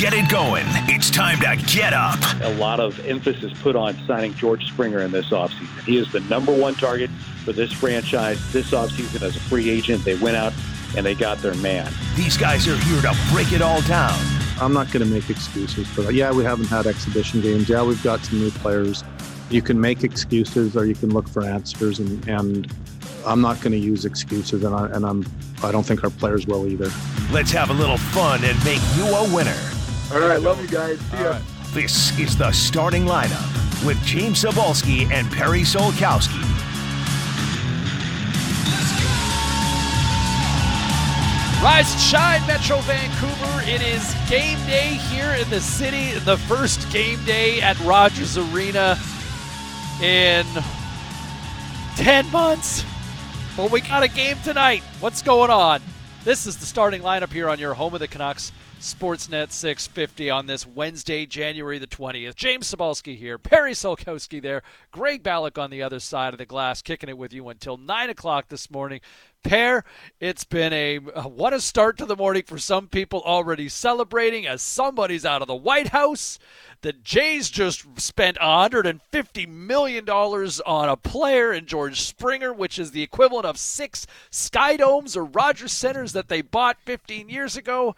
get 0.00 0.14
it 0.14 0.30
going. 0.30 0.64
It's 0.88 1.10
time 1.10 1.38
to 1.40 1.62
get 1.70 1.92
up. 1.92 2.18
A 2.40 2.54
lot 2.54 2.80
of 2.80 2.98
emphasis 3.06 3.52
put 3.60 3.76
on 3.76 3.94
signing 4.06 4.32
George 4.32 4.66
Springer 4.66 5.00
in 5.00 5.10
this 5.10 5.28
offseason. 5.28 5.84
He 5.84 5.98
is 5.98 6.10
the 6.10 6.20
number 6.20 6.54
one 6.54 6.74
target 6.74 7.10
for 7.44 7.52
this 7.52 7.70
franchise 7.70 8.50
this 8.50 8.70
offseason 8.70 9.20
as 9.20 9.36
a 9.36 9.40
free 9.40 9.68
agent. 9.68 10.02
They 10.02 10.14
went 10.14 10.38
out 10.38 10.54
and 10.96 11.04
they 11.04 11.14
got 11.14 11.36
their 11.40 11.54
man. 11.56 11.92
These 12.16 12.38
guys 12.38 12.66
are 12.66 12.78
here 12.78 13.02
to 13.02 13.14
break 13.30 13.52
it 13.52 13.60
all 13.60 13.82
down. 13.82 14.18
I'm 14.58 14.72
not 14.72 14.90
going 14.90 15.04
to 15.04 15.12
make 15.12 15.28
excuses 15.28 15.86
for 15.88 16.00
that. 16.00 16.08
Uh, 16.08 16.12
yeah, 16.12 16.32
we 16.32 16.44
haven't 16.44 16.68
had 16.68 16.86
exhibition 16.86 17.42
games. 17.42 17.68
Yeah, 17.68 17.82
we've 17.82 18.02
got 18.02 18.24
some 18.24 18.40
new 18.40 18.50
players. 18.52 19.04
You 19.50 19.60
can 19.60 19.78
make 19.78 20.02
excuses 20.02 20.78
or 20.78 20.86
you 20.86 20.94
can 20.94 21.10
look 21.10 21.28
for 21.28 21.44
answers, 21.44 21.98
and, 21.98 22.26
and 22.26 22.72
I'm 23.26 23.42
not 23.42 23.60
going 23.60 23.72
to 23.72 23.78
use 23.78 24.06
excuses, 24.06 24.64
and, 24.64 24.74
I, 24.74 24.86
and 24.86 25.04
I'm 25.04 25.26
I 25.62 25.70
don't 25.70 25.84
think 25.84 26.02
our 26.04 26.10
players 26.10 26.46
will 26.46 26.66
either. 26.66 26.90
Let's 27.30 27.50
have 27.50 27.68
a 27.68 27.74
little 27.74 27.98
fun 27.98 28.42
and 28.44 28.64
make 28.64 28.80
you 28.96 29.04
a 29.04 29.34
winner. 29.34 29.60
All 30.12 30.18
right, 30.18 30.42
love 30.42 30.60
you 30.60 30.66
guys. 30.66 30.98
See 30.98 31.16
ya. 31.18 31.30
Right. 31.30 31.42
This 31.72 32.18
is 32.18 32.36
the 32.36 32.50
starting 32.50 33.04
lineup 33.04 33.86
with 33.86 34.02
James 34.02 34.42
Cybulski 34.42 35.08
and 35.08 35.30
Perry 35.30 35.60
Solkowski. 35.60 36.42
Rise 41.62 41.92
and 41.92 42.00
shine, 42.00 42.46
Metro 42.48 42.78
Vancouver. 42.78 43.62
It 43.70 43.82
is 43.82 44.16
game 44.28 44.58
day 44.66 44.98
here 45.10 45.30
in 45.34 45.48
the 45.48 45.60
city. 45.60 46.18
The 46.18 46.38
first 46.38 46.90
game 46.90 47.24
day 47.24 47.60
at 47.60 47.78
Rogers 47.80 48.36
Arena 48.36 48.98
in 50.02 50.44
10 51.96 52.32
months. 52.32 52.84
But 53.56 53.70
we 53.70 53.80
got 53.80 54.02
a 54.02 54.08
game 54.08 54.38
tonight. 54.42 54.82
What's 54.98 55.22
going 55.22 55.50
on? 55.50 55.82
This 56.24 56.46
is 56.46 56.56
the 56.56 56.66
starting 56.66 57.02
lineup 57.02 57.32
here 57.32 57.48
on 57.48 57.60
your 57.60 57.74
home 57.74 57.94
of 57.94 58.00
the 58.00 58.08
Canucks, 58.08 58.50
Sportsnet 58.80 59.52
650 59.52 60.30
on 60.30 60.46
this 60.46 60.66
Wednesday, 60.66 61.26
January 61.26 61.78
the 61.78 61.86
20th. 61.86 62.34
James 62.34 62.74
Cybulski 62.74 63.14
here, 63.14 63.36
Perry 63.36 63.72
Solkowski 63.72 64.40
there, 64.40 64.62
Greg 64.90 65.22
Ballack 65.22 65.58
on 65.62 65.68
the 65.68 65.82
other 65.82 66.00
side 66.00 66.32
of 66.32 66.38
the 66.38 66.46
glass, 66.46 66.80
kicking 66.80 67.10
it 67.10 67.18
with 67.18 67.30
you 67.34 67.50
until 67.50 67.76
9 67.76 68.08
o'clock 68.08 68.48
this 68.48 68.70
morning. 68.70 69.02
Pair, 69.42 69.84
it's 70.18 70.44
been 70.44 70.72
a 70.72 70.96
uh, 70.96 71.28
what 71.28 71.52
a 71.52 71.60
start 71.60 71.98
to 71.98 72.06
the 72.06 72.16
morning 72.16 72.42
for 72.46 72.56
some 72.56 72.88
people 72.88 73.20
already 73.22 73.68
celebrating 73.68 74.46
as 74.46 74.62
somebody's 74.62 75.26
out 75.26 75.42
of 75.42 75.48
the 75.48 75.54
White 75.54 75.88
House. 75.88 76.38
The 76.80 76.94
Jays 76.94 77.50
just 77.50 77.84
spent 78.00 78.38
$150 78.38 79.46
million 79.46 80.08
on 80.08 80.88
a 80.88 80.96
player 80.96 81.52
in 81.52 81.66
George 81.66 82.00
Springer, 82.00 82.50
which 82.50 82.78
is 82.78 82.92
the 82.92 83.02
equivalent 83.02 83.44
of 83.44 83.58
six 83.58 84.06
Skydomes 84.30 85.18
or 85.18 85.24
Rogers 85.26 85.72
Centers 85.72 86.14
that 86.14 86.28
they 86.28 86.40
bought 86.40 86.78
15 86.86 87.28
years 87.28 87.58
ago. 87.58 87.94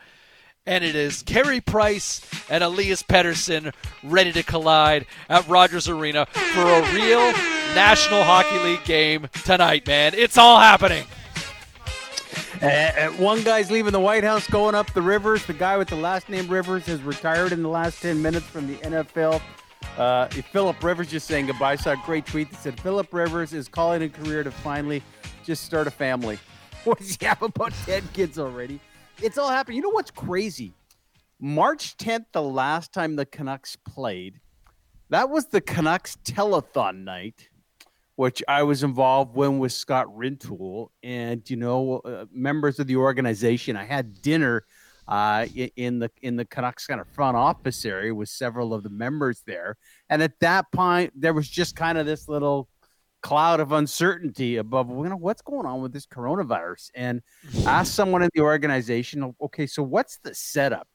And 0.65 0.85
it 0.85 0.95
is 0.95 1.25
Carey 1.25 1.61
Price 1.61 2.21
and 2.49 2.63
Elias 2.63 3.03
Pettersson 3.03 3.75
ready 4.05 4.31
to 4.31 4.45
collide 4.45 5.07
at 5.29 5.47
Rogers 5.49 5.89
Arena 5.89 6.27
for 6.27 6.61
a 6.61 6.95
real 6.95 7.33
National 7.75 8.23
Hockey 8.23 8.59
League 8.61 8.85
game 8.85 9.29
tonight, 9.45 9.89
man. 9.89 10.15
It's 10.15 10.39
all 10.39 10.61
happening. 10.61 11.05
Uh, 12.63 13.09
one 13.15 13.43
guy's 13.43 13.73
leaving 13.73 13.91
the 13.91 13.99
White 13.99 14.23
House, 14.23 14.47
going 14.47 14.77
up 14.77 14.93
the 14.93 15.03
Rivers. 15.03 15.45
The 15.45 15.53
guy 15.53 15.77
with 15.77 15.89
the 15.89 15.97
last 15.97 16.29
name 16.29 16.47
Rivers 16.47 16.87
has 16.87 17.03
retired 17.03 17.51
in 17.51 17.65
the 17.65 17.69
last 17.69 18.01
10 18.01 18.23
minutes 18.23 18.47
from 18.47 18.69
the 18.69 18.77
NFL. 18.77 19.43
Uh, 19.99 20.29
Philip 20.29 20.81
Rivers 20.81 21.11
just 21.11 21.27
saying 21.27 21.47
goodbye. 21.47 21.73
I 21.73 21.77
saw 21.77 21.93
a 21.93 22.03
great 22.07 22.25
tweet 22.25 22.51
that 22.53 22.61
said 22.63 22.79
Philip 22.81 23.13
Rivers 23.13 23.53
is 23.53 23.67
calling 23.67 24.05
a 24.05 24.09
career 24.09 24.45
to 24.45 24.53
finally 24.53 25.03
just 25.45 25.65
start 25.65 25.89
a 25.89 25.91
family. 25.91 26.39
What 26.85 26.99
does 26.99 27.15
he 27.15 27.27
have 27.27 27.41
about 27.41 27.73
10 27.87 28.09
kids 28.13 28.41
already? 28.41 28.81
It's 29.23 29.39
all 29.39 29.49
happening. 29.49 29.77
You 29.77 29.83
know 29.83 29.91
what's 29.91 30.11
crazy? 30.11 30.73
March 31.41 31.97
10th, 31.97 32.27
the 32.33 32.43
last 32.43 32.93
time 32.93 33.17
the 33.17 33.27
Canucks 33.27 33.77
played, 33.77 34.41
that 35.11 35.31
was 35.31 35.47
the 35.47 35.61
Canucks 35.61 36.17
telethon 36.25 37.05
night 37.05 37.49
which 38.17 38.43
I 38.47 38.63
was 38.63 38.83
involved 38.83 39.35
when 39.35 39.59
with 39.59 39.73
Scott 39.73 40.07
Rintoul 40.17 40.89
and 41.03 41.49
you 41.49 41.57
know 41.57 42.01
uh, 42.05 42.27
members 42.33 42.79
of 42.79 42.87
the 42.87 42.97
organization. 42.97 43.77
I 43.77 43.85
had 43.85 44.21
dinner 44.21 44.65
uh, 45.09 45.47
in 45.77 45.99
the 45.99 46.11
in 46.21 46.37
the 46.37 46.45
Canucks 46.45 46.87
kind 46.87 47.01
of 47.01 47.09
front 47.09 47.37
office 47.37 47.85
area 47.85 48.15
with 48.15 48.29
several 48.29 48.75
of 48.75 48.83
the 48.83 48.91
members 48.91 49.43
there, 49.47 49.77
and 50.11 50.23
at 50.23 50.39
that 50.41 50.71
point 50.73 51.13
there 51.17 51.33
was 51.33 51.49
just 51.49 51.75
kind 51.75 51.99
of 51.99 52.07
this 52.07 52.29
little 52.29 52.69
cloud 53.23 53.61
of 53.61 53.73
uncertainty 53.73 54.57
above 54.57 54.89
you 54.89 55.09
know 55.09 55.17
what's 55.17 55.43
going 55.43 55.67
on 55.67 55.81
with 55.81 55.93
this 55.93 56.07
coronavirus 56.07 56.91
and 56.95 57.23
ask 57.67 57.93
someone 57.93 58.23
in 58.23 58.29
the 58.35 58.41
organization 58.41 59.35
okay 59.41 59.67
so 59.67 59.83
what's 59.83 60.19
the 60.25 60.35
setup 60.35 60.89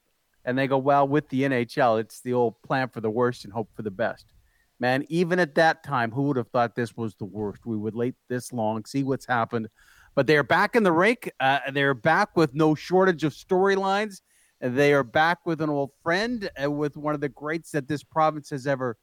and 0.45 0.57
they 0.57 0.67
go 0.67 0.77
well 0.77 1.07
with 1.07 1.27
the 1.29 1.43
nhl 1.43 1.99
it's 1.99 2.21
the 2.21 2.33
old 2.33 2.61
plan 2.61 2.89
for 2.89 3.01
the 3.01 3.09
worst 3.09 3.45
and 3.45 3.53
hope 3.53 3.69
for 3.75 3.81
the 3.81 3.91
best 3.91 4.33
man, 4.79 5.05
even 5.09 5.39
at 5.39 5.55
that 5.55 5.83
time, 5.83 6.11
who 6.11 6.23
would 6.23 6.37
have 6.37 6.49
thought 6.49 6.75
this 6.75 6.95
was 6.95 7.15
the 7.15 7.25
worst? 7.25 7.65
We 7.65 7.77
would 7.77 7.95
wait 7.95 8.15
this 8.29 8.53
long, 8.53 8.85
see 8.85 9.03
what's 9.03 9.25
happened. 9.25 9.67
But 10.15 10.27
they're 10.27 10.43
back 10.43 10.75
in 10.75 10.83
the 10.83 10.91
rink. 10.91 11.31
Uh, 11.39 11.59
they're 11.71 11.93
back 11.93 12.35
with 12.35 12.53
no 12.55 12.75
shortage 12.75 13.23
of 13.23 13.33
storylines. 13.33 14.21
They 14.59 14.93
are 14.93 15.03
back 15.03 15.39
with 15.45 15.61
an 15.61 15.69
old 15.69 15.91
friend, 16.01 16.49
uh, 16.61 16.71
with 16.71 16.97
one 16.97 17.13
of 17.13 17.21
the 17.21 17.29
greats 17.29 17.71
that 17.71 17.87
this 17.87 18.03
province 18.03 18.49
has 18.49 18.65
ever 18.65 18.97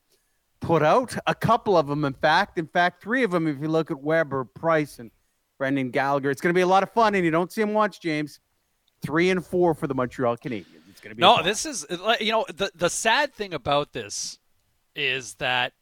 put 0.60 0.82
out. 0.82 1.16
A 1.26 1.34
couple 1.34 1.76
of 1.76 1.86
them, 1.86 2.04
in 2.04 2.14
fact. 2.14 2.58
In 2.58 2.66
fact, 2.66 3.02
three 3.02 3.22
of 3.22 3.30
them, 3.30 3.46
if 3.46 3.60
you 3.60 3.68
look 3.68 3.90
at 3.90 4.02
Weber, 4.02 4.44
Price, 4.44 4.98
and 4.98 5.10
Brendan 5.58 5.90
Gallagher. 5.90 6.30
It's 6.30 6.40
going 6.40 6.52
to 6.52 6.58
be 6.58 6.62
a 6.62 6.66
lot 6.66 6.82
of 6.82 6.92
fun, 6.92 7.14
and 7.14 7.24
you 7.24 7.30
don't 7.30 7.50
see 7.50 7.60
them 7.60 7.72
watch 7.72 8.00
James. 8.00 8.40
Three 9.02 9.30
and 9.30 9.44
four 9.44 9.74
for 9.74 9.86
the 9.86 9.94
Montreal 9.94 10.36
Canadiens. 10.38 10.66
It's 10.90 11.00
going 11.00 11.10
to 11.10 11.14
be 11.14 11.20
no. 11.20 11.42
This 11.42 11.66
is 11.66 11.86
you 12.20 12.32
know 12.32 12.46
the 12.54 12.70
the 12.74 12.88
sad 12.88 13.34
thing 13.34 13.52
about 13.52 13.92
this 13.92 14.38
is 14.94 15.34
that 15.34 15.72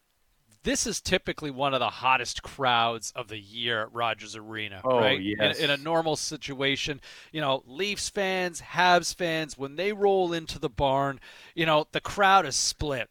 this 0.65 0.87
is 0.87 1.01
typically 1.01 1.51
one 1.51 1.75
of 1.75 1.81
the 1.81 1.91
hottest 1.91 2.43
crowds 2.43 3.13
of 3.15 3.29
the 3.29 3.39
year 3.39 3.83
at 3.83 3.93
Rogers 3.93 4.37
Arena, 4.37 4.81
oh, 4.85 4.99
right? 4.99 5.21
Yes. 5.21 5.59
In, 5.59 5.65
in, 5.65 5.71
a 5.71 5.77
normal 5.77 6.17
situation, 6.17 7.01
you 7.33 7.41
know, 7.41 7.63
Leafs 7.67 8.09
fans, 8.09 8.61
Habs 8.61 9.15
fans, 9.15 9.59
when 9.59 9.75
they 9.75 9.93
roll 9.93 10.33
into 10.33 10.59
the 10.61 10.71
barn, 10.71 11.19
you 11.55 11.67
know, 11.67 11.87
the 11.91 12.01
crowd 12.01 12.47
is 12.47 12.55
split 12.55 13.11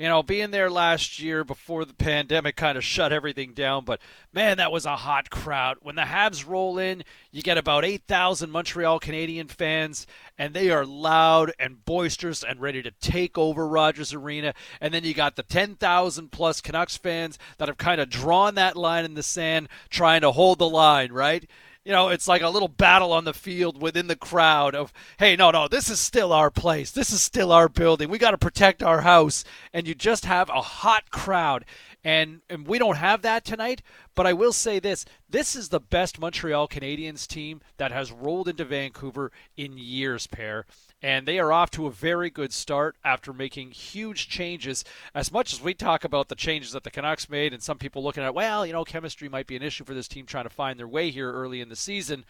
you 0.00 0.08
know, 0.08 0.22
being 0.22 0.50
there 0.50 0.70
last 0.70 1.20
year 1.20 1.44
before 1.44 1.84
the 1.84 1.92
pandemic 1.92 2.56
kind 2.56 2.78
of 2.78 2.82
shut 2.82 3.12
everything 3.12 3.52
down, 3.52 3.84
but 3.84 4.00
man, 4.32 4.56
that 4.56 4.72
was 4.72 4.86
a 4.86 4.96
hot 4.96 5.28
crowd. 5.28 5.76
When 5.82 5.94
the 5.94 6.04
Habs 6.04 6.48
roll 6.48 6.78
in, 6.78 7.04
you 7.30 7.42
get 7.42 7.58
about 7.58 7.84
8,000 7.84 8.50
Montreal 8.50 8.98
Canadian 8.98 9.48
fans, 9.48 10.06
and 10.38 10.54
they 10.54 10.70
are 10.70 10.86
loud 10.86 11.52
and 11.58 11.84
boisterous 11.84 12.42
and 12.42 12.62
ready 12.62 12.80
to 12.80 12.90
take 12.92 13.36
over 13.36 13.68
Rogers 13.68 14.14
Arena. 14.14 14.54
And 14.80 14.94
then 14.94 15.04
you 15.04 15.12
got 15.12 15.36
the 15.36 15.42
10,000 15.42 16.32
plus 16.32 16.62
Canucks 16.62 16.96
fans 16.96 17.38
that 17.58 17.68
have 17.68 17.76
kind 17.76 18.00
of 18.00 18.08
drawn 18.08 18.54
that 18.54 18.76
line 18.76 19.04
in 19.04 19.12
the 19.12 19.22
sand, 19.22 19.68
trying 19.90 20.22
to 20.22 20.32
hold 20.32 20.60
the 20.60 20.70
line, 20.70 21.12
right? 21.12 21.46
You 21.84 21.92
know, 21.92 22.08
it's 22.08 22.28
like 22.28 22.42
a 22.42 22.48
little 22.48 22.68
battle 22.68 23.12
on 23.12 23.24
the 23.24 23.32
field 23.32 23.80
within 23.80 24.06
the 24.06 24.16
crowd 24.16 24.74
of, 24.74 24.92
hey, 25.18 25.34
no, 25.34 25.50
no, 25.50 25.66
this 25.66 25.88
is 25.88 25.98
still 25.98 26.32
our 26.32 26.50
place. 26.50 26.90
This 26.90 27.10
is 27.10 27.22
still 27.22 27.52
our 27.52 27.68
building. 27.68 28.10
We 28.10 28.18
got 28.18 28.32
to 28.32 28.38
protect 28.38 28.82
our 28.82 29.00
house. 29.00 29.44
And 29.72 29.88
you 29.88 29.94
just 29.94 30.26
have 30.26 30.50
a 30.50 30.60
hot 30.60 31.10
crowd. 31.10 31.64
And, 32.04 32.40
and 32.50 32.66
we 32.66 32.78
don't 32.78 32.96
have 32.96 33.22
that 33.22 33.44
tonight, 33.44 33.82
but 34.14 34.26
I 34.26 34.32
will 34.32 34.54
say 34.54 34.78
this 34.78 35.04
this 35.28 35.54
is 35.54 35.68
the 35.68 35.80
best 35.80 36.18
Montreal 36.18 36.66
Canadiens 36.66 37.26
team 37.26 37.60
that 37.76 37.92
has 37.92 38.10
rolled 38.10 38.48
into 38.48 38.64
Vancouver 38.64 39.30
in 39.56 39.76
years, 39.76 40.26
pair 40.26 40.64
and 41.02 41.26
they 41.26 41.38
are 41.38 41.52
off 41.52 41.70
to 41.72 41.86
a 41.86 41.90
very 41.90 42.30
good 42.30 42.52
start 42.52 42.96
after 43.04 43.32
making 43.32 43.70
huge 43.70 44.28
changes. 44.28 44.84
As 45.14 45.32
much 45.32 45.52
as 45.52 45.60
we 45.60 45.74
talk 45.74 46.04
about 46.04 46.28
the 46.28 46.34
changes 46.34 46.72
that 46.72 46.84
the 46.84 46.90
Canucks 46.90 47.28
made, 47.28 47.52
and 47.52 47.62
some 47.62 47.78
people 47.78 48.02
looking 48.02 48.22
at, 48.22 48.34
well, 48.34 48.66
you 48.66 48.72
know, 48.72 48.84
chemistry 48.84 49.28
might 49.28 49.46
be 49.46 49.56
an 49.56 49.62
issue 49.62 49.84
for 49.84 49.94
this 49.94 50.08
team 50.08 50.26
trying 50.26 50.44
to 50.44 50.50
find 50.50 50.78
their 50.78 50.88
way 50.88 51.10
here 51.10 51.32
early 51.32 51.60
in 51.60 51.68
the 51.68 51.76
season. 51.76 52.24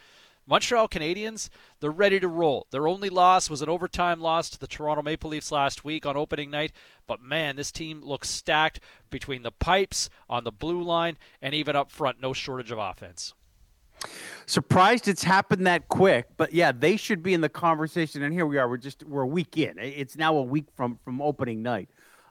Montreal 0.46 0.88
Canadiens, 0.88 1.48
they're 1.78 1.90
ready 1.90 2.18
to 2.18 2.26
roll. 2.26 2.66
Their 2.70 2.88
only 2.88 3.08
loss 3.08 3.50
was 3.50 3.62
an 3.62 3.68
overtime 3.68 4.20
loss 4.20 4.50
to 4.50 4.58
the 4.58 4.66
Toronto 4.66 5.02
Maple 5.02 5.30
Leafs 5.30 5.52
last 5.52 5.84
week 5.84 6.06
on 6.06 6.16
opening 6.16 6.50
night. 6.50 6.72
But 7.06 7.22
man, 7.22 7.56
this 7.56 7.70
team 7.70 8.02
looks 8.02 8.30
stacked 8.30 8.80
between 9.10 9.42
the 9.42 9.52
pipes, 9.52 10.10
on 10.28 10.44
the 10.44 10.50
blue 10.50 10.82
line, 10.82 11.18
and 11.42 11.54
even 11.54 11.76
up 11.76 11.90
front. 11.92 12.20
No 12.20 12.32
shortage 12.32 12.70
of 12.70 12.78
offense. 12.78 13.34
Surprised 14.46 15.06
it's 15.06 15.22
happened 15.22 15.66
that 15.66 15.88
quick, 15.88 16.26
but 16.36 16.52
yeah, 16.52 16.72
they 16.72 16.96
should 16.96 17.22
be 17.22 17.34
in 17.34 17.40
the 17.40 17.48
conversation. 17.48 18.22
And 18.22 18.34
here 18.34 18.46
we 18.46 18.58
are. 18.58 18.68
We're 18.68 18.78
just 18.78 19.04
we're 19.04 19.22
a 19.22 19.26
week 19.26 19.56
in. 19.56 19.78
It's 19.78 20.16
now 20.16 20.36
a 20.36 20.42
week 20.42 20.66
from 20.74 20.98
from 21.04 21.22
opening 21.22 21.62
night. 21.62 21.88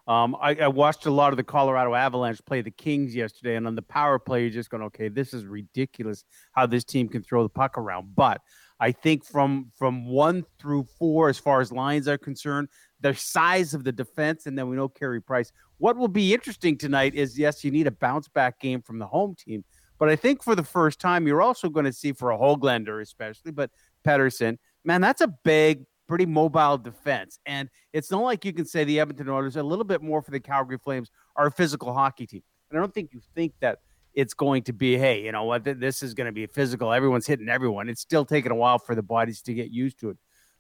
Um, 0.10 0.36
I, 0.42 0.56
I, 0.56 0.68
watched 0.70 1.06
a 1.06 1.12
lot 1.12 1.34
of 1.34 1.38
the 1.38 1.44
Colorado 1.44 1.94
Avalanche 1.94 2.44
play 2.44 2.62
the 2.62 2.72
Kings 2.72 3.16
yesterday, 3.16 3.58
and 3.58 3.68
on 3.68 3.76
the 3.76 3.84
power 3.84 4.18
play, 4.18 4.42
you're 4.42 4.50
just 4.50 4.72
going, 4.72 4.82
okay, 4.86 5.08
this 5.08 5.36
is 5.36 5.46
ridiculous 5.46 6.24
how 6.54 6.66
this 6.66 6.84
team 6.84 7.08
can 7.08 7.22
throw 7.22 7.44
the 7.44 7.50
puck 7.50 7.78
around. 7.78 8.16
But 8.16 8.42
I 8.80 8.92
think 8.92 9.24
from 9.24 9.72
from 9.78 10.08
one 10.08 10.46
through 10.60 10.88
four, 10.98 11.30
as 11.30 11.38
far 11.38 11.62
as 11.62 11.72
lines 11.72 12.08
are 12.08 12.18
concerned, 12.18 12.70
the 13.02 13.14
size 13.14 13.76
of 13.76 13.84
the 13.84 13.92
defense, 13.92 14.48
and 14.48 14.58
then 14.58 14.68
we 14.68 14.76
know 14.76 14.90
Carey 14.90 15.22
Price. 15.22 15.52
What 15.78 15.96
will 15.96 16.08
be 16.08 16.34
interesting 16.34 16.76
tonight 16.76 17.14
is 17.14 17.38
yes, 17.38 17.64
you 17.64 17.70
need 17.70 17.86
a 17.86 17.92
bounce 17.92 18.28
back 18.28 18.60
game 18.60 18.82
from 18.82 18.98
the 18.98 19.06
home 19.06 19.36
team, 19.38 19.64
but 20.00 20.10
I 20.10 20.16
think 20.16 20.42
for 20.42 20.56
the 20.56 20.64
first 20.64 21.00
time, 21.00 21.28
you're 21.28 21.42
also 21.42 21.70
going 21.70 21.86
to 21.86 21.94
see 21.94 22.14
for 22.14 22.32
a 22.32 22.38
Hoglander, 22.38 23.02
especially, 23.02 23.52
but 23.52 23.70
Pettersson, 24.06 24.58
man, 24.84 25.02
that's 25.02 25.22
a 25.22 25.28
big 25.28 25.86
pretty 26.08 26.26
mobile 26.26 26.78
defense. 26.78 27.38
And 27.46 27.70
it's 27.94 28.10
not 28.10 28.24
like 28.24 28.44
you 28.44 28.54
can 28.54 28.66
say 28.66 28.84
the 28.84 29.00
Edmonton 29.00 29.30
Oilers, 29.30 29.58
a 29.58 29.64
little 29.64 29.86
bit 29.86 30.02
more 30.02 30.22
for 30.22 30.32
the 30.32 30.40
Calgary 30.40 30.80
Flames, 30.80 31.12
are 31.36 31.48
a 31.48 31.52
physical 31.52 31.94
hockey 31.94 32.26
team. 32.26 32.42
And 32.72 32.80
I 32.80 32.82
don't 32.82 32.94
think 32.94 33.14
you 33.14 33.22
think 33.36 33.54
that 33.60 33.80
it's 34.14 34.34
going 34.34 34.64
to 34.64 34.74
be, 34.74 34.98
hey, 34.98 35.24
you 35.24 35.32
know 35.32 35.44
what, 35.44 35.64
this 35.64 36.02
is 36.02 36.14
going 36.14 36.26
to 36.26 36.32
be 36.32 36.48
physical. 36.48 36.92
Everyone's 36.92 37.28
hitting 37.28 37.50
everyone. 37.50 37.90
It's 37.90 38.02
still 38.02 38.26
taking 38.26 38.52
a 38.52 38.56
while 38.56 38.80
for 38.80 38.96
the 38.96 39.04
bodies 39.04 39.42
to 39.44 39.54
get 39.54 39.70
used 39.70 40.00
to 40.00 40.10
it. 40.10 40.18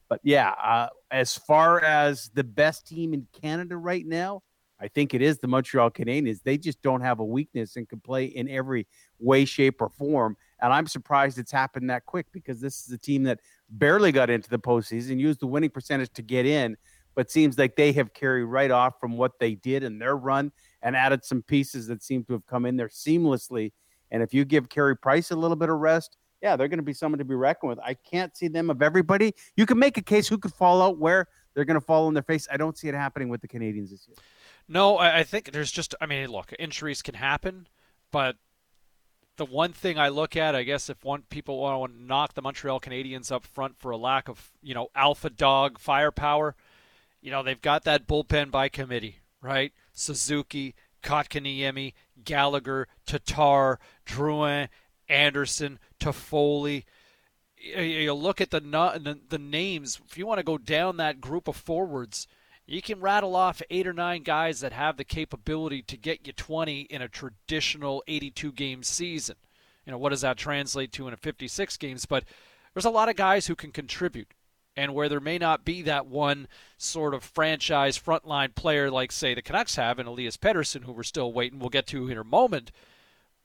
But 0.08 0.20
yeah, 0.24 0.50
uh, 0.64 0.88
as 1.12 1.36
far 1.36 1.84
as 1.84 2.30
the 2.34 2.44
best 2.44 2.88
team 2.88 3.14
in 3.14 3.28
Canada 3.42 3.78
right 3.78 4.06
now, 4.06 4.42
I 4.82 4.88
think 4.88 5.14
it 5.14 5.22
is 5.22 5.40
the 5.40 5.48
Montreal 5.48 5.92
Canadiens. 5.92 6.42
They 6.42 6.58
just 6.58 6.82
don't 6.82 7.02
have 7.02 7.20
a 7.20 7.26
weakness 7.26 7.76
and 7.76 7.88
can 7.88 8.00
play 8.00 8.26
in 8.26 8.48
every 8.50 8.88
way, 9.20 9.46
shape, 9.46 9.82
or 9.82 9.90
form. 9.90 10.38
And 10.62 10.72
I'm 10.72 10.88
surprised 10.88 11.38
it's 11.38 11.52
happened 11.52 11.90
that 11.90 12.06
quick 12.06 12.28
because 12.32 12.62
this 12.62 12.86
is 12.86 12.94
a 12.94 12.98
team 12.98 13.24
that 13.24 13.40
barely 13.70 14.12
got 14.12 14.30
into 14.30 14.50
the 14.50 14.60
postseason, 14.60 15.20
used 15.20 15.42
the 15.42 15.48
winning 15.48 15.70
percentage 15.70 16.12
to 16.14 16.22
get 16.22 16.46
in, 16.46 16.78
but 17.16 17.30
seems 17.30 17.58
like 17.58 17.76
they 17.76 17.92
have 17.92 18.14
carried 18.14 18.46
right 18.46 18.72
off 18.72 19.00
from 19.00 19.18
what 19.18 19.40
they 19.40 19.56
did 19.56 19.84
in 19.84 20.00
their 20.00 20.16
run 20.16 20.52
and 20.82 20.96
added 20.96 21.26
some 21.26 21.42
pieces 21.42 21.88
that 21.88 22.02
seem 22.02 22.24
to 22.26 22.34
have 22.34 22.46
come 22.46 22.66
in 22.66 22.78
there 22.78 22.88
seamlessly. 22.88 23.74
And 24.12 24.24
if 24.24 24.34
you 24.34 24.46
give 24.46 24.70
Carey 24.70 24.96
Price 24.96 25.32
a 25.32 25.36
little 25.36 25.58
bit 25.58 25.70
of 25.70 25.78
rest, 25.80 26.18
yeah, 26.42 26.56
they're 26.56 26.70
going 26.70 26.80
to 26.80 26.84
be 26.84 26.94
someone 26.94 27.20
to 27.20 27.26
be 27.26 27.36
reckoned 27.36 27.70
with. 27.72 27.80
I 27.80 27.94
can't 27.96 28.36
see 28.36 28.48
them 28.48 28.70
of 28.70 28.82
everybody. 28.82 29.34
You 29.58 29.66
can 29.66 29.78
make 29.78 29.98
a 29.98 30.02
case 30.02 30.28
who 30.28 30.38
could 30.38 30.54
fall 30.54 30.82
out 30.82 30.98
where 30.98 31.28
they're 31.54 31.66
going 31.66 31.80
to 31.80 31.86
fall 31.86 32.08
in 32.08 32.14
their 32.14 32.24
face. 32.24 32.48
I 32.50 32.58
don't 32.58 32.78
see 32.78 32.88
it 32.88 32.96
happening 32.96 33.28
with 33.28 33.42
the 33.42 33.48
Canadians 33.48 33.92
this 33.92 34.08
year. 34.08 34.16
No, 34.72 35.00
I 35.00 35.24
think 35.24 35.52
there's 35.52 35.72
just, 35.72 35.96
I 36.00 36.06
mean, 36.06 36.28
look, 36.30 36.54
injuries 36.60 37.02
can 37.02 37.16
happen, 37.16 37.68
but 38.12 38.36
the 39.38 39.46
one 39.46 39.74
thing 39.74 39.98
I 39.98 40.10
look 40.10 40.38
at, 40.38 40.54
I 40.54 40.62
guess, 40.62 40.92
if 40.92 41.04
one 41.04 41.24
people 41.30 41.58
want 41.58 41.94
to 41.94 42.04
knock 42.04 42.36
the 42.36 42.44
Montreal 42.44 42.80
Canadiens 42.80 43.32
up 43.32 43.48
front 43.48 43.80
for 43.80 43.90
a 43.90 43.98
lack 43.98 44.30
of, 44.30 44.52
you 44.62 44.76
know, 44.76 44.90
alpha 44.94 45.32
dog 45.32 45.80
firepower, 45.80 46.56
you 47.20 47.32
know, 47.32 47.42
they've 47.42 47.60
got 47.60 47.84
that 47.86 48.06
bullpen 48.06 48.52
by 48.52 48.70
committee, 48.70 49.18
right? 49.42 49.74
Suzuki, 49.92 50.76
Kotkaniemi, 51.02 51.94
Gallagher, 52.24 52.88
Tatar, 53.08 53.80
Drouin, 54.06 54.68
Anderson, 55.08 55.80
Toffoli. 56.00 56.84
You 57.58 58.14
look 58.14 58.40
at 58.40 58.52
the 58.52 58.60
the 58.62 59.40
names. 59.40 60.00
If 60.08 60.18
you 60.18 60.28
want 60.28 60.38
to 60.38 60.44
go 60.44 60.58
down 60.58 60.98
that 60.98 61.20
group 61.20 61.48
of 61.48 61.56
forwards, 61.56 62.28
you 62.76 62.82
can 62.84 63.00
rattle 63.00 63.36
off 63.36 63.64
eight 63.72 63.88
or 63.88 63.94
nine 63.94 64.22
guys 64.22 64.60
that 64.60 64.74
have 64.74 64.98
the 64.98 65.04
capability 65.04 65.82
to 65.82 65.98
get 65.98 66.28
you 66.28 66.34
20 66.34 66.82
in 66.82 67.02
a 67.02 67.08
traditional 67.08 68.04
82 68.08 68.52
game 68.52 68.84
season. 68.84 69.38
You 69.86 69.92
know, 69.92 69.98
what 69.98 70.10
does 70.10 70.22
that 70.22 70.38
translate 70.38 70.92
to 70.94 71.08
in 71.08 71.14
a 71.14 71.18
56 71.18 71.78
games? 71.78 72.06
But 72.06 72.26
there's 72.74 72.86
a 72.86 72.92
lot 72.92 73.10
of 73.10 73.16
guys 73.16 73.48
who 73.48 73.56
can 73.56 73.72
contribute. 73.72 74.34
And 74.78 74.94
where 74.94 75.10
there 75.10 75.20
may 75.20 75.40
not 75.40 75.66
be 75.66 75.82
that 75.82 76.06
one 76.06 76.48
sort 76.78 77.16
of 77.16 77.24
franchise 77.24 77.98
frontline 77.98 78.54
player 78.54 78.92
like, 78.92 79.12
say, 79.12 79.34
the 79.34 79.42
Canucks 79.42 79.76
have, 79.76 79.98
and 79.98 80.08
Elias 80.08 80.38
Pettersson, 80.38 80.84
who 80.84 80.94
we're 80.94 81.04
still 81.04 81.34
waiting, 81.34 81.60
we'll 81.60 81.70
get 81.70 81.88
to 81.88 82.08
in 82.08 82.20
a 82.20 82.24
moment. 82.24 82.72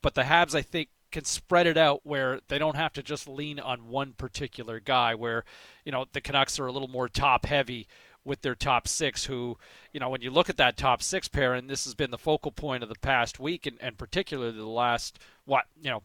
But 0.03 0.13
the 0.13 0.21
Habs, 0.21 0.53
I 0.53 0.61
think, 0.61 0.89
can 1.11 1.25
spread 1.25 1.65
it 1.65 1.77
out 1.77 2.01
where 2.03 2.41
they 2.47 2.59
don't 2.59 2.75
have 2.75 2.93
to 2.93 3.03
just 3.03 3.27
lean 3.27 3.59
on 3.59 3.89
one 3.89 4.13
particular 4.13 4.79
guy, 4.79 5.15
where, 5.15 5.43
you 5.83 5.91
know, 5.91 6.05
the 6.13 6.21
Canucks 6.21 6.59
are 6.59 6.67
a 6.67 6.71
little 6.71 6.87
more 6.87 7.09
top 7.09 7.47
heavy 7.47 7.87
with 8.25 8.41
their 8.41 8.55
top 8.55 8.87
six, 8.87 9.25
who, 9.25 9.57
you 9.93 9.99
know, 9.99 10.09
when 10.09 10.21
you 10.21 10.31
look 10.31 10.49
at 10.49 10.57
that 10.57 10.75
top 10.75 11.01
six 11.01 11.27
pair, 11.27 11.53
and 11.53 11.69
this 11.69 11.85
has 11.85 11.93
been 11.93 12.11
the 12.11 12.17
focal 12.17 12.51
point 12.51 12.83
of 12.83 12.89
the 12.89 12.99
past 12.99 13.39
week, 13.39 13.65
and, 13.65 13.77
and 13.79 13.97
particularly 13.97 14.57
the 14.57 14.65
last, 14.65 15.19
what, 15.45 15.65
you 15.81 15.89
know, 15.89 16.01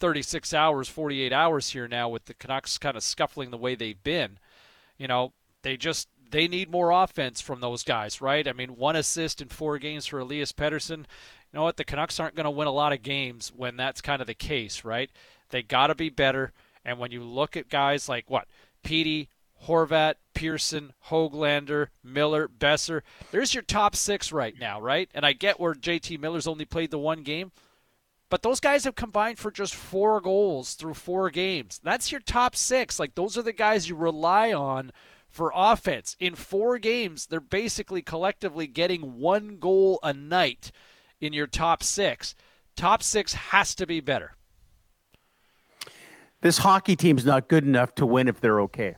36 0.00 0.52
hours, 0.52 0.88
48 0.88 1.32
hours 1.32 1.70
here 1.70 1.88
now 1.88 2.08
with 2.08 2.26
the 2.26 2.34
Canucks 2.34 2.78
kind 2.78 2.96
of 2.96 3.02
scuffling 3.02 3.50
the 3.50 3.56
way 3.56 3.74
they've 3.74 4.02
been, 4.02 4.38
you 4.98 5.08
know, 5.08 5.32
they 5.62 5.76
just 5.76 6.08
they 6.30 6.48
need 6.48 6.70
more 6.70 6.90
offense 6.90 7.40
from 7.40 7.60
those 7.60 7.84
guys, 7.84 8.20
right? 8.20 8.46
I 8.46 8.52
mean, 8.52 8.76
one 8.76 8.96
assist 8.96 9.40
in 9.40 9.48
four 9.48 9.78
games 9.78 10.04
for 10.04 10.18
Elias 10.18 10.52
Pettersson. 10.52 10.98
You 10.98 11.04
know 11.52 11.62
what? 11.62 11.76
The 11.76 11.84
Canucks 11.84 12.18
aren't 12.18 12.34
going 12.34 12.44
to 12.44 12.50
win 12.50 12.66
a 12.66 12.72
lot 12.72 12.92
of 12.92 13.02
games 13.02 13.52
when 13.54 13.76
that's 13.76 14.00
kind 14.00 14.20
of 14.20 14.26
the 14.26 14.34
case, 14.34 14.84
right? 14.84 15.10
They 15.50 15.62
got 15.62 15.86
to 15.86 15.94
be 15.94 16.10
better. 16.10 16.52
And 16.84 16.98
when 16.98 17.12
you 17.12 17.22
look 17.22 17.56
at 17.56 17.68
guys 17.68 18.08
like 18.08 18.28
what 18.28 18.48
Petey, 18.82 19.28
Horvat, 19.66 20.14
Pearson, 20.34 20.92
Hoglander, 21.08 21.88
Miller, 22.02 22.48
Boeser. 22.48 23.02
There's 23.30 23.54
your 23.54 23.62
top 23.62 23.96
six 23.96 24.32
right 24.32 24.54
now, 24.58 24.80
right? 24.80 25.08
And 25.14 25.24
I 25.24 25.32
get 25.32 25.60
where 25.60 25.74
JT 25.74 26.18
Miller's 26.20 26.46
only 26.46 26.64
played 26.64 26.90
the 26.90 26.98
one 26.98 27.22
game, 27.22 27.52
but 28.28 28.42
those 28.42 28.60
guys 28.60 28.84
have 28.84 28.94
combined 28.94 29.38
for 29.38 29.50
just 29.50 29.74
four 29.74 30.20
goals 30.20 30.74
through 30.74 30.94
four 30.94 31.30
games. 31.30 31.80
That's 31.82 32.10
your 32.10 32.20
top 32.20 32.56
six. 32.56 32.98
Like, 32.98 33.14
those 33.14 33.38
are 33.38 33.42
the 33.42 33.52
guys 33.52 33.88
you 33.88 33.96
rely 33.96 34.52
on 34.52 34.92
for 35.28 35.52
offense. 35.54 36.16
In 36.20 36.34
four 36.34 36.78
games, 36.78 37.26
they're 37.26 37.40
basically 37.40 38.02
collectively 38.02 38.66
getting 38.66 39.18
one 39.18 39.56
goal 39.58 39.98
a 40.02 40.12
night 40.12 40.70
in 41.20 41.32
your 41.32 41.46
top 41.46 41.82
six. 41.82 42.34
Top 42.76 43.02
six 43.02 43.32
has 43.34 43.74
to 43.76 43.86
be 43.86 44.00
better. 44.00 44.36
This 46.40 46.58
hockey 46.58 46.94
team's 46.94 47.24
not 47.24 47.48
good 47.48 47.64
enough 47.64 47.94
to 47.94 48.04
win 48.04 48.28
if 48.28 48.40
they're 48.40 48.60
okay. 48.62 48.96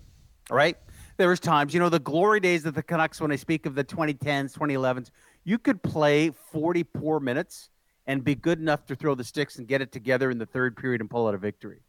Right. 0.51 0.77
There 1.17 1.29
was 1.29 1.41
times, 1.41 1.75
you 1.75 1.81
know, 1.81 1.89
the 1.89 1.99
glory 1.99 2.41
days 2.41 2.67
of 2.67 2.75
the 2.75 2.83
Canucks, 2.83 3.21
when 3.21 3.33
I 3.33 3.37
speak 3.37 3.67
of 3.67 3.75
the 3.75 3.83
2010s, 3.83 4.53
2011s, 4.53 5.11
you 5.45 5.59
could 5.59 5.83
play 5.83 6.31
40 6.53 6.85
poor 6.85 7.19
minutes 7.21 7.71
and 8.07 8.23
be 8.23 8.35
good 8.35 8.61
enough 8.61 8.87
to 8.87 8.95
throw 8.95 9.15
the 9.15 9.25
sticks 9.25 9.59
and 9.59 9.67
get 9.67 9.81
it 9.81 9.91
together 9.91 10.31
in 10.31 10.39
the 10.39 10.47
third 10.47 10.77
period 10.77 11.01
and 11.01 11.11
pull 11.11 11.27
out 11.27 11.35
a 11.35 11.39
victory. 11.39 11.81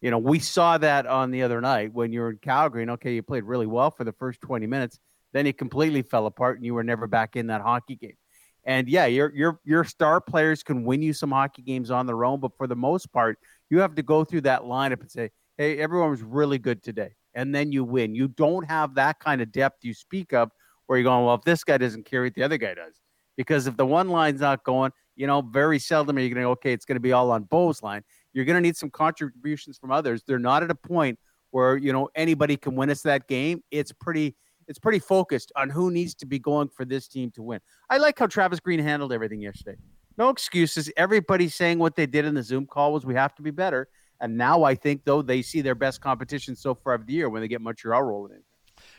You 0.00 0.10
know, 0.10 0.18
we 0.18 0.38
saw 0.38 0.78
that 0.78 1.06
on 1.06 1.32
the 1.32 1.42
other 1.42 1.60
night 1.60 1.92
when 1.92 2.12
you 2.12 2.20
were 2.20 2.30
in 2.30 2.38
Calgary 2.38 2.82
and 2.82 2.90
okay, 2.92 3.14
you 3.14 3.22
played 3.22 3.44
really 3.44 3.66
well 3.66 3.90
for 3.90 4.04
the 4.04 4.12
first 4.12 4.40
20 4.40 4.66
minutes, 4.66 4.98
then 5.32 5.46
it 5.46 5.58
completely 5.58 6.02
fell 6.02 6.26
apart 6.26 6.56
and 6.56 6.64
you 6.64 6.72
were 6.74 6.84
never 6.84 7.06
back 7.06 7.36
in 7.36 7.48
that 7.48 7.60
hockey 7.60 7.96
game. 7.96 8.16
And 8.64 8.88
yeah, 8.88 9.06
your 9.06 9.34
your 9.34 9.60
your 9.64 9.84
star 9.84 10.20
players 10.20 10.62
can 10.62 10.84
win 10.84 11.02
you 11.02 11.12
some 11.12 11.30
hockey 11.30 11.62
games 11.62 11.90
on 11.90 12.06
their 12.06 12.24
own, 12.24 12.38
but 12.40 12.56
for 12.56 12.66
the 12.66 12.76
most 12.76 13.12
part, 13.12 13.38
you 13.70 13.80
have 13.80 13.94
to 13.96 14.02
go 14.02 14.24
through 14.24 14.42
that 14.42 14.62
lineup 14.62 15.00
and 15.00 15.10
say, 15.10 15.30
"Hey, 15.56 15.78
everyone 15.78 16.10
was 16.10 16.22
really 16.22 16.58
good 16.58 16.82
today." 16.82 17.14
And 17.38 17.54
then 17.54 17.70
you 17.70 17.84
win. 17.84 18.16
You 18.16 18.26
don't 18.26 18.64
have 18.64 18.96
that 18.96 19.20
kind 19.20 19.40
of 19.40 19.52
depth 19.52 19.84
you 19.84 19.94
speak 19.94 20.32
of 20.32 20.50
where 20.86 20.98
you're 20.98 21.04
going, 21.04 21.24
well, 21.24 21.36
if 21.36 21.42
this 21.42 21.62
guy 21.62 21.78
doesn't 21.78 22.04
carry 22.04 22.26
it, 22.26 22.34
the 22.34 22.42
other 22.42 22.58
guy 22.58 22.74
does. 22.74 23.00
Because 23.36 23.68
if 23.68 23.76
the 23.76 23.86
one 23.86 24.08
line's 24.08 24.40
not 24.40 24.64
going, 24.64 24.90
you 25.14 25.28
know, 25.28 25.40
very 25.40 25.78
seldom 25.78 26.16
are 26.16 26.20
you 26.20 26.34
going 26.34 26.42
to, 26.42 26.50
okay, 26.50 26.72
it's 26.72 26.84
going 26.84 26.96
to 26.96 27.00
be 27.00 27.12
all 27.12 27.30
on 27.30 27.44
Bo's 27.44 27.80
line. 27.80 28.02
You're 28.32 28.44
going 28.44 28.56
to 28.56 28.60
need 28.60 28.76
some 28.76 28.90
contributions 28.90 29.78
from 29.78 29.92
others. 29.92 30.24
They're 30.26 30.40
not 30.40 30.64
at 30.64 30.70
a 30.72 30.74
point 30.74 31.16
where, 31.52 31.76
you 31.76 31.92
know, 31.92 32.08
anybody 32.16 32.56
can 32.56 32.74
win 32.74 32.90
us 32.90 33.02
that 33.02 33.28
game. 33.28 33.62
It's 33.70 33.92
pretty 33.92 34.34
it's 34.66 34.80
pretty 34.80 34.98
focused 34.98 35.52
on 35.54 35.70
who 35.70 35.92
needs 35.92 36.14
to 36.16 36.26
be 36.26 36.40
going 36.40 36.68
for 36.68 36.84
this 36.84 37.06
team 37.06 37.30
to 37.36 37.42
win. 37.42 37.60
I 37.88 37.98
like 37.98 38.18
how 38.18 38.26
Travis 38.26 38.58
Green 38.58 38.80
handled 38.80 39.12
everything 39.12 39.40
yesterday. 39.40 39.78
No 40.18 40.28
excuses. 40.28 40.90
Everybody 40.96 41.48
saying 41.48 41.78
what 41.78 41.94
they 41.94 42.04
did 42.04 42.24
in 42.24 42.34
the 42.34 42.42
Zoom 42.42 42.66
call 42.66 42.92
was 42.92 43.06
we 43.06 43.14
have 43.14 43.34
to 43.36 43.42
be 43.42 43.52
better. 43.52 43.88
And 44.20 44.36
now 44.36 44.64
I 44.64 44.74
think 44.74 45.04
though 45.04 45.22
they 45.22 45.42
see 45.42 45.60
their 45.60 45.74
best 45.74 46.00
competition 46.00 46.56
so 46.56 46.74
far 46.74 46.94
of 46.94 47.06
the 47.06 47.12
year 47.12 47.28
when 47.28 47.42
they 47.42 47.48
get 47.48 47.60
Montreal 47.60 48.02
rolling 48.02 48.32
in. 48.32 48.42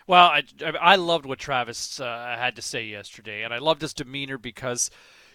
Well, 0.08 0.26
I, 0.26 0.44
I 0.82 0.96
loved 0.96 1.26
what 1.26 1.40
Travis 1.40 2.00
uh, 2.00 2.36
had 2.38 2.56
to 2.56 2.62
say 2.62 2.86
yesterday, 2.86 3.44
and 3.44 3.54
I 3.54 3.60
loved 3.60 3.82
his 3.82 3.94
demeanor 3.94 4.38
because, 4.38 4.90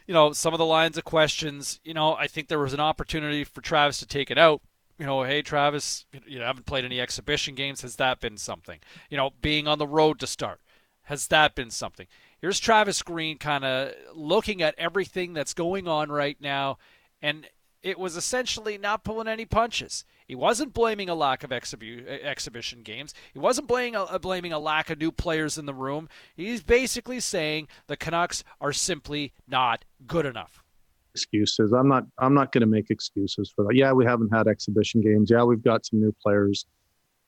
you 0.06 0.14
know, 0.14 0.32
some 0.32 0.52
of 0.52 0.58
the 0.58 0.66
lines 0.66 0.98
of 0.98 1.04
questions, 1.04 1.80
you 1.84 1.94
know, 1.94 2.14
I 2.14 2.26
think 2.26 2.48
there 2.48 2.58
was 2.58 2.72
an 2.72 2.80
opportunity 2.80 3.44
for 3.44 3.60
Travis 3.60 3.98
to 3.98 4.06
take 4.06 4.30
it 4.30 4.38
out. 4.38 4.62
You 4.98 5.06
know, 5.06 5.22
hey 5.24 5.42
Travis, 5.42 6.06
you 6.26 6.40
haven't 6.40 6.66
played 6.66 6.84
any 6.84 7.00
exhibition 7.00 7.54
games. 7.54 7.82
Has 7.82 7.96
that 7.96 8.20
been 8.20 8.36
something? 8.36 8.80
You 9.10 9.16
know, 9.16 9.30
being 9.40 9.66
on 9.66 9.78
the 9.78 9.88
road 9.88 10.20
to 10.20 10.26
start, 10.26 10.60
has 11.04 11.26
that 11.28 11.54
been 11.54 11.70
something? 11.70 12.06
Here's 12.40 12.60
Travis 12.60 13.02
Green 13.02 13.38
kind 13.38 13.64
of 13.64 13.92
looking 14.14 14.62
at 14.62 14.74
everything 14.78 15.32
that's 15.32 15.54
going 15.54 15.88
on 15.88 16.12
right 16.12 16.36
now, 16.40 16.78
and 17.22 17.46
it 17.84 17.98
was 17.98 18.16
essentially 18.16 18.78
not 18.78 19.04
pulling 19.04 19.28
any 19.28 19.44
punches. 19.44 20.06
He 20.26 20.34
wasn't 20.34 20.72
blaming 20.72 21.10
a 21.10 21.14
lack 21.14 21.44
of 21.44 21.50
exhibi- 21.50 22.06
exhibition 22.24 22.82
games. 22.82 23.12
He 23.34 23.38
wasn't 23.38 23.68
blaming 23.68 23.94
a, 23.94 24.18
blaming 24.18 24.54
a 24.54 24.58
lack 24.58 24.88
of 24.88 24.98
new 24.98 25.12
players 25.12 25.58
in 25.58 25.66
the 25.66 25.74
room. 25.74 26.08
He's 26.34 26.62
basically 26.62 27.20
saying 27.20 27.68
the 27.86 27.96
Canucks 27.98 28.42
are 28.58 28.72
simply 28.72 29.34
not 29.46 29.84
good 30.06 30.24
enough. 30.24 30.64
Excuses. 31.12 31.72
I'm 31.72 31.86
not. 31.86 32.04
I'm 32.18 32.34
not 32.34 32.50
going 32.50 32.62
to 32.62 32.66
make 32.66 32.90
excuses 32.90 33.52
for 33.54 33.64
that. 33.66 33.76
Yeah, 33.76 33.92
we 33.92 34.04
haven't 34.04 34.34
had 34.34 34.48
exhibition 34.48 35.00
games. 35.00 35.30
Yeah, 35.30 35.44
we've 35.44 35.62
got 35.62 35.86
some 35.86 36.00
new 36.00 36.12
players. 36.20 36.66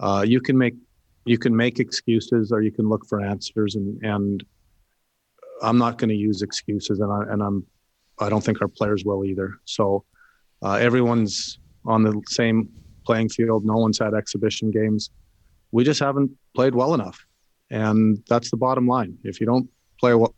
Uh, 0.00 0.24
you 0.26 0.40
can 0.40 0.58
make 0.58 0.74
you 1.26 1.38
can 1.38 1.54
make 1.54 1.78
excuses 1.78 2.50
or 2.50 2.62
you 2.62 2.72
can 2.72 2.88
look 2.88 3.06
for 3.06 3.20
answers 3.20 3.76
and 3.76 4.02
and 4.02 4.42
I'm 5.62 5.78
not 5.78 5.98
going 5.98 6.08
to 6.08 6.16
use 6.16 6.42
excuses 6.42 6.98
and 6.98 7.12
I 7.12 7.32
and 7.32 7.42
I'm 7.42 7.64
I 8.18 8.28
don't 8.28 8.42
think 8.42 8.60
our 8.62 8.68
players 8.68 9.04
will 9.04 9.24
either. 9.24 9.54
So 9.66 10.04
uh, 10.62 10.74
everyone's 10.74 11.58
on 11.84 12.02
the 12.02 12.20
same 12.26 12.68
playing 13.04 13.28
field. 13.28 13.64
No 13.64 13.76
one's 13.76 13.98
had 13.98 14.14
exhibition 14.14 14.70
games. 14.70 15.10
We 15.72 15.84
just 15.84 16.00
haven't 16.00 16.30
played 16.54 16.74
well 16.74 16.94
enough, 16.94 17.24
and 17.70 18.22
that's 18.28 18.50
the 18.50 18.56
bottom 18.56 18.86
line. 18.86 19.18
If 19.24 19.40
you 19.40 19.46
don't 19.46 19.68
play 20.00 20.14
well, 20.14 20.34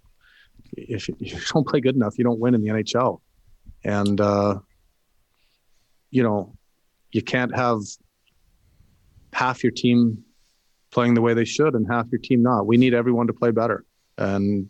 if 0.72 1.08
you 1.18 1.38
don't 1.52 1.66
play 1.66 1.80
good 1.80 1.94
enough, 1.94 2.18
you 2.18 2.24
don't 2.24 2.40
win 2.40 2.54
in 2.54 2.62
the 2.62 2.68
NHL. 2.68 3.20
And 3.84 4.20
uh, 4.20 4.58
you 6.10 6.22
know, 6.22 6.56
you 7.12 7.22
can't 7.22 7.54
have 7.54 7.80
half 9.32 9.62
your 9.62 9.72
team 9.72 10.24
playing 10.90 11.14
the 11.14 11.20
way 11.20 11.34
they 11.34 11.44
should 11.44 11.74
and 11.74 11.86
half 11.90 12.06
your 12.10 12.20
team 12.20 12.42
not. 12.42 12.66
We 12.66 12.76
need 12.76 12.94
everyone 12.94 13.26
to 13.26 13.32
play 13.32 13.50
better. 13.50 13.84
And 14.16 14.68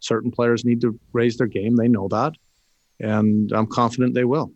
certain 0.00 0.30
players 0.30 0.64
need 0.64 0.80
to 0.82 0.98
raise 1.12 1.36
their 1.36 1.46
game. 1.46 1.76
They 1.76 1.88
know 1.88 2.08
that. 2.08 2.34
And 3.00 3.52
I'm 3.52 3.66
confident 3.66 4.14
they 4.14 4.24
will. 4.24 4.52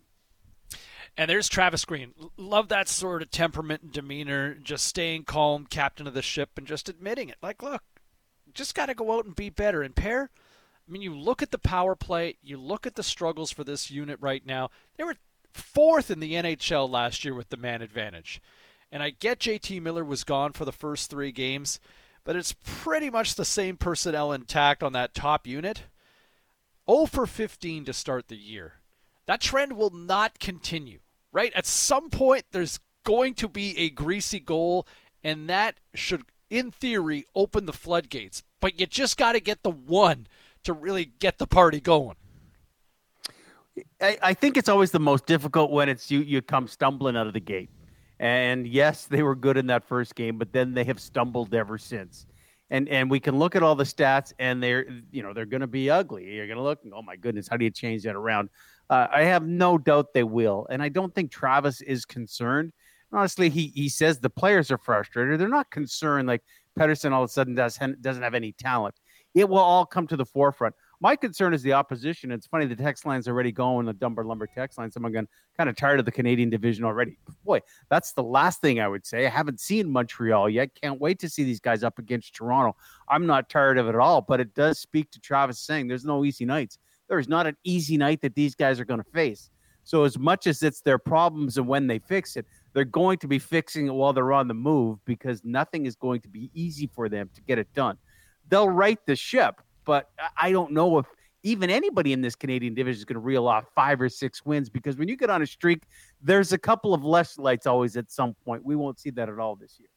And 1.19 1.29
there's 1.29 1.49
Travis 1.49 1.85
Green. 1.85 2.15
Love 2.37 2.69
that 2.69 2.89
sort 2.89 3.23
of 3.23 3.33
temperament 3.33 3.83
and 3.83 3.93
demeanor, 3.93 4.55
just 4.55 4.87
staying 4.87 5.25
calm, 5.25 5.67
captain 5.67 6.07
of 6.07 6.15
the 6.15 6.23
ship, 6.23 6.51
and 6.57 6.65
just 6.65 6.89
admitting 6.89 7.29
it. 7.29 7.39
Like, 7.43 7.61
look, 7.61 7.83
just 8.55 8.77
got 8.77 8.87
to 8.87 8.95
go 8.95 9.19
out 9.19 9.25
and 9.25 9.35
be 9.35 9.51
better. 9.51 9.83
And 9.83 9.97
pair, 9.97 10.31
I 10.89 10.93
mean, 10.93 11.03
you 11.03 11.13
look 11.19 11.43
at 11.43 11.51
the 11.51 11.59
power 11.59 11.97
play, 11.97 12.37
you 12.41 12.57
look 12.57 12.87
at 12.87 12.95
the 12.95 13.03
struggles 13.03 13.51
for 13.51 13.65
this 13.65 13.91
unit 13.91 14.19
right 14.21 14.47
now. 14.47 14.71
They 14.97 15.03
were 15.03 15.17
fourth 15.53 16.09
in 16.09 16.21
the 16.21 16.35
NHL 16.35 16.89
last 16.89 17.25
year 17.25 17.35
with 17.35 17.49
the 17.49 17.57
man 17.57 17.83
advantage. 17.83 18.41
And 18.93 19.03
I 19.03 19.11
get 19.11 19.41
JT 19.41 19.83
Miller 19.83 20.05
was 20.05 20.23
gone 20.23 20.53
for 20.53 20.65
the 20.65 20.73
first 20.73 21.11
three 21.11 21.33
games, 21.33 21.81
but 22.23 22.37
it's 22.37 22.55
pretty 22.65 23.11
much 23.11 23.35
the 23.35 23.45
same 23.45 23.77
personnel 23.77 24.31
intact 24.33 24.85
on 24.85 24.93
that 24.93 25.15
top 25.15 25.49
unit. 25.49 25.83
0 26.89 27.07
for 27.07 27.27
15 27.27 27.85
to 27.87 27.93
start 27.93 28.29
the 28.29 28.37
year. 28.37 28.75
That 29.27 29.41
trend 29.43 29.75
will 29.75 29.91
not 29.91 30.39
continue, 30.39 31.01
right? 31.39 31.53
At 31.55 31.67
some 31.67 32.11
point, 32.11 32.47
there's 32.51 32.81
going 33.05 33.33
to 33.35 33.49
be 33.49 33.79
a 33.79 33.91
greasy 33.91 34.41
goal, 34.41 34.89
and 35.23 35.49
that 35.49 35.79
should, 35.95 36.25
in 36.51 36.73
theory, 36.73 37.27
open 37.33 37.65
the 37.65 37.73
floodgates. 37.73 38.43
But 38.59 38.81
you 38.81 38.87
just 38.87 39.17
got 39.17 39.35
to 39.35 39.41
get 39.41 39.63
the 39.63 39.71
one 39.71 40.27
to 40.65 40.73
really 40.73 41.13
get 41.21 41.39
the 41.39 41.47
party 41.47 41.81
going. 41.81 42.17
I, 44.01 44.19
I 44.21 44.35
think 44.35 44.57
it's 44.57 44.69
always 44.69 44.91
the 44.91 44.99
most 44.99 45.27
difficult 45.27 45.71
when 45.71 45.89
it's 45.89 46.11
you 46.11 46.23
you 46.23 46.43
come 46.43 46.67
stumbling 46.67 47.17
out 47.17 47.29
of 47.29 47.35
the 47.35 47.41
gate. 47.41 47.71
And 48.19 48.67
yes, 48.67 49.05
they 49.05 49.23
were 49.23 49.37
good 49.37 49.57
in 49.57 49.69
that 49.69 49.85
first 49.85 50.17
game, 50.17 50.39
but 50.39 50.53
then 50.53 50.75
they 50.75 50.83
have 50.83 50.99
stumbled 50.99 51.55
ever 51.55 51.79
since. 51.79 52.27
And 52.71 52.89
and 52.89 53.11
we 53.11 53.21
can 53.21 53.39
look 53.39 53.57
at 53.57 53.63
all 53.63 53.75
the 53.75 53.85
stats, 53.85 54.33
and 54.39 54.63
they're 54.63 54.87
you 55.11 55.23
know 55.23 55.33
they're 55.33 55.47
going 55.47 55.63
to 55.63 55.67
be 55.67 55.89
ugly. 55.89 56.35
You're 56.35 56.47
going 56.47 56.59
to 56.59 56.63
look, 56.63 56.81
oh 56.95 57.03
my 57.03 57.17
goodness, 57.17 57.49
how 57.49 57.57
do 57.57 57.65
you 57.65 57.71
change 57.71 58.03
that 58.03 58.15
around? 58.15 58.51
Uh, 58.91 59.07
I 59.13 59.23
have 59.23 59.47
no 59.47 59.79
doubt 59.79 60.13
they 60.13 60.25
will, 60.25 60.67
and 60.71 60.83
I 60.83 60.89
don't 60.89 61.15
think 61.15 61.31
Travis 61.31 61.81
is 61.81 62.05
concerned. 62.05 62.73
Honestly, 63.13 63.49
he 63.49 63.69
he 63.75 63.89
says 63.89 64.19
the 64.19 64.31
players 64.31 64.71
are 64.71 64.79
frustrated. 64.79 65.41
They're 65.41 65.49
not 65.49 65.71
concerned 65.71 66.29
like 66.29 66.43
Pettersson 66.79 67.13
all 67.13 67.23
of 67.23 67.31
a 67.31 67.33
sudden 67.33 67.55
does 67.55 67.79
doesn't 68.01 68.23
have 68.23 68.35
any 68.35 68.53
talent. 68.53 68.95
It 69.35 69.49
will 69.49 69.59
all 69.59 69.87
come 69.87 70.07
to 70.09 70.17
the 70.17 70.27
forefront. 70.27 70.75
My 71.01 71.15
concern 71.15 71.55
is 71.55 71.63
the 71.63 71.75
opposition. 71.75 72.33
It's 72.33 72.47
funny 72.47 72.67
the 72.67 72.75
text 72.75 73.07
line's 73.07 73.29
already 73.29 73.53
going, 73.53 73.87
the 73.87 73.93
Dunbar 73.93 74.25
Lumber 74.25 74.49
text 74.49 74.79
line. 74.79 74.91
Someone 74.91 75.13
going 75.13 75.29
kind 75.57 75.71
of 75.71 75.77
tired 75.77 76.01
of 76.01 76.05
the 76.05 76.11
Canadian 76.13 76.51
division 76.51 76.85
already. 76.85 77.17
Boy, 77.45 77.61
that's 77.89 78.13
the 78.13 78.23
last 78.23 78.61
thing 78.61 78.81
I 78.81 78.89
would 78.89 79.07
say. 79.07 79.25
I 79.25 79.31
haven't 79.31 79.61
seen 79.61 79.93
Montreal 79.93 80.51
yet. 80.51 80.71
Can't 80.81 81.01
wait 81.01 81.21
to 81.21 81.29
see 81.29 81.45
these 81.45 81.61
guys 81.61 81.85
up 81.85 82.01
against 82.01 82.35
Toronto. 82.35 82.77
I'm 83.09 83.27
not 83.27 83.49
tired 83.49 83.79
of 83.79 83.87
it 83.87 83.91
at 83.91 84.01
all, 84.01 84.23
but 84.23 84.41
it 84.41 84.55
does 84.55 84.81
speak 84.81 85.11
to 85.13 85.21
Travis 85.21 85.61
saying 85.61 85.87
there's 85.87 86.05
no 86.05 86.25
easy 86.25 86.45
nights. 86.45 86.79
There 87.09 87.21
is 87.21 87.29
not 87.29 87.47
an 87.47 87.57
easy 87.63 87.97
night 87.97 88.21
that 88.23 88.35
these 88.35 88.57
guys 88.57 88.81
are 88.81 88.85
going 88.85 89.03
to 89.03 89.11
face. 89.11 89.51
So 89.85 90.05
as 90.05 90.19
much 90.19 90.47
as 90.47 90.63
it's 90.63 90.81
their 90.81 90.99
problems 90.99 91.57
and 91.57 91.67
when 91.67 91.87
they 91.87 91.99
fix 91.99 92.37
it, 92.37 92.45
they're 92.75 92.85
going 92.85 93.19
to 93.19 93.29
be 93.29 93.39
fixing 93.39 93.87
it 93.87 93.95
while 93.95 94.13
they're 94.13 94.33
on 94.33 94.49
the 94.49 94.53
move 94.53 94.99
because 95.05 95.43
nothing 95.45 95.87
is 95.87 95.95
going 95.95 96.21
to 96.23 96.29
be 96.29 96.51
easy 96.53 96.91
for 96.93 97.09
them 97.09 97.31
to 97.35 97.41
get 97.43 97.59
it 97.59 97.73
done. 97.73 97.97
They'll 98.49 98.69
right 98.69 98.99
the 99.07 99.17
ship, 99.17 99.63
but 99.89 100.11
I 100.37 100.53
don't 100.53 100.73
know 100.73 100.99
if 100.99 101.07
even 101.43 101.71
anybody 101.71 102.13
in 102.13 102.21
this 102.21 102.37
Canadian 102.37 102.75
division 102.75 102.99
is 102.99 103.05
going 103.07 103.15
to 103.15 103.21
reel 103.21 103.49
off 103.49 103.65
five 103.75 104.03
or 104.03 104.11
six 104.11 104.45
wins 104.45 104.69
because 104.69 104.99
when 104.99 105.09
you 105.09 105.17
get 105.17 105.31
on 105.31 105.41
a 105.41 105.47
streak, 105.47 105.85
there's 106.21 106.53
a 106.53 106.59
couple 106.59 106.93
of 106.93 107.03
less 107.03 107.39
lights 107.39 107.67
always 107.67 107.97
at 107.97 108.13
some 108.13 108.35
point. 108.45 108.63
We 108.63 108.77
won't 108.77 109.01
see 109.01 109.09
that 109.13 109.31
at 109.31 109.39
all 109.39 109.57
this 109.57 109.81
year. 109.81 109.89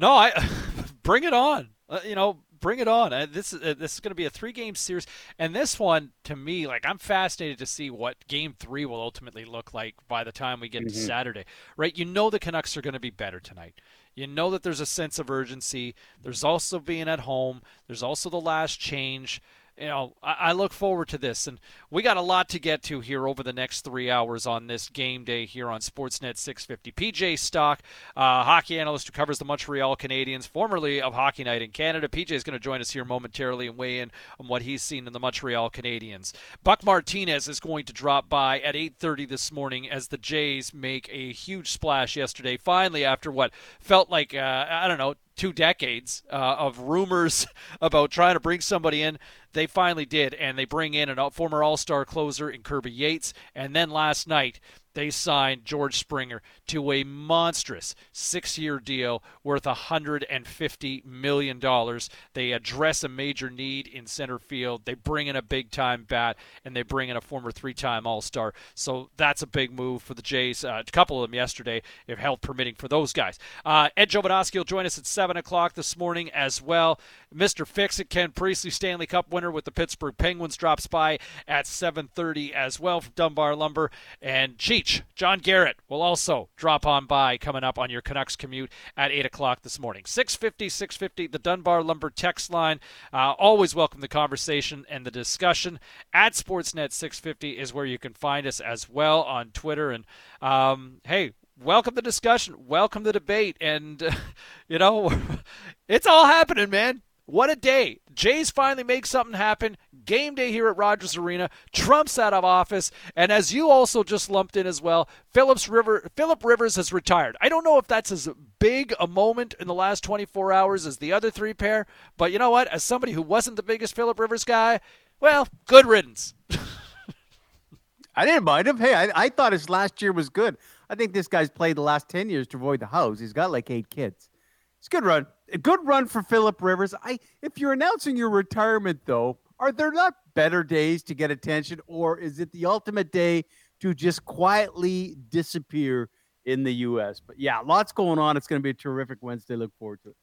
No, 0.00 0.14
I 0.14 0.32
bring 1.04 1.22
it 1.22 1.32
on. 1.32 1.68
Uh, 1.88 2.00
you 2.04 2.16
know, 2.16 2.38
bring 2.58 2.80
it 2.80 2.88
on. 2.88 3.12
Uh, 3.12 3.28
this 3.30 3.52
is 3.52 3.62
uh, 3.62 3.74
this 3.78 3.94
is 3.94 4.00
going 4.00 4.10
to 4.10 4.16
be 4.16 4.24
a 4.24 4.30
three 4.30 4.50
game 4.50 4.74
series, 4.74 5.06
and 5.38 5.54
this 5.54 5.78
one 5.78 6.10
to 6.24 6.34
me, 6.34 6.66
like 6.66 6.84
I'm 6.84 6.98
fascinated 6.98 7.58
to 7.58 7.66
see 7.66 7.88
what 7.88 8.16
Game 8.26 8.52
Three 8.58 8.84
will 8.84 9.00
ultimately 9.00 9.44
look 9.44 9.72
like 9.72 9.94
by 10.08 10.24
the 10.24 10.32
time 10.32 10.58
we 10.58 10.68
get 10.68 10.82
mm-hmm. 10.82 10.88
to 10.88 11.06
Saturday. 11.06 11.44
Right? 11.76 11.96
You 11.96 12.04
know 12.04 12.30
the 12.30 12.40
Canucks 12.40 12.76
are 12.76 12.82
going 12.82 12.94
to 12.94 13.00
be 13.00 13.10
better 13.10 13.38
tonight. 13.38 13.74
You 14.18 14.26
know 14.26 14.50
that 14.50 14.64
there's 14.64 14.80
a 14.80 14.86
sense 14.86 15.20
of 15.20 15.30
urgency. 15.30 15.94
There's 16.24 16.42
also 16.42 16.80
being 16.80 17.08
at 17.08 17.20
home. 17.20 17.62
There's 17.86 18.02
also 18.02 18.28
the 18.28 18.40
last 18.40 18.80
change 18.80 19.40
you 19.80 19.86
know, 19.86 20.14
I, 20.22 20.52
look 20.52 20.72
forward 20.72 21.08
to 21.08 21.18
this, 21.18 21.46
and 21.46 21.60
we 21.90 22.02
got 22.02 22.16
a 22.16 22.22
lot 22.22 22.48
to 22.50 22.58
get 22.58 22.82
to 22.84 23.00
here 23.00 23.28
over 23.28 23.42
the 23.42 23.52
next 23.52 23.82
three 23.82 24.10
hours 24.10 24.46
on 24.46 24.66
this 24.66 24.88
game 24.88 25.24
day 25.24 25.46
here 25.46 25.68
on 25.68 25.80
Sportsnet 25.80 26.36
650. 26.36 26.92
PJ 26.92 27.38
Stock, 27.38 27.80
uh, 28.16 28.42
hockey 28.42 28.80
analyst 28.80 29.06
who 29.06 29.12
covers 29.12 29.38
the 29.38 29.44
Montreal 29.44 29.96
Canadiens, 29.96 30.48
formerly 30.48 31.00
of 31.00 31.14
Hockey 31.14 31.44
Night 31.44 31.62
in 31.62 31.70
Canada. 31.70 32.08
PJ 32.08 32.32
is 32.32 32.42
going 32.42 32.58
to 32.58 32.62
join 32.62 32.80
us 32.80 32.90
here 32.90 33.04
momentarily 33.04 33.68
and 33.68 33.76
weigh 33.76 34.00
in 34.00 34.10
on 34.40 34.48
what 34.48 34.62
he's 34.62 34.82
seen 34.82 35.06
in 35.06 35.12
the 35.12 35.20
Montreal 35.20 35.70
Canadiens. 35.70 36.32
Buck 36.64 36.84
Martinez 36.84 37.48
is 37.48 37.60
going 37.60 37.84
to 37.84 37.92
drop 37.92 38.28
by 38.28 38.60
at 38.60 38.74
8:30 38.74 39.28
this 39.28 39.52
morning 39.52 39.88
as 39.88 40.08
the 40.08 40.18
Jays 40.18 40.74
make 40.74 41.08
a 41.12 41.32
huge 41.32 41.70
splash 41.70 42.16
yesterday. 42.16 42.56
Finally, 42.56 43.04
after 43.04 43.30
what 43.30 43.52
felt 43.78 44.10
like 44.10 44.34
uh, 44.34 44.66
I 44.68 44.88
don't 44.88 44.98
know 44.98 45.14
two 45.38 45.52
decades 45.52 46.22
uh, 46.30 46.56
of 46.58 46.78
rumors 46.80 47.46
about 47.80 48.10
trying 48.10 48.34
to 48.34 48.40
bring 48.40 48.60
somebody 48.60 49.02
in. 49.02 49.18
They 49.54 49.66
finally 49.66 50.04
did, 50.04 50.34
and 50.34 50.58
they 50.58 50.66
bring 50.66 50.92
in 50.92 51.08
a 51.08 51.30
former 51.30 51.62
All 51.62 51.78
Star 51.78 52.04
closer 52.04 52.50
in 52.50 52.62
Kirby 52.62 52.90
Yates. 52.90 53.32
And 53.54 53.74
then 53.74 53.88
last 53.88 54.28
night, 54.28 54.60
they 54.98 55.10
signed 55.10 55.64
George 55.64 55.96
Springer 55.96 56.42
to 56.66 56.90
a 56.90 57.04
monstrous 57.04 57.94
six 58.10 58.58
year 58.58 58.80
deal 58.80 59.22
worth 59.44 59.62
$150 59.62 61.04
million. 61.04 62.00
They 62.34 62.50
address 62.50 63.04
a 63.04 63.08
major 63.08 63.48
need 63.48 63.86
in 63.86 64.08
center 64.08 64.40
field. 64.40 64.86
They 64.86 64.94
bring 64.94 65.28
in 65.28 65.36
a 65.36 65.42
big 65.42 65.70
time 65.70 66.02
bat, 66.02 66.36
and 66.64 66.74
they 66.74 66.82
bring 66.82 67.10
in 67.10 67.16
a 67.16 67.20
former 67.20 67.52
three 67.52 67.74
time 67.74 68.08
All 68.08 68.20
Star. 68.20 68.52
So 68.74 69.10
that's 69.16 69.40
a 69.40 69.46
big 69.46 69.70
move 69.70 70.02
for 70.02 70.14
the 70.14 70.22
Jays. 70.22 70.64
Uh, 70.64 70.82
a 70.84 70.90
couple 70.90 71.22
of 71.22 71.30
them 71.30 71.34
yesterday, 71.36 71.80
if 72.08 72.18
health 72.18 72.40
permitting, 72.40 72.74
for 72.74 72.88
those 72.88 73.12
guys. 73.12 73.38
Uh, 73.64 73.90
Ed 73.96 74.10
Jovanovski 74.10 74.56
will 74.56 74.64
join 74.64 74.84
us 74.84 74.98
at 74.98 75.06
7 75.06 75.36
o'clock 75.36 75.74
this 75.74 75.96
morning 75.96 76.28
as 76.30 76.60
well. 76.60 76.98
Mr. 77.32 77.64
Fix 77.64 78.00
It, 78.00 78.10
Ken 78.10 78.32
Priestlay, 78.32 78.72
Stanley 78.72 79.06
Cup 79.06 79.30
winner 79.30 79.52
with 79.52 79.64
the 79.64 79.70
Pittsburgh 79.70 80.16
Penguins, 80.18 80.56
drops 80.56 80.88
by 80.88 81.20
at 81.46 81.66
7.30 81.66 82.50
as 82.50 82.80
well 82.80 83.00
from 83.00 83.12
Dunbar 83.14 83.54
Lumber. 83.54 83.92
And 84.20 84.58
Cheech 84.58 84.87
John 85.14 85.38
Garrett 85.38 85.76
will 85.88 86.02
also 86.02 86.48
drop 86.56 86.86
on 86.86 87.06
by 87.06 87.38
coming 87.38 87.64
up 87.64 87.78
on 87.78 87.90
your 87.90 88.00
Canucks 88.00 88.36
commute 88.36 88.70
at 88.96 89.10
8 89.10 89.26
o'clock 89.26 89.62
this 89.62 89.78
morning. 89.78 90.04
650, 90.06 90.68
650, 90.68 91.26
the 91.26 91.38
Dunbar 91.38 91.82
Lumber 91.82 92.10
text 92.10 92.50
line. 92.50 92.80
Uh, 93.12 93.32
always 93.32 93.74
welcome 93.74 94.00
the 94.00 94.08
conversation 94.08 94.84
and 94.88 95.04
the 95.04 95.10
discussion. 95.10 95.80
At 96.12 96.34
Sportsnet 96.34 96.92
650 96.92 97.58
is 97.58 97.74
where 97.74 97.86
you 97.86 97.98
can 97.98 98.14
find 98.14 98.46
us 98.46 98.60
as 98.60 98.88
well 98.88 99.22
on 99.22 99.50
Twitter. 99.50 99.90
And 99.90 100.04
um, 100.40 101.00
hey, 101.04 101.32
welcome 101.60 101.94
the 101.94 102.02
discussion, 102.02 102.54
welcome 102.66 103.02
the 103.02 103.12
debate, 103.12 103.56
and 103.60 104.02
uh, 104.02 104.12
you 104.68 104.78
know, 104.78 105.12
it's 105.88 106.06
all 106.06 106.26
happening, 106.26 106.70
man. 106.70 107.02
What 107.28 107.50
a 107.50 107.56
day. 107.56 108.00
Jays 108.14 108.50
finally 108.50 108.84
make 108.84 109.04
something 109.04 109.34
happen. 109.34 109.76
Game 110.06 110.34
day 110.34 110.50
here 110.50 110.66
at 110.66 110.78
Rogers 110.78 111.14
Arena. 111.14 111.50
Trump's 111.74 112.18
out 112.18 112.32
of 112.32 112.42
office. 112.42 112.90
And 113.14 113.30
as 113.30 113.52
you 113.52 113.68
also 113.68 114.02
just 114.02 114.30
lumped 114.30 114.56
in 114.56 114.66
as 114.66 114.80
well, 114.80 115.10
Phillips 115.30 115.68
River 115.68 116.08
Philip 116.16 116.42
Rivers 116.42 116.76
has 116.76 116.90
retired. 116.90 117.36
I 117.42 117.50
don't 117.50 117.64
know 117.64 117.76
if 117.76 117.86
that's 117.86 118.10
as 118.10 118.30
big 118.58 118.94
a 118.98 119.06
moment 119.06 119.54
in 119.60 119.66
the 119.66 119.74
last 119.74 120.02
24 120.04 120.54
hours 120.54 120.86
as 120.86 120.96
the 120.96 121.12
other 121.12 121.30
three 121.30 121.52
pair, 121.52 121.84
but 122.16 122.32
you 122.32 122.38
know 122.38 122.48
what? 122.48 122.66
As 122.68 122.82
somebody 122.82 123.12
who 123.12 123.20
wasn't 123.20 123.56
the 123.56 123.62
biggest 123.62 123.94
Philip 123.94 124.18
Rivers 124.18 124.44
guy, 124.44 124.80
well, 125.20 125.48
good 125.66 125.84
riddance. 125.84 126.32
I 128.16 128.24
didn't 128.24 128.44
mind 128.44 128.68
him. 128.68 128.78
Hey, 128.78 128.94
I, 128.94 129.10
I 129.14 129.28
thought 129.28 129.52
his 129.52 129.68
last 129.68 130.00
year 130.00 130.12
was 130.12 130.30
good. 130.30 130.56
I 130.88 130.94
think 130.94 131.12
this 131.12 131.28
guy's 131.28 131.50
played 131.50 131.76
the 131.76 131.82
last 131.82 132.08
10 132.08 132.30
years 132.30 132.46
to 132.48 132.56
avoid 132.56 132.80
the 132.80 132.86
house. 132.86 133.20
He's 133.20 133.34
got 133.34 133.50
like 133.50 133.70
eight 133.70 133.90
kids. 133.90 134.30
It's 134.78 134.86
a 134.86 134.90
good 134.90 135.04
run. 135.04 135.26
A 135.52 135.58
good 135.58 135.80
run 135.84 136.06
for 136.06 136.22
Philip 136.22 136.60
Rivers. 136.60 136.94
I 137.02 137.18
if 137.42 137.58
you're 137.58 137.72
announcing 137.72 138.16
your 138.16 138.30
retirement 138.30 139.00
though, 139.04 139.38
are 139.58 139.72
there 139.72 139.92
not 139.92 140.14
better 140.34 140.62
days 140.62 141.02
to 141.04 141.14
get 141.14 141.30
attention 141.30 141.80
or 141.86 142.18
is 142.18 142.38
it 142.38 142.52
the 142.52 142.66
ultimate 142.66 143.12
day 143.12 143.44
to 143.80 143.94
just 143.94 144.24
quietly 144.24 145.16
disappear 145.28 146.10
in 146.44 146.64
the 146.64 146.72
US? 146.74 147.20
But 147.20 147.38
yeah, 147.38 147.60
lots 147.60 147.92
going 147.92 148.18
on. 148.18 148.36
It's 148.36 148.46
going 148.46 148.60
to 148.60 148.64
be 148.64 148.70
a 148.70 148.74
terrific 148.74 149.18
Wednesday. 149.20 149.56
Look 149.56 149.72
forward 149.78 150.00
to 150.04 150.10
it. 150.10 150.16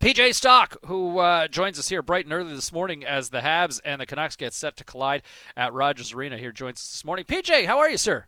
PJ 0.00 0.34
Stock, 0.34 0.76
who 0.84 1.18
uh, 1.18 1.48
joins 1.48 1.78
us 1.78 1.88
here 1.88 2.02
bright 2.02 2.26
and 2.26 2.32
early 2.32 2.54
this 2.54 2.70
morning 2.70 3.04
as 3.04 3.30
the 3.30 3.40
Habs 3.40 3.80
and 3.82 4.00
the 4.00 4.06
Canucks 4.06 4.36
get 4.36 4.52
set 4.52 4.76
to 4.76 4.84
collide 4.84 5.22
at 5.56 5.72
Rogers 5.72 6.12
Arena, 6.12 6.36
here 6.36 6.52
joins 6.52 6.76
us 6.76 6.90
this 6.90 7.04
morning. 7.04 7.24
PJ, 7.24 7.64
how 7.66 7.78
are 7.78 7.88
you, 7.88 7.96
sir? 7.96 8.26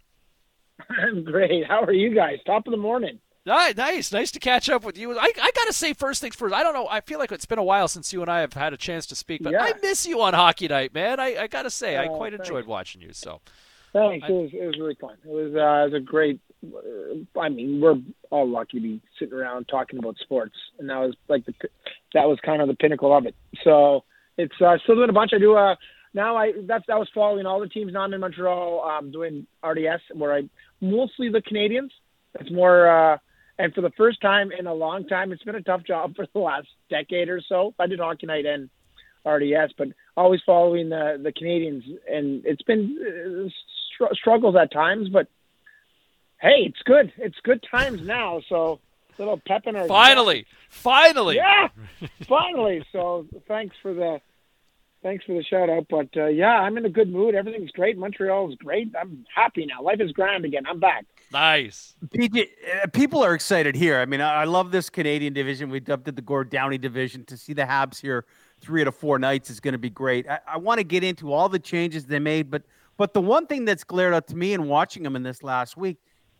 I'm 0.89 1.25
great. 1.25 1.67
How 1.67 1.83
are 1.83 1.93
you 1.93 2.15
guys? 2.15 2.39
Top 2.47 2.67
of 2.67 2.71
the 2.71 2.79
morning. 2.79 3.19
Nice, 3.49 4.13
nice 4.13 4.31
to 4.33 4.39
catch 4.39 4.69
up 4.69 4.85
with 4.85 4.99
you. 4.99 5.19
I, 5.19 5.33
I 5.41 5.51
got 5.55 5.67
to 5.67 5.73
say, 5.73 5.93
first 5.93 6.21
things 6.21 6.37
first. 6.37 6.55
I 6.55 6.63
don't 6.63 6.75
know. 6.75 6.87
I 6.89 7.01
feel 7.01 7.19
like 7.19 7.33
it's 7.33 7.47
been 7.47 7.59
a 7.59 7.65
while 7.65 7.89
since 7.89 8.13
you 8.13 8.21
and 8.23 8.31
I 8.31 8.41
have 8.41 8.53
had 8.53 8.73
a 8.73 8.77
chance 8.77 9.07
to 9.07 9.17
speak, 9.17 9.43
but 9.43 9.53
yeah. 9.53 9.63
I 9.63 9.73
miss 9.83 10.07
you 10.07 10.21
on 10.21 10.35
Hockey 10.35 10.69
Night, 10.69 10.93
man. 10.95 11.19
I, 11.19 11.37
I 11.37 11.47
got 11.47 11.63
to 11.63 11.71
say, 11.71 11.97
I 11.97 12.07
oh, 12.07 12.17
quite 12.17 12.33
thanks. 12.33 12.49
enjoyed 12.49 12.67
watching 12.67 13.01
you. 13.01 13.13
So, 13.13 13.41
thanks. 13.93 14.27
I, 14.29 14.33
it, 14.33 14.35
was, 14.35 14.51
it 14.53 14.67
was 14.67 14.79
really 14.79 14.97
fun. 15.01 15.17
It 15.25 15.29
was 15.29 15.55
uh, 15.55 15.87
it 15.87 15.93
was 15.93 15.95
a 15.95 16.01
great 16.01 16.41
uh, 16.65 17.41
I 17.41 17.49
mean, 17.49 17.81
we're 17.81 17.97
all 18.31 18.49
lucky 18.49 18.79
to 18.79 18.83
be 18.83 19.01
sitting 19.19 19.35
around 19.35 19.67
talking 19.69 19.99
about 19.99 20.17
sports, 20.19 20.55
and 20.79 20.89
that 20.91 20.99
was 20.99 21.15
like 21.29 21.47
the 21.47 21.55
that 22.15 22.25
was 22.25 22.39
kind 22.45 22.61
of 22.61 22.69
the 22.69 22.75
pinnacle 22.75 23.17
of 23.17 23.27
it. 23.27 23.35
So 23.65 24.05
it's 24.37 24.55
uh, 24.61 24.77
still 24.83 24.97
doing 24.97 25.11
a 25.11 25.13
bunch. 25.13 25.33
I 25.35 25.39
do 25.39 25.57
uh 25.57 25.77
now 26.15 26.37
I 26.37 26.53
that's 26.67 26.85
that 26.89 26.99
was 26.99 27.09
following 27.15 27.47
all 27.47 27.61
the 27.61 27.69
teams 27.69 27.93
now 27.93 28.01
I'm 28.01 28.15
in 28.15 28.21
Montreal 28.21 28.83
um, 28.83 29.13
doing 29.13 29.47
RDS 29.65 30.03
where 30.15 30.35
I 30.35 30.49
mostly 30.81 31.29
the 31.29 31.43
Canadians. 31.43 31.93
It's 32.39 32.51
more 32.51 32.89
uh, 32.89 33.19
and 33.59 33.75
for 33.75 33.81
the 33.81 33.91
first 33.91 34.21
time 34.21 34.53
in 34.53 34.67
a 34.67 34.75
long 34.75 35.07
time, 35.07 35.33
it's 35.33 35.43
been 35.43 35.57
a 35.57 35.63
tough 35.63 35.83
job 35.85 36.15
for 36.15 36.27
the 36.33 36.39
last 36.39 36.69
decade 36.89 37.29
or 37.29 37.41
so. 37.41 37.75
I 37.79 37.87
did 37.87 37.99
Hockey 37.99 38.27
Night 38.27 38.47
and 38.47 38.71
RDS, 39.25 39.73
but 39.77 39.89
always 40.17 40.41
following 40.47 40.89
the 40.89 41.21
the 41.23 41.33
Canadians, 41.33 41.85
and 42.11 42.45
it's 42.47 42.63
been 42.63 42.97
uh, 43.01 43.49
str- 43.95 44.15
struggles 44.15 44.57
at 44.57 44.73
times, 44.73 45.09
but 45.09 45.29
hey, 46.41 46.67
it's 46.67 46.83
good. 46.85 47.13
It's 47.19 47.39
good 47.43 47.65
times 47.69 48.01
now. 48.03 48.41
So 48.49 48.81
little 49.19 49.41
pep 49.45 49.67
in 49.67 49.75
our 49.77 49.89
finally, 49.89 50.47
finally, 50.69 51.37
yeah, 51.37 51.69
finally. 52.27 52.85
So 52.93 53.27
thanks 53.49 53.77
for 53.83 53.93
the 53.93 54.21
thanks 55.03 55.25
for 55.25 55.35
the 55.35 55.43
shout 55.43 55.69
out. 55.69 55.87
But 55.91 56.17
uh, 56.17 56.27
yeah, 56.27 56.61
I'm 56.61 56.79
in 56.79 56.85
a 56.85 56.91
good 56.91 57.11
mood. 57.13 57.35
Everything's 57.35 57.73
great. 57.73 57.99
Montreal 57.99 58.51
is 58.51 58.57
great. 58.57 58.95
I'm 58.99 59.27
happy 59.35 59.67
now. 59.67 59.83
Life 59.83 60.01
is 60.01 60.13
grand 60.13 60.45
again. 60.45 60.65
I'm 60.67 60.81
back. 60.81 61.07
Nice. 61.33 61.95
PJ, 62.09 62.49
uh, 62.83 62.87
people 62.89 63.23
are 63.23 63.35
excited 63.35 63.75
here. 63.75 63.99
I 63.99 64.07
mean, 64.07 64.21
I, 64.21 64.43
I 64.43 64.45
love 64.45 64.71
this 64.71 64.89
Canadian 64.89 65.33
division. 65.33 65.69
We 65.69 65.81
dubbed 65.81 66.09
it 66.09 66.17
the 66.17 66.23
Gord 66.23 66.51
Downie 66.51 66.79
division. 66.79 67.25
To 67.27 67.37
see 67.37 67.53
the 67.53 67.63
Habs 67.63 68.01
here 68.01 68.25
three 68.61 68.81
out 68.81 68.89
of 68.89 68.95
four 68.95 69.19
nights 69.19 69.51
is 69.51 69.61
going 69.61 69.73
to 69.73 69.79
be 69.79 69.91
great. 69.91 70.29
I, 70.29 70.41
I 70.47 70.57
want 70.57 70.79
to 70.79 70.85
get 70.85 71.05
into 71.05 71.33
all 71.33 71.49
the 71.49 71.59
changes 71.59 72.07
they 72.07 72.19
made, 72.19 72.51
but 72.51 72.63
but 72.97 73.15
the 73.15 73.21
one 73.21 73.47
thing 73.47 73.65
that's 73.65 73.85
glared 73.85 74.13
out 74.13 74.27
to 74.29 74.37
me 74.37 74.53
in 74.55 74.67
watching 74.67 75.05
them 75.05 75.17
in 75.17 75.23
this 75.23 75.43
last 75.43 75.77
week 75.77 75.99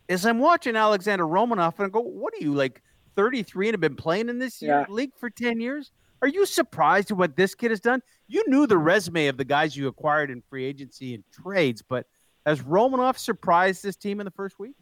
is 0.09 0.25
I'm 0.25 0.39
watching 0.39 0.75
Alexander 0.75 1.23
Romanov 1.23 1.75
and 1.77 1.85
I 1.85 1.89
go, 1.89 2.01
what 2.01 2.33
are 2.33 2.43
you 2.43 2.53
like 2.53 2.81
33 3.15 3.69
and 3.69 3.73
have 3.73 3.81
been 3.81 3.95
playing 3.95 4.27
in 4.27 4.39
this 4.39 4.61
yeah. 4.61 4.85
league 4.89 5.15
for 5.15 5.29
10 5.29 5.61
years? 5.61 5.91
Are 6.21 6.27
you 6.27 6.45
surprised 6.45 7.11
at 7.11 7.17
what 7.17 7.37
this 7.37 7.55
kid 7.55 7.71
has 7.71 7.79
done? 7.79 8.01
You 8.27 8.43
knew 8.47 8.67
the 8.67 8.77
resume 8.77 9.27
of 9.27 9.37
the 9.37 9.45
guys 9.45 9.77
you 9.77 9.87
acquired 9.87 10.29
in 10.29 10.41
free 10.41 10.65
agency 10.65 11.13
and 11.13 11.23
trades, 11.31 11.81
but 11.81 12.07
has 12.49 12.61
Romanov 12.61 13.17
surprised 13.17 13.83
this 13.83 13.95
team 13.95 14.19
in 14.19 14.25
the 14.25 14.31
first 14.31 14.57
week? 14.59 14.75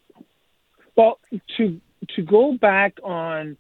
Well, 0.95 1.19
to 1.57 1.81
to 2.15 2.21
go 2.21 2.53
back 2.53 2.97
on 3.03 3.57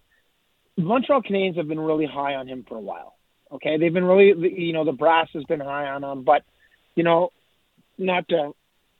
Montreal 0.77 1.21
Canadiens 1.21 1.57
have 1.57 1.67
been 1.67 1.79
really 1.79 2.05
high 2.05 2.35
on 2.35 2.47
him 2.47 2.65
for 2.67 2.77
a 2.77 2.81
while. 2.81 3.15
Okay, 3.51 3.77
they've 3.77 3.93
been 3.93 4.05
really, 4.05 4.33
you 4.59 4.73
know, 4.73 4.85
the 4.85 4.91
brass 4.93 5.27
has 5.33 5.43
been 5.43 5.59
high 5.59 5.87
on 5.87 6.03
him, 6.03 6.23
but 6.23 6.43
you 6.95 7.03
know, 7.03 7.31
not 7.97 8.27
to 8.29 8.53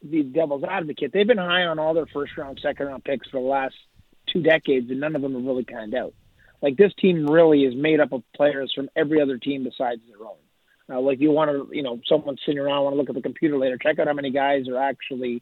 be 0.08 0.24
devil's 0.24 0.64
advocate, 0.64 1.12
they've 1.14 1.28
been 1.28 1.38
high 1.38 1.64
on 1.64 1.80
all 1.80 1.94
their 1.94 2.06
first 2.08 2.38
round, 2.38 2.60
second 2.62 2.88
round 2.88 3.04
picks 3.04 3.30
for 3.30 3.42
the 3.42 3.48
last 3.48 3.76
two 4.32 4.42
decades, 4.42 4.90
and 4.90 5.00
none 5.00 5.16
of 5.16 5.22
them 5.22 5.34
have 5.34 5.44
really 5.44 5.64
panned 5.64 5.96
out. 5.96 6.14
Like 6.62 6.76
this 6.76 6.94
team 7.00 7.28
really 7.28 7.64
is 7.64 7.76
made 7.76 8.02
up 8.02 8.12
of 8.12 8.24
players 8.36 8.74
from 8.76 8.90
every 8.96 9.22
other 9.22 9.38
team 9.38 9.64
besides 9.64 10.02
their 10.10 10.26
own. 10.28 10.38
Uh, 10.90 11.02
like 11.02 11.20
you 11.20 11.32
want 11.32 11.52
to, 11.52 11.76
you 11.76 11.84
know, 11.84 12.00
someone 12.08 12.38
sitting 12.46 12.60
around 12.60 12.84
want 12.84 12.94
to 12.94 12.98
look 12.98 13.10
at 13.10 13.16
the 13.16 13.22
computer 13.22 13.58
later, 13.58 13.78
check 13.78 14.00
out 14.00 14.08
how 14.08 14.14
many 14.14 14.32
guys 14.32 14.68
are 14.70 14.82
actually 14.82 15.42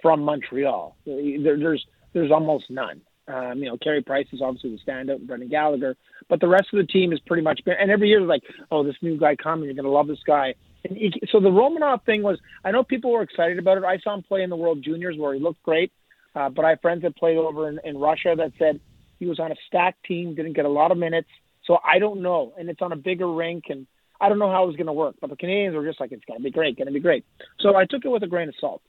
from 0.00 0.20
Montreal. 0.22 0.96
There, 1.04 1.58
there's 1.58 1.84
there's 2.12 2.30
almost 2.30 2.70
none. 2.70 3.00
Um, 3.26 3.58
you 3.58 3.66
know, 3.66 3.78
Carey 3.78 4.02
Price 4.02 4.26
is 4.32 4.42
obviously 4.42 4.70
the 4.70 4.90
standout, 4.90 5.26
Brendan 5.26 5.48
Gallagher, 5.48 5.96
but 6.28 6.40
the 6.40 6.48
rest 6.48 6.68
of 6.72 6.76
the 6.76 6.92
team 6.92 7.12
is 7.12 7.20
pretty 7.20 7.42
much. 7.42 7.60
And 7.66 7.90
every 7.90 8.08
year, 8.08 8.20
like, 8.20 8.42
oh, 8.70 8.84
this 8.84 8.96
new 9.00 9.18
guy 9.18 9.34
coming, 9.34 9.64
you're 9.64 9.74
going 9.74 9.84
to 9.84 9.90
love 9.90 10.08
this 10.08 10.22
guy. 10.26 10.54
And 10.84 10.96
he, 10.96 11.10
so 11.32 11.40
the 11.40 11.48
Romanov 11.48 12.04
thing 12.04 12.22
was, 12.22 12.38
I 12.64 12.70
know 12.70 12.84
people 12.84 13.10
were 13.10 13.22
excited 13.22 13.58
about 13.58 13.78
it. 13.78 13.84
I 13.84 13.98
saw 13.98 14.14
him 14.14 14.22
play 14.22 14.42
in 14.42 14.50
the 14.50 14.56
World 14.56 14.82
Juniors 14.84 15.16
where 15.16 15.32
he 15.32 15.40
looked 15.40 15.62
great, 15.62 15.90
uh, 16.34 16.50
but 16.50 16.66
I 16.66 16.70
have 16.70 16.82
friends 16.82 17.02
that 17.02 17.16
played 17.16 17.38
over 17.38 17.68
in, 17.68 17.80
in 17.82 17.96
Russia 17.96 18.34
that 18.36 18.52
said 18.58 18.80
he 19.18 19.24
was 19.24 19.40
on 19.40 19.50
a 19.50 19.56
stacked 19.68 20.04
team, 20.04 20.34
didn't 20.34 20.52
get 20.52 20.66
a 20.66 20.68
lot 20.68 20.90
of 20.90 20.98
minutes. 20.98 21.28
So 21.64 21.78
I 21.82 21.98
don't 21.98 22.20
know, 22.20 22.52
and 22.58 22.68
it's 22.68 22.82
on 22.82 22.92
a 22.92 22.96
bigger 22.96 23.32
rink, 23.32 23.64
and 23.70 23.86
I 24.20 24.28
don't 24.28 24.38
know 24.38 24.50
how 24.50 24.64
it 24.64 24.68
was 24.68 24.76
going 24.76 24.86
to 24.86 24.92
work. 24.92 25.16
But 25.20 25.30
the 25.30 25.36
Canadians 25.36 25.74
were 25.74 25.86
just 25.86 26.00
like, 26.00 26.12
it's 26.12 26.24
going 26.24 26.38
to 26.38 26.44
be 26.44 26.50
great, 26.50 26.76
going 26.76 26.86
to 26.86 26.92
be 26.92 27.00
great. 27.00 27.24
So 27.60 27.76
I 27.76 27.84
took 27.84 28.04
it 28.04 28.08
with 28.08 28.22
a 28.22 28.28
grain 28.28 28.48
of 28.48 28.54
salt. 28.60 28.82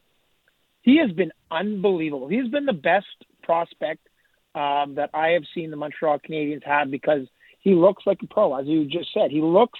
He 0.82 1.00
has 1.00 1.12
been 1.12 1.32
unbelievable. 1.50 2.28
He's 2.28 2.50
been 2.50 2.66
the 2.66 2.74
best 2.74 3.08
prospect 3.44 4.08
um, 4.54 4.96
that 4.96 5.10
I 5.14 5.30
have 5.30 5.44
seen 5.54 5.72
the 5.72 5.78
Montreal 5.78 6.20
Canadiens 6.20 6.64
have 6.64 6.92
because 6.92 7.28
he 7.60 7.74
looks 7.74 8.04
like 8.06 8.20
a 8.24 8.28
pro, 8.28 8.56
as 8.56 8.68
you 8.68 8.86
just 8.86 9.14
said. 9.14 9.32
He 9.32 9.42
looks 9.42 9.80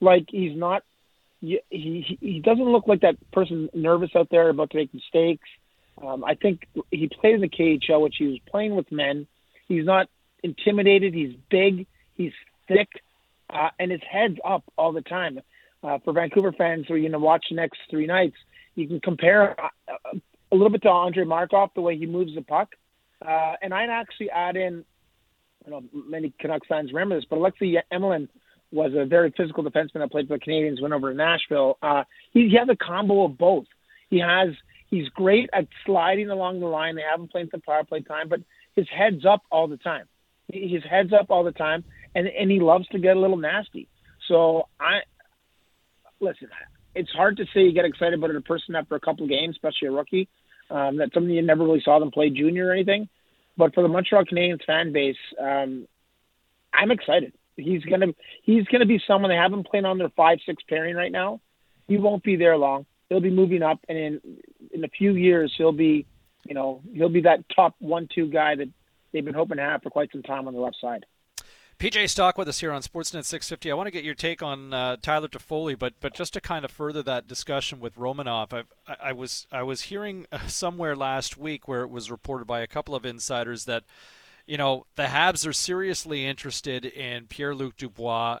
like 0.00 0.26
he's 0.28 0.56
not. 0.56 0.82
He 1.40 1.60
he, 1.68 2.18
he 2.20 2.40
doesn't 2.40 2.64
look 2.64 2.86
like 2.86 3.00
that 3.00 3.16
person 3.32 3.68
nervous 3.74 4.10
out 4.16 4.28
there 4.30 4.48
about 4.48 4.70
to 4.70 4.76
make 4.76 4.94
mistakes. 4.94 5.48
Um, 6.00 6.24
I 6.24 6.34
think 6.34 6.66
he 6.90 7.08
played 7.20 7.34
in 7.34 7.40
the 7.40 7.48
KHL, 7.48 8.00
which 8.00 8.16
he 8.18 8.26
was 8.26 8.38
playing 8.48 8.74
with 8.74 8.90
men. 8.90 9.26
He's 9.68 9.84
not 9.84 10.08
intimidated. 10.42 11.14
He's 11.14 11.34
big. 11.50 11.86
He's 12.14 12.32
thick, 12.68 12.88
uh, 13.50 13.68
and 13.78 13.90
his 13.90 14.00
head's 14.10 14.38
up 14.44 14.64
all 14.76 14.92
the 14.92 15.02
time. 15.02 15.40
Uh, 15.82 15.98
for 16.02 16.14
Vancouver 16.14 16.52
fans 16.52 16.86
who 16.88 16.94
are 16.94 16.98
going 16.98 17.12
to 17.12 17.18
watch 17.18 17.44
the 17.50 17.56
next 17.56 17.78
three 17.90 18.06
nights, 18.06 18.36
you 18.74 18.88
can 18.88 19.00
compare 19.00 19.54
uh, 19.60 20.16
a 20.50 20.54
little 20.54 20.70
bit 20.70 20.82
to 20.82 20.88
Andre 20.88 21.24
Markov 21.24 21.70
the 21.74 21.82
way 21.82 21.98
he 21.98 22.06
moves 22.06 22.34
the 22.34 22.42
puck. 22.42 22.70
Uh, 23.24 23.52
and 23.60 23.74
I'd 23.74 23.90
actually 23.90 24.30
add 24.30 24.56
in, 24.56 24.84
I 25.66 25.70
know 25.70 25.84
many 25.92 26.32
Canucks 26.40 26.66
fans 26.68 26.90
remember 26.92 27.16
this, 27.16 27.26
but 27.28 27.36
Alexei 27.36 27.76
Emelin 27.92 28.28
was 28.72 28.92
a 28.96 29.04
very 29.04 29.32
physical 29.36 29.62
defenseman 29.62 30.00
that 30.00 30.10
played 30.10 30.28
for 30.28 30.36
the 30.36 30.40
Canadians, 30.40 30.80
went 30.80 30.94
over 30.94 31.10
to 31.10 31.16
Nashville. 31.16 31.78
Uh, 31.82 32.04
he, 32.32 32.48
he 32.48 32.56
has 32.56 32.68
a 32.68 32.76
combo 32.76 33.24
of 33.24 33.38
both. 33.38 33.66
He 34.10 34.18
has 34.20 34.48
he's 34.90 35.08
great 35.10 35.48
at 35.52 35.66
sliding 35.86 36.30
along 36.30 36.60
the 36.60 36.66
line. 36.66 36.96
They 36.96 37.02
haven't 37.02 37.30
played 37.30 37.50
some 37.50 37.60
power 37.60 37.84
play 37.84 38.00
time, 38.00 38.28
but 38.28 38.40
his 38.74 38.86
head's 38.94 39.24
up 39.24 39.42
all 39.50 39.68
the 39.68 39.76
time. 39.76 40.06
His 40.52 40.82
head's 40.88 41.12
up 41.12 41.26
all 41.30 41.44
the 41.44 41.52
time, 41.52 41.84
and 42.14 42.26
and 42.26 42.50
he 42.50 42.60
loves 42.60 42.86
to 42.88 42.98
get 42.98 43.16
a 43.16 43.20
little 43.20 43.36
nasty. 43.36 43.88
So 44.28 44.68
I 44.80 45.00
listen. 46.20 46.48
It's 46.94 47.10
hard 47.10 47.36
to 47.38 47.44
say 47.52 47.62
you 47.62 47.72
get 47.72 47.84
excited 47.84 48.14
about 48.14 48.34
a 48.34 48.40
person 48.40 48.76
after 48.76 48.94
a 48.94 49.00
couple 49.00 49.24
of 49.24 49.30
games, 49.30 49.56
especially 49.56 49.88
a 49.88 49.92
rookie. 49.92 50.28
Um, 50.70 50.96
that's 50.96 51.12
something 51.12 51.32
you 51.32 51.42
never 51.42 51.64
really 51.64 51.82
saw 51.84 51.98
them 51.98 52.10
play 52.10 52.30
junior 52.30 52.68
or 52.68 52.72
anything. 52.72 53.08
But 53.56 53.74
for 53.74 53.82
the 53.82 53.88
Montreal 53.88 54.24
Canadiens 54.24 54.64
fan 54.64 54.92
base, 54.92 55.16
um, 55.40 55.86
I'm 56.72 56.90
excited. 56.90 57.32
He's 57.56 57.84
gonna 57.84 58.08
he's 58.42 58.64
gonna 58.66 58.86
be 58.86 59.00
someone 59.06 59.30
they 59.30 59.36
haven't 59.36 59.66
played 59.66 59.84
on 59.84 59.98
their 59.98 60.08
five 60.10 60.38
six 60.44 60.62
pairing 60.68 60.96
right 60.96 61.12
now. 61.12 61.40
He 61.86 61.98
won't 61.98 62.24
be 62.24 62.36
there 62.36 62.56
long. 62.56 62.86
He'll 63.08 63.20
be 63.20 63.30
moving 63.30 63.62
up, 63.62 63.78
and 63.88 63.96
in 63.96 64.20
in 64.72 64.84
a 64.84 64.88
few 64.88 65.14
years 65.14 65.52
he'll 65.56 65.72
be, 65.72 66.06
you 66.44 66.54
know, 66.54 66.82
he'll 66.92 67.08
be 67.08 67.22
that 67.22 67.44
top 67.54 67.76
one 67.78 68.08
two 68.12 68.28
guy 68.28 68.56
that 68.56 68.68
they've 69.12 69.24
been 69.24 69.34
hoping 69.34 69.58
to 69.58 69.62
have 69.62 69.82
for 69.82 69.90
quite 69.90 70.10
some 70.10 70.22
time 70.22 70.48
on 70.48 70.54
the 70.54 70.60
left 70.60 70.76
side. 70.80 71.06
PJ 71.78 72.08
Stock 72.08 72.38
with 72.38 72.48
us 72.48 72.60
here 72.60 72.72
on 72.72 72.82
Sportsnet 72.82 73.24
650. 73.24 73.70
I 73.70 73.74
want 73.74 73.86
to 73.88 73.90
get 73.90 74.04
your 74.04 74.14
take 74.14 74.42
on 74.42 74.72
uh, 74.72 74.96
Tyler 75.02 75.28
Toffoli, 75.28 75.78
but 75.78 75.94
but 76.00 76.14
just 76.14 76.32
to 76.34 76.40
kind 76.40 76.64
of 76.64 76.70
further 76.70 77.02
that 77.02 77.26
discussion 77.26 77.80
with 77.80 77.96
Romanov, 77.96 78.52
I've, 78.52 78.72
I, 78.86 79.08
I 79.08 79.12
was 79.12 79.46
I 79.50 79.62
was 79.62 79.82
hearing 79.82 80.26
uh, 80.32 80.46
somewhere 80.46 80.94
last 80.94 81.36
week 81.36 81.66
where 81.66 81.82
it 81.82 81.90
was 81.90 82.10
reported 82.10 82.46
by 82.46 82.60
a 82.60 82.66
couple 82.66 82.94
of 82.94 83.04
insiders 83.04 83.64
that 83.64 83.84
you 84.46 84.56
know 84.56 84.86
the 84.96 85.04
Habs 85.04 85.46
are 85.46 85.52
seriously 85.52 86.24
interested 86.24 86.84
in 86.84 87.26
Pierre 87.26 87.54
Luc 87.54 87.76
Dubois. 87.76 88.38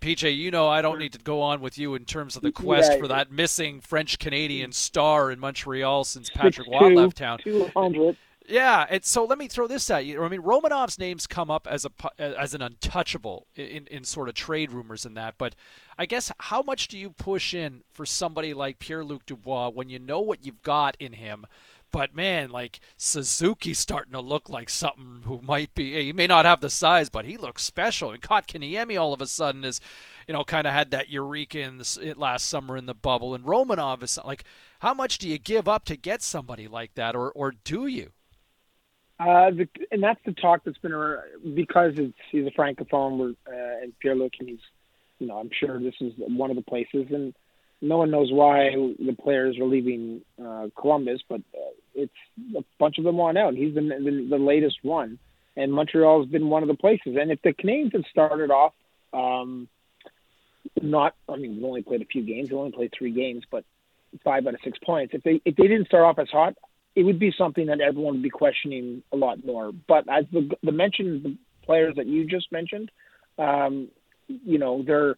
PJ, 0.00 0.36
you 0.36 0.50
know 0.50 0.68
I 0.68 0.82
don't 0.82 0.98
need 0.98 1.12
to 1.14 1.18
go 1.18 1.40
on 1.40 1.60
with 1.60 1.78
you 1.78 1.94
in 1.94 2.04
terms 2.04 2.36
of 2.36 2.42
the 2.42 2.52
quest 2.52 2.92
yeah, 2.92 2.98
for 2.98 3.08
that 3.08 3.30
missing 3.30 3.80
French 3.80 4.18
Canadian 4.18 4.72
star 4.72 5.30
in 5.30 5.38
Montreal 5.38 6.04
since 6.04 6.28
Patrick 6.30 6.68
Roy 6.68 6.88
left 6.88 7.16
town. 7.16 7.38
200. 7.42 8.16
Yeah, 8.46 8.84
and 8.90 9.02
so 9.02 9.24
let 9.24 9.38
me 9.38 9.48
throw 9.48 9.66
this 9.66 9.88
at 9.90 10.04
you. 10.04 10.22
I 10.22 10.28
mean, 10.28 10.42
Romanov's 10.42 10.98
name's 10.98 11.26
come 11.26 11.50
up 11.50 11.66
as 11.66 11.86
a 11.86 12.20
as 12.20 12.52
an 12.52 12.60
untouchable 12.60 13.46
in, 13.56 13.86
in 13.86 14.04
sort 14.04 14.28
of 14.28 14.34
trade 14.34 14.70
rumors 14.70 15.06
and 15.06 15.16
that, 15.16 15.36
but 15.38 15.54
I 15.96 16.04
guess 16.04 16.30
how 16.38 16.60
much 16.60 16.88
do 16.88 16.98
you 16.98 17.10
push 17.10 17.54
in 17.54 17.84
for 17.92 18.04
somebody 18.04 18.52
like 18.52 18.78
Pierre 18.78 19.02
Luc 19.02 19.24
Dubois 19.24 19.70
when 19.70 19.88
you 19.88 19.98
know 19.98 20.20
what 20.20 20.44
you've 20.44 20.62
got 20.62 20.94
in 21.00 21.14
him? 21.14 21.46
But 21.90 22.14
man, 22.14 22.50
like 22.50 22.80
Suzuki's 22.98 23.78
starting 23.78 24.12
to 24.12 24.20
look 24.20 24.50
like 24.50 24.68
something 24.68 25.22
who 25.24 25.40
might 25.40 25.74
be. 25.74 26.04
He 26.04 26.12
may 26.12 26.26
not 26.26 26.44
have 26.44 26.60
the 26.60 26.68
size, 26.68 27.08
but 27.08 27.24
he 27.24 27.38
looks 27.38 27.62
special. 27.62 28.10
And 28.10 28.20
Kotkaniemi 28.20 29.00
all 29.00 29.14
of 29.14 29.22
a 29.22 29.26
sudden 29.26 29.64
is, 29.64 29.80
you 30.28 30.34
know, 30.34 30.44
kind 30.44 30.66
of 30.66 30.74
had 30.74 30.90
that 30.90 31.08
eureka 31.08 31.60
in 31.60 31.78
the, 31.78 32.14
last 32.16 32.46
summer 32.46 32.76
in 32.76 32.86
the 32.86 32.94
bubble. 32.94 33.34
And 33.34 33.44
Romanov 33.44 34.02
is 34.02 34.18
like, 34.24 34.44
how 34.80 34.92
much 34.92 35.18
do 35.18 35.28
you 35.28 35.38
give 35.38 35.66
up 35.68 35.84
to 35.86 35.96
get 35.96 36.20
somebody 36.20 36.68
like 36.68 36.94
that, 36.94 37.14
or 37.14 37.30
or 37.32 37.52
do 37.52 37.86
you? 37.86 38.10
Uh, 39.24 39.50
the, 39.50 39.68
and 39.90 40.02
that's 40.02 40.20
the 40.26 40.32
talk 40.32 40.60
that's 40.64 40.76
been 40.78 40.92
around 40.92 41.22
because 41.54 41.94
it's 41.96 42.12
he's 42.30 42.46
a 42.46 42.50
francophone 42.50 43.34
uh, 43.48 43.82
and 43.82 43.98
Pierre 43.98 44.14
Luc, 44.14 44.32
and 44.38 44.50
he's, 44.50 44.58
you 45.18 45.26
know, 45.26 45.38
I'm 45.38 45.48
sure 45.58 45.80
this 45.80 45.94
is 46.00 46.12
one 46.18 46.50
of 46.50 46.56
the 46.56 46.62
places, 46.62 47.06
and 47.10 47.34
no 47.80 47.96
one 47.96 48.10
knows 48.10 48.30
why 48.30 48.70
the 48.98 49.16
players 49.18 49.58
are 49.58 49.64
leaving 49.64 50.20
uh, 50.44 50.68
Columbus, 50.78 51.20
but 51.26 51.40
uh, 51.54 51.72
it's 51.94 52.12
a 52.54 52.62
bunch 52.78 52.98
of 52.98 53.04
them 53.04 53.16
want 53.16 53.38
out. 53.38 53.54
He's 53.54 53.72
been 53.72 53.88
the, 53.88 54.26
the 54.28 54.38
latest 54.38 54.78
one, 54.82 55.18
and 55.56 55.72
Montreal 55.72 56.20
has 56.20 56.28
been 56.30 56.48
one 56.48 56.62
of 56.62 56.68
the 56.68 56.74
places. 56.74 57.16
And 57.18 57.30
if 57.30 57.40
the 57.40 57.54
Canadiens 57.54 57.92
had 57.92 58.04
started 58.10 58.50
off, 58.50 58.74
um, 59.14 59.68
not, 60.82 61.14
I 61.30 61.36
mean, 61.36 61.56
we've 61.56 61.64
only 61.64 61.82
played 61.82 62.02
a 62.02 62.06
few 62.06 62.22
games, 62.22 62.50
we 62.50 62.58
only 62.58 62.72
played 62.72 62.92
three 62.96 63.12
games, 63.12 63.44
but 63.50 63.64
five 64.22 64.46
out 64.46 64.54
of 64.54 64.60
six 64.62 64.78
points. 64.78 65.14
If 65.14 65.22
they 65.22 65.40
if 65.44 65.56
they 65.56 65.66
didn't 65.66 65.86
start 65.86 66.04
off 66.04 66.18
as 66.18 66.28
hot, 66.28 66.56
it 66.96 67.02
would 67.02 67.18
be 67.18 67.32
something 67.36 67.66
that 67.66 67.80
everyone 67.80 68.14
would 68.14 68.22
be 68.22 68.30
questioning 68.30 69.02
a 69.12 69.16
lot 69.16 69.44
more. 69.44 69.72
But 69.72 70.08
as 70.08 70.24
the 70.32 70.50
the 70.62 70.72
mentioned 70.72 71.22
the 71.24 71.36
players 71.64 71.96
that 71.96 72.06
you 72.06 72.26
just 72.26 72.52
mentioned, 72.52 72.90
um, 73.38 73.88
you 74.28 74.58
know, 74.58 74.82
they're 74.86 75.16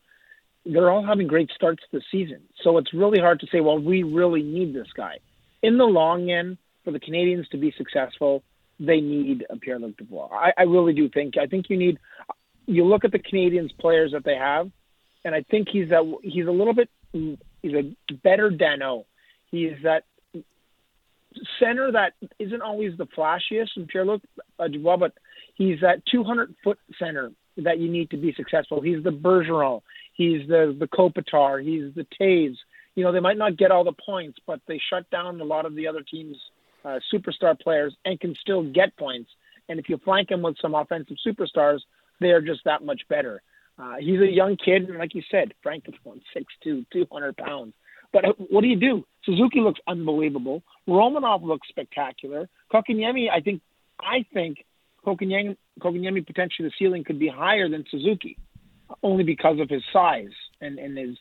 they're 0.64 0.90
all 0.90 1.04
having 1.04 1.26
great 1.26 1.50
starts 1.54 1.82
the 1.92 2.02
season. 2.10 2.40
So 2.62 2.78
it's 2.78 2.92
really 2.92 3.20
hard 3.20 3.40
to 3.40 3.46
say, 3.52 3.60
well, 3.60 3.78
we 3.78 4.02
really 4.02 4.42
need 4.42 4.74
this 4.74 4.88
guy. 4.96 5.18
In 5.62 5.78
the 5.78 5.84
long 5.84 6.30
end, 6.30 6.58
for 6.84 6.90
the 6.90 7.00
Canadians 7.00 7.48
to 7.48 7.56
be 7.56 7.72
successful, 7.76 8.42
they 8.78 9.00
need 9.00 9.46
a 9.48 9.56
Pierre 9.56 9.78
Luc 9.78 9.96
Dubois. 9.96 10.28
I, 10.32 10.52
I 10.58 10.62
really 10.62 10.92
do 10.92 11.08
think. 11.08 11.36
I 11.38 11.46
think 11.46 11.66
you 11.68 11.76
need. 11.76 11.98
You 12.66 12.84
look 12.84 13.04
at 13.04 13.12
the 13.12 13.18
Canadians 13.18 13.72
players 13.78 14.12
that 14.12 14.24
they 14.24 14.34
have, 14.34 14.70
and 15.24 15.34
I 15.34 15.42
think 15.42 15.68
he's 15.70 15.90
a 15.90 16.02
He's 16.22 16.46
a 16.46 16.50
little 16.50 16.74
bit. 16.74 16.90
He's 17.12 17.74
a 17.74 18.14
better 18.14 18.50
Danault. 18.50 19.04
He's 19.50 19.72
that 19.84 20.04
center 21.58 21.92
that 21.92 22.14
isn't 22.38 22.62
always 22.62 22.96
the 22.96 23.06
flashiest 23.06 23.76
in 23.76 23.86
Pierre 23.86 24.04
Luc 24.04 24.22
uh, 24.58 24.68
Dubois, 24.68 24.96
but 24.96 25.12
he's 25.54 25.80
that 25.80 26.04
200 26.06 26.54
foot 26.62 26.78
center 26.98 27.32
that 27.58 27.78
you 27.78 27.90
need 27.90 28.10
to 28.10 28.16
be 28.16 28.34
successful. 28.34 28.80
He's 28.80 29.02
the 29.02 29.10
Bergeron. 29.10 29.82
He's 30.12 30.46
the 30.48 30.76
the 30.78 30.86
Kopitar. 30.86 31.62
He's 31.62 31.94
the 31.94 32.06
Toews. 32.20 32.56
You 32.94 33.04
know, 33.04 33.12
they 33.12 33.20
might 33.20 33.36
not 33.36 33.56
get 33.56 33.70
all 33.70 33.84
the 33.84 33.92
points, 33.92 34.38
but 34.46 34.60
they 34.66 34.80
shut 34.90 35.08
down 35.10 35.40
a 35.40 35.44
lot 35.44 35.66
of 35.66 35.74
the 35.74 35.86
other 35.86 36.02
teams' 36.02 36.38
uh, 36.84 36.98
superstar 37.12 37.58
players 37.58 37.94
and 38.04 38.18
can 38.18 38.34
still 38.34 38.62
get 38.62 38.96
points. 38.96 39.30
And 39.68 39.78
if 39.78 39.88
you 39.88 39.98
flank 39.98 40.30
him 40.30 40.42
with 40.42 40.56
some 40.60 40.74
offensive 40.74 41.16
superstars, 41.26 41.80
they 42.20 42.30
are 42.30 42.40
just 42.40 42.60
that 42.64 42.84
much 42.84 43.02
better. 43.08 43.42
Uh, 43.78 43.96
he's 43.98 44.20
a 44.20 44.30
young 44.30 44.56
kid, 44.56 44.88
and 44.88 44.98
like 44.98 45.14
you 45.14 45.22
said, 45.30 45.52
Frank 45.62 45.84
is 45.86 45.94
one 46.02 46.22
six 46.32 46.46
two, 46.62 46.86
two 46.90 47.06
hundred 47.12 47.36
pounds. 47.36 47.74
But 48.16 48.24
uh, 48.24 48.32
what 48.48 48.62
do 48.62 48.68
you 48.68 48.76
do? 48.76 49.04
Suzuki 49.24 49.60
looks 49.60 49.78
unbelievable. 49.86 50.62
Romanov 50.88 51.42
looks 51.42 51.68
spectacular. 51.68 52.48
Kotkaniemi, 52.72 53.30
I 53.30 53.40
think, 53.40 53.60
I 54.00 54.24
think 54.32 54.64
Kotkaniemi, 55.04 55.58
Kotkaniemi 55.80 56.26
potentially 56.26 56.66
the 56.66 56.72
ceiling 56.78 57.04
could 57.04 57.18
be 57.18 57.28
higher 57.28 57.68
than 57.68 57.84
Suzuki, 57.90 58.38
only 59.02 59.22
because 59.22 59.60
of 59.60 59.68
his 59.68 59.82
size 59.92 60.32
and, 60.62 60.78
and 60.78 60.96
his 60.96 61.18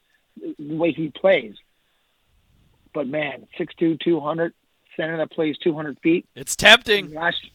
the 0.58 0.76
way 0.78 0.94
he 0.94 1.10
plays. 1.10 1.56
But 2.94 3.08
man, 3.08 3.46
6'2", 3.60 4.00
200, 4.00 4.54
center 4.96 5.18
that 5.18 5.32
plays 5.32 5.58
200 5.58 6.00
feet. 6.00 6.26
It's 6.34 6.56
tempting. 6.56 7.14
Last, 7.14 7.46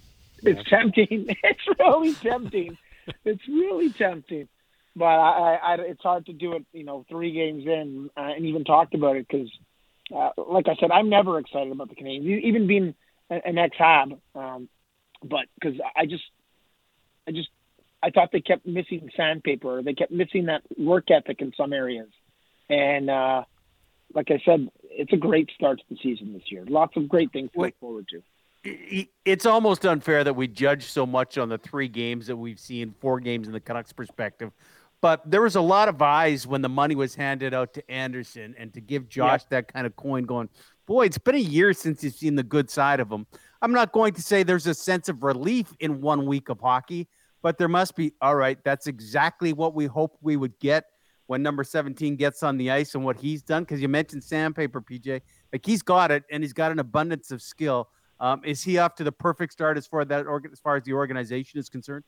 it's 0.42 0.68
tempting. 0.68 1.34
It's 1.44 1.78
really 1.78 2.12
tempting. 2.12 2.76
it's 3.24 3.48
really 3.48 3.90
tempting. 3.90 4.48
But 4.96 5.04
I, 5.04 5.54
I, 5.54 5.74
it's 5.80 6.02
hard 6.02 6.26
to 6.26 6.32
do 6.32 6.54
it, 6.54 6.64
you 6.72 6.84
know, 6.84 7.06
three 7.08 7.32
games 7.32 7.64
in 7.64 8.10
uh, 8.16 8.32
and 8.36 8.44
even 8.44 8.64
talked 8.64 8.94
about 8.94 9.16
it 9.16 9.26
because, 9.28 9.48
uh, 10.14 10.30
like 10.36 10.66
I 10.68 10.74
said, 10.80 10.90
I'm 10.90 11.08
never 11.08 11.38
excited 11.38 11.72
about 11.72 11.88
the 11.88 11.94
Canadians, 11.94 12.42
even 12.44 12.66
being 12.66 12.94
an 13.30 13.56
ex-Hab. 13.56 14.18
Um, 14.34 14.68
but 15.22 15.46
because 15.54 15.78
I 15.96 16.06
just, 16.06 16.24
I 17.28 17.30
just, 17.30 17.48
I 18.02 18.10
thought 18.10 18.30
they 18.32 18.40
kept 18.40 18.66
missing 18.66 19.10
sandpaper. 19.16 19.82
They 19.82 19.94
kept 19.94 20.10
missing 20.10 20.46
that 20.46 20.62
work 20.76 21.10
ethic 21.10 21.40
in 21.40 21.52
some 21.56 21.72
areas, 21.72 22.08
and 22.68 23.08
uh, 23.08 23.44
like 24.12 24.30
I 24.30 24.42
said, 24.44 24.68
it's 24.82 25.12
a 25.12 25.16
great 25.16 25.50
start 25.54 25.78
to 25.78 25.84
the 25.88 25.98
season 26.02 26.32
this 26.32 26.50
year. 26.50 26.64
Lots 26.66 26.96
of 26.96 27.08
great 27.08 27.32
things 27.32 27.50
to 27.52 27.60
look 27.60 27.78
forward 27.78 28.08
to. 28.08 28.22
It's 29.24 29.46
almost 29.46 29.86
unfair 29.86 30.24
that 30.24 30.34
we 30.34 30.48
judge 30.48 30.84
so 30.84 31.06
much 31.06 31.38
on 31.38 31.48
the 31.48 31.58
three 31.58 31.88
games 31.88 32.26
that 32.26 32.36
we've 32.36 32.58
seen, 32.58 32.94
four 33.00 33.20
games 33.20 33.46
in 33.46 33.52
the 33.52 33.60
Canucks' 33.60 33.92
perspective. 33.92 34.52
But 35.02 35.30
there 35.30 35.42
was 35.42 35.56
a 35.56 35.60
lot 35.60 35.88
of 35.88 36.00
eyes 36.02 36.46
when 36.46 36.60
the 36.60 36.68
money 36.68 36.94
was 36.94 37.14
handed 37.14 37.54
out 37.54 37.72
to 37.74 37.90
Anderson 37.90 38.54
and 38.58 38.72
to 38.74 38.80
give 38.80 39.08
Josh 39.08 39.42
yep. 39.42 39.48
that 39.50 39.72
kind 39.72 39.86
of 39.86 39.96
coin 39.96 40.24
going, 40.24 40.48
boy, 40.86 41.06
it's 41.06 41.18
been 41.18 41.36
a 41.36 41.38
year 41.38 41.72
since 41.72 42.04
you've 42.04 42.14
seen 42.14 42.34
the 42.34 42.42
good 42.42 42.68
side 42.68 43.00
of 43.00 43.10
him. 43.10 43.26
I'm 43.62 43.72
not 43.72 43.92
going 43.92 44.12
to 44.14 44.22
say 44.22 44.42
there's 44.42 44.66
a 44.66 44.74
sense 44.74 45.08
of 45.08 45.22
relief 45.22 45.72
in 45.80 46.00
one 46.00 46.26
week 46.26 46.48
of 46.48 46.60
hockey, 46.60 47.08
but 47.42 47.56
there 47.56 47.68
must 47.68 47.96
be, 47.96 48.12
all 48.20 48.36
right, 48.36 48.58
that's 48.64 48.86
exactly 48.86 49.52
what 49.52 49.74
we 49.74 49.86
hoped 49.86 50.18
we 50.20 50.36
would 50.36 50.58
get 50.58 50.84
when 51.28 51.42
number 51.42 51.64
17 51.64 52.16
gets 52.16 52.42
on 52.42 52.56
the 52.56 52.70
ice 52.70 52.94
and 52.94 53.04
what 53.04 53.18
he's 53.18 53.42
done. 53.42 53.62
Because 53.62 53.80
you 53.80 53.88
mentioned 53.88 54.24
sandpaper, 54.24 54.82
PJ. 54.82 55.20
Like 55.52 55.64
he's 55.64 55.80
got 55.80 56.10
it 56.10 56.24
and 56.30 56.42
he's 56.42 56.52
got 56.52 56.72
an 56.72 56.78
abundance 56.78 57.30
of 57.30 57.40
skill. 57.40 57.88
Um, 58.18 58.42
is 58.44 58.62
he 58.62 58.78
off 58.78 58.96
to 58.96 59.04
the 59.04 59.12
perfect 59.12 59.52
start 59.52 59.78
as 59.78 59.86
far 59.86 60.04
that 60.04 60.26
as 60.52 60.60
far 60.60 60.76
as 60.76 60.82
the 60.82 60.92
organization 60.92 61.58
is 61.58 61.68
concerned? 61.70 62.04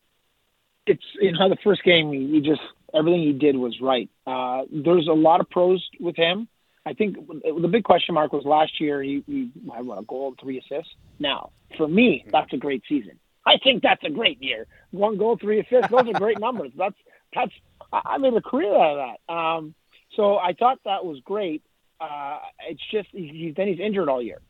It's 0.87 1.05
you 1.21 1.33
know 1.33 1.49
the 1.49 1.57
first 1.63 1.85
game 1.85 2.13
he 2.13 2.41
just 2.41 2.61
everything 2.95 3.23
he 3.23 3.33
did 3.33 3.57
was 3.57 3.81
right. 3.81 4.11
Uh, 4.27 4.63
there's 4.71 5.09
a 5.09 5.13
lot 5.13 5.41
of 5.41 5.49
pros 5.51 5.87
with 6.01 6.17
him. 6.17 6.49
I 6.85 6.95
think 6.95 7.17
the 7.29 7.69
big 7.69 7.85
question 7.85 8.15
mark 8.15 8.33
was 8.33 8.45
last 8.45 8.81
year. 8.81 9.03
He, 9.03 9.23
he 9.27 9.51
had 9.73 9.87
what 9.87 10.01
a 10.01 10.03
goal, 10.03 10.35
three 10.41 10.59
assists. 10.59 10.93
Now, 11.21 11.51
for 11.77 11.87
me, 11.87 12.25
that's 12.33 12.53
a 12.53 12.57
great 12.57 12.83
season. 12.89 13.21
I 13.47 13.59
think 13.63 13.83
that's 13.83 14.03
a 14.05 14.11
great 14.11 14.43
year. 14.43 14.67
One 14.91 15.17
goal, 15.17 15.37
three 15.41 15.61
assists. 15.61 15.91
Those 15.91 16.09
are 16.09 16.19
great 16.19 16.41
numbers. 16.41 16.73
That's 16.77 16.97
that's 17.35 17.53
I 17.93 18.19
made 18.19 18.35
a 18.35 18.41
career 18.41 18.75
out 18.75 18.99
of 18.99 19.17
that. 19.29 19.33
Um, 19.33 19.75
so 20.17 20.37
I 20.37 20.55
thought 20.55 20.79
that 20.85 21.05
was 21.05 21.21
great. 21.25 21.63
Uh, 22.01 22.39
it's 22.69 22.83
just 22.91 23.09
he's 23.13 23.55
then 23.55 23.69
he's 23.69 23.81
injured 23.81 24.09
all 24.09 24.23
year, 24.23 24.41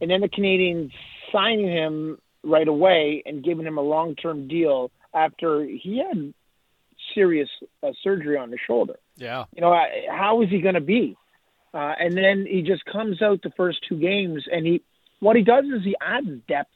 and 0.00 0.10
then 0.10 0.20
the 0.20 0.28
Canadians 0.28 0.92
signing 1.32 1.68
him 1.68 2.18
right 2.42 2.68
away 2.68 3.22
and 3.26 3.42
giving 3.42 3.66
him 3.66 3.78
a 3.78 3.82
long 3.82 4.14
term 4.14 4.46
deal 4.46 4.90
after 5.16 5.64
he 5.64 5.98
had 5.98 6.34
serious 7.14 7.48
uh, 7.82 7.92
surgery 8.02 8.36
on 8.36 8.50
his 8.50 8.60
shoulder. 8.66 8.98
Yeah, 9.16 9.44
you 9.54 9.62
know 9.62 9.74
how 10.10 10.42
is 10.42 10.50
he 10.50 10.60
going 10.60 10.74
to 10.74 10.80
be? 10.80 11.16
Uh, 11.74 11.94
and 11.98 12.16
then 12.16 12.46
he 12.48 12.62
just 12.62 12.84
comes 12.84 13.20
out 13.20 13.42
the 13.42 13.52
first 13.56 13.78
two 13.88 13.98
games, 13.98 14.44
and 14.50 14.66
he 14.66 14.82
what 15.20 15.36
he 15.36 15.42
does 15.42 15.64
is 15.64 15.82
he 15.82 15.96
adds 16.00 16.28
depth 16.46 16.70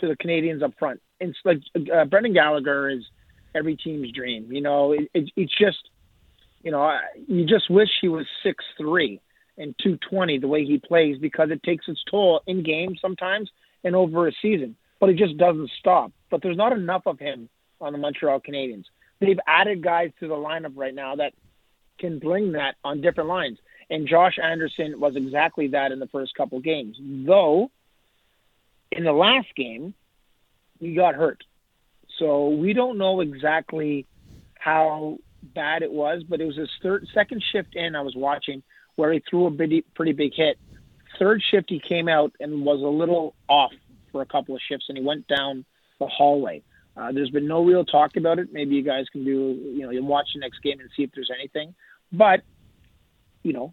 to 0.00 0.08
the 0.08 0.16
Canadians 0.16 0.62
up 0.62 0.72
front. 0.78 1.00
It's 1.20 1.38
like 1.44 1.58
uh, 1.92 2.04
Brendan 2.04 2.32
Gallagher 2.32 2.90
is 2.90 3.04
every 3.54 3.76
team's 3.76 4.12
dream. 4.12 4.52
You 4.52 4.60
know, 4.60 4.92
it, 4.92 5.10
it, 5.14 5.30
it's 5.36 5.56
just, 5.56 5.88
you 6.62 6.70
know, 6.70 6.96
you 7.26 7.44
just 7.44 7.70
wish 7.70 7.88
he 8.00 8.08
was 8.08 8.26
six 8.42 8.64
three 8.76 9.20
and 9.56 9.74
two 9.82 9.96
twenty 10.08 10.38
the 10.38 10.48
way 10.48 10.64
he 10.64 10.78
plays 10.78 11.18
because 11.18 11.50
it 11.50 11.62
takes 11.62 11.88
its 11.88 12.02
toll 12.10 12.42
in 12.46 12.62
games 12.62 12.98
sometimes 13.00 13.50
and 13.84 13.96
over 13.96 14.28
a 14.28 14.32
season. 14.40 14.76
But 15.00 15.10
it 15.10 15.16
just 15.16 15.36
doesn't 15.36 15.70
stop. 15.78 16.12
But 16.30 16.42
there's 16.42 16.56
not 16.56 16.72
enough 16.72 17.02
of 17.06 17.18
him 17.18 17.48
on 17.80 17.92
the 17.92 17.98
Montreal 17.98 18.40
Canadiens. 18.40 18.84
They've 19.20 19.38
added 19.46 19.82
guys 19.82 20.10
to 20.20 20.28
the 20.28 20.34
lineup 20.34 20.72
right 20.76 20.94
now 20.94 21.16
that 21.16 21.32
can 21.98 22.18
bring 22.18 22.52
that 22.52 22.76
on 22.84 23.00
different 23.00 23.28
lines. 23.28 23.58
And 23.90 24.06
Josh 24.06 24.38
Anderson 24.42 25.00
was 25.00 25.16
exactly 25.16 25.68
that 25.68 25.92
in 25.92 25.98
the 25.98 26.06
first 26.06 26.34
couple 26.34 26.60
games. 26.60 26.96
Though 27.00 27.70
in 28.92 29.04
the 29.04 29.12
last 29.12 29.48
game, 29.56 29.94
he 30.78 30.94
got 30.94 31.14
hurt. 31.14 31.42
So 32.18 32.48
we 32.48 32.72
don't 32.72 32.98
know 32.98 33.20
exactly 33.20 34.06
how 34.58 35.18
bad 35.54 35.82
it 35.82 35.92
was, 35.92 36.22
but 36.28 36.40
it 36.40 36.44
was 36.44 36.56
his 36.56 36.70
third, 36.82 37.06
second 37.14 37.42
shift 37.52 37.74
in. 37.74 37.94
I 37.94 38.02
was 38.02 38.14
watching 38.16 38.62
where 38.96 39.12
he 39.12 39.22
threw 39.28 39.46
a 39.46 39.50
pretty, 39.50 39.82
pretty 39.94 40.12
big 40.12 40.32
hit. 40.34 40.58
Third 41.18 41.42
shift, 41.50 41.70
he 41.70 41.80
came 41.80 42.08
out 42.08 42.32
and 42.40 42.64
was 42.64 42.80
a 42.80 42.86
little 42.86 43.34
off 43.48 43.72
for 44.12 44.22
a 44.22 44.26
couple 44.26 44.54
of 44.54 44.60
shifts, 44.68 44.86
and 44.88 44.98
he 44.98 45.04
went 45.04 45.26
down 45.28 45.64
the 45.98 46.06
hallway. 46.06 46.62
Uh, 46.98 47.12
there's 47.12 47.30
been 47.30 47.46
no 47.46 47.64
real 47.64 47.84
talk 47.84 48.16
about 48.16 48.38
it. 48.38 48.52
Maybe 48.52 48.74
you 48.74 48.82
guys 48.82 49.06
can 49.12 49.24
do, 49.24 49.30
you 49.30 49.82
know, 49.82 49.90
you 49.90 50.04
watch 50.04 50.30
the 50.34 50.40
next 50.40 50.60
game 50.62 50.80
and 50.80 50.90
see 50.96 51.04
if 51.04 51.10
there's 51.14 51.30
anything. 51.32 51.74
But, 52.12 52.42
you 53.42 53.52
know, 53.52 53.72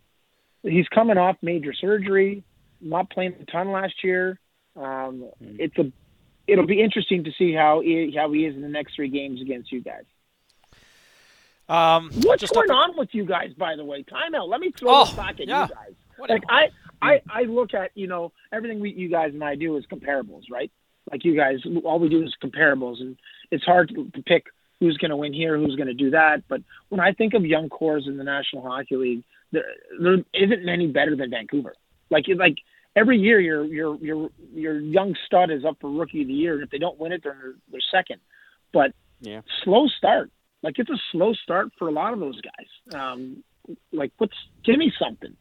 he's 0.62 0.88
coming 0.90 1.18
off 1.18 1.38
major 1.42 1.74
surgery, 1.74 2.44
not 2.80 3.10
playing 3.10 3.36
a 3.42 3.46
ton 3.46 3.72
last 3.72 4.04
year. 4.04 4.40
Um, 4.76 5.30
mm. 5.42 5.58
It's 5.58 5.78
a 5.78 5.92
it'll 6.48 6.68
be 6.68 6.82
interesting 6.82 7.24
to 7.24 7.32
see 7.32 7.54
how 7.54 7.82
he, 7.82 8.14
how 8.16 8.32
he 8.32 8.46
is 8.46 8.56
in 8.56 8.62
the 8.62 8.70
next 8.70 8.96
three 8.96 9.10
games 9.10 9.42
against 9.42 9.72
you 9.72 9.82
guys. 9.82 10.04
Um, 11.68 12.12
What's 12.22 12.48
going 12.52 12.70
on 12.70 12.96
with 12.96 13.10
you 13.14 13.26
guys, 13.26 13.54
by 13.54 13.76
the 13.76 13.84
way? 13.84 14.04
Timeout. 14.04 14.48
Let 14.48 14.60
me 14.60 14.72
throw 14.72 14.92
oh, 14.92 15.06
this 15.06 15.16
back 15.16 15.40
at 15.40 15.48
yeah. 15.48 15.64
you 15.64 15.74
guys. 15.74 16.30
like 16.30 16.44
I, 16.48 16.70
I, 17.02 17.22
I 17.28 17.42
look 17.44 17.74
at 17.74 17.90
you 17.96 18.06
know 18.06 18.34
everything 18.52 18.80
we, 18.80 18.92
you 18.92 19.10
guys 19.10 19.34
and 19.34 19.44
I 19.44 19.56
do 19.56 19.76
is 19.78 19.86
comparables, 19.88 20.44
right? 20.52 20.72
Like 21.12 21.24
you 21.24 21.36
guys, 21.36 21.60
all 21.84 22.00
we 22.00 22.10
do 22.10 22.24
is 22.24 22.34
comparables, 22.44 23.00
and 23.00 23.18
it's 23.52 23.63
hard 23.63 23.89
to 23.89 24.24
pick 24.24 24.46
who's 24.80 24.98
going 24.98 25.12
to 25.12 25.18
win 25.18 25.34
here, 25.34 25.58
who's 25.58 25.76
going 25.76 25.88
to 25.88 25.94
do 25.94 26.10
that. 26.12 26.44
But 26.48 26.62
when 26.89 27.00
I 27.00 27.13
think 27.13 27.34
of 27.34 27.46
young 27.46 27.70
cores 27.70 28.06
in 28.08 28.18
the 28.18 28.24
National 28.24 28.63
Hockey 28.63 28.96
League, 28.96 29.24
there, 29.52 29.63
there 30.00 30.18
isn't 30.34 30.65
many 30.65 30.88
better 30.88 31.15
than 31.15 31.30
Vancouver. 31.30 31.76
Like, 32.10 32.26
like 32.36 32.58
every 32.96 33.18
year 33.18 33.39
your 33.39 33.65
your 33.65 33.96
your 33.98 34.30
your 34.54 34.80
young 34.80 35.15
stud 35.26 35.52
is 35.52 35.65
up 35.65 35.78
for 35.80 35.89
rookie 35.91 36.22
of 36.22 36.28
the 36.28 36.34
year, 36.34 36.56
and 36.56 36.63
if 36.63 36.70
they 36.70 36.78
don't 36.78 37.00
win 37.00 37.12
it, 37.12 37.22
they're 37.24 37.56
they're 37.72 37.82
second. 37.91 38.20
But 38.74 38.94
yeah, 39.22 39.41
slow 39.63 39.88
start. 39.88 40.32
Like 40.63 40.80
it's 40.80 40.89
a 40.89 41.00
slow 41.12 41.34
start 41.34 41.70
for 41.78 41.88
a 41.88 41.91
lot 41.91 42.13
of 42.13 42.20
those 42.20 42.39
guys. 42.41 43.00
Um, 43.00 43.44
like, 43.91 44.12
what's 44.18 44.36
give 44.63 44.78
me 44.78 44.91
something. 45.00 45.36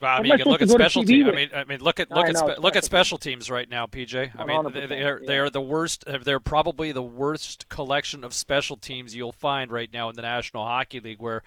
Well, 0.00 0.16
I 0.16 0.22
mean, 0.22 0.32
you 0.32 0.38
can 0.38 0.46
look 0.52 0.62
at 0.62 0.68
special 0.70 1.02
teams. 1.04 1.28
I 1.28 1.32
mean, 1.36 1.50
I 1.54 1.64
mean, 1.64 1.80
look 1.80 2.00
at 2.00 2.10
look 2.10 2.26
at 2.30 2.36
spe- 2.38 2.58
look 2.58 2.74
at 2.76 2.84
special 2.84 3.18
teams 3.18 3.50
right 3.50 3.68
now, 3.68 3.86
PJ. 3.86 4.30
I 4.38 4.44
mean, 4.46 4.72
they, 4.72 4.86
they 4.86 5.02
are 5.02 5.20
they 5.26 5.38
are 5.38 5.50
the 5.50 5.60
worst. 5.60 6.04
They're 6.24 6.40
probably 6.40 6.92
the 6.92 7.02
worst 7.02 7.68
collection 7.68 8.24
of 8.24 8.32
special 8.32 8.76
teams 8.76 9.14
you'll 9.14 9.32
find 9.32 9.70
right 9.70 9.92
now 9.92 10.08
in 10.08 10.16
the 10.16 10.22
National 10.22 10.64
Hockey 10.64 11.00
League, 11.00 11.20
where 11.20 11.42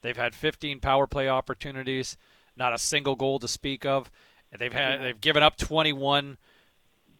they've 0.00 0.16
had 0.16 0.34
15 0.34 0.80
power 0.80 1.06
play 1.06 1.28
opportunities, 1.28 2.16
not 2.56 2.72
a 2.72 2.78
single 2.78 3.14
goal 3.14 3.38
to 3.40 3.48
speak 3.48 3.84
of. 3.84 4.10
They've 4.58 4.72
had 4.72 5.02
they've 5.02 5.20
given 5.20 5.42
up 5.42 5.58
21 5.58 6.38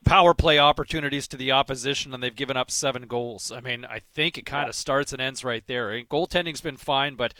power 0.04 0.32
play 0.32 0.58
opportunities 0.58 1.28
to 1.28 1.36
the 1.36 1.52
opposition, 1.52 2.14
and 2.14 2.22
they've 2.22 2.34
given 2.34 2.56
up 2.56 2.70
seven 2.70 3.06
goals. 3.06 3.52
I 3.52 3.60
mean, 3.60 3.84
I 3.84 4.00
think 4.14 4.38
it 4.38 4.46
kind 4.46 4.68
of 4.68 4.74
starts 4.74 5.12
and 5.12 5.20
ends 5.20 5.44
right 5.44 5.66
there. 5.66 5.90
Goaltending's 6.04 6.62
been 6.62 6.78
fine, 6.78 7.14
but 7.14 7.34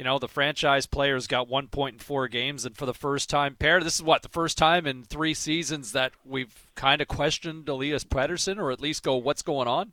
you 0.00 0.04
know 0.04 0.18
the 0.18 0.28
franchise 0.28 0.86
players 0.86 1.26
got 1.26 1.46
one 1.46 1.68
point 1.68 1.96
in 1.96 1.98
four 1.98 2.26
games, 2.26 2.64
and 2.64 2.74
for 2.74 2.86
the 2.86 2.94
first 2.94 3.28
time, 3.28 3.54
pair 3.54 3.82
this 3.82 3.96
is 3.96 4.02
what 4.02 4.22
the 4.22 4.30
first 4.30 4.56
time 4.56 4.86
in 4.86 5.02
three 5.02 5.34
seasons 5.34 5.92
that 5.92 6.12
we've 6.24 6.54
kind 6.74 7.02
of 7.02 7.08
questioned 7.08 7.68
Elias 7.68 8.02
Pettersson, 8.02 8.56
or 8.58 8.70
at 8.70 8.80
least 8.80 9.02
go, 9.02 9.16
what's 9.16 9.42
going 9.42 9.68
on? 9.68 9.92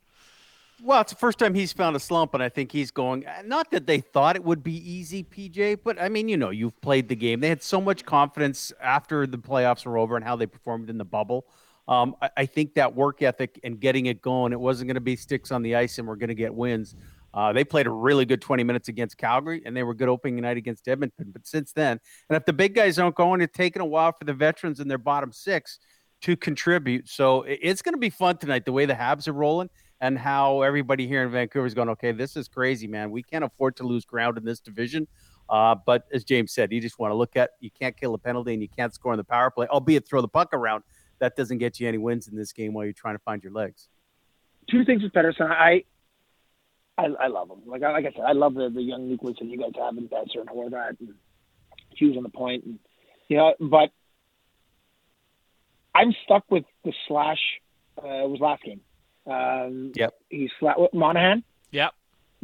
Well, 0.82 1.02
it's 1.02 1.12
the 1.12 1.18
first 1.18 1.38
time 1.38 1.52
he's 1.52 1.74
found 1.74 1.94
a 1.94 2.00
slump, 2.00 2.32
and 2.32 2.42
I 2.42 2.48
think 2.48 2.72
he's 2.72 2.90
going. 2.90 3.26
Not 3.44 3.70
that 3.70 3.86
they 3.86 4.00
thought 4.00 4.34
it 4.34 4.42
would 4.42 4.64
be 4.64 4.76
easy, 4.90 5.24
PJ, 5.24 5.80
but 5.84 6.00
I 6.00 6.08
mean, 6.08 6.30
you 6.30 6.38
know, 6.38 6.48
you've 6.48 6.80
played 6.80 7.10
the 7.10 7.16
game. 7.16 7.40
They 7.40 7.50
had 7.50 7.62
so 7.62 7.78
much 7.78 8.06
confidence 8.06 8.72
after 8.80 9.26
the 9.26 9.36
playoffs 9.36 9.84
were 9.84 9.98
over 9.98 10.16
and 10.16 10.24
how 10.24 10.36
they 10.36 10.46
performed 10.46 10.88
in 10.88 10.96
the 10.96 11.04
bubble. 11.04 11.44
Um, 11.86 12.16
I, 12.22 12.30
I, 12.38 12.46
think 12.46 12.74
that 12.74 12.94
work 12.94 13.22
ethic 13.22 13.60
and 13.62 13.80
getting 13.80 14.06
it 14.06 14.20
going, 14.20 14.52
it 14.52 14.60
wasn't 14.60 14.88
going 14.88 14.96
to 14.96 15.00
be 15.00 15.16
sticks 15.16 15.50
on 15.50 15.62
the 15.62 15.74
ice 15.74 15.98
and 15.98 16.06
we're 16.06 16.16
going 16.16 16.28
to 16.28 16.34
get 16.34 16.54
wins. 16.54 16.94
Uh, 17.34 17.52
they 17.52 17.64
played 17.64 17.86
a 17.86 17.90
really 17.90 18.24
good 18.24 18.40
20 18.40 18.64
minutes 18.64 18.88
against 18.88 19.18
Calgary, 19.18 19.62
and 19.64 19.76
they 19.76 19.82
were 19.82 19.94
good 19.94 20.08
opening 20.08 20.40
night 20.40 20.56
against 20.56 20.88
Edmonton. 20.88 21.30
But 21.32 21.46
since 21.46 21.72
then, 21.72 22.00
and 22.28 22.36
if 22.36 22.44
the 22.44 22.52
big 22.52 22.74
guys 22.74 22.96
don't 22.96 23.14
go 23.14 23.34
in, 23.34 23.40
it's 23.40 23.56
taken 23.56 23.82
a 23.82 23.86
while 23.86 24.12
for 24.12 24.24
the 24.24 24.34
veterans 24.34 24.80
in 24.80 24.88
their 24.88 24.98
bottom 24.98 25.32
six 25.32 25.78
to 26.22 26.36
contribute. 26.36 27.08
So 27.08 27.44
it's 27.46 27.82
going 27.82 27.94
to 27.94 27.98
be 27.98 28.10
fun 28.10 28.38
tonight, 28.38 28.64
the 28.64 28.72
way 28.72 28.86
the 28.86 28.94
Habs 28.94 29.28
are 29.28 29.32
rolling 29.32 29.70
and 30.00 30.18
how 30.18 30.62
everybody 30.62 31.06
here 31.06 31.24
in 31.24 31.30
Vancouver 31.30 31.66
is 31.66 31.74
going, 31.74 31.88
okay, 31.90 32.12
this 32.12 32.36
is 32.36 32.48
crazy, 32.48 32.86
man. 32.86 33.10
We 33.10 33.22
can't 33.22 33.44
afford 33.44 33.76
to 33.76 33.84
lose 33.84 34.04
ground 34.04 34.38
in 34.38 34.44
this 34.44 34.60
division. 34.60 35.08
Uh, 35.48 35.74
but 35.86 36.04
as 36.12 36.24
James 36.24 36.52
said, 36.52 36.72
you 36.72 36.80
just 36.80 36.98
want 36.98 37.10
to 37.10 37.16
look 37.16 37.36
at 37.36 37.50
you 37.60 37.70
can't 37.70 37.96
kill 37.96 38.14
a 38.14 38.18
penalty 38.18 38.52
and 38.52 38.62
you 38.62 38.68
can't 38.68 38.94
score 38.94 39.12
on 39.12 39.18
the 39.18 39.24
power 39.24 39.50
play, 39.50 39.66
albeit 39.68 40.06
throw 40.06 40.20
the 40.20 40.28
puck 40.28 40.50
around. 40.52 40.84
That 41.20 41.36
doesn't 41.36 41.58
get 41.58 41.80
you 41.80 41.88
any 41.88 41.98
wins 41.98 42.28
in 42.28 42.36
this 42.36 42.52
game 42.52 42.74
while 42.74 42.84
you're 42.84 42.92
trying 42.92 43.16
to 43.16 43.22
find 43.24 43.42
your 43.42 43.52
legs. 43.52 43.88
Two 44.70 44.84
things 44.84 45.02
with 45.02 45.12
Pettersson. 45.12 45.50
I 45.50 45.84
I, 46.98 47.06
I 47.20 47.26
love 47.28 47.48
him. 47.48 47.60
Like 47.64 47.82
like 47.82 48.04
I 48.04 48.12
said, 48.12 48.24
I 48.26 48.32
love 48.32 48.54
the, 48.54 48.68
the 48.68 48.82
young 48.82 49.08
nucleus 49.08 49.38
that 49.38 49.46
you 49.46 49.56
guys 49.56 49.70
have 49.78 49.96
in 49.96 50.08
Boeser 50.08 50.40
and 50.40 50.48
Horvat 50.48 50.98
and 50.98 51.14
Hughes 51.90 52.16
on 52.16 52.24
the 52.24 52.28
point, 52.28 52.64
and 52.64 52.78
you 53.28 53.36
know. 53.36 53.54
But 53.60 53.90
I'm 55.94 56.12
stuck 56.24 56.44
with 56.50 56.64
the 56.84 56.92
slash. 57.06 57.38
Uh, 57.96 58.24
it 58.24 58.30
was 58.30 58.40
last 58.40 58.62
game. 58.64 58.80
Um, 59.26 59.92
yep. 59.94 60.14
He's 60.28 60.50
flat. 60.58 60.76
Monahan. 60.92 61.44
Yep. 61.70 61.92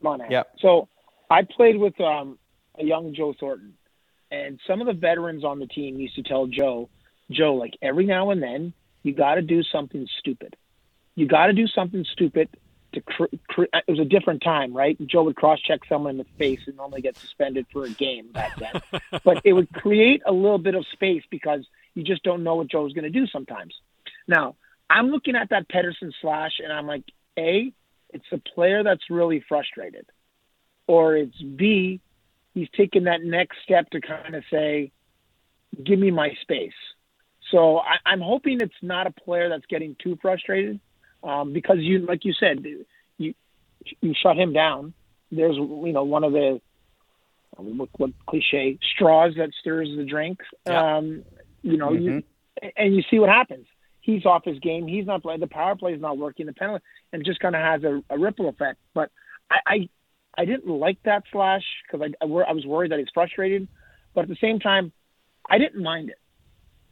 Monahan. 0.02 0.30
Yep. 0.30 0.52
So 0.60 0.88
I 1.30 1.42
played 1.42 1.76
with 1.76 2.00
um, 2.00 2.38
a 2.78 2.84
young 2.84 3.14
Joe 3.14 3.34
Thornton, 3.38 3.74
and 4.30 4.60
some 4.66 4.80
of 4.80 4.86
the 4.86 4.92
veterans 4.92 5.44
on 5.44 5.58
the 5.58 5.66
team 5.66 5.98
used 5.98 6.14
to 6.16 6.22
tell 6.22 6.46
Joe, 6.46 6.88
Joe, 7.30 7.54
like 7.54 7.74
every 7.82 8.06
now 8.06 8.30
and 8.30 8.42
then 8.42 8.72
you 9.02 9.14
got 9.14 9.34
to 9.34 9.42
do 9.42 9.62
something 9.64 10.06
stupid. 10.18 10.56
You 11.16 11.26
got 11.26 11.46
to 11.46 11.52
do 11.52 11.66
something 11.66 12.04
stupid 12.12 12.48
to. 12.94 13.00
Cr- 13.02 13.36
cr- 13.48 13.62
it 13.72 13.84
was 13.88 14.00
a 14.00 14.04
different 14.04 14.42
time, 14.42 14.72
right? 14.72 14.96
Joe 15.06 15.24
would 15.24 15.36
cross-check 15.36 15.80
someone 15.88 16.12
in 16.12 16.18
the 16.18 16.26
face 16.38 16.60
and 16.66 16.76
normally 16.76 17.02
get 17.02 17.16
suspended 17.16 17.66
for 17.72 17.84
a 17.84 17.90
game 17.90 18.32
back 18.32 18.52
then, 18.58 19.00
but 19.24 19.40
it 19.44 19.52
would 19.52 19.72
create 19.72 20.22
a 20.26 20.32
little 20.32 20.58
bit 20.58 20.74
of 20.74 20.86
space 20.92 21.22
because 21.30 21.66
you 21.94 22.02
just 22.02 22.22
don't 22.22 22.42
know 22.42 22.56
what 22.56 22.68
Joe's 22.68 22.92
going 22.92 23.04
to 23.04 23.10
do 23.10 23.26
sometimes. 23.26 23.74
Now 24.26 24.56
I'm 24.88 25.08
looking 25.08 25.36
at 25.36 25.50
that 25.50 25.68
Pettersson 25.68 26.12
slash, 26.20 26.52
and 26.62 26.72
I'm 26.72 26.86
like, 26.86 27.04
A, 27.38 27.72
it's 28.10 28.24
a 28.32 28.38
player 28.38 28.82
that's 28.82 29.10
really 29.10 29.44
frustrated, 29.48 30.06
or 30.86 31.16
it's 31.16 31.40
B, 31.40 32.00
he's 32.54 32.68
taking 32.76 33.04
that 33.04 33.22
next 33.22 33.58
step 33.64 33.90
to 33.90 34.00
kind 34.00 34.34
of 34.34 34.44
say, 34.50 34.92
give 35.82 35.98
me 35.98 36.10
my 36.10 36.30
space. 36.42 36.72
So 37.50 37.78
I, 37.78 37.96
I'm 38.06 38.20
hoping 38.20 38.60
it's 38.60 38.72
not 38.82 39.06
a 39.06 39.10
player 39.10 39.48
that's 39.48 39.66
getting 39.66 39.96
too 40.02 40.18
frustrated, 40.22 40.80
um, 41.24 41.52
because 41.52 41.78
you, 41.80 42.00
like 42.00 42.24
you 42.24 42.32
said, 42.38 42.64
you 43.18 43.34
you 44.00 44.14
shut 44.20 44.36
him 44.36 44.52
down. 44.52 44.94
There's 45.30 45.56
you 45.56 45.92
know 45.92 46.04
one 46.04 46.24
of 46.24 46.32
the 46.32 46.60
what, 47.56 47.88
what 47.96 48.10
cliche 48.26 48.78
straws 48.94 49.34
that 49.36 49.50
stirs 49.58 49.90
the 49.96 50.04
drink. 50.04 50.40
Yeah. 50.66 50.96
Um, 50.96 51.24
you 51.62 51.76
know, 51.76 51.90
mm-hmm. 51.90 52.02
you 52.02 52.22
and 52.76 52.94
you 52.94 53.02
see 53.10 53.18
what 53.18 53.30
happens 53.30 53.66
he's 54.04 54.26
off 54.26 54.44
his 54.44 54.58
game. 54.58 54.86
He's 54.86 55.06
not 55.06 55.22
playing. 55.22 55.40
The 55.40 55.46
power 55.46 55.74
play 55.76 55.94
is 55.94 56.00
not 56.00 56.18
working. 56.18 56.46
The 56.46 56.52
penalty, 56.52 56.84
and 57.12 57.24
just 57.24 57.40
kind 57.40 57.56
of 57.56 57.62
has 57.62 57.82
a, 57.82 58.02
a, 58.10 58.18
ripple 58.18 58.48
effect. 58.48 58.78
But 58.92 59.10
I, 59.50 59.56
I, 59.66 59.88
I 60.36 60.44
didn't 60.44 60.68
like 60.68 60.98
that 61.04 61.24
slash 61.32 61.62
because 61.86 62.06
I, 62.20 62.24
I, 62.24 62.28
I, 62.28 62.52
was 62.52 62.66
worried 62.66 62.92
that 62.92 62.98
he's 62.98 63.08
frustrated. 63.14 63.66
But 64.14 64.22
at 64.22 64.28
the 64.28 64.36
same 64.40 64.60
time, 64.60 64.92
I 65.48 65.58
didn't 65.58 65.82
mind 65.82 66.10
it, 66.10 66.18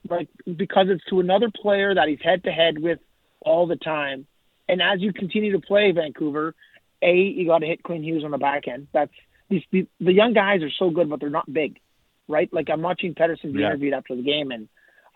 like 0.09 0.29
because 0.57 0.87
it's 0.89 1.05
to 1.11 1.21
another 1.21 1.51
player 1.55 1.95
that 1.95 2.09
he's 2.09 2.21
head 2.23 2.45
to 2.45 2.51
head 2.51 2.79
with 2.79 2.99
all 3.45 3.67
the 3.67 3.77
time. 3.77 4.27
And 4.69 4.81
as 4.81 5.01
you 5.01 5.13
continue 5.13 5.53
to 5.53 5.61
play 5.61 5.93
Vancouver, 5.93 6.55
a 7.03 7.15
you 7.15 7.47
got 7.47 7.59
to 7.59 7.67
hit 7.67 7.83
Quinn 7.83 8.03
Hughes 8.03 8.25
on 8.25 8.31
the 8.31 8.39
back 8.39 8.69
end. 8.69 8.89
That's 8.93 9.13
these 9.51 9.63
the, 9.71 9.87
the 10.01 10.13
young 10.13 10.33
guys 10.33 10.63
are 10.63 10.71
so 10.79 10.91
good, 10.91 11.11
but 11.11 11.21
they're 11.21 11.31
not 11.31 11.53
big, 11.53 11.79
right? 12.29 12.53
Like 12.53 12.71
I'm 12.71 12.83
watching 12.83 13.15
Pettersson 13.15 13.53
be 13.53 13.61
yeah. 13.61 13.67
interviewed 13.67 13.95
after 13.95 14.17
the 14.17 14.23
game, 14.23 14.51
and 14.51 14.69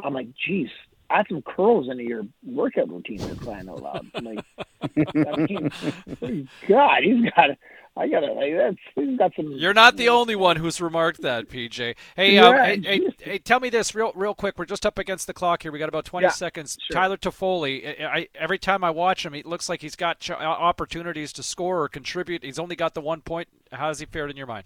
I'm 0.03 0.15
like, 0.15 0.29
geez, 0.47 0.69
add 1.11 1.27
some 1.29 1.43
curls 1.43 1.89
into 1.89 2.05
your 2.05 2.25
workout 2.45 2.89
routine 2.89 3.19
for 3.19 3.35
crying 3.37 3.69
out 3.69 3.83
loud. 3.83 4.07
Like, 4.21 4.45
I 4.83 5.37
mean, 5.37 6.49
God, 6.69 7.03
he's 7.03 7.31
got. 7.31 7.51
I 7.99 8.09
gotta 8.09 8.33
like 8.33 8.55
that's. 8.55 8.77
He's 8.95 9.19
got 9.19 9.33
some. 9.35 9.53
You're 9.53 9.73
not 9.73 9.97
the 9.97 10.11
only 10.11 10.37
one 10.37 10.57
who's 10.57 10.81
remarked 10.81 11.23
that, 11.23 11.49
PJ. 11.49 11.95
Hey, 12.15 12.35
yeah, 12.35 12.47
um, 12.47 12.57
hey, 12.57 12.81
hey, 12.81 13.09
hey, 13.19 13.39
tell 13.39 13.59
me 13.59 13.71
this 13.71 13.95
real, 13.95 14.13
real 14.15 14.35
quick. 14.35 14.59
We're 14.59 14.67
just 14.67 14.85
up 14.85 14.99
against 14.99 15.27
the 15.27 15.33
clock 15.33 15.63
here. 15.63 15.73
We 15.73 15.79
got 15.79 15.89
about 15.89 16.05
20 16.05 16.27
yeah, 16.27 16.31
seconds. 16.31 16.77
Sure. 16.81 16.95
Tyler 16.95 17.17
Toffoli. 17.17 18.03
I, 18.03 18.05
I, 18.05 18.29
every 18.35 18.59
time 18.59 18.85
I 18.85 18.91
watch 18.91 19.25
him, 19.25 19.35
it 19.35 19.47
looks 19.47 19.69
like 19.69 19.81
he's 19.81 19.97
got 19.97 20.21
ch- 20.21 20.31
opportunities 20.31 21.33
to 21.35 21.43
score 21.43 21.83
or 21.83 21.89
contribute. 21.89 22.45
He's 22.45 22.59
only 22.59 22.77
got 22.77 22.93
the 22.93 23.01
one 23.01 23.23
point. 23.23 23.49
How 23.73 23.89
has 23.89 23.99
he 24.01 24.07
fared 24.07 24.31
in 24.31 24.37
your 24.37 24.47
mind? 24.47 24.65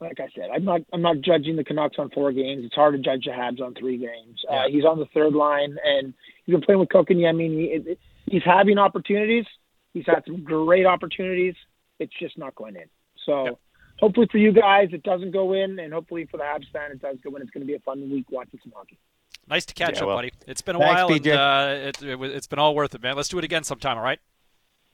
like 0.00 0.18
I 0.18 0.28
said, 0.34 0.48
I'm 0.52 0.64
not 0.64 0.80
I'm 0.92 1.02
not 1.02 1.20
judging 1.20 1.56
the 1.56 1.64
Canucks 1.64 1.98
on 1.98 2.10
four 2.10 2.32
games. 2.32 2.64
It's 2.64 2.74
hard 2.74 2.94
to 2.94 2.98
judge 2.98 3.26
the 3.26 3.32
Habs 3.32 3.60
on 3.60 3.74
three 3.74 3.98
games. 3.98 4.40
Yeah. 4.44 4.56
Uh, 4.56 4.68
he's 4.70 4.84
on 4.84 4.98
the 4.98 5.06
third 5.12 5.34
line, 5.34 5.76
and 5.84 6.14
he's 6.46 6.54
been 6.54 6.62
playing 6.62 6.80
with 6.80 6.88
Kotkaniemi. 6.88 7.84
He, 7.86 7.96
he's 8.26 8.42
having 8.42 8.78
opportunities. 8.78 9.44
He's 9.92 10.06
had 10.06 10.22
some 10.26 10.42
great 10.42 10.86
opportunities. 10.86 11.54
It's 12.00 12.12
just 12.18 12.36
not 12.38 12.54
going 12.56 12.74
in. 12.76 12.86
So 13.26 13.44
Yep. 13.44 13.58
hopefully 14.00 14.28
for 14.32 14.38
you 14.38 14.52
guys, 14.52 14.88
it 14.92 15.02
doesn't 15.02 15.30
go 15.30 15.52
in, 15.52 15.78
and 15.78 15.92
hopefully 15.92 16.26
for 16.30 16.38
the 16.38 16.42
Habs 16.44 16.68
fan, 16.72 16.90
it 16.90 17.00
does 17.00 17.18
go 17.22 17.34
in. 17.36 17.42
It's 17.42 17.50
going 17.50 17.60
to 17.62 17.66
be 17.66 17.74
a 17.74 17.80
fun 17.80 18.10
week 18.10 18.26
watching 18.30 18.58
some 18.62 18.72
hockey. 18.74 18.98
Nice 19.48 19.64
to 19.66 19.74
catch 19.74 19.96
Yeah, 19.96 20.02
up, 20.02 20.06
well, 20.08 20.16
buddy. 20.16 20.32
It's 20.46 20.62
been 20.62 20.76
a 20.76 20.78
thanks, 20.78 21.02
while, 21.02 21.10
PJ. 21.10 21.30
and 21.30 21.38
uh, 21.38 21.88
it, 21.88 22.02
it, 22.02 22.20
it's 22.36 22.46
been 22.46 22.58
all 22.58 22.74
worth 22.74 22.94
it, 22.94 23.02
man. 23.02 23.16
Let's 23.16 23.28
do 23.28 23.38
it 23.38 23.44
again 23.44 23.64
sometime, 23.64 23.96
all 23.98 24.04
right? 24.04 24.18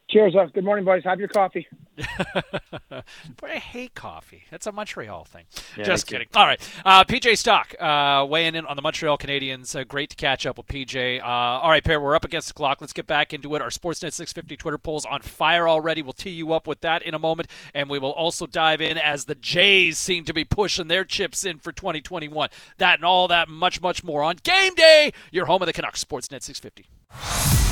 Cheers, 0.09 0.37
uh, 0.37 0.47
good 0.55 0.64
morning, 0.64 0.85
boys. 0.85 1.03
Have 1.03 1.19
your 1.19 1.27
coffee. 1.27 1.66
but 1.97 3.05
I 3.42 3.57
hate 3.57 3.95
coffee. 3.97 4.45
That's 4.53 4.64
a 4.69 4.71
Montreal 4.71 5.25
thing. 5.25 5.47
Yeah, 5.77 5.83
Just 5.83 6.07
me 6.07 6.11
too. 6.11 6.25
kidding. 6.25 6.29
All 6.37 6.47
right. 6.47 6.61
Uh, 6.85 7.03
PJ 7.03 7.37
Stock 7.37 7.75
uh, 7.81 8.25
weighing 8.25 8.55
in 8.55 8.64
on 8.66 8.77
the 8.77 8.83
Montreal 8.83 9.19
Canadiens. 9.19 9.75
Uh, 9.75 9.83
great 9.83 10.11
to 10.11 10.16
catch 10.16 10.47
up 10.47 10.59
with 10.59 10.69
PJ. 10.69 11.21
Uh, 11.21 11.25
all 11.27 11.71
right, 11.71 11.83
Pair, 11.83 12.01
we're 12.01 12.14
up 12.14 12.25
against 12.25 12.47
the 12.47 12.55
clock. 12.55 12.81
Let's 12.81 12.92
get 12.92 13.09
back 13.09 13.35
into 13.35 13.53
it. 13.57 13.62
Our 13.62 13.71
Sportsnet 13.71 14.12
650 14.12 14.57
Twitter 14.57 14.79
polls 14.79 15.05
on 15.05 15.23
fire 15.23 15.69
already. 15.69 16.03
We'll 16.03 16.12
tee 16.12 16.31
you 16.31 16.53
up 16.53 16.69
with 16.69 16.83
that 16.83 17.03
in 17.03 17.12
a 17.12 17.19
moment. 17.19 17.51
And 17.75 17.90
we 17.90 17.99
will 17.99 18.12
also 18.12 18.47
dive 18.47 18.81
in 18.81 18.99
as 18.99 19.25
the 19.25 19.35
Jays 19.35 19.99
seem 19.99 20.25
to 20.27 20.33
be 20.33 20.45
pushing 20.45 20.87
their 20.87 21.05
chips 21.05 21.45
in 21.45 21.59
for 21.59 21.73
2021. 21.73 22.49
That 22.79 22.99
and 23.01 23.05
all 23.05 23.27
that, 23.27 23.49
much, 23.49 23.81
much 23.81 24.05
more 24.05 24.23
on 24.23 24.37
Game 24.45 24.77
Day. 24.77 25.12
Your 25.33 25.47
home 25.47 25.62
of 25.62 25.66
the 25.66 25.73
Canucks, 25.73 26.05
Sportsnet 26.05 26.45
650. 26.45 27.65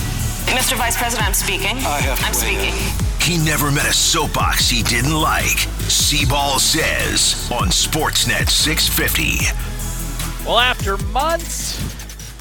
Mr. 0.54 0.76
Vice 0.76 0.96
President, 0.96 1.26
I'm 1.26 1.34
speaking. 1.34 1.76
I 1.78 2.00
have 2.00 2.18
to 2.18 2.24
I'm 2.26 2.34
weigh 2.34 2.66
in. 2.66 2.72
speaking. 2.72 3.10
He 3.20 3.44
never 3.44 3.70
met 3.72 3.86
a 3.86 3.92
soapbox 3.92 4.68
he 4.68 4.82
didn't 4.82 5.18
like. 5.20 5.56
Seaball 5.88 6.58
says 6.58 7.50
on 7.50 7.68
Sportsnet 7.68 8.48
650. 8.48 10.46
Well, 10.46 10.58
after 10.58 10.96
months 10.98 11.80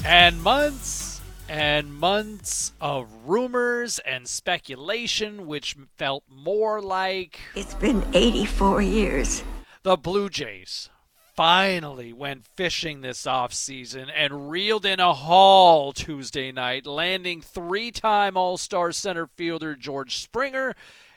and 0.04 0.40
months 0.42 1.20
and 1.48 1.92
months 1.92 2.72
of 2.80 3.08
rumors 3.26 3.98
and 4.00 4.28
speculation, 4.28 5.46
which 5.46 5.76
felt 5.96 6.22
more 6.28 6.80
like 6.82 7.40
It's 7.56 7.74
been 7.74 8.04
84 8.14 8.82
years. 8.82 9.42
the 9.82 9.96
Blue 9.96 10.28
Jays 10.28 10.88
finally 11.34 12.12
went 12.12 12.46
fishing 12.46 13.00
this 13.00 13.24
offseason 13.24 14.08
and 14.14 14.50
reeled 14.50 14.86
in 14.86 15.00
a 15.00 15.12
haul 15.12 15.92
Tuesday 15.92 16.52
night, 16.52 16.86
landing 16.86 17.40
three 17.40 17.90
time 17.90 18.36
All 18.36 18.56
Star 18.56 18.92
center 18.92 19.26
fielder 19.26 19.74
George 19.74 20.16
Springer 20.16 20.74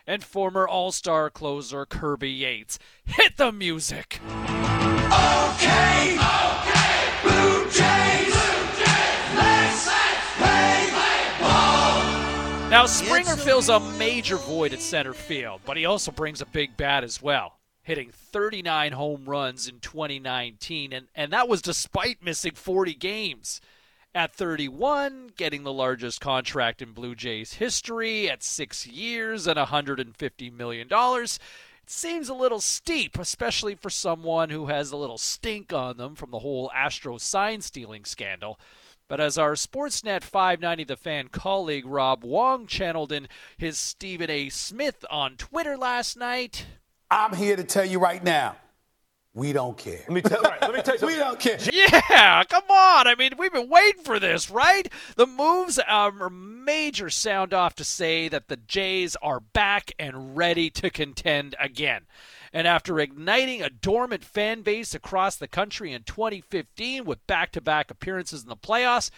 and 0.08 0.24
former 0.24 0.68
All 0.68 0.92
Star 0.92 1.30
closer 1.30 1.86
Kirby 1.86 2.32
Yates. 2.32 2.80
Hit 3.06 3.38
the 3.38 3.52
music! 3.52 4.20
Okay, 4.24 6.18
okay, 6.18 7.10
Blue 7.24 7.66
Jays, 7.66 8.34
Jays, 8.76 9.36
let's 9.36 9.88
play 10.38 10.90
ball. 11.40 12.70
Now, 12.70 12.86
Springer 12.88 13.36
fills 13.36 13.70
a 13.70 13.80
major 13.80 14.38
void 14.38 14.74
at 14.74 14.82
center 14.82 15.14
field, 15.14 15.62
but 15.66 15.78
he 15.78 15.86
also 15.86 16.12
brings 16.12 16.42
a 16.42 16.46
big 16.48 16.76
bat 16.76 17.04
as 17.04 17.22
well, 17.22 17.54
hitting 17.88 18.12
39 18.12 18.92
home 18.92 19.24
runs 19.24 19.66
in 19.66 19.80
2019, 19.80 20.92
and, 20.92 21.08
and 21.16 21.32
that 21.32 21.48
was 21.48 21.62
despite 21.62 22.22
missing 22.22 22.52
40 22.52 22.94
games. 22.94 23.62
At 24.14 24.36
31, 24.36 25.32
getting 25.38 25.64
the 25.64 25.72
largest 25.72 26.20
contract 26.20 26.82
in 26.82 26.92
Blue 26.92 27.16
Jays 27.16 27.54
history 27.54 28.30
at 28.30 28.44
six 28.44 28.86
years 28.86 29.48
and 29.48 29.58
$150 29.58 30.54
million. 30.54 30.90
It 30.92 31.40
seems 31.86 32.28
a 32.28 32.34
little 32.34 32.60
steep, 32.60 33.18
especially 33.18 33.76
for 33.76 33.90
someone 33.90 34.50
who 34.50 34.66
has 34.66 34.92
a 34.92 34.98
little 34.98 35.18
stink 35.18 35.72
on 35.72 35.96
them 35.96 36.14
from 36.16 36.32
the 36.32 36.40
whole 36.40 36.70
Astro 36.76 37.18
sign 37.18 37.62
stealing 37.62 38.04
scandal. 38.04 38.60
But 39.08 39.22
as 39.22 39.38
our 39.38 39.54
Sportsnet 39.54 40.24
590 40.24 40.84
The 40.84 40.98
Fan 40.98 41.30
colleague 41.30 41.86
Rob 41.86 42.26
Wong 42.26 42.68
channeled 42.68 43.14
in 43.14 43.30
his 43.58 43.78
Stephen 43.78 44.30
A. 44.30 44.50
Smith 44.50 45.06
on 45.10 45.38
Twitter 45.38 45.78
last 45.78 46.18
night, 46.18 46.66
I'm 47.10 47.34
here 47.34 47.56
to 47.56 47.64
tell 47.64 47.86
you 47.86 48.00
right 48.00 48.24
now, 48.24 48.58
we 49.34 49.54
don't 49.54 49.78
care. 49.78 50.00
Let 50.08 50.12
me 50.12 50.22
tell, 50.22 50.42
right, 50.42 50.62
let 50.62 50.74
me 50.74 50.82
tell 50.82 50.98
you 50.98 51.08
we 51.16 51.16
don't 51.16 51.40
care. 51.40 51.60
Yeah, 51.72 52.44
come 52.46 52.64
on. 52.70 53.08
I 53.08 53.16
mean, 53.16 53.34
we've 53.38 53.54
been 53.54 53.70
waiting 53.70 54.04
for 54.04 54.20
this, 54.20 54.50
right? 54.50 54.92
The 55.16 55.28
moves 55.28 55.78
um, 55.80 55.86
are 55.88 56.26
a 56.26 56.32
major 56.32 57.10
sound 57.10 57.54
off 57.54 57.76
to 57.76 57.84
say 57.84 58.28
that 58.30 58.48
the 58.48 58.58
Jays 58.58 59.16
are 59.22 59.40
back 59.40 59.92
and 60.00 60.36
ready 60.36 60.70
to 60.72 60.90
contend 60.90 61.56
again. 61.60 62.08
And 62.52 62.68
after 62.68 63.00
igniting 63.00 63.62
a 63.62 63.70
dormant 63.70 64.24
fan 64.24 64.64
base 64.64 64.96
across 64.96 65.36
the 65.36 65.48
country 65.48 65.94
in 65.94 66.04
2015 66.04 67.06
with 67.06 67.26
back 67.28 67.52
to 67.52 67.62
back 67.62 67.92
appearances 67.92 68.42
in 68.42 68.50
the 68.50 68.58
playoffs, 68.58 69.12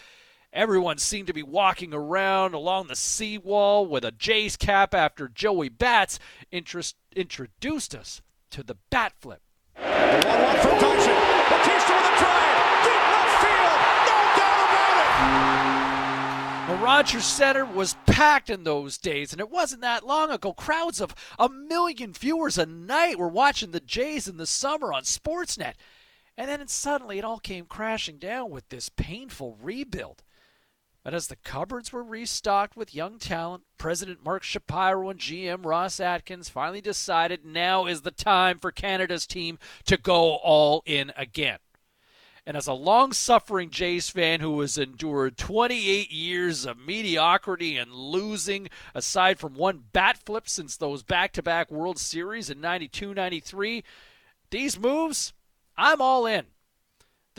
everyone 0.52 0.98
seemed 0.98 1.26
to 1.28 1.32
be 1.32 1.42
walking 1.42 1.94
around 1.94 2.54
along 2.54 2.86
the 2.86 2.96
seawall 2.96 3.86
with 3.86 4.04
a 4.04 4.12
Jays 4.12 4.56
cap 4.56 4.94
after 4.94 5.28
Joey 5.28 5.68
Bats 5.68 6.18
interest, 6.50 6.96
introduced 7.14 7.94
us 7.94 8.22
to 8.50 8.62
the 8.62 8.76
bat 8.90 9.12
flip. 9.20 9.42
The 9.76 9.82
1 9.82 9.88
1 9.88 10.56
from 10.58 10.78
Dyson. 10.80 11.14
Bautista 11.48 11.92
with 11.92 12.04
a 12.04 12.18
drive. 12.18 12.84
Deep 12.84 13.04
left 13.10 13.34
field. 13.42 13.80
No 14.06 14.18
doubt 14.36 14.60
about 14.66 15.46
it. 16.66 16.72
The 16.72 16.84
Rogers 16.84 17.24
Center 17.24 17.64
was 17.64 17.96
packed 18.06 18.50
in 18.50 18.64
those 18.64 18.98
days, 18.98 19.32
and 19.32 19.40
it 19.40 19.50
wasn't 19.50 19.82
that 19.82 20.06
long 20.06 20.30
ago. 20.30 20.52
Crowds 20.52 21.00
of 21.00 21.14
a 21.38 21.48
million 21.48 22.12
viewers 22.12 22.58
a 22.58 22.66
night 22.66 23.18
were 23.18 23.28
watching 23.28 23.70
the 23.70 23.80
Jays 23.80 24.28
in 24.28 24.36
the 24.36 24.46
summer 24.46 24.92
on 24.92 25.04
Sportsnet. 25.04 25.74
And 26.36 26.48
then 26.48 26.66
suddenly 26.68 27.18
it 27.18 27.24
all 27.24 27.38
came 27.38 27.66
crashing 27.66 28.16
down 28.16 28.50
with 28.50 28.68
this 28.70 28.88
painful 28.88 29.58
rebuild. 29.60 30.22
But 31.02 31.14
as 31.14 31.28
the 31.28 31.36
cupboards 31.36 31.92
were 31.92 32.04
restocked 32.04 32.76
with 32.76 32.94
young 32.94 33.18
talent, 33.18 33.64
President 33.78 34.22
Mark 34.22 34.42
Shapiro 34.42 35.08
and 35.08 35.18
GM 35.18 35.64
Ross 35.64 35.98
Atkins 35.98 36.50
finally 36.50 36.82
decided 36.82 37.44
now 37.44 37.86
is 37.86 38.02
the 38.02 38.10
time 38.10 38.58
for 38.58 38.70
Canada's 38.70 39.26
team 39.26 39.58
to 39.86 39.96
go 39.96 40.36
all 40.36 40.82
in 40.84 41.10
again. 41.16 41.58
And 42.46 42.56
as 42.56 42.66
a 42.66 42.74
long 42.74 43.12
suffering 43.12 43.70
Jays 43.70 44.10
fan 44.10 44.40
who 44.40 44.60
has 44.60 44.76
endured 44.76 45.38
28 45.38 46.10
years 46.10 46.66
of 46.66 46.78
mediocrity 46.78 47.76
and 47.76 47.92
losing, 47.92 48.68
aside 48.94 49.38
from 49.38 49.54
one 49.54 49.84
bat 49.92 50.18
flip 50.18 50.48
since 50.48 50.76
those 50.76 51.02
back 51.02 51.32
to 51.32 51.42
back 51.42 51.70
World 51.70 51.98
Series 51.98 52.50
in 52.50 52.60
92 52.60 53.14
93, 53.14 53.84
these 54.50 54.78
moves, 54.78 55.32
I'm 55.76 56.00
all 56.00 56.26
in. 56.26 56.46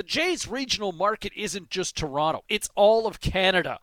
The 0.01 0.07
Jays 0.07 0.47
regional 0.47 0.93
market 0.93 1.31
isn't 1.35 1.69
just 1.69 1.95
Toronto, 1.95 2.43
it's 2.49 2.71
all 2.73 3.05
of 3.05 3.21
Canada. 3.21 3.79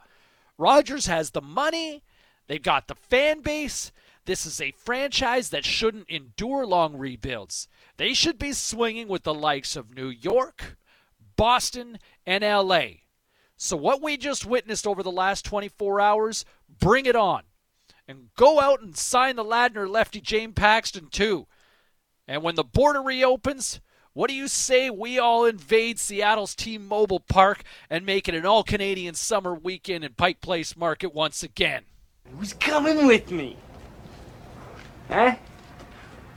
Rogers 0.59 1.07
has 1.07 1.31
the 1.31 1.40
money, 1.40 2.02
they've 2.48 2.61
got 2.61 2.88
the 2.88 2.96
fan 2.96 3.40
base. 3.40 3.92
This 4.24 4.44
is 4.44 4.61
a 4.61 4.72
franchise 4.72 5.50
that 5.50 5.64
shouldn't 5.64 6.11
endure 6.11 6.66
long 6.66 6.96
rebuilds. 6.96 7.68
They 7.98 8.14
should 8.14 8.37
be 8.37 8.52
swinging 8.52 9.07
with 9.07 9.22
the 9.22 9.33
likes 9.33 9.76
of 9.76 9.94
New 9.94 10.09
York, 10.09 10.76
Boston, 11.37 12.00
and 12.26 12.42
LA. 12.42 12.87
So, 13.57 13.76
what 13.76 14.02
we 14.02 14.16
just 14.16 14.44
witnessed 14.44 14.88
over 14.88 15.04
the 15.04 15.12
last 15.12 15.44
24 15.44 16.00
hours, 16.00 16.44
bring 16.81 17.07
it 17.07 17.14
on. 17.14 17.44
And 18.09 18.31
go 18.37 18.59
out 18.59 18.81
and 18.81 18.96
sign 18.96 19.37
the 19.37 19.44
Ladner 19.44 19.88
lefty 19.88 20.20
James 20.20 20.54
Paxton, 20.57 21.11
too. 21.12 21.46
And 22.26 22.42
when 22.42 22.57
the 22.57 22.64
border 22.64 23.02
reopens, 23.02 23.81
what 24.18 24.28
do 24.28 24.35
you 24.35 24.48
say 24.48 24.90
we 24.90 25.16
all 25.20 25.44
invade 25.44 26.00
Seattle's 26.00 26.57
T-Mobile 26.57 27.20
Park 27.20 27.62
and 27.88 28.04
make 28.04 28.26
it 28.26 28.35
an 28.35 28.44
all-Canadian 28.44 29.14
summer 29.14 29.54
weekend 29.54 30.02
in 30.02 30.14
Pike 30.14 30.40
Place 30.40 30.76
Market 30.76 31.14
once 31.14 31.44
again? 31.44 31.85
Who's 32.37 32.52
coming 32.52 33.07
with 33.07 33.31
me? 33.31 33.57
Huh? 35.07 35.37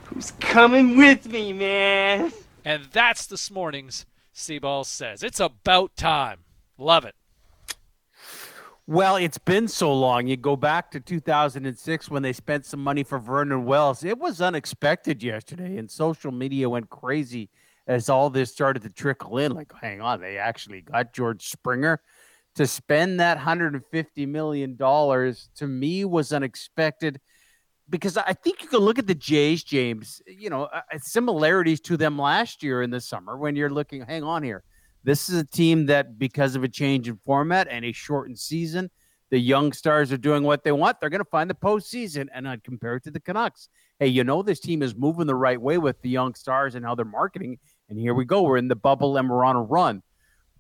Who's 0.04 0.30
coming 0.30 0.96
with 0.96 1.26
me, 1.26 1.54
man? 1.54 2.32
And 2.64 2.84
that's 2.92 3.26
this 3.26 3.50
morning's 3.50 4.06
Seaball 4.32 4.86
says. 4.86 5.24
It's 5.24 5.40
about 5.40 5.96
time. 5.96 6.42
Love 6.78 7.04
it. 7.04 7.16
Well, 8.86 9.16
it's 9.16 9.40
been 9.40 9.68
so 9.68 9.92
long. 9.92 10.28
You 10.28 10.38
go 10.38 10.56
back 10.56 10.92
to 10.92 11.00
2006 11.00 12.12
when 12.12 12.22
they 12.22 12.34
spent 12.34 12.68
some 12.68 12.84
money 12.84 13.02
for 13.02 13.18
Vernon 13.18 13.66
Wells. 13.66 14.04
It 14.04 14.20
was 14.20 14.40
unexpected 14.40 15.24
yesterday, 15.24 15.78
and 15.78 15.90
social 15.90 16.32
media 16.32 16.70
went 16.70 16.92
crazy 16.92 17.50
as 17.88 18.10
all 18.10 18.30
this 18.30 18.52
started 18.52 18.84
to 18.84 18.90
trickle 18.90 19.38
in. 19.38 19.54
Like, 19.54 19.72
hang 19.82 20.02
on, 20.02 20.22
they 20.22 20.38
actually 20.38 20.82
got 20.82 21.14
George 21.14 21.48
Springer 21.48 22.02
to 22.56 22.68
spend 22.68 23.20
that 23.20 23.38
$150 23.38 24.28
million 24.28 24.78
to 24.78 25.68
me 25.68 26.06
was 26.06 26.34
unexpected 26.34 27.20
because 27.90 28.18
I 28.18 28.34
think 28.34 28.62
you 28.62 28.70
can 28.70 28.80
look 28.80 28.98
at 28.98 29.08
the 29.08 29.16
Jays, 29.16 29.64
James, 29.64 30.22
you 30.26 30.50
know, 30.50 30.64
uh, 30.64 30.82
similarities 31.00 31.82
to 31.82 31.98
them 31.98 32.18
last 32.18 32.64
year 32.64 32.82
in 32.82 32.90
the 32.90 33.02
summer 33.02 33.38
when 33.38 33.56
you're 33.56 33.70
looking, 33.70 34.02
hang 34.02 34.24
on 34.24 34.44
here. 34.44 34.64
This 35.04 35.30
is 35.30 35.42
a 35.42 35.46
team 35.46 35.88
that, 35.88 36.18
because 36.18 36.56
of 36.56 36.64
a 36.64 36.70
change 36.70 37.10
in 37.10 37.18
format 37.18 37.68
and 37.70 37.84
a 37.84 37.92
shortened 37.92 38.40
season, 38.40 38.90
the 39.30 39.40
young 39.40 39.74
stars 39.74 40.12
are 40.12 40.18
doing 40.18 40.44
what 40.44 40.64
they 40.64 40.72
want. 40.72 41.00
They're 41.00 41.10
going 41.10 41.24
to 41.24 41.30
find 41.30 41.50
the 41.50 41.56
postseason. 41.56 42.28
And 42.34 42.48
I'd 42.48 42.64
compare 42.64 42.96
it 42.96 43.04
to 43.04 43.12
the 43.12 43.20
Canucks. 43.20 43.68
Hey, 44.02 44.08
you 44.08 44.24
know, 44.24 44.42
this 44.42 44.60
team 44.60 44.82
is 44.82 44.96
moving 44.96 45.28
the 45.28 45.36
right 45.36 45.62
way 45.62 45.78
with 45.78 46.02
the 46.02 46.10
young 46.10 46.34
stars 46.34 46.74
and 46.74 46.84
how 46.84 46.96
they're 46.96 47.06
marketing. 47.06 47.60
And 47.88 48.00
here 48.00 48.16
we 48.16 48.26
go. 48.26 48.42
We're 48.42 48.58
in 48.58 48.68
the 48.68 48.76
bubble 48.76 49.16
and 49.16 49.30
we're 49.30 49.46
on 49.46 49.56
a 49.56 49.62
run. 49.62 50.02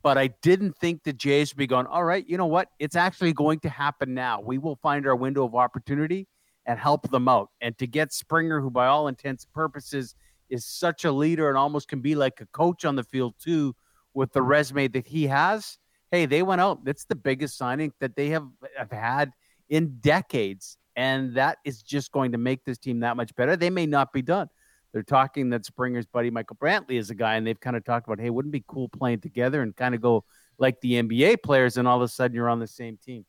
But 0.03 0.19
I 0.19 0.27
didn't 0.43 0.77
think 0.77 1.01
the 1.03 1.11
Jays 1.11 1.51
would 1.51 1.57
be 1.57 1.65
going, 1.65 1.87
all 1.87 2.03
right, 2.03 2.23
you 2.29 2.37
know 2.37 2.45
what? 2.45 2.67
It's 2.77 2.95
actually 2.95 3.33
going 3.33 3.59
to 3.61 3.69
happen 3.69 4.13
now. 4.13 4.41
We 4.41 4.59
will 4.59 4.75
find 4.75 5.07
our 5.07 5.15
window 5.15 5.43
of 5.43 5.55
opportunity 5.55 6.27
and 6.67 6.77
help 6.77 7.09
them 7.09 7.27
out. 7.27 7.49
And 7.61 7.75
to 7.79 7.87
get 7.87 8.13
Springer, 8.13 8.61
who 8.61 8.69
by 8.69 8.85
all 8.85 9.07
intents 9.07 9.45
and 9.45 9.53
purposes 9.53 10.13
is 10.51 10.63
such 10.63 11.03
a 11.03 11.11
leader 11.11 11.49
and 11.49 11.57
almost 11.57 11.87
can 11.87 11.99
be 11.99 12.13
like 12.13 12.41
a 12.41 12.45
coach 12.45 12.85
on 12.85 12.95
the 12.95 13.03
field 13.03 13.33
too, 13.43 13.75
with 14.13 14.33
the 14.33 14.43
resume 14.43 14.87
that 14.89 15.07
he 15.07 15.25
has. 15.25 15.79
Hey, 16.11 16.27
they 16.27 16.43
went 16.43 16.61
out. 16.61 16.85
That's 16.85 17.05
the 17.05 17.15
biggest 17.15 17.57
signing 17.57 17.91
that 18.01 18.15
they 18.15 18.29
have, 18.29 18.45
have 18.77 18.91
had 18.91 19.31
in 19.67 19.97
decades. 19.99 20.77
And 20.95 21.35
that 21.35 21.59
is 21.63 21.81
just 21.81 22.11
going 22.11 22.33
to 22.33 22.37
make 22.37 22.65
this 22.65 22.77
team 22.77 22.99
that 23.01 23.15
much 23.15 23.35
better. 23.35 23.55
They 23.55 23.69
may 23.69 23.85
not 23.85 24.11
be 24.11 24.21
done. 24.21 24.49
They're 24.91 25.03
talking 25.03 25.49
that 25.51 25.65
Springer's 25.65 26.05
buddy 26.05 26.29
Michael 26.29 26.57
Brantley 26.57 26.99
is 26.99 27.09
a 27.09 27.15
guy, 27.15 27.35
and 27.35 27.47
they've 27.47 27.59
kind 27.59 27.77
of 27.77 27.85
talked 27.85 28.07
about, 28.07 28.19
hey, 28.19 28.29
wouldn't 28.29 28.51
be 28.51 28.63
cool 28.67 28.89
playing 28.89 29.21
together 29.21 29.61
and 29.61 29.75
kind 29.75 29.95
of 29.95 30.01
go 30.01 30.25
like 30.57 30.81
the 30.81 31.01
NBA 31.01 31.43
players, 31.43 31.77
and 31.77 31.87
all 31.87 31.97
of 31.97 32.03
a 32.03 32.07
sudden 32.07 32.35
you're 32.35 32.49
on 32.49 32.59
the 32.59 32.67
same 32.67 32.97
team. 32.97 33.25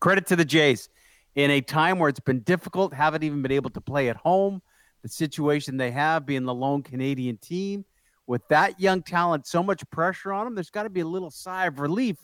Credit 0.00 0.26
to 0.26 0.36
the 0.36 0.44
Jays. 0.44 0.88
In 1.34 1.50
a 1.50 1.60
time 1.60 1.98
where 1.98 2.10
it's 2.10 2.20
been 2.20 2.40
difficult, 2.40 2.92
haven't 2.92 3.22
even 3.22 3.40
been 3.40 3.52
able 3.52 3.70
to 3.70 3.80
play 3.80 4.08
at 4.10 4.16
home, 4.16 4.60
the 5.02 5.08
situation 5.08 5.76
they 5.76 5.90
have 5.90 6.26
being 6.26 6.44
the 6.44 6.52
lone 6.52 6.82
Canadian 6.82 7.38
team, 7.38 7.84
with 8.26 8.46
that 8.48 8.78
young 8.78 9.02
talent, 9.02 9.46
so 9.46 9.62
much 9.62 9.82
pressure 9.90 10.32
on 10.32 10.44
them, 10.44 10.54
there's 10.54 10.70
got 10.70 10.82
to 10.82 10.90
be 10.90 11.00
a 11.00 11.06
little 11.06 11.30
sigh 11.30 11.66
of 11.66 11.78
relief 11.78 12.16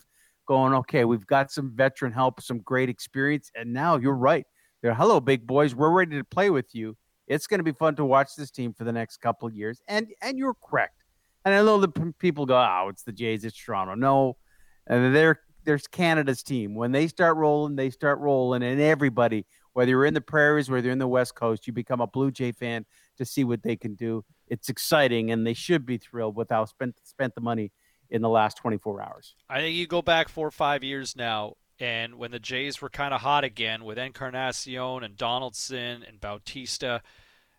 going, 0.48 0.74
okay, 0.74 1.04
we've 1.04 1.26
got 1.26 1.52
some 1.52 1.70
veteran 1.72 2.12
help, 2.12 2.40
some 2.40 2.58
great 2.60 2.88
experience. 2.88 3.52
And 3.54 3.72
now 3.72 3.96
you're 3.98 4.16
right. 4.16 4.44
They're, 4.82 4.94
hello, 4.94 5.20
big 5.20 5.46
boys. 5.46 5.74
We're 5.74 5.90
ready 5.90 6.16
to 6.16 6.24
play 6.24 6.50
with 6.50 6.74
you. 6.74 6.96
It's 7.28 7.46
going 7.46 7.58
to 7.58 7.64
be 7.64 7.72
fun 7.72 7.94
to 7.96 8.04
watch 8.04 8.34
this 8.36 8.50
team 8.50 8.72
for 8.72 8.84
the 8.84 8.92
next 8.92 9.18
couple 9.18 9.46
of 9.46 9.54
years. 9.54 9.80
And 9.86 10.08
and 10.22 10.38
you're 10.38 10.54
correct. 10.54 11.04
And 11.44 11.54
I 11.54 11.58
know 11.58 11.78
the 11.78 12.12
people 12.18 12.46
go, 12.46 12.56
oh, 12.56 12.88
it's 12.88 13.02
the 13.02 13.12
Jays, 13.12 13.44
it's 13.44 13.56
Toronto. 13.56 13.94
No, 13.94 14.36
and 14.86 15.14
they're 15.14 15.40
there's 15.64 15.86
Canada's 15.86 16.42
team. 16.42 16.74
When 16.74 16.92
they 16.92 17.06
start 17.06 17.36
rolling, 17.36 17.76
they 17.76 17.90
start 17.90 18.18
rolling, 18.20 18.62
and 18.62 18.80
everybody, 18.80 19.44
whether 19.74 19.90
you're 19.90 20.06
in 20.06 20.14
the 20.14 20.22
prairies, 20.22 20.70
whether 20.70 20.86
you're 20.86 20.92
in 20.92 20.98
the 20.98 21.06
West 21.06 21.34
Coast, 21.34 21.66
you 21.66 21.74
become 21.74 22.00
a 22.00 22.06
Blue 22.06 22.30
Jay 22.30 22.52
fan 22.52 22.86
to 23.18 23.26
see 23.26 23.44
what 23.44 23.62
they 23.62 23.76
can 23.76 23.94
do. 23.94 24.24
It's 24.46 24.70
exciting, 24.70 25.30
and 25.30 25.46
they 25.46 25.52
should 25.52 25.84
be 25.84 25.98
thrilled 25.98 26.36
with 26.36 26.48
how 26.48 26.64
spent 26.64 26.94
spent 27.02 27.34
the 27.34 27.42
money 27.42 27.70
in 28.10 28.22
the 28.22 28.28
last 28.28 28.56
24 28.56 29.02
hours. 29.02 29.34
I 29.48 29.60
think 29.60 29.76
you 29.76 29.86
go 29.86 30.02
back 30.02 30.28
four 30.28 30.46
or 30.46 30.52
five 30.52 30.82
years 30.82 31.16
now, 31.16 31.54
and 31.78 32.16
when 32.16 32.30
the 32.30 32.38
Jays 32.38 32.80
were 32.80 32.88
kind 32.88 33.14
of 33.14 33.20
hot 33.20 33.44
again 33.44 33.84
with 33.84 33.98
Encarnacion 33.98 35.02
and 35.02 35.16
Donaldson 35.16 36.02
and 36.06 36.20
Bautista. 36.20 37.02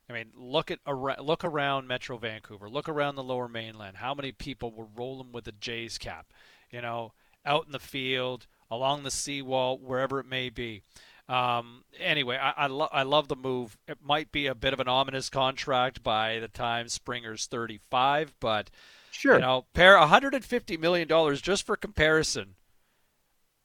I 0.09 0.13
mean, 0.13 0.31
look 0.35 0.71
at 0.71 0.79
look 1.21 1.43
around 1.43 1.87
Metro 1.87 2.17
Vancouver, 2.17 2.67
look 2.67 2.89
around 2.89 3.15
the 3.15 3.23
Lower 3.23 3.47
Mainland. 3.47 3.97
How 3.97 4.15
many 4.15 4.31
people 4.31 4.71
were 4.71 4.87
rolling 4.95 5.31
with 5.31 5.43
the 5.43 5.51
Jays 5.51 5.99
cap? 5.99 6.33
You 6.71 6.81
know, 6.81 7.13
out 7.45 7.67
in 7.67 7.71
the 7.71 7.79
field, 7.79 8.47
along 8.71 9.03
the 9.03 9.11
seawall, 9.11 9.77
wherever 9.77 10.19
it 10.19 10.25
may 10.25 10.49
be. 10.49 10.81
Um, 11.27 11.83
anyway, 11.99 12.37
I 12.37 12.53
I, 12.63 12.67
lo- 12.67 12.89
I 12.91 13.03
love 13.03 13.27
the 13.27 13.35
move. 13.35 13.77
It 13.87 13.99
might 14.03 14.31
be 14.31 14.47
a 14.47 14.55
bit 14.55 14.73
of 14.73 14.79
an 14.79 14.87
ominous 14.87 15.29
contract 15.29 16.01
by 16.01 16.39
the 16.39 16.47
time 16.47 16.89
Springer's 16.89 17.45
35, 17.45 18.33
but 18.39 18.71
sure, 19.11 19.35
you 19.35 19.41
know, 19.41 19.65
pair 19.73 19.97
150 19.97 20.77
million 20.77 21.07
dollars 21.07 21.41
just 21.41 21.65
for 21.65 21.75
comparison. 21.75 22.55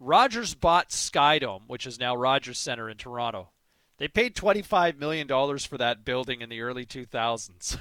Rogers 0.01 0.55
bought 0.55 0.91
Skydome, 0.91 1.63
which 1.67 1.87
is 1.87 1.99
now 1.99 2.17
Rogers 2.17 2.59
Center 2.59 2.91
in 2.91 2.97
Toronto. 2.97 3.51
They 3.99 4.09
paid 4.09 4.35
$25 4.35 4.99
million 4.99 5.29
for 5.29 5.79
that 5.79 6.05
building 6.05 6.41
in 6.41 6.49
the 6.49 6.61
early 6.61 6.85
2000s. 6.85 7.79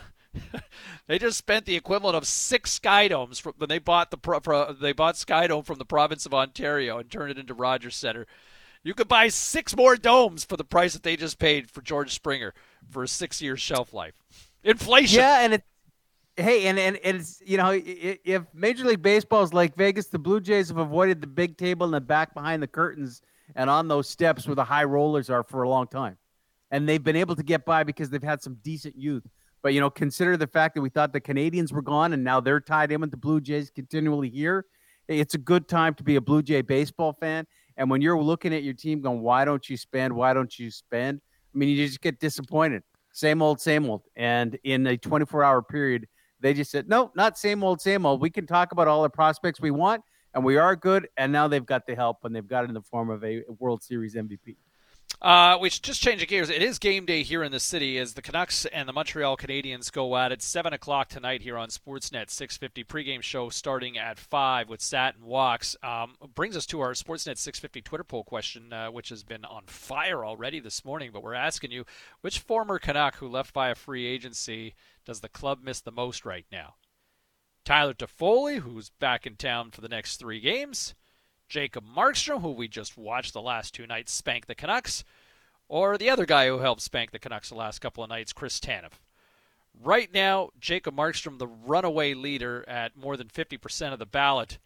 they 1.07 1.19
just 1.19 1.37
spent 1.37 1.65
the 1.65 1.75
equivalent 1.75 2.15
of 2.15 2.27
six 2.27 2.79
Skydomes 2.79 3.41
from, 3.41 3.53
when 3.57 3.69
they 3.69 3.79
bought 3.79 4.11
the 4.11 4.17
pro, 4.17 4.73
they 4.73 4.93
bought 4.93 5.15
Skydome 5.15 5.65
from 5.65 5.79
the 5.79 5.85
province 5.85 6.25
of 6.25 6.33
Ontario 6.33 6.97
and 6.97 7.09
turned 7.09 7.31
it 7.31 7.39
into 7.39 7.53
Rogers 7.53 7.95
Center. 7.95 8.27
You 8.83 8.93
could 8.93 9.07
buy 9.07 9.29
six 9.29 9.75
more 9.75 9.95
domes 9.95 10.43
for 10.43 10.57
the 10.57 10.63
price 10.63 10.93
that 10.93 11.03
they 11.03 11.15
just 11.15 11.39
paid 11.39 11.71
for 11.71 11.81
George 11.81 12.13
Springer 12.13 12.53
for 12.89 13.03
a 13.03 13.07
six-year 13.07 13.57
shelf 13.57 13.93
life. 13.93 14.13
Inflation. 14.63 15.19
Yeah, 15.19 15.39
and 15.39 15.53
it, 15.53 15.63
hey, 16.37 16.67
and, 16.67 16.79
and 16.79 16.97
it's 17.03 17.41
you 17.45 17.57
know 17.57 17.71
if 17.73 18.43
Major 18.53 18.85
League 18.85 19.01
Baseball 19.01 19.43
is 19.43 19.53
like 19.53 19.75
Vegas, 19.75 20.07
the 20.07 20.19
Blue 20.19 20.41
Jays 20.41 20.69
have 20.69 20.77
avoided 20.77 21.21
the 21.21 21.27
big 21.27 21.57
table 21.57 21.85
in 21.85 21.91
the 21.91 22.01
back 22.01 22.33
behind 22.33 22.61
the 22.61 22.67
curtains 22.67 23.21
and 23.55 23.69
on 23.69 23.87
those 23.87 24.09
steps 24.09 24.47
where 24.47 24.55
the 24.55 24.63
high 24.63 24.83
rollers 24.83 25.29
are 25.29 25.43
for 25.43 25.63
a 25.63 25.69
long 25.69 25.87
time, 25.87 26.17
and 26.71 26.87
they've 26.87 27.03
been 27.03 27.15
able 27.15 27.35
to 27.35 27.43
get 27.43 27.65
by 27.65 27.83
because 27.83 28.09
they've 28.09 28.23
had 28.23 28.41
some 28.41 28.57
decent 28.63 28.97
youth. 28.97 29.23
But 29.61 29.73
you 29.73 29.79
know, 29.79 29.89
consider 29.89 30.37
the 30.37 30.47
fact 30.47 30.75
that 30.75 30.81
we 30.81 30.89
thought 30.89 31.13
the 31.13 31.21
Canadians 31.21 31.71
were 31.71 31.81
gone, 31.81 32.13
and 32.13 32.23
now 32.23 32.39
they're 32.39 32.59
tied 32.59 32.91
in 32.91 33.01
with 33.01 33.11
the 33.11 33.17
Blue 33.17 33.39
Jays 33.39 33.69
continually 33.69 34.29
here. 34.29 34.65
It's 35.07 35.35
a 35.35 35.39
good 35.39 35.67
time 35.67 35.93
to 35.95 36.03
be 36.03 36.15
a 36.15 36.21
Blue 36.21 36.41
Jay 36.41 36.61
baseball 36.61 37.13
fan. 37.13 37.45
And 37.75 37.89
when 37.89 38.01
you're 38.01 38.21
looking 38.21 38.53
at 38.53 38.63
your 38.63 38.73
team, 38.73 39.01
going, 39.01 39.21
"Why 39.21 39.45
don't 39.45 39.67
you 39.69 39.77
spend? 39.77 40.13
Why 40.13 40.33
don't 40.33 40.57
you 40.57 40.69
spend?" 40.69 41.21
I 41.53 41.57
mean, 41.57 41.69
you 41.69 41.85
just 41.85 42.01
get 42.01 42.19
disappointed. 42.19 42.83
Same 43.11 43.41
old, 43.41 43.61
same 43.61 43.89
old. 43.89 44.01
And 44.15 44.57
in 44.63 44.87
a 44.87 44.97
24-hour 44.97 45.61
period, 45.63 46.07
they 46.43 46.53
just 46.53 46.69
said, 46.69 46.87
"No, 46.87 47.11
not 47.15 47.37
same 47.37 47.63
old, 47.63 47.81
same 47.81 48.05
old. 48.05 48.21
We 48.21 48.29
can 48.29 48.45
talk 48.45 48.71
about 48.73 48.87
all 48.87 49.01
the 49.01 49.09
prospects 49.09 49.59
we 49.61 49.71
want, 49.71 50.03
and 50.35 50.43
we 50.43 50.57
are 50.57 50.75
good." 50.75 51.07
And 51.17 51.31
now 51.31 51.47
they've 51.47 51.65
got 51.65 51.87
the 51.87 51.95
help, 51.95 52.17
and 52.25 52.35
they've 52.35 52.47
got 52.47 52.65
it 52.65 52.67
in 52.67 52.73
the 52.73 52.81
form 52.81 53.09
of 53.09 53.23
a 53.23 53.43
World 53.59 53.81
Series 53.81 54.15
MVP. 54.15 54.57
Uh, 55.23 55.57
we 55.61 55.69
should 55.69 55.83
just 55.83 56.01
change 56.01 56.27
gears. 56.27 56.49
It 56.49 56.61
is 56.61 56.79
game 56.79 57.05
day 57.05 57.23
here 57.23 57.43
in 57.43 57.53
the 57.53 57.59
city 57.59 57.97
as 57.97 58.13
the 58.13 58.21
Canucks 58.21 58.65
and 58.65 58.89
the 58.89 58.93
Montreal 58.93 59.37
Canadiens 59.37 59.89
go 59.89 60.17
at 60.17 60.33
it. 60.33 60.41
Seven 60.41 60.73
o'clock 60.73 61.07
tonight 61.07 61.41
here 61.41 61.57
on 61.57 61.69
Sportsnet 61.69 62.29
650 62.29 62.83
pregame 62.83 63.21
show 63.21 63.47
starting 63.47 63.97
at 63.97 64.19
five 64.19 64.67
with 64.67 64.81
Sat 64.81 65.15
and 65.15 65.23
Walks. 65.23 65.77
Um, 65.81 66.15
brings 66.35 66.57
us 66.57 66.65
to 66.65 66.81
our 66.81 66.91
Sportsnet 66.91 67.37
650 67.37 67.81
Twitter 67.81 68.03
poll 68.03 68.25
question, 68.25 68.73
uh, 68.73 68.91
which 68.91 69.07
has 69.07 69.23
been 69.23 69.45
on 69.45 69.63
fire 69.65 70.25
already 70.25 70.59
this 70.59 70.83
morning. 70.83 71.11
But 71.13 71.23
we're 71.23 71.35
asking 71.35 71.71
you, 71.71 71.85
which 72.19 72.39
former 72.39 72.77
Canuck 72.77 73.15
who 73.15 73.29
left 73.29 73.53
via 73.53 73.75
free 73.75 74.05
agency 74.05 74.75
does 75.05 75.21
the 75.21 75.29
club 75.29 75.59
miss 75.63 75.79
the 75.79 75.91
most 75.91 76.25
right 76.25 76.45
now? 76.51 76.75
Tyler 77.63 77.93
Toffoli, 77.93 78.59
who's 78.59 78.89
back 78.89 79.25
in 79.25 79.37
town 79.37 79.71
for 79.71 79.79
the 79.79 79.87
next 79.87 80.17
three 80.17 80.41
games. 80.41 80.95
Jacob 81.53 81.85
Markstrom, 81.85 82.41
who 82.41 82.49
we 82.49 82.67
just 82.67 82.97
watched 82.97 83.31
the 83.31 83.39
last 83.39 83.75
two 83.75 83.85
nights 83.85 84.11
spank 84.11 84.47
the 84.47 84.55
Canucks, 84.55 85.03
or 85.67 85.99
the 85.99 86.09
other 86.09 86.25
guy 86.25 86.47
who 86.47 86.57
helped 86.57 86.81
spank 86.81 87.11
the 87.11 87.19
Canucks 87.19 87.49
the 87.49 87.55
last 87.55 87.77
couple 87.77 88.03
of 88.03 88.09
nights, 88.09 88.33
Chris 88.33 88.59
Tanev. 88.59 88.93
Right 89.79 90.11
now, 90.11 90.49
Jacob 90.59 90.95
Markstrom, 90.95 91.37
the 91.37 91.45
runaway 91.45 92.15
leader 92.15 92.65
at 92.67 92.97
more 92.97 93.15
than 93.17 93.27
50% 93.27 93.93
of 93.93 93.99
the 93.99 94.07
ballot. 94.07 94.57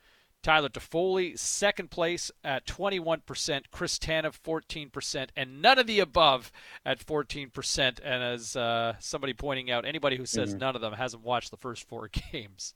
Tyler 0.42 0.70
Toffoli, 0.70 1.38
second 1.38 1.92
place 1.92 2.32
at 2.42 2.66
21%. 2.66 3.64
Chris 3.70 4.00
Tanev, 4.00 4.40
14%. 4.42 5.28
And 5.36 5.62
none 5.62 5.80
of 5.80 5.88
the 5.88 6.00
above 6.00 6.54
at 6.86 7.06
14%. 7.06 8.00
And 8.02 8.24
as 8.24 8.56
uh, 8.56 8.96
somebody 9.00 9.34
pointing 9.34 9.70
out, 9.70 9.84
anybody 9.84 10.16
who 10.16 10.26
says 10.26 10.52
mm-hmm. 10.52 10.60
none 10.60 10.76
of 10.76 10.82
them 10.82 10.94
hasn't 10.94 11.26
watched 11.26 11.52
the 11.52 11.58
first 11.58 11.86
four 11.86 12.10
games. 12.32 12.76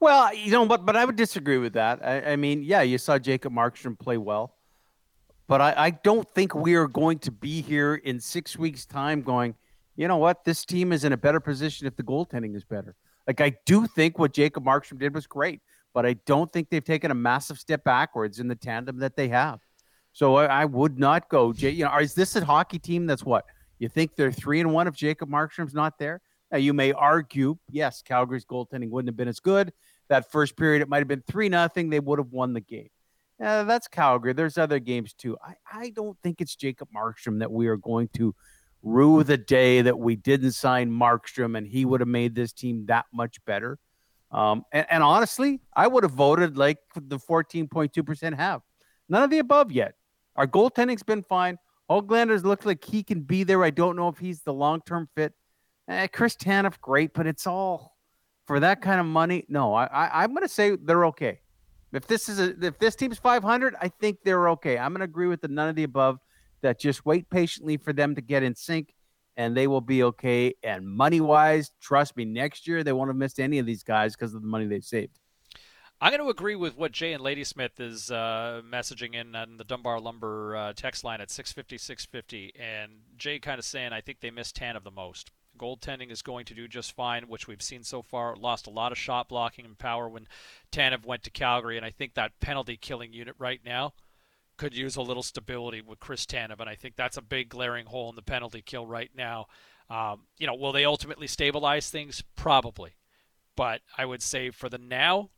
Well, 0.00 0.32
you 0.32 0.52
know, 0.52 0.64
but 0.66 0.86
but 0.86 0.96
I 0.96 1.04
would 1.04 1.16
disagree 1.16 1.58
with 1.58 1.72
that. 1.72 2.04
I, 2.04 2.32
I 2.32 2.36
mean, 2.36 2.62
yeah, 2.62 2.82
you 2.82 2.98
saw 2.98 3.18
Jacob 3.18 3.52
Markstrom 3.52 3.98
play 3.98 4.16
well, 4.16 4.54
but 5.48 5.60
I, 5.60 5.74
I 5.76 5.90
don't 5.90 6.28
think 6.30 6.54
we 6.54 6.76
are 6.76 6.86
going 6.86 7.18
to 7.20 7.32
be 7.32 7.62
here 7.62 7.96
in 7.96 8.20
six 8.20 8.56
weeks' 8.56 8.86
time 8.86 9.22
going. 9.22 9.54
You 9.96 10.06
know 10.06 10.18
what? 10.18 10.44
This 10.44 10.64
team 10.64 10.92
is 10.92 11.02
in 11.02 11.12
a 11.12 11.16
better 11.16 11.40
position 11.40 11.88
if 11.88 11.96
the 11.96 12.04
goaltending 12.04 12.54
is 12.54 12.64
better. 12.64 12.94
Like 13.26 13.40
I 13.40 13.56
do 13.66 13.86
think 13.88 14.18
what 14.18 14.32
Jacob 14.32 14.64
Markstrom 14.64 15.00
did 15.00 15.14
was 15.14 15.26
great, 15.26 15.60
but 15.92 16.06
I 16.06 16.12
don't 16.26 16.50
think 16.52 16.70
they've 16.70 16.84
taken 16.84 17.10
a 17.10 17.14
massive 17.14 17.58
step 17.58 17.82
backwards 17.82 18.38
in 18.38 18.46
the 18.46 18.54
tandem 18.54 18.98
that 19.00 19.16
they 19.16 19.28
have. 19.28 19.58
So 20.12 20.36
I, 20.36 20.46
I 20.46 20.64
would 20.64 20.98
not 20.98 21.28
go. 21.28 21.52
You 21.52 21.84
know, 21.84 21.98
is 21.98 22.14
this 22.14 22.36
a 22.36 22.44
hockey 22.44 22.78
team 22.78 23.06
that's 23.06 23.24
what 23.24 23.44
you 23.80 23.88
think 23.88 24.14
they're 24.14 24.30
three 24.30 24.60
and 24.60 24.72
one 24.72 24.86
if 24.86 24.94
Jacob 24.94 25.28
Markstrom's 25.28 25.74
not 25.74 25.98
there? 25.98 26.20
Now 26.52 26.58
you 26.58 26.72
may 26.72 26.92
argue, 26.92 27.58
yes, 27.70 28.00
Calgary's 28.00 28.44
goaltending 28.44 28.90
wouldn't 28.90 29.08
have 29.08 29.16
been 29.16 29.28
as 29.28 29.40
good 29.40 29.72
that 30.08 30.30
first 30.30 30.56
period. 30.56 30.82
It 30.82 30.88
might 30.88 30.98
have 30.98 31.08
been 31.08 31.22
three 31.26 31.48
nothing. 31.48 31.90
They 31.90 32.00
would 32.00 32.18
have 32.18 32.32
won 32.32 32.52
the 32.52 32.60
game. 32.60 32.88
Yeah, 33.40 33.62
that's 33.62 33.86
Calgary. 33.86 34.32
There's 34.32 34.58
other 34.58 34.80
games 34.80 35.14
too. 35.14 35.36
I, 35.44 35.54
I 35.72 35.90
don't 35.90 36.18
think 36.22 36.40
it's 36.40 36.56
Jacob 36.56 36.88
Markstrom 36.94 37.38
that 37.38 37.52
we 37.52 37.68
are 37.68 37.76
going 37.76 38.08
to 38.16 38.34
rue 38.82 39.22
the 39.22 39.36
day 39.36 39.82
that 39.82 39.98
we 39.98 40.16
didn't 40.16 40.52
sign 40.52 40.90
Markstrom 40.90 41.56
and 41.56 41.66
he 41.66 41.84
would 41.84 42.00
have 42.00 42.08
made 42.08 42.34
this 42.34 42.52
team 42.52 42.86
that 42.86 43.06
much 43.12 43.44
better. 43.44 43.78
Um, 44.30 44.64
and, 44.72 44.86
and 44.90 45.02
honestly, 45.02 45.60
I 45.74 45.86
would 45.86 46.02
have 46.02 46.12
voted 46.12 46.56
like 46.56 46.78
the 46.94 47.18
14.2% 47.18 48.36
have. 48.36 48.62
None 49.08 49.22
of 49.22 49.30
the 49.30 49.38
above 49.38 49.72
yet. 49.72 49.94
Our 50.36 50.46
goaltending's 50.46 51.02
been 51.02 51.22
fine. 51.22 51.58
Hoglander's 51.88 52.44
looks 52.44 52.66
like 52.66 52.84
he 52.84 53.02
can 53.02 53.22
be 53.22 53.44
there. 53.44 53.64
I 53.64 53.70
don't 53.70 53.96
know 53.96 54.08
if 54.08 54.18
he's 54.18 54.42
the 54.42 54.52
long 54.52 54.82
term 54.84 55.08
fit. 55.16 55.32
Eh, 55.88 56.06
Chris 56.08 56.36
Tanev, 56.36 56.80
great, 56.80 57.14
but 57.14 57.26
it's 57.26 57.46
all 57.46 57.96
for 58.48 58.58
that 58.60 58.80
kind 58.80 58.98
of 58.98 59.04
money, 59.04 59.44
no, 59.50 59.74
I, 59.74 59.84
I 60.06 60.24
am 60.24 60.34
to 60.34 60.48
say 60.48 60.74
they're 60.74 61.04
okay. 61.06 61.40
If 61.92 62.06
this 62.06 62.30
is 62.30 62.40
a, 62.40 62.56
if 62.66 62.78
this 62.78 62.96
team's 62.96 63.18
500, 63.18 63.74
I 63.78 63.88
think 63.88 64.20
they're 64.24 64.48
okay. 64.50 64.78
I'm 64.78 64.94
to 64.96 65.02
agree 65.02 65.26
with 65.26 65.42
the 65.42 65.48
none 65.48 65.68
of 65.68 65.76
the 65.76 65.84
above. 65.84 66.18
That 66.62 66.80
just 66.80 67.06
wait 67.06 67.30
patiently 67.30 67.76
for 67.76 67.92
them 67.92 68.16
to 68.16 68.20
get 68.20 68.42
in 68.42 68.54
sync, 68.54 68.94
and 69.36 69.56
they 69.56 69.68
will 69.68 69.82
be 69.82 70.02
okay. 70.02 70.54
And 70.64 70.88
money 70.88 71.20
wise, 71.20 71.70
trust 71.80 72.16
me, 72.16 72.24
next 72.24 72.66
year 72.66 72.82
they 72.82 72.92
won't 72.92 73.10
have 73.10 73.16
missed 73.16 73.38
any 73.38 73.58
of 73.60 73.66
these 73.66 73.84
guys 73.84 74.16
because 74.16 74.34
of 74.34 74.40
the 74.40 74.48
money 74.48 74.66
they've 74.66 74.82
saved. 74.82 75.20
I'm 76.00 76.10
going 76.10 76.22
to 76.22 76.30
agree 76.30 76.56
with 76.56 76.76
what 76.76 76.90
Jay 76.90 77.12
and 77.12 77.22
Ladysmith 77.22 77.78
is 77.78 78.10
uh, 78.10 78.62
messaging 78.68 79.14
in 79.14 79.36
on 79.36 79.56
the 79.58 79.64
Dunbar 79.64 80.00
Lumber 80.00 80.56
uh, 80.56 80.72
text 80.72 81.04
line 81.04 81.20
at 81.20 81.30
650 81.30 81.76
650, 81.76 82.54
and 82.58 82.92
Jay 83.16 83.38
kind 83.38 83.58
of 83.58 83.64
saying 83.64 83.92
I 83.92 84.00
think 84.00 84.20
they 84.20 84.30
missed 84.30 84.56
Tanev 84.56 84.84
the 84.84 84.90
most. 84.90 85.30
Goaltending 85.58 86.10
is 86.10 86.22
going 86.22 86.44
to 86.46 86.54
do 86.54 86.68
just 86.68 86.94
fine, 86.94 87.24
which 87.28 87.46
we've 87.46 87.62
seen 87.62 87.82
so 87.82 88.02
far. 88.02 88.36
Lost 88.36 88.66
a 88.66 88.70
lot 88.70 88.92
of 88.92 88.98
shot 88.98 89.28
blocking 89.28 89.64
and 89.64 89.76
power 89.76 90.08
when 90.08 90.26
Tanev 90.72 91.04
went 91.04 91.24
to 91.24 91.30
Calgary, 91.30 91.76
and 91.76 91.84
I 91.84 91.90
think 91.90 92.14
that 92.14 92.40
penalty 92.40 92.76
killing 92.76 93.12
unit 93.12 93.34
right 93.38 93.60
now 93.64 93.92
could 94.56 94.74
use 94.74 94.96
a 94.96 95.02
little 95.02 95.22
stability 95.22 95.80
with 95.80 96.00
Chris 96.00 96.26
Tanev, 96.26 96.60
and 96.60 96.68
I 96.68 96.74
think 96.74 96.96
that's 96.96 97.16
a 97.16 97.22
big 97.22 97.48
glaring 97.48 97.86
hole 97.86 98.10
in 98.10 98.16
the 98.16 98.22
penalty 98.22 98.62
kill 98.62 98.86
right 98.86 99.10
now. 99.14 99.46
Um, 99.90 100.22
you 100.36 100.46
know, 100.46 100.54
will 100.54 100.72
they 100.72 100.84
ultimately 100.84 101.26
stabilize 101.26 101.88
things? 101.88 102.22
Probably, 102.36 102.92
but 103.56 103.80
I 103.96 104.04
would 104.04 104.22
say 104.22 104.50
for 104.50 104.68
the 104.68 104.78
now, 104.78 105.30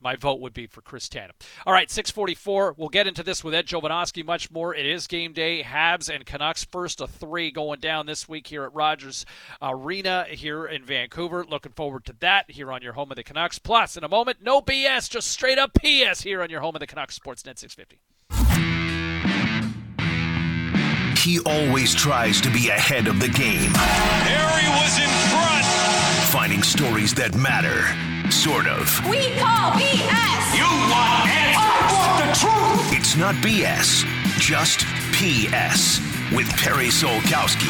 my 0.00 0.16
vote 0.16 0.40
would 0.40 0.54
be 0.54 0.66
for 0.66 0.80
Chris 0.80 1.08
Tanev. 1.08 1.32
All 1.66 1.72
right, 1.72 1.90
644. 1.90 2.74
We'll 2.76 2.88
get 2.88 3.06
into 3.06 3.22
this 3.22 3.44
with 3.44 3.54
Ed 3.54 3.66
Jovanovski 3.66 4.24
much 4.24 4.50
more. 4.50 4.74
It 4.74 4.86
is 4.86 5.06
game 5.06 5.32
day. 5.32 5.62
Habs 5.62 6.12
and 6.12 6.24
Canucks 6.26 6.64
first 6.64 7.00
of 7.00 7.10
three 7.10 7.50
going 7.50 7.80
down 7.80 8.06
this 8.06 8.28
week 8.28 8.46
here 8.46 8.64
at 8.64 8.74
Rogers 8.74 9.26
Arena 9.60 10.26
here 10.28 10.66
in 10.66 10.84
Vancouver. 10.84 11.44
Looking 11.48 11.72
forward 11.72 12.04
to 12.06 12.14
that 12.20 12.50
here 12.50 12.72
on 12.72 12.82
your 12.82 12.94
home 12.94 13.10
of 13.10 13.16
the 13.16 13.24
Canucks. 13.24 13.58
Plus, 13.58 13.96
in 13.96 14.04
a 14.04 14.08
moment, 14.08 14.38
no 14.42 14.60
BS, 14.60 15.10
just 15.10 15.28
straight 15.28 15.58
up 15.58 15.72
PS 15.74 16.22
here 16.22 16.42
on 16.42 16.50
your 16.50 16.60
home 16.60 16.74
of 16.74 16.80
the 16.80 16.86
Canucks, 16.86 17.18
Sportsnet 17.18 17.58
650. 17.58 18.00
He 21.20 21.38
always 21.40 21.94
tries 21.94 22.40
to 22.40 22.50
be 22.50 22.70
ahead 22.70 23.06
of 23.06 23.20
the 23.20 23.28
game. 23.28 23.70
Harry 23.74 24.68
was 24.80 24.98
in 24.98 25.08
front. 25.28 25.69
Finding 26.30 26.62
stories 26.62 27.12
that 27.14 27.34
matter 27.34 28.10
Sort 28.30 28.68
of. 28.68 28.86
We 29.10 29.34
call 29.40 29.72
BS. 29.72 30.54
You 30.54 30.62
want 30.62 31.26
answers. 31.26 31.58
I 31.58 31.90
want 31.90 32.22
the 32.22 32.38
truth. 32.38 32.96
It's 32.96 33.16
not 33.16 33.34
BS, 33.36 34.04
just 34.38 34.86
PS 35.18 35.98
with 36.32 36.48
Perry 36.56 36.86
Solkowski. 36.86 37.66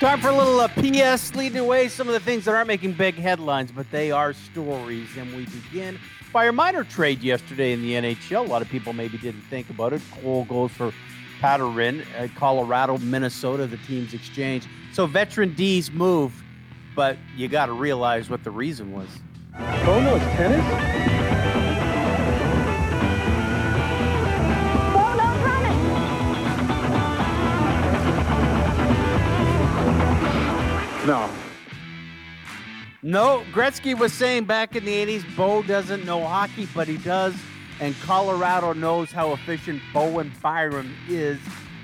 Time 0.00 0.20
for 0.20 0.28
a 0.28 0.34
little 0.34 0.58
uh, 0.60 0.68
PS 0.68 1.34
leading 1.34 1.58
away 1.58 1.88
some 1.88 2.08
of 2.08 2.14
the 2.14 2.20
things 2.20 2.46
that 2.46 2.54
aren't 2.54 2.68
making 2.68 2.94
big 2.94 3.16
headlines, 3.16 3.70
but 3.70 3.90
they 3.90 4.10
are 4.10 4.32
stories. 4.32 5.14
And 5.18 5.30
we 5.36 5.44
begin 5.44 5.98
by 6.32 6.46
a 6.46 6.52
minor 6.52 6.84
trade 6.84 7.20
yesterday 7.20 7.72
in 7.72 7.82
the 7.82 7.92
NHL. 7.92 8.46
A 8.46 8.48
lot 8.48 8.62
of 8.62 8.70
people 8.70 8.94
maybe 8.94 9.18
didn't 9.18 9.42
think 9.42 9.68
about 9.68 9.92
it. 9.92 10.00
Cole 10.22 10.46
goes 10.46 10.70
for 10.70 10.90
Pateryn, 11.40 12.02
uh, 12.18 12.28
Colorado, 12.34 12.96
Minnesota, 12.96 13.66
the 13.66 13.76
team's 13.76 14.14
exchange. 14.14 14.66
So 14.92 15.06
veteran 15.06 15.54
D's 15.54 15.90
move 15.90 16.42
but 16.94 17.16
you 17.36 17.48
got 17.48 17.66
to 17.66 17.72
realize 17.72 18.28
what 18.28 18.44
the 18.44 18.50
reason 18.50 18.92
was. 18.92 19.08
Oh 19.54 20.00
no, 20.00 20.16
it's 20.16 20.24
tennis. 20.36 20.64
No. 31.06 31.28
No, 33.04 33.44
Gretzky 33.52 33.98
was 33.98 34.12
saying 34.12 34.44
back 34.44 34.76
in 34.76 34.84
the 34.84 34.92
80s, 34.92 35.36
Bo 35.36 35.62
doesn't 35.62 36.04
know 36.04 36.24
hockey, 36.24 36.68
but 36.72 36.86
he 36.86 36.96
does. 36.98 37.34
And 37.80 37.98
Colorado 38.02 38.72
knows 38.74 39.10
how 39.10 39.32
efficient 39.32 39.82
Bowen 39.92 40.30
Byram 40.40 40.94
is. 41.08 41.40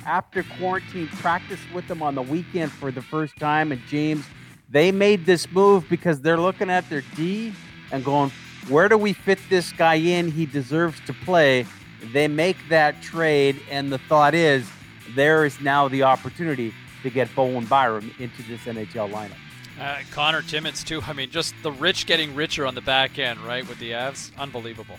After 0.09 0.43
quarantine, 0.59 1.07
practiced 1.09 1.71
with 1.75 1.87
them 1.87 2.03
on 2.03 2.15
the 2.15 2.23
weekend 2.23 2.73
for 2.73 2.91
the 2.91 3.03
first 3.03 3.37
time. 3.37 3.73
And 3.73 3.83
James, 3.89 4.25
they 4.71 4.91
made 4.91 5.27
this 5.27 5.53
move 5.53 5.87
because 5.91 6.23
they're 6.23 6.41
looking 6.41 6.71
at 6.71 6.89
their 6.89 7.03
D 7.15 7.53
and 7.93 8.03
going, 8.03 8.33
where 8.69 8.89
do 8.89 8.97
we 8.97 9.13
fit 9.13 9.39
this 9.51 9.71
guy 9.71 9.97
in? 9.97 10.31
He 10.31 10.47
deserves 10.47 10.99
to 11.05 11.13
play. 11.13 11.67
They 12.11 12.27
make 12.27 12.57
that 12.71 13.03
trade, 13.03 13.61
and 13.71 13.93
the 13.93 13.99
thought 13.99 14.35
is 14.35 14.67
there 15.15 15.45
is 15.45 15.61
now 15.61 15.89
the 15.89 16.05
opportunity 16.05 16.73
to 17.03 17.11
get 17.11 17.29
Bowen 17.35 17.67
Byram 17.67 18.11
into 18.19 18.43
this 18.45 18.63
NHL 18.63 19.11
lineup. 19.11 19.37
Uh, 19.79 19.99
Connor 20.11 20.41
Timmins 20.41 20.85
too. 20.85 21.03
I 21.07 21.13
mean, 21.13 21.31
just 21.31 21.55
the 21.63 21.71
rich 21.71 22.07
getting 22.07 22.35
richer 22.35 22.67
on 22.67 22.75
the 22.75 22.81
back 22.81 23.19
end, 23.19 23.41
right? 23.41 23.69
With 23.69 23.79
the 23.79 23.91
Avs, 23.91 24.35
unbelievable. 24.39 24.99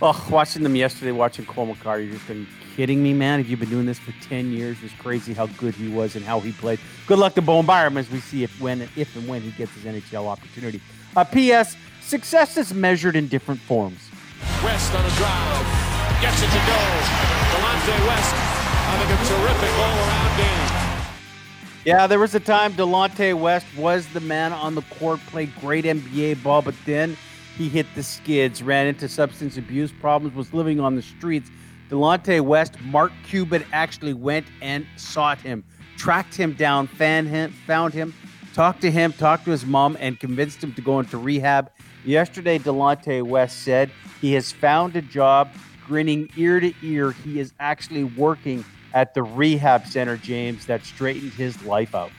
Oh, 0.00 0.26
watching 0.30 0.62
them 0.62 0.76
yesterday, 0.76 1.12
watching 1.12 1.44
Cole 1.44 1.66
you're 1.66 2.12
just 2.12 2.26
going, 2.26 2.46
kidding 2.78 3.02
me, 3.02 3.12
man? 3.12 3.40
Have 3.40 3.48
you've 3.48 3.58
been 3.58 3.70
doing 3.70 3.86
this 3.86 3.98
for 3.98 4.12
10 4.28 4.52
years? 4.52 4.76
It's 4.84 4.94
crazy 4.94 5.34
how 5.34 5.46
good 5.46 5.74
he 5.74 5.88
was 5.88 6.14
and 6.14 6.24
how 6.24 6.38
he 6.38 6.52
played. 6.52 6.78
Good 7.08 7.18
luck 7.18 7.34
to 7.34 7.42
Bowen 7.42 7.66
Byram 7.66 7.96
as 7.96 8.08
we 8.08 8.20
see 8.20 8.44
if 8.44 8.60
when 8.60 8.82
if 8.94 9.16
and 9.16 9.26
when 9.26 9.42
he 9.42 9.50
gets 9.50 9.72
his 9.72 9.82
NHL 9.82 10.28
opportunity. 10.28 10.80
Uh, 11.16 11.24
P.S. 11.24 11.76
Success 12.00 12.56
is 12.56 12.72
measured 12.72 13.16
in 13.16 13.26
different 13.26 13.60
forms. 13.60 13.98
West 14.62 14.94
on 14.94 15.04
a 15.04 15.10
drive. 15.16 16.22
Gets 16.22 16.40
it 16.40 16.46
to 16.46 16.62
go. 16.70 16.78
Delonte 17.50 18.06
West 18.06 18.34
having 18.86 19.10
a 19.10 19.18
terrific 19.26 19.74
all-around 19.74 20.36
game. 20.38 21.08
Yeah, 21.84 22.06
there 22.06 22.20
was 22.20 22.36
a 22.36 22.40
time 22.40 22.74
Delonte 22.74 23.36
West 23.36 23.66
was 23.76 24.06
the 24.12 24.20
man 24.20 24.52
on 24.52 24.76
the 24.76 24.82
court, 24.82 25.18
played 25.26 25.52
great 25.60 25.84
NBA 25.84 26.44
ball, 26.44 26.62
but 26.62 26.76
then 26.86 27.16
he 27.56 27.68
hit 27.68 27.86
the 27.96 28.04
skids, 28.04 28.62
ran 28.62 28.86
into 28.86 29.08
substance 29.08 29.56
abuse 29.56 29.90
problems, 29.90 30.36
was 30.36 30.54
living 30.54 30.78
on 30.78 30.94
the 30.94 31.02
streets. 31.02 31.50
Delonte 31.88 32.40
West, 32.40 32.80
Mark 32.82 33.12
Cuban 33.26 33.64
actually 33.72 34.14
went 34.14 34.46
and 34.60 34.86
sought 34.96 35.38
him, 35.40 35.64
tracked 35.96 36.34
him 36.34 36.52
down, 36.52 36.86
fan 36.86 37.26
him, 37.26 37.52
found 37.66 37.94
him, 37.94 38.14
talked 38.54 38.80
to 38.82 38.90
him, 38.90 39.12
talked 39.12 39.44
to 39.46 39.50
his 39.50 39.64
mom, 39.64 39.96
and 40.00 40.20
convinced 40.20 40.62
him 40.62 40.74
to 40.74 40.82
go 40.82 41.00
into 41.00 41.16
rehab. 41.16 41.70
Yesterday, 42.04 42.58
Delonte 42.58 43.22
West 43.22 43.62
said 43.62 43.90
he 44.20 44.34
has 44.34 44.52
found 44.52 44.96
a 44.96 45.02
job, 45.02 45.50
grinning 45.86 46.30
ear 46.36 46.60
to 46.60 46.72
ear. 46.82 47.12
He 47.12 47.40
is 47.40 47.52
actually 47.58 48.04
working 48.04 48.64
at 48.92 49.14
the 49.14 49.22
rehab 49.22 49.86
center, 49.86 50.16
James, 50.16 50.66
that 50.66 50.84
straightened 50.84 51.32
his 51.32 51.62
life 51.64 51.94
out. 51.94 52.10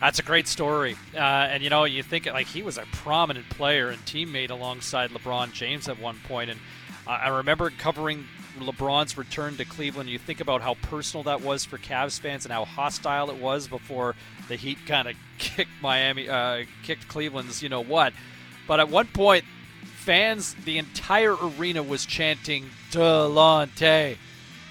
That's 0.00 0.18
a 0.18 0.22
great 0.22 0.48
story. 0.48 0.96
Uh, 1.14 1.18
and, 1.18 1.62
you 1.62 1.70
know, 1.70 1.84
you 1.84 2.02
think 2.02 2.26
like 2.26 2.48
he 2.48 2.62
was 2.62 2.76
a 2.76 2.84
prominent 2.90 3.48
player 3.50 3.90
and 3.90 4.04
teammate 4.04 4.50
alongside 4.50 5.10
LeBron 5.10 5.52
James 5.52 5.88
at 5.88 6.00
one. 6.00 6.18
And 6.28 6.50
uh, 6.50 6.54
I 7.06 7.28
remember 7.28 7.70
covering 7.70 8.26
LeBron's 8.58 9.16
return 9.16 9.56
to 9.56 9.64
Cleveland. 9.64 10.08
You 10.08 10.18
think 10.18 10.40
about 10.40 10.62
how 10.62 10.74
personal 10.74 11.24
that 11.24 11.40
was 11.40 11.64
for 11.64 11.78
Cavs 11.78 12.20
fans 12.20 12.44
and 12.44 12.52
how 12.52 12.64
hostile 12.64 13.30
it 13.30 13.36
was 13.36 13.66
before 13.66 14.14
the 14.48 14.56
Heat 14.56 14.78
kind 14.86 15.08
of 15.08 15.16
kicked 15.38 15.70
Miami, 15.80 16.28
uh, 16.28 16.64
kicked 16.82 17.08
Cleveland's, 17.08 17.62
you 17.62 17.68
know 17.68 17.82
what. 17.82 18.12
But 18.68 18.78
at 18.80 18.88
one 18.88 19.08
point, 19.08 19.44
fans, 19.84 20.54
the 20.64 20.78
entire 20.78 21.34
arena 21.34 21.82
was 21.82 22.06
chanting 22.06 22.70
Delonte, 22.90 24.16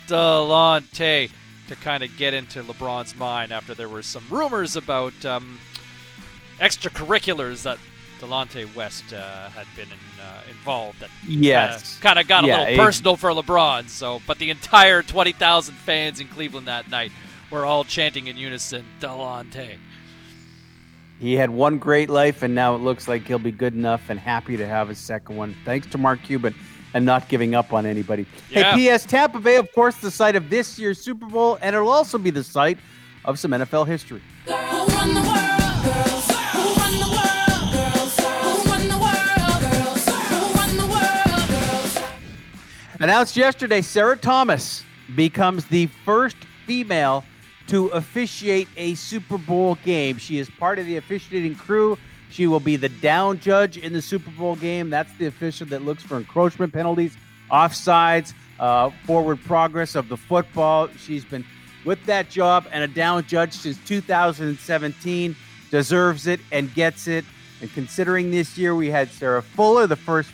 Delonte 0.07 1.31
to 1.67 1.75
kind 1.77 2.03
of 2.03 2.15
get 2.17 2.33
into 2.33 2.63
LeBron's 2.63 3.15
mind 3.15 3.51
after 3.51 3.73
there 3.73 3.89
were 3.89 4.03
some 4.03 4.23
rumors 4.29 4.75
about 4.75 5.25
um, 5.25 5.59
extracurriculars 6.59 7.63
that 7.63 7.77
Delonte 8.21 8.73
West 8.75 9.13
uh, 9.13 9.49
had 9.49 9.65
been 9.75 9.87
in, 9.87 10.21
uh, 10.21 10.41
involved. 10.49 10.99
That 10.99 11.09
yes, 11.27 11.97
kind 11.99 12.19
of 12.19 12.27
got 12.27 12.43
a 12.43 12.47
yeah, 12.47 12.59
little 12.59 12.73
it, 12.75 12.77
personal 12.77 13.15
for 13.17 13.31
LeBron. 13.31 13.89
So, 13.89 14.21
but 14.27 14.37
the 14.37 14.51
entire 14.51 15.01
twenty 15.01 15.31
thousand 15.31 15.75
fans 15.75 16.19
in 16.19 16.27
Cleveland 16.27 16.67
that 16.67 16.89
night 16.89 17.11
were 17.49 17.65
all 17.65 17.83
chanting 17.83 18.27
in 18.27 18.37
unison, 18.37 18.85
"Delonte." 18.99 19.77
He 21.19 21.33
had 21.33 21.49
one 21.49 21.77
great 21.77 22.09
life, 22.09 22.43
and 22.43 22.55
now 22.55 22.75
it 22.75 22.79
looks 22.79 23.07
like 23.07 23.27
he'll 23.27 23.39
be 23.39 23.51
good 23.51 23.73
enough 23.73 24.09
and 24.09 24.19
happy 24.19 24.57
to 24.57 24.67
have 24.67 24.89
his 24.89 24.97
second 24.97 25.35
one. 25.35 25.55
Thanks 25.65 25.87
to 25.87 25.97
Mark 25.97 26.23
Cuban 26.23 26.55
and 26.93 27.05
not 27.05 27.29
giving 27.29 27.55
up 27.55 27.73
on 27.73 27.85
anybody. 27.85 28.25
Yeah. 28.49 28.71
Hey, 28.71 28.77
P.S. 28.77 29.05
Tampa 29.05 29.39
Bay, 29.39 29.57
of 29.57 29.71
course, 29.73 29.95
the 29.97 30.11
site 30.11 30.35
of 30.35 30.49
this 30.49 30.79
year's 30.79 30.99
Super 30.99 31.27
Bowl, 31.27 31.59
and 31.61 31.75
it'll 31.75 31.89
also 31.89 32.17
be 32.17 32.31
the 32.31 32.43
site 32.43 32.79
of 33.23 33.37
some 33.39 33.51
NFL 33.51 33.87
history. 33.87 34.21
Announced 43.01 43.35
yesterday, 43.35 43.81
Sarah 43.81 44.15
Thomas 44.15 44.83
becomes 45.15 45.65
the 45.65 45.87
first 46.05 46.37
female 46.67 47.23
to 47.65 47.87
officiate 47.87 48.67
a 48.77 48.93
Super 48.93 49.39
Bowl 49.39 49.73
game. 49.83 50.19
She 50.19 50.37
is 50.37 50.51
part 50.51 50.77
of 50.77 50.85
the 50.85 50.97
officiating 50.97 51.55
crew. 51.55 51.97
She 52.29 52.45
will 52.45 52.59
be 52.59 52.75
the 52.75 52.89
down 52.89 53.39
judge 53.39 53.75
in 53.75 53.91
the 53.91 54.03
Super 54.03 54.29
Bowl 54.29 54.55
game. 54.55 54.91
That's 54.91 55.11
the 55.17 55.25
official 55.25 55.65
that 55.69 55.81
looks 55.81 56.03
for 56.03 56.15
encroachment 56.15 56.73
penalties, 56.73 57.17
offsides, 57.49 58.35
uh, 58.59 58.91
forward 59.05 59.43
progress 59.45 59.95
of 59.95 60.07
the 60.07 60.17
football. 60.17 60.87
She's 60.99 61.25
been 61.25 61.43
with 61.83 62.05
that 62.05 62.29
job 62.29 62.67
and 62.71 62.83
a 62.83 62.87
down 62.87 63.25
judge 63.25 63.53
since 63.53 63.79
2017. 63.87 65.35
Deserves 65.71 66.27
it 66.27 66.39
and 66.51 66.71
gets 66.75 67.07
it. 67.07 67.25
And 67.61 67.73
considering 67.73 68.29
this 68.29 68.59
year 68.59 68.75
we 68.75 68.91
had 68.91 69.09
Sarah 69.09 69.41
Fuller, 69.41 69.87
the 69.87 69.95
first 69.95 70.29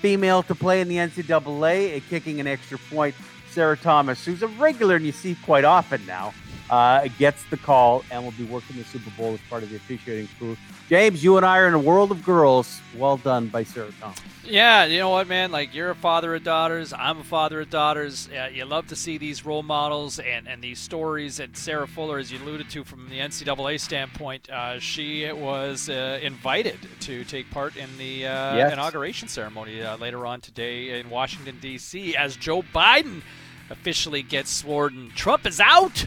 female 0.00 0.42
to 0.44 0.54
play 0.54 0.80
in 0.80 0.88
the 0.88 0.96
NCAA, 0.96 2.02
kicking 2.08 2.40
an 2.40 2.46
extra 2.46 2.78
point. 2.78 3.14
Sarah 3.50 3.76
Thomas, 3.76 4.24
who's 4.24 4.42
a 4.42 4.48
regular 4.48 4.96
and 4.96 5.06
you 5.06 5.12
see 5.12 5.34
quite 5.44 5.64
often 5.64 6.04
now, 6.04 6.34
uh, 6.70 7.08
gets 7.18 7.44
the 7.50 7.56
call 7.56 8.04
and 8.10 8.22
will 8.24 8.32
be 8.32 8.44
working 8.44 8.76
the 8.76 8.84
Super 8.84 9.10
Bowl 9.10 9.34
as 9.34 9.40
part 9.48 9.62
of 9.62 9.70
the 9.70 9.76
officiating 9.76 10.28
crew. 10.38 10.56
James, 10.88 11.22
you 11.24 11.36
and 11.36 11.44
I 11.44 11.58
are 11.58 11.66
in 11.66 11.74
a 11.74 11.78
world 11.80 12.12
of 12.12 12.24
girls. 12.24 12.80
Well 12.96 13.16
done 13.16 13.48
by 13.48 13.64
Sarah 13.64 13.90
Thomas. 14.00 14.20
Yeah, 14.44 14.84
you 14.84 15.00
know 15.00 15.10
what, 15.10 15.26
man? 15.26 15.50
Like 15.50 15.74
you're 15.74 15.90
a 15.90 15.96
father 15.96 16.32
of 16.36 16.44
daughters. 16.44 16.92
I'm 16.92 17.18
a 17.18 17.24
father 17.24 17.60
of 17.62 17.70
daughters. 17.70 18.28
Uh, 18.28 18.48
you 18.52 18.64
love 18.64 18.86
to 18.88 18.96
see 18.96 19.18
these 19.18 19.44
role 19.44 19.64
models 19.64 20.20
and, 20.20 20.46
and 20.46 20.62
these 20.62 20.78
stories. 20.78 21.40
And 21.40 21.56
Sarah 21.56 21.88
Fuller, 21.88 22.18
as 22.18 22.30
you 22.30 22.38
alluded 22.38 22.70
to 22.70 22.84
from 22.84 23.08
the 23.08 23.18
NCAA 23.18 23.80
standpoint, 23.80 24.48
uh, 24.48 24.78
she 24.78 25.30
was 25.32 25.88
uh, 25.88 26.20
invited 26.22 26.78
to 27.00 27.24
take 27.24 27.50
part 27.50 27.76
in 27.76 27.88
the 27.98 28.26
uh, 28.26 28.56
Yes. 28.56 28.72
inauguration 28.72 29.26
ceremony 29.26 29.82
uh, 29.82 29.96
later 29.96 30.24
on 30.24 30.40
today 30.40 31.00
in 31.00 31.10
Washington 31.10 31.58
D.C. 31.60 32.14
as 32.16 32.36
Joe 32.36 32.62
Biden 32.62 33.22
officially 33.70 34.22
gets 34.22 34.50
sworn. 34.50 35.10
Trump 35.16 35.44
is 35.46 35.58
out. 35.58 36.06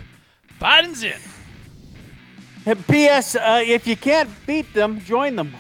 Biden's 0.60 1.04
in. 1.04 1.20
P.S. 2.88 3.36
Uh, 3.36 3.64
if 3.66 3.88
you 3.88 3.96
can't 3.96 4.30
beat 4.46 4.72
them, 4.74 5.00
join 5.02 5.36
them. 5.36 5.56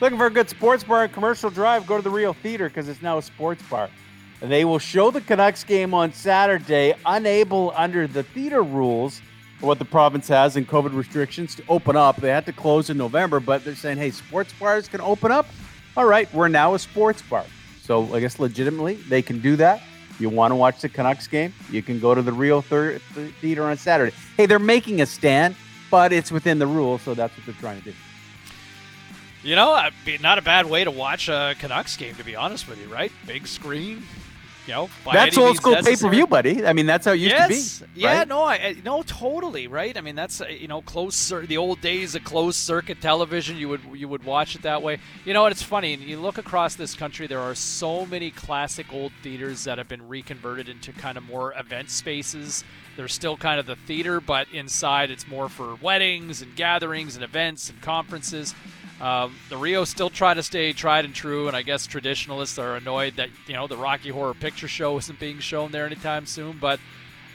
Looking 0.00 0.18
for 0.18 0.26
a 0.26 0.30
good 0.30 0.50
sports 0.50 0.84
bar 0.84 1.04
and 1.04 1.12
commercial 1.12 1.48
drive? 1.48 1.86
Go 1.86 1.96
to 1.96 2.02
the 2.02 2.10
Rio 2.10 2.34
Theater 2.34 2.68
because 2.68 2.90
it's 2.90 3.00
now 3.00 3.16
a 3.16 3.22
sports 3.22 3.62
bar. 3.70 3.88
They 4.40 4.66
will 4.66 4.78
show 4.78 5.10
the 5.10 5.22
Canucks 5.22 5.64
game 5.64 5.94
on 5.94 6.12
Saturday, 6.12 6.94
unable 7.06 7.72
under 7.74 8.06
the 8.06 8.22
theater 8.22 8.62
rules, 8.62 9.22
what 9.60 9.78
the 9.78 9.86
province 9.86 10.28
has 10.28 10.56
in 10.58 10.66
COVID 10.66 10.94
restrictions, 10.94 11.54
to 11.54 11.64
open 11.70 11.96
up. 11.96 12.16
They 12.16 12.28
had 12.28 12.44
to 12.44 12.52
close 12.52 12.90
in 12.90 12.98
November, 12.98 13.40
but 13.40 13.64
they're 13.64 13.74
saying, 13.74 13.96
hey, 13.96 14.10
sports 14.10 14.52
bars 14.60 14.88
can 14.88 15.00
open 15.00 15.32
up. 15.32 15.46
All 15.96 16.04
right, 16.06 16.32
we're 16.34 16.48
now 16.48 16.74
a 16.74 16.78
sports 16.78 17.22
bar. 17.22 17.44
So 17.82 18.12
I 18.14 18.20
guess 18.20 18.38
legitimately 18.38 18.94
they 18.94 19.22
can 19.22 19.40
do 19.40 19.56
that. 19.56 19.82
You 20.18 20.28
want 20.28 20.52
to 20.52 20.56
watch 20.56 20.80
the 20.80 20.88
Canucks 20.88 21.26
game? 21.26 21.52
You 21.70 21.82
can 21.82 22.00
go 22.00 22.14
to 22.14 22.22
the 22.22 22.32
Rio 22.32 22.60
Thir- 22.60 23.00
Th- 23.14 23.32
Theater 23.40 23.64
on 23.64 23.76
Saturday. 23.76 24.14
Hey, 24.36 24.46
they're 24.46 24.58
making 24.58 25.00
a 25.00 25.06
stand, 25.06 25.56
but 25.90 26.12
it's 26.12 26.30
within 26.32 26.58
the 26.58 26.66
rules, 26.66 27.02
so 27.02 27.14
that's 27.14 27.36
what 27.36 27.46
they're 27.46 27.54
trying 27.60 27.78
to 27.80 27.84
do. 27.90 27.94
You 29.42 29.56
know, 29.56 29.78
not 30.22 30.38
a 30.38 30.42
bad 30.42 30.66
way 30.66 30.84
to 30.84 30.90
watch 30.90 31.28
a 31.28 31.54
Canucks 31.58 31.96
game, 31.96 32.14
to 32.14 32.24
be 32.24 32.34
honest 32.34 32.66
with 32.68 32.80
you, 32.80 32.88
right? 32.92 33.12
Big 33.26 33.46
screen. 33.46 34.02
You 34.66 34.72
know, 34.72 34.90
That's 35.12 35.36
old 35.36 35.56
school 35.56 35.76
pay 35.76 35.94
per 35.94 36.08
view, 36.08 36.26
buddy. 36.26 36.64
I 36.64 36.72
mean, 36.72 36.86
that's 36.86 37.04
how 37.04 37.12
it 37.12 37.16
used 37.16 37.34
yes. 37.34 37.78
to 37.80 37.84
be. 37.84 38.00
Yeah, 38.00 38.18
right? 38.18 38.28
no, 38.28 38.44
I, 38.44 38.76
no, 38.82 39.02
totally, 39.02 39.66
right? 39.66 39.94
I 39.96 40.00
mean, 40.00 40.14
that's 40.14 40.40
uh, 40.40 40.46
you 40.46 40.68
know, 40.68 40.80
close 40.80 41.14
cir- 41.14 41.44
the 41.44 41.58
old 41.58 41.82
days 41.82 42.14
of 42.14 42.24
closed 42.24 42.56
circuit 42.56 43.02
television. 43.02 43.58
You 43.58 43.68
would 43.68 43.82
you 43.92 44.08
would 44.08 44.24
watch 44.24 44.54
it 44.54 44.62
that 44.62 44.82
way. 44.82 45.00
You 45.26 45.34
know, 45.34 45.42
what? 45.42 45.52
it's 45.52 45.62
funny. 45.62 45.94
You 45.96 46.18
look 46.18 46.38
across 46.38 46.76
this 46.76 46.94
country, 46.94 47.26
there 47.26 47.40
are 47.40 47.54
so 47.54 48.06
many 48.06 48.30
classic 48.30 48.86
old 48.90 49.12
theaters 49.22 49.64
that 49.64 49.76
have 49.76 49.88
been 49.88 50.08
reconverted 50.08 50.70
into 50.70 50.92
kind 50.92 51.18
of 51.18 51.24
more 51.24 51.52
event 51.58 51.90
spaces. 51.90 52.64
They're 52.96 53.08
still 53.08 53.36
kind 53.36 53.60
of 53.60 53.66
the 53.66 53.76
theater, 53.76 54.20
but 54.20 54.46
inside 54.50 55.10
it's 55.10 55.28
more 55.28 55.50
for 55.50 55.74
weddings 55.76 56.40
and 56.40 56.56
gatherings 56.56 57.16
and 57.16 57.24
events 57.24 57.68
and 57.68 57.82
conferences. 57.82 58.54
Um, 59.00 59.34
the 59.48 59.56
Rio 59.56 59.84
still 59.84 60.10
try 60.10 60.34
to 60.34 60.42
stay 60.42 60.72
tried 60.72 61.04
and 61.04 61.14
true, 61.14 61.48
and 61.48 61.56
I 61.56 61.62
guess 61.62 61.86
traditionalists 61.86 62.58
are 62.58 62.76
annoyed 62.76 63.16
that 63.16 63.28
you 63.46 63.54
know 63.54 63.66
the 63.66 63.76
Rocky 63.76 64.10
Horror 64.10 64.34
Picture 64.34 64.68
Show 64.68 64.96
isn't 64.98 65.18
being 65.18 65.40
shown 65.40 65.72
there 65.72 65.86
anytime 65.86 66.26
soon. 66.26 66.58
But 66.60 66.80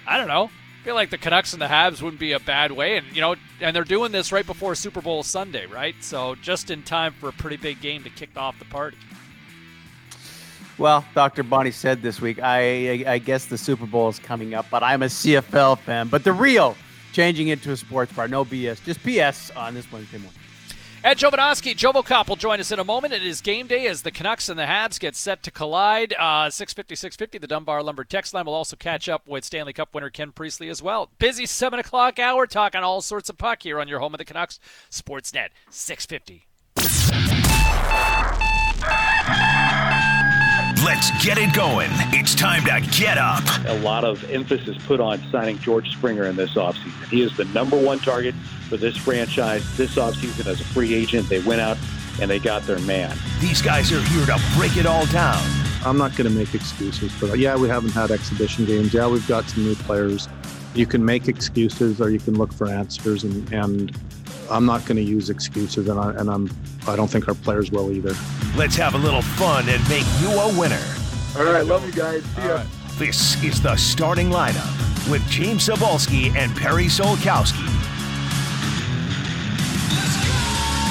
I 0.07 0.18
don't 0.18 0.28
know. 0.28 0.45
I 0.45 0.86
feel 0.86 0.95
like 0.95 1.10
the 1.10 1.18
Canucks 1.18 1.51
and 1.51 1.62
the 1.62 1.68
Habs 1.68 2.01
wouldn't 2.01 2.22
be 2.22 2.32
a 2.32 2.39
bad 2.39 2.72
way, 2.72 2.97
and 2.97 3.05
you 3.14 3.22
know, 3.22 3.36
and 3.60 3.76
they're 3.76 3.84
doing 3.84 4.12
this 4.12 4.32
right 4.32 4.45
before 4.45 4.74
Super 4.76 5.01
Bowl 5.01 5.24
Sunday, 5.24 5.66
right? 5.66 5.95
So 5.99 6.36
just 6.36 6.72
in 6.72 6.84
time 6.84 7.14
for 7.14 7.28
a 7.28 7.34
pretty 7.34 7.57
big 7.57 7.82
game 7.82 8.03
to 8.03 8.10
kick 8.10 8.30
off 8.38 8.57
the 8.57 8.66
party. 8.66 8.97
Well, 10.78 11.03
Dr. 11.14 11.43
Bonnie 11.43 11.72
said 11.72 12.01
this 12.01 12.22
week, 12.22 12.41
I, 12.41 13.03
I, 13.05 13.14
I 13.14 13.18
guess 13.18 13.47
the 13.47 13.57
Super 13.57 13.86
Bowl 13.86 14.07
is 14.07 14.18
coming 14.18 14.53
up, 14.53 14.68
but 14.72 14.82
I'm 14.82 15.03
a 15.03 15.07
CFL 15.07 15.78
fan. 15.80 16.07
But 16.07 16.24
the 16.24 16.32
Rio 16.32 16.78
changing 17.12 17.49
into 17.49 17.74
a 17.74 17.78
sports 17.78 18.14
bar, 18.14 18.30
no 18.30 18.45
BS, 18.45 18.82
just 18.86 19.01
PS 19.03 19.51
on 19.57 19.74
this 19.74 19.91
Wednesday 19.91 20.20
morning. 20.20 20.39
Ed 21.02 21.18
Jovanovski, 21.18 21.74
Jovo 21.78 22.04
Cop 22.04 22.28
will 22.28 22.36
join 22.36 22.60
us 22.60 22.74
in 22.74 22.80
a 22.80 22.84
moment. 22.84 23.14
It 23.14 23.24
is 23.24 23.39
game 23.39 23.68
day 23.68 23.88
as 23.88 24.02
the 24.02 24.12
Canucks 24.12 24.50
and 24.50 24.60
the 24.60 24.64
Habs 24.64 25.00
get 25.00 25.16
set 25.16 25.41
to 25.43 25.52
collide. 25.52 26.14
Uh, 26.20 26.50
650, 26.50 26.93
650, 26.93 27.38
the 27.38 27.47
Dunbar 27.47 27.82
Lumber 27.82 28.04
text 28.04 28.34
line 28.34 28.45
will 28.45 28.54
also 28.54 28.76
catch 28.76 29.08
up 29.08 29.26
with 29.26 29.45
Stanley 29.45 29.72
Cup 29.72 29.95
winner 29.95 30.10
Ken 30.10 30.34
Priestlay 30.34 30.68
as 30.68 30.84
well. 30.84 31.10
Busy 31.18 31.45
7 31.45 31.80
o'clock 31.80 32.20
hour 32.20 32.45
talking 32.45 32.82
all 32.82 33.00
sorts 33.00 33.30
of 33.30 33.38
puck 33.38 33.64
here 33.64 33.80
on 33.80 33.88
your 33.88 34.00
home 34.00 34.14
of 34.14 34.18
the 34.18 34.26
Canucks, 34.26 34.60
Sportsnet 34.91 35.50
650. 35.70 36.47
Let's 40.84 41.26
get 41.26 41.38
it 41.38 41.54
going. 41.54 41.89
It's 42.12 42.36
time 42.36 42.64
to 42.66 43.00
get 43.00 43.18
up. 43.18 43.43
A 43.68 43.80
lot 43.80 44.04
of 44.04 44.30
emphasis 44.30 44.78
put 44.86 45.00
on 45.00 45.22
signing 45.32 45.60
George 45.60 45.89
Springer 45.91 46.26
in 46.26 46.36
this 46.36 46.56
offseason. 46.56 47.08
He 47.08 47.22
is 47.22 47.36
the 47.38 47.45
number 47.45 47.78
one 47.82 48.00
target 48.00 48.36
for 48.70 48.78
this 48.78 48.96
franchise 48.96 49.78
this 49.78 49.96
offseason 49.96 50.46
as 50.46 50.62
a 50.62 50.64
free 50.66 50.94
agent. 50.94 51.28
They 51.28 51.40
went 51.40 51.60
out 51.60 51.78
and 52.22 52.30
they 52.30 52.40
got 52.40 52.64
their 52.64 52.80
man. 52.80 53.18
These 53.40 53.62
guys 53.62 53.92
are 53.92 54.02
here 54.02 54.26
to 54.26 54.40
break 54.56 54.78
it 54.78 54.86
all 54.86 55.06
down. 55.08 55.44
I'm 55.86 55.98
not 55.98 56.16
going 56.16 56.30
to 56.30 56.36
make 56.36 56.54
excuses 56.54 57.12
for 57.12 57.28
that. 57.28 57.40
Yeah, 57.40 57.56
we 57.56 57.70
haven't 57.70 57.92
had 57.92 58.12
exhibition 58.12 58.66
games. 58.66 58.94
Yeah, 58.94 59.08
we've 59.08 59.28
got 59.28 59.50
some 59.50 59.64
new 59.64 59.76
players. 59.76 60.28
You 60.76 60.86
can 60.86 61.04
make 61.04 61.28
excuses 61.28 62.00
or 62.02 62.10
you 62.10 62.20
can 62.20 62.38
look 62.38 62.54
for 62.54 62.68
answers, 62.68 63.24
and, 63.24 63.52
and 63.52 63.98
I'm 64.52 64.66
not 64.66 64.86
going 64.86 64.98
to 64.98 65.04
use 65.04 65.30
excuses, 65.30 65.88
and, 65.88 66.00
I, 66.00 66.12
and 66.12 66.30
I'm 66.30 66.50
I 66.88 66.96
don't 66.96 67.08
think 67.08 67.28
our 67.28 67.36
players 67.36 67.72
will 67.72 67.92
either. 67.92 68.14
Let's 68.56 68.76
have 68.76 68.96
a 68.96 68.98
little 68.98 69.22
fun 69.22 69.70
and 69.70 69.88
make 69.90 70.06
you 70.22 70.30
a 70.30 70.60
winner. 70.60 70.82
All 71.38 71.46
right, 71.46 71.66
love 71.66 71.86
you 71.86 71.94
guys. 71.94 72.24
See 72.24 72.42
ya. 72.42 72.56
Right. 72.56 72.68
This 72.98 73.42
is 73.44 73.62
the 73.62 73.76
starting 73.78 74.30
lineup 74.30 75.10
with 75.10 75.26
James 75.30 75.68
Cybulski 75.68 76.36
and 76.36 76.56
Perry 76.56 76.86
Solkowski. 76.86 77.89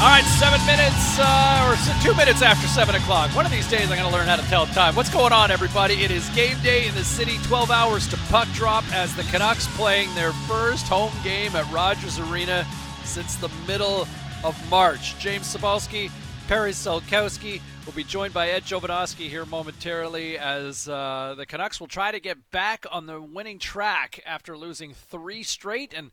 All 0.00 0.04
right, 0.04 0.22
seven 0.22 0.64
minutes 0.64 1.18
uh, 1.18 1.66
or 1.66 2.04
two 2.04 2.14
minutes 2.14 2.40
after 2.40 2.68
seven 2.68 2.94
o'clock. 2.94 3.34
One 3.34 3.44
of 3.44 3.50
these 3.50 3.68
days, 3.68 3.90
I'm 3.90 3.98
going 3.98 4.08
to 4.08 4.16
learn 4.16 4.28
how 4.28 4.36
to 4.36 4.42
tell 4.42 4.64
time. 4.66 4.94
What's 4.94 5.10
going 5.10 5.32
on, 5.32 5.50
everybody? 5.50 6.04
It 6.04 6.12
is 6.12 6.28
game 6.36 6.56
day 6.62 6.86
in 6.86 6.94
the 6.94 7.02
city. 7.02 7.36
12 7.42 7.72
hours 7.72 8.06
to 8.10 8.16
puck 8.28 8.46
drop 8.54 8.84
as 8.94 9.12
the 9.16 9.24
Canucks 9.24 9.66
playing 9.76 10.14
their 10.14 10.32
first 10.46 10.86
home 10.86 11.10
game 11.24 11.56
at 11.56 11.68
Rogers 11.72 12.20
Arena 12.20 12.64
since 13.02 13.34
the 13.34 13.48
middle 13.66 14.06
of 14.44 14.70
March. 14.70 15.18
James 15.18 15.52
Cybulski, 15.52 16.12
Perry 16.46 16.70
Solkowski 16.70 17.60
will 17.84 17.92
be 17.92 18.04
joined 18.04 18.32
by 18.32 18.50
Ed 18.50 18.62
Jovanovski 18.62 19.28
here 19.28 19.46
momentarily 19.46 20.38
as 20.38 20.88
uh, 20.88 21.34
the 21.36 21.44
Canucks 21.44 21.80
will 21.80 21.88
try 21.88 22.12
to 22.12 22.20
get 22.20 22.52
back 22.52 22.86
on 22.92 23.06
the 23.06 23.20
winning 23.20 23.58
track 23.58 24.22
after 24.24 24.56
losing 24.56 24.94
three 24.94 25.42
straight 25.42 25.92
and 25.92 26.12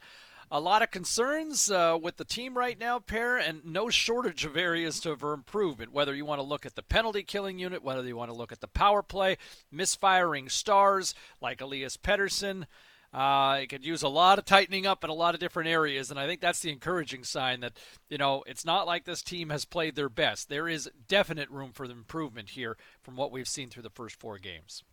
a 0.55 0.59
lot 0.59 0.81
of 0.81 0.89
concerns 0.89 1.69
uh, 1.69 1.99
with 2.01 2.15
the 2.15 2.23
team 2.23 2.57
right 2.57 2.79
now, 2.79 2.97
pair, 2.97 3.35
and 3.35 3.65
no 3.65 3.89
shortage 3.89 4.45
of 4.45 4.55
areas 4.55 5.01
to, 5.01 5.13
for 5.17 5.33
improvement. 5.33 5.91
Whether 5.91 6.15
you 6.15 6.23
want 6.23 6.39
to 6.39 6.47
look 6.47 6.65
at 6.65 6.75
the 6.75 6.81
penalty 6.81 7.23
killing 7.23 7.59
unit, 7.59 7.83
whether 7.83 8.07
you 8.07 8.15
want 8.15 8.31
to 8.31 8.37
look 8.37 8.53
at 8.53 8.61
the 8.61 8.67
power 8.69 9.03
play, 9.03 9.37
misfiring 9.69 10.47
stars 10.47 11.13
like 11.41 11.59
Elias 11.59 11.97
Pettersson. 11.97 12.67
Uh, 13.13 13.59
it 13.63 13.67
could 13.67 13.85
use 13.85 14.01
a 14.01 14.07
lot 14.07 14.39
of 14.39 14.45
tightening 14.45 14.85
up 14.85 15.03
in 15.03 15.09
a 15.09 15.13
lot 15.13 15.33
of 15.33 15.41
different 15.41 15.67
areas, 15.67 16.09
and 16.09 16.17
I 16.17 16.25
think 16.25 16.39
that's 16.39 16.61
the 16.61 16.71
encouraging 16.71 17.25
sign 17.25 17.59
that 17.59 17.73
you 18.09 18.17
know 18.17 18.43
it's 18.47 18.65
not 18.65 18.87
like 18.87 19.03
this 19.03 19.21
team 19.21 19.49
has 19.49 19.65
played 19.65 19.95
their 19.95 20.09
best. 20.09 20.47
There 20.47 20.69
is 20.69 20.89
definite 21.07 21.49
room 21.49 21.71
for 21.73 21.83
improvement 21.85 22.51
here 22.51 22.77
from 23.03 23.17
what 23.17 23.31
we've 23.31 23.47
seen 23.47 23.69
through 23.69 23.83
the 23.83 23.89
first 23.89 24.19
four 24.19 24.37
games. 24.37 24.83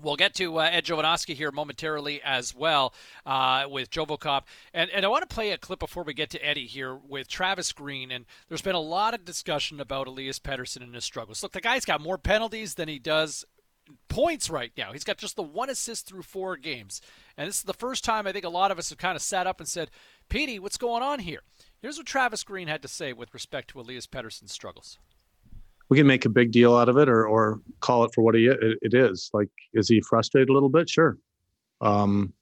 We'll 0.00 0.16
get 0.16 0.34
to 0.34 0.58
uh, 0.58 0.68
Ed 0.70 0.84
Jovanovski 0.84 1.34
here 1.34 1.50
momentarily 1.50 2.20
as 2.22 2.54
well 2.54 2.94
uh, 3.26 3.64
with 3.68 3.90
Jovocop. 3.90 4.42
And, 4.72 4.90
and 4.90 5.04
I 5.04 5.08
want 5.08 5.28
to 5.28 5.34
play 5.34 5.50
a 5.50 5.58
clip 5.58 5.80
before 5.80 6.04
we 6.04 6.14
get 6.14 6.30
to 6.30 6.46
Eddie 6.46 6.66
here 6.66 6.94
with 6.94 7.26
Travis 7.26 7.72
Green. 7.72 8.12
And 8.12 8.24
there's 8.48 8.62
been 8.62 8.76
a 8.76 8.80
lot 8.80 9.12
of 9.12 9.24
discussion 9.24 9.80
about 9.80 10.06
Elias 10.06 10.38
Pettersson 10.38 10.82
and 10.82 10.94
his 10.94 11.04
struggles. 11.04 11.42
Look, 11.42 11.52
the 11.52 11.60
guy's 11.60 11.84
got 11.84 12.00
more 12.00 12.16
penalties 12.16 12.74
than 12.74 12.88
he 12.88 13.00
does 13.00 13.44
points 14.08 14.48
right 14.48 14.72
now. 14.76 14.92
He's 14.92 15.04
got 15.04 15.18
just 15.18 15.36
the 15.36 15.42
one 15.42 15.70
assist 15.70 16.06
through 16.06 16.22
four 16.22 16.56
games. 16.56 17.00
And 17.36 17.48
this 17.48 17.56
is 17.56 17.62
the 17.64 17.74
first 17.74 18.04
time 18.04 18.26
I 18.26 18.32
think 18.32 18.44
a 18.44 18.50
lot 18.50 18.70
of 18.70 18.78
us 18.78 18.90
have 18.90 18.98
kind 18.98 19.16
of 19.16 19.22
sat 19.22 19.46
up 19.46 19.58
and 19.58 19.68
said, 19.68 19.90
Petey, 20.28 20.58
what's 20.58 20.76
going 20.76 21.02
on 21.02 21.20
here? 21.20 21.40
Here's 21.80 21.96
what 21.96 22.06
Travis 22.06 22.44
Green 22.44 22.68
had 22.68 22.82
to 22.82 22.88
say 22.88 23.12
with 23.12 23.34
respect 23.34 23.70
to 23.70 23.80
Elias 23.80 24.06
Pettersson's 24.06 24.52
struggles 24.52 24.98
we 25.88 25.96
can 25.96 26.06
make 26.06 26.24
a 26.24 26.28
big 26.28 26.50
deal 26.52 26.76
out 26.76 26.88
of 26.88 26.96
it 26.96 27.08
or 27.08 27.26
or 27.26 27.60
call 27.80 28.04
it 28.04 28.10
for 28.14 28.22
what 28.22 28.34
he, 28.34 28.46
it, 28.46 28.78
it 28.82 28.94
is. 28.94 29.30
Like, 29.32 29.48
is 29.72 29.88
he 29.88 30.00
frustrated 30.00 30.48
a 30.48 30.52
little 30.52 30.68
bit? 30.68 30.88
Sure. 30.88 31.16
Um, 31.80 32.32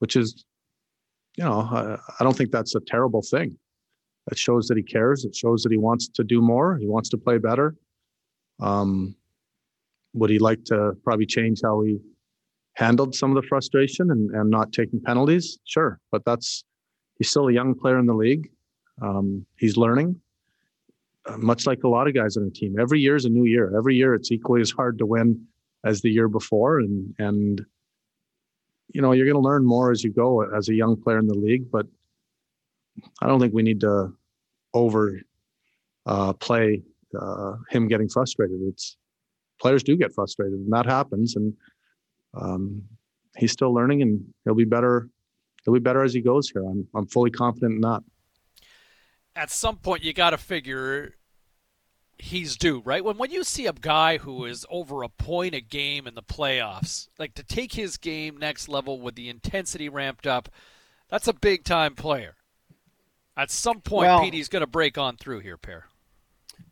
which 0.00 0.16
is, 0.16 0.44
you 1.36 1.44
know, 1.44 1.60
I, 1.60 1.98
I 2.20 2.24
don't 2.24 2.36
think 2.36 2.50
that's 2.50 2.74
a 2.74 2.80
terrible 2.80 3.22
thing. 3.22 3.56
It 4.30 4.38
shows 4.38 4.68
that 4.68 4.76
he 4.76 4.82
cares. 4.82 5.24
It 5.24 5.34
shows 5.34 5.62
that 5.62 5.72
he 5.72 5.78
wants 5.78 6.08
to 6.08 6.24
do 6.24 6.40
more. 6.40 6.76
He 6.76 6.88
wants 6.88 7.08
to 7.10 7.18
play 7.18 7.38
better. 7.38 7.74
Um, 8.60 9.14
would 10.14 10.30
he 10.30 10.38
like 10.38 10.64
to 10.64 10.92
probably 11.04 11.26
change 11.26 11.60
how 11.62 11.82
he 11.82 11.98
handled 12.74 13.14
some 13.14 13.36
of 13.36 13.42
the 13.42 13.46
frustration 13.48 14.10
and, 14.10 14.30
and 14.30 14.50
not 14.50 14.72
taking 14.72 15.00
penalties? 15.00 15.58
Sure. 15.64 16.00
But 16.10 16.24
that's, 16.24 16.64
he's 17.18 17.30
still 17.30 17.48
a 17.48 17.52
young 17.52 17.74
player 17.74 17.98
in 17.98 18.06
the 18.06 18.14
league. 18.14 18.48
Um, 19.02 19.44
he's 19.58 19.76
learning. 19.76 20.20
Much 21.38 21.66
like 21.66 21.82
a 21.84 21.88
lot 21.88 22.06
of 22.06 22.14
guys 22.14 22.36
on 22.36 22.44
a 22.44 22.50
team. 22.50 22.78
Every 22.78 23.00
year 23.00 23.16
is 23.16 23.24
a 23.24 23.30
new 23.30 23.44
year. 23.44 23.76
Every 23.76 23.96
year 23.96 24.14
it's 24.14 24.30
equally 24.30 24.60
as 24.60 24.70
hard 24.70 24.98
to 24.98 25.06
win 25.06 25.46
as 25.84 26.02
the 26.02 26.10
year 26.10 26.28
before, 26.28 26.80
and 26.80 27.14
and 27.18 27.64
you 28.92 29.00
know 29.00 29.12
you're 29.12 29.26
going 29.26 29.34
to 29.34 29.48
learn 29.48 29.64
more 29.64 29.90
as 29.90 30.04
you 30.04 30.12
go 30.12 30.42
as 30.42 30.68
a 30.68 30.74
young 30.74 31.00
player 31.00 31.18
in 31.18 31.26
the 31.26 31.34
league. 31.34 31.70
But 31.70 31.86
I 33.22 33.26
don't 33.26 33.40
think 33.40 33.54
we 33.54 33.62
need 33.62 33.80
to 33.80 34.12
over 34.74 35.20
uh, 36.06 36.34
play 36.34 36.82
uh, 37.18 37.54
him 37.70 37.88
getting 37.88 38.08
frustrated. 38.08 38.60
It's 38.68 38.96
players 39.60 39.82
do 39.82 39.96
get 39.96 40.12
frustrated, 40.12 40.58
and 40.58 40.72
that 40.72 40.86
happens. 40.86 41.36
And 41.36 41.54
um, 42.34 42.82
he's 43.36 43.52
still 43.52 43.72
learning, 43.72 44.02
and 44.02 44.22
he'll 44.44 44.54
be 44.54 44.64
better. 44.64 45.08
He'll 45.64 45.74
be 45.74 45.80
better 45.80 46.02
as 46.02 46.12
he 46.12 46.20
goes 46.20 46.50
here. 46.50 46.64
I'm 46.64 46.86
I'm 46.94 47.06
fully 47.06 47.30
confident 47.30 47.76
in 47.76 47.80
that 47.80 48.02
at 49.36 49.50
some 49.50 49.76
point 49.76 50.02
you 50.02 50.12
got 50.12 50.30
to 50.30 50.38
figure 50.38 51.14
he's 52.18 52.56
due, 52.56 52.80
right? 52.84 53.04
When 53.04 53.18
when 53.18 53.30
you 53.30 53.44
see 53.44 53.66
a 53.66 53.72
guy 53.72 54.18
who 54.18 54.44
is 54.44 54.66
over 54.70 55.02
a 55.02 55.08
point 55.08 55.54
a 55.54 55.60
game 55.60 56.06
in 56.06 56.14
the 56.14 56.22
playoffs, 56.22 57.08
like 57.18 57.34
to 57.34 57.42
take 57.42 57.72
his 57.72 57.96
game 57.96 58.38
next 58.38 58.68
level 58.68 59.00
with 59.00 59.14
the 59.14 59.28
intensity 59.28 59.88
ramped 59.88 60.26
up, 60.26 60.48
that's 61.08 61.28
a 61.28 61.32
big 61.32 61.64
time 61.64 61.94
player. 61.94 62.34
At 63.36 63.50
some 63.50 63.80
point, 63.80 64.06
well, 64.06 64.20
Petey's 64.20 64.48
going 64.48 64.60
to 64.60 64.66
break 64.66 64.96
on 64.96 65.16
through 65.16 65.40
here, 65.40 65.56
pair. 65.56 65.86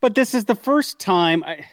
But 0.00 0.14
this 0.14 0.32
is 0.32 0.44
the 0.44 0.54
first 0.54 1.00
time. 1.00 1.42
I, 1.44 1.66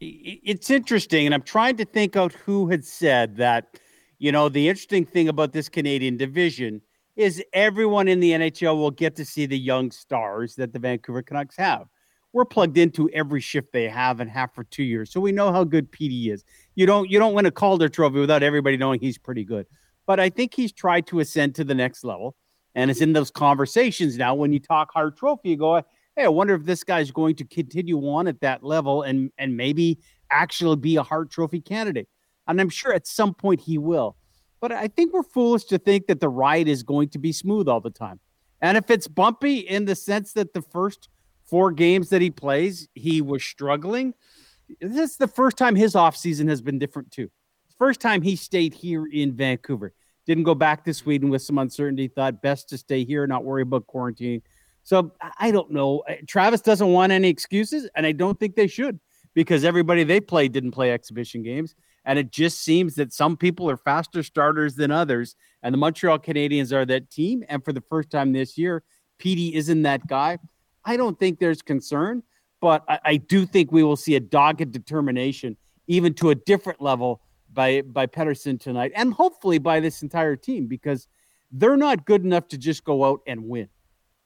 it's 0.00 0.70
interesting, 0.70 1.26
and 1.26 1.34
I'm 1.34 1.42
trying 1.42 1.76
to 1.76 1.84
think 1.84 2.16
out 2.16 2.32
who 2.32 2.68
had 2.68 2.84
said 2.84 3.36
that. 3.36 3.78
You 4.20 4.32
know, 4.32 4.48
the 4.48 4.68
interesting 4.68 5.04
thing 5.04 5.28
about 5.28 5.52
this 5.52 5.68
Canadian 5.68 6.16
division 6.16 6.82
is 7.18 7.42
everyone 7.52 8.06
in 8.06 8.20
the 8.20 8.30
NHL 8.30 8.76
will 8.76 8.92
get 8.92 9.16
to 9.16 9.24
see 9.24 9.44
the 9.44 9.58
young 9.58 9.90
stars 9.90 10.54
that 10.54 10.72
the 10.72 10.78
Vancouver 10.78 11.20
Canucks 11.20 11.56
have. 11.56 11.88
We're 12.32 12.44
plugged 12.44 12.78
into 12.78 13.10
every 13.10 13.40
shift 13.40 13.72
they 13.72 13.88
have 13.88 14.20
and 14.20 14.30
have 14.30 14.54
for 14.54 14.62
two 14.62 14.84
years, 14.84 15.10
so 15.10 15.18
we 15.18 15.32
know 15.32 15.50
how 15.50 15.64
good 15.64 15.90
Petey 15.90 16.30
is. 16.30 16.44
You 16.76 16.86
don't 16.86 17.10
you 17.10 17.18
don't 17.18 17.34
win 17.34 17.46
a 17.46 17.50
Calder 17.50 17.88
Trophy 17.88 18.20
without 18.20 18.44
everybody 18.44 18.76
knowing 18.76 19.00
he's 19.00 19.18
pretty 19.18 19.44
good. 19.44 19.66
But 20.06 20.20
I 20.20 20.30
think 20.30 20.54
he's 20.54 20.72
tried 20.72 21.08
to 21.08 21.18
ascend 21.18 21.56
to 21.56 21.64
the 21.64 21.74
next 21.74 22.04
level, 22.04 22.36
and 22.76 22.88
it's 22.90 23.00
in 23.00 23.14
those 23.14 23.32
conversations 23.32 24.16
now. 24.16 24.36
When 24.36 24.52
you 24.52 24.60
talk 24.60 24.92
Hart 24.92 25.16
Trophy, 25.16 25.50
you 25.50 25.56
go, 25.56 25.82
"Hey, 26.14 26.24
I 26.24 26.28
wonder 26.28 26.54
if 26.54 26.64
this 26.64 26.84
guy's 26.84 27.10
going 27.10 27.34
to 27.36 27.44
continue 27.44 27.98
on 28.08 28.28
at 28.28 28.40
that 28.42 28.62
level 28.62 29.02
and 29.02 29.32
and 29.38 29.56
maybe 29.56 29.98
actually 30.30 30.76
be 30.76 30.96
a 30.96 31.02
Hart 31.02 31.30
Trophy 31.30 31.60
candidate." 31.60 32.08
And 32.46 32.60
I'm 32.60 32.68
sure 32.68 32.92
at 32.92 33.08
some 33.08 33.34
point 33.34 33.60
he 33.60 33.76
will. 33.76 34.16
But 34.60 34.72
I 34.72 34.88
think 34.88 35.12
we're 35.12 35.22
foolish 35.22 35.64
to 35.64 35.78
think 35.78 36.06
that 36.06 36.20
the 36.20 36.28
ride 36.28 36.68
is 36.68 36.82
going 36.82 37.10
to 37.10 37.18
be 37.18 37.32
smooth 37.32 37.68
all 37.68 37.80
the 37.80 37.90
time. 37.90 38.20
And 38.60 38.76
if 38.76 38.90
it's 38.90 39.06
bumpy 39.06 39.58
in 39.58 39.84
the 39.84 39.94
sense 39.94 40.32
that 40.32 40.52
the 40.52 40.62
first 40.62 41.08
four 41.44 41.70
games 41.70 42.08
that 42.10 42.20
he 42.20 42.30
plays, 42.30 42.88
he 42.94 43.22
was 43.22 43.44
struggling, 43.44 44.14
this 44.80 45.12
is 45.12 45.16
the 45.16 45.28
first 45.28 45.56
time 45.56 45.76
his 45.76 45.94
offseason 45.94 46.48
has 46.48 46.60
been 46.60 46.78
different 46.78 47.10
too. 47.10 47.30
First 47.78 48.00
time 48.00 48.22
he 48.22 48.34
stayed 48.34 48.74
here 48.74 49.06
in 49.06 49.32
Vancouver. 49.32 49.94
didn't 50.26 50.44
go 50.44 50.54
back 50.54 50.84
to 50.84 50.92
Sweden 50.92 51.30
with 51.30 51.42
some 51.42 51.58
uncertainty, 51.58 52.08
thought 52.08 52.42
best 52.42 52.68
to 52.70 52.78
stay 52.78 53.04
here, 53.04 53.26
not 53.26 53.44
worry 53.44 53.62
about 53.62 53.86
quarantining. 53.86 54.42
So 54.82 55.12
I 55.38 55.50
don't 55.50 55.70
know. 55.70 56.00
Uh, 56.08 56.14
Travis 56.26 56.60
doesn't 56.60 56.88
want 56.88 57.12
any 57.12 57.28
excuses, 57.28 57.88
and 57.94 58.04
I 58.04 58.12
don't 58.12 58.38
think 58.40 58.56
they 58.56 58.66
should 58.66 58.98
because 59.34 59.64
everybody 59.64 60.02
they 60.02 60.20
played 60.20 60.52
didn't 60.52 60.72
play 60.72 60.92
exhibition 60.92 61.42
games. 61.42 61.74
And 62.08 62.18
it 62.18 62.32
just 62.32 62.62
seems 62.62 62.94
that 62.94 63.12
some 63.12 63.36
people 63.36 63.68
are 63.70 63.76
faster 63.76 64.22
starters 64.22 64.74
than 64.74 64.90
others. 64.90 65.36
And 65.62 65.74
the 65.74 65.78
Montreal 65.78 66.18
Canadiens 66.18 66.72
are 66.72 66.86
that 66.86 67.10
team. 67.10 67.44
And 67.50 67.62
for 67.62 67.74
the 67.74 67.82
first 67.82 68.10
time 68.10 68.32
this 68.32 68.56
year, 68.56 68.82
Petey 69.18 69.54
isn't 69.54 69.82
that 69.82 70.06
guy. 70.06 70.38
I 70.86 70.96
don't 70.96 71.18
think 71.20 71.38
there's 71.38 71.60
concern, 71.60 72.22
but 72.62 72.82
I, 72.88 72.98
I 73.04 73.16
do 73.18 73.44
think 73.44 73.70
we 73.70 73.82
will 73.82 73.94
see 73.94 74.16
a 74.16 74.20
dogged 74.20 74.72
determination, 74.72 75.58
even 75.86 76.14
to 76.14 76.30
a 76.30 76.34
different 76.34 76.80
level 76.80 77.20
by 77.52 77.82
by 77.82 78.06
Pettersson 78.06 78.58
tonight, 78.58 78.92
and 78.94 79.12
hopefully 79.12 79.58
by 79.58 79.80
this 79.80 80.02
entire 80.02 80.36
team, 80.36 80.66
because 80.66 81.08
they're 81.52 81.76
not 81.76 82.06
good 82.06 82.24
enough 82.24 82.48
to 82.48 82.58
just 82.58 82.84
go 82.84 83.04
out 83.04 83.20
and 83.26 83.42
win. 83.42 83.68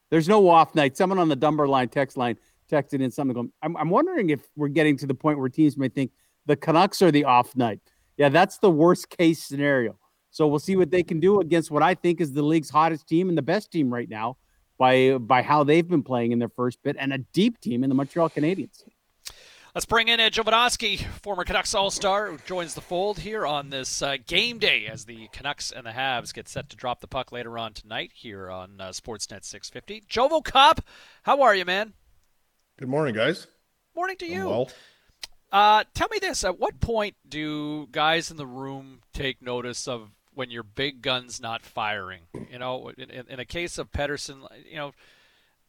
There's 0.09 0.29
no 0.29 0.47
off 0.47 0.73
night. 0.73 0.95
Someone 0.95 1.19
on 1.19 1.27
the 1.27 1.35
Dunbar 1.35 1.67
Lumber 1.67 1.91
text 1.91 2.15
line 2.15 2.37
texted 2.71 3.01
in 3.01 3.11
something 3.11 3.33
going, 3.33 3.51
I'm, 3.61 3.75
I'm 3.75 3.89
wondering 3.89 4.29
if 4.29 4.41
we're 4.55 4.67
getting 4.69 4.95
to 4.97 5.07
the 5.07 5.13
point 5.13 5.37
where 5.39 5.49
teams 5.49 5.75
may 5.75 5.89
think 5.89 6.11
the 6.45 6.55
Canucks 6.55 7.01
are 7.01 7.11
the 7.11 7.25
off 7.25 7.55
night. 7.55 7.79
Yeah, 8.17 8.29
that's 8.29 8.57
the 8.57 8.69
worst 8.69 9.09
case 9.09 9.43
scenario. 9.43 9.97
So 10.29 10.47
we'll 10.47 10.59
see 10.59 10.75
what 10.75 10.91
they 10.91 11.03
can 11.03 11.19
do 11.19 11.41
against 11.41 11.69
what 11.69 11.83
I 11.83 11.93
think 11.93 12.19
is 12.19 12.33
the 12.33 12.41
league's 12.41 12.69
hottest 12.69 13.07
team 13.07 13.29
and 13.29 13.37
the 13.37 13.43
best 13.43 13.71
team 13.71 13.93
right 13.93 14.09
now 14.09 14.37
by 14.77 15.17
by 15.17 15.41
how 15.41 15.63
they've 15.63 15.87
been 15.87 16.03
playing 16.03 16.31
in 16.31 16.39
their 16.39 16.49
first 16.49 16.81
bit 16.83 16.95
and 16.99 17.13
a 17.13 17.19
deep 17.19 17.59
team 17.59 17.83
in 17.83 17.89
the 17.89 17.95
Montreal 17.95 18.29
Canadiens. 18.29 18.83
Let's 19.75 19.85
bring 19.87 20.07
in 20.07 20.19
Ed 20.19 20.33
Jovanovski, 20.33 21.03
former 21.21 21.43
Canucks 21.43 21.73
All 21.73 21.89
Star, 21.89 22.29
who 22.29 22.37
joins 22.45 22.75
the 22.75 22.81
fold 22.81 23.17
here 23.17 23.43
on 23.43 23.71
this 23.71 24.03
uh, 24.03 24.17
game 24.27 24.59
day 24.59 24.85
as 24.85 25.05
the 25.05 25.29
Canucks 25.31 25.71
and 25.71 25.83
the 25.87 25.91
Habs 25.91 26.31
get 26.31 26.47
set 26.47 26.69
to 26.69 26.75
drop 26.75 26.99
the 26.99 27.07
puck 27.07 27.31
later 27.31 27.57
on 27.57 27.73
tonight 27.73 28.11
here 28.13 28.51
on 28.51 28.79
uh, 28.79 28.89
Sportsnet 28.89 29.43
650. 29.43 30.01
Jovo 30.07 30.43
Cop, 30.43 30.81
how 31.23 31.41
are 31.41 31.55
you, 31.55 31.65
man? 31.65 31.93
Good 32.77 32.87
morning, 32.87 33.15
guys. 33.15 33.47
Morning 33.95 34.15
to 34.17 34.27
you. 34.27 34.47
well. 34.47 34.69
Uh, 35.53 35.83
tell 35.93 36.07
me 36.09 36.17
this: 36.19 36.43
At 36.43 36.59
what 36.59 36.79
point 36.79 37.15
do 37.29 37.87
guys 37.91 38.31
in 38.31 38.37
the 38.37 38.47
room 38.47 39.01
take 39.13 39.39
notice 39.39 39.87
of 39.87 40.09
when 40.33 40.49
your 40.49 40.63
big 40.63 41.03
gun's 41.03 41.39
not 41.39 41.61
firing? 41.61 42.21
You 42.51 42.57
know, 42.57 42.91
in, 42.97 43.27
in 43.29 43.39
a 43.39 43.45
case 43.45 43.77
of 43.77 43.91
Pettersson, 43.91 44.47
you 44.67 44.77
know, 44.77 44.93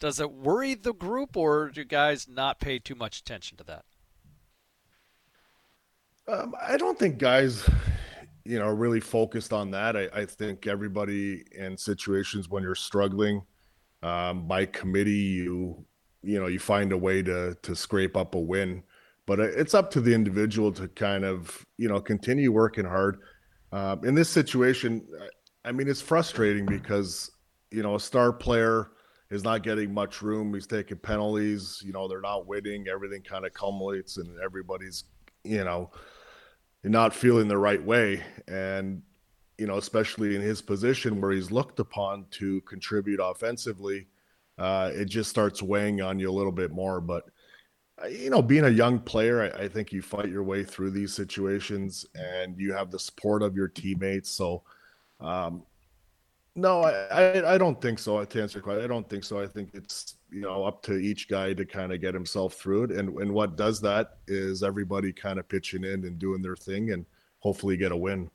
does 0.01 0.19
it 0.21 0.33
worry 0.33 0.75
the 0.75 0.95
group, 0.95 1.37
or 1.37 1.69
do 1.69 1.85
guys 1.85 2.27
not 2.27 2.61
pay 2.61 2.79
too 2.79 2.95
much 2.95 3.21
attention 3.21 3.59
to 3.59 3.65
that? 3.65 3.85
Um, 6.27 6.55
I 6.67 6.79
don't 6.79 6.99
think 6.99 7.19
guys, 7.19 7.69
you 8.47 8.59
know, 8.59 8.69
really 8.69 9.01
focused 9.01 9.53
on 9.53 9.71
that. 9.73 9.99
I, 9.99 10.09
I 10.15 10.25
think 10.25 10.67
everybody 10.67 11.45
in 11.53 11.77
situations 11.77 12.49
when 12.49 12.63
you're 12.63 12.75
struggling, 12.75 13.43
um, 14.03 14.49
by 14.49 14.65
committee, 14.65 15.13
you 15.13 15.85
you 16.23 16.41
know 16.41 16.47
you 16.47 16.59
find 16.59 16.91
a 16.93 16.97
way 16.97 17.23
to 17.23 17.55
to 17.61 17.77
scrape 17.77 18.17
up 18.17 18.35
a 18.35 18.41
win. 18.41 18.83
But 19.27 19.41
it's 19.41 19.75
up 19.75 19.91
to 19.93 20.01
the 20.01 20.15
individual 20.15 20.71
to 20.73 20.89
kind 20.89 21.25
of 21.25 21.65
you 21.79 21.89
know 21.89 22.01
continue 22.01 22.53
working 22.53 22.85
hard. 22.85 23.19
Um, 23.73 24.05
in 24.05 24.15
this 24.15 24.29
situation, 24.29 25.07
I 25.65 25.73
mean, 25.73 25.89
it's 25.89 26.03
frustrating 26.03 26.67
because 26.67 27.31
you 27.71 27.83
know 27.83 27.95
a 27.95 28.01
star 28.01 28.33
player 28.33 28.91
is 29.31 29.43
not 29.43 29.63
getting 29.63 29.93
much 29.93 30.23
room. 30.23 30.53
He's 30.53 30.67
taking 30.67 30.99
penalties. 30.99 31.83
You 31.85 31.93
know, 31.93 32.07
they're 32.07 32.21
not 32.21 32.47
winning. 32.47 32.87
Everything 32.89 33.23
kind 33.23 33.47
of 33.47 33.53
culminates, 33.55 34.19
and 34.19 34.39
everybody's 34.41 35.05
you 35.43 35.65
know 35.65 35.91
not 36.85 37.15
feeling 37.15 37.49
the 37.49 37.59
right 37.59 37.83
way. 37.83 38.23
And, 38.47 39.03
you 39.59 39.67
know, 39.67 39.79
especially 39.79 40.37
in 40.37 40.43
his 40.43 40.61
position 40.61 41.21
where 41.21 41.33
he's 41.33 41.51
looked 41.51 41.81
upon 41.81 42.27
to 42.33 42.61
contribute 42.63 43.21
offensively, 43.23 44.07
uh, 44.59 44.91
it 44.93 45.07
just 45.07 45.31
starts 45.31 45.63
weighing 45.63 46.01
on 46.03 46.19
you 46.19 46.31
a 46.31 46.33
little 46.33 46.53
bit 46.53 46.71
more. 46.71 47.01
But, 47.01 47.25
uh, 47.25 47.31
you 48.11 48.31
know, 48.31 48.43
being 48.43 48.65
a 48.65 48.71
young 48.71 48.99
player, 48.99 49.43
I, 49.43 49.65
I, 49.65 49.69
think 49.69 49.93
you 49.93 50.03
fight 50.03 50.29
your 50.29 50.43
way 50.43 50.65
through 50.65 50.91
these 50.91 51.13
situations 51.13 52.05
and 52.15 52.59
you 52.59 52.73
have 52.73 52.91
the 52.91 52.99
support 52.99 53.43
of 53.43 53.55
your 53.55 53.69
teammates. 53.69 54.31
So, 54.31 54.65
um, 55.21 55.63
no, 56.57 56.83
I, 56.83 56.93
I, 56.93 57.55
I 57.55 57.59
don't 57.59 57.81
think 57.81 57.99
so. 57.99 58.25
To 58.25 58.43
answer 58.43 58.59
your 58.59 58.63
question, 58.63 58.85
I 58.85 58.89
don't 58.89 59.09
think 59.09 59.25
so. 59.25 59.41
I 59.41 59.47
think 59.47 59.71
it's 59.75 60.17
you 60.31 60.41
know 60.41 60.65
up 60.65 60.83
to 60.85 60.95
each 60.95 61.29
guy 61.29 61.53
to 61.53 61.65
kind 61.65 61.93
of 61.93 62.01
get 62.01 62.15
himself 62.15 62.55
through 62.55 62.85
it, 62.85 62.91
and 62.93 63.17
and 63.19 63.33
what 63.33 63.57
does 63.57 63.81
that 63.81 64.19
is 64.29 64.63
everybody 64.63 65.13
kind 65.13 65.41
of 65.41 65.49
pitching 65.49 65.83
in 65.83 66.05
and 66.05 66.19
doing 66.19 66.43
their 66.43 66.55
thing, 66.55 66.93
and 66.93 67.07
hopefully 67.41 67.77
get 67.77 67.91
a 67.91 67.97
win. 67.97 68.31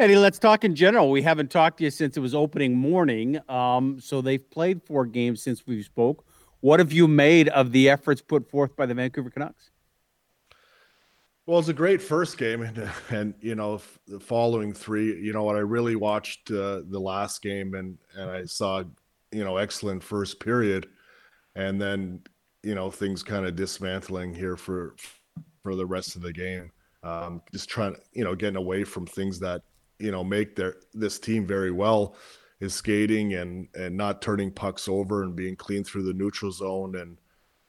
Eddie, 0.00 0.16
let's 0.16 0.40
talk 0.40 0.64
in 0.64 0.74
general. 0.74 1.10
We 1.10 1.22
haven't 1.22 1.50
talked 1.50 1.78
to 1.78 1.84
you 1.84 1.90
since 1.90 2.16
it 2.16 2.20
was 2.20 2.34
opening 2.34 2.76
morning. 2.76 3.38
Um, 3.48 4.00
so 4.00 4.20
they've 4.20 4.50
played 4.50 4.82
four 4.82 5.06
games 5.06 5.40
since 5.40 5.66
we 5.66 5.82
spoke. 5.82 6.26
What 6.66 6.80
have 6.80 6.92
you 6.92 7.06
made 7.06 7.48
of 7.50 7.70
the 7.70 7.88
efforts 7.88 8.20
put 8.20 8.50
forth 8.50 8.74
by 8.74 8.86
the 8.86 8.94
Vancouver 8.94 9.30
Canucks? 9.30 9.70
Well, 11.46 11.60
it's 11.60 11.68
a 11.68 11.72
great 11.72 12.02
first 12.02 12.38
game, 12.38 12.62
and 12.62 12.90
and 13.10 13.34
you 13.40 13.54
know 13.54 13.80
the 14.08 14.18
following 14.18 14.72
three. 14.72 15.16
You 15.16 15.32
know 15.32 15.44
what 15.44 15.54
I 15.54 15.60
really 15.60 15.94
watched 15.94 16.50
uh, 16.50 16.82
the 16.88 16.98
last 16.98 17.40
game, 17.40 17.74
and 17.74 17.96
and 18.16 18.28
I 18.28 18.46
saw 18.46 18.82
you 19.30 19.44
know 19.44 19.58
excellent 19.58 20.02
first 20.02 20.40
period, 20.40 20.88
and 21.54 21.80
then 21.80 22.22
you 22.64 22.74
know 22.74 22.90
things 22.90 23.22
kind 23.22 23.46
of 23.46 23.54
dismantling 23.54 24.34
here 24.34 24.56
for 24.56 24.96
for 25.62 25.76
the 25.76 25.86
rest 25.86 26.16
of 26.16 26.22
the 26.22 26.32
game. 26.32 26.72
Um, 27.04 27.42
just 27.52 27.68
trying, 27.68 27.94
you 28.12 28.24
know, 28.24 28.34
getting 28.34 28.56
away 28.56 28.82
from 28.82 29.06
things 29.06 29.38
that 29.38 29.62
you 30.00 30.10
know 30.10 30.24
make 30.24 30.56
their 30.56 30.78
this 30.94 31.20
team 31.20 31.46
very 31.46 31.70
well 31.70 32.16
is 32.60 32.74
skating 32.74 33.34
and 33.34 33.68
and 33.74 33.96
not 33.96 34.22
turning 34.22 34.50
pucks 34.50 34.88
over 34.88 35.22
and 35.22 35.36
being 35.36 35.56
clean 35.56 35.84
through 35.84 36.04
the 36.04 36.12
neutral 36.12 36.52
zone 36.52 36.96
and 36.96 37.18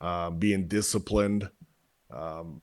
uh, 0.02 0.30
being 0.30 0.68
disciplined. 0.68 1.50
Um, 2.12 2.62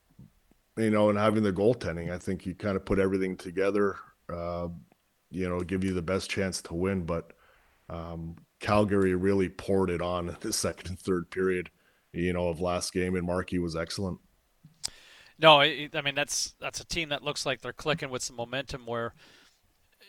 you 0.77 0.91
know, 0.91 1.11
and 1.11 1.19
having 1.19 1.43
the 1.43 1.53
goaltending, 1.53 2.11
I 2.11 2.19
think 2.19 2.47
you 2.47 2.55
kind 2.55 2.77
of 2.77 2.85
put 2.85 2.99
everything 2.99 3.37
together, 3.37 3.97
uh, 4.33 4.69
you 5.31 5.49
know, 5.49 5.61
give 5.61 5.85
you 5.85 5.93
the 5.93 6.03
best 6.03 6.31
chance 6.31 6.61
to 6.63 6.75
win. 6.75 7.05
But 7.05 7.33
um, 7.89 8.37
Calgary 8.61 9.15
really 9.15 9.49
poured 9.49 9.91
it 9.91 10.03
on 10.03 10.29
in 10.29 10.37
the 10.41 10.53
second 10.65 10.89
and 10.89 10.99
third 10.99 11.31
period, 11.31 11.71
you 12.13 12.33
know, 12.33 12.49
of 12.49 12.61
last 12.61 12.93
game, 12.93 13.15
and 13.15 13.27
Markey 13.27 13.59
was 13.59 13.77
excellent. 13.77 14.19
No, 15.39 15.61
I 15.61 15.89
mean 16.05 16.15
that's 16.15 16.55
that's 16.61 16.81
a 16.81 16.87
team 16.87 17.09
that 17.09 17.23
looks 17.23 17.45
like 17.45 17.61
they're 17.61 17.73
clicking 17.73 18.11
with 18.11 18.23
some 18.23 18.37
momentum. 18.37 18.87
Where, 18.87 19.15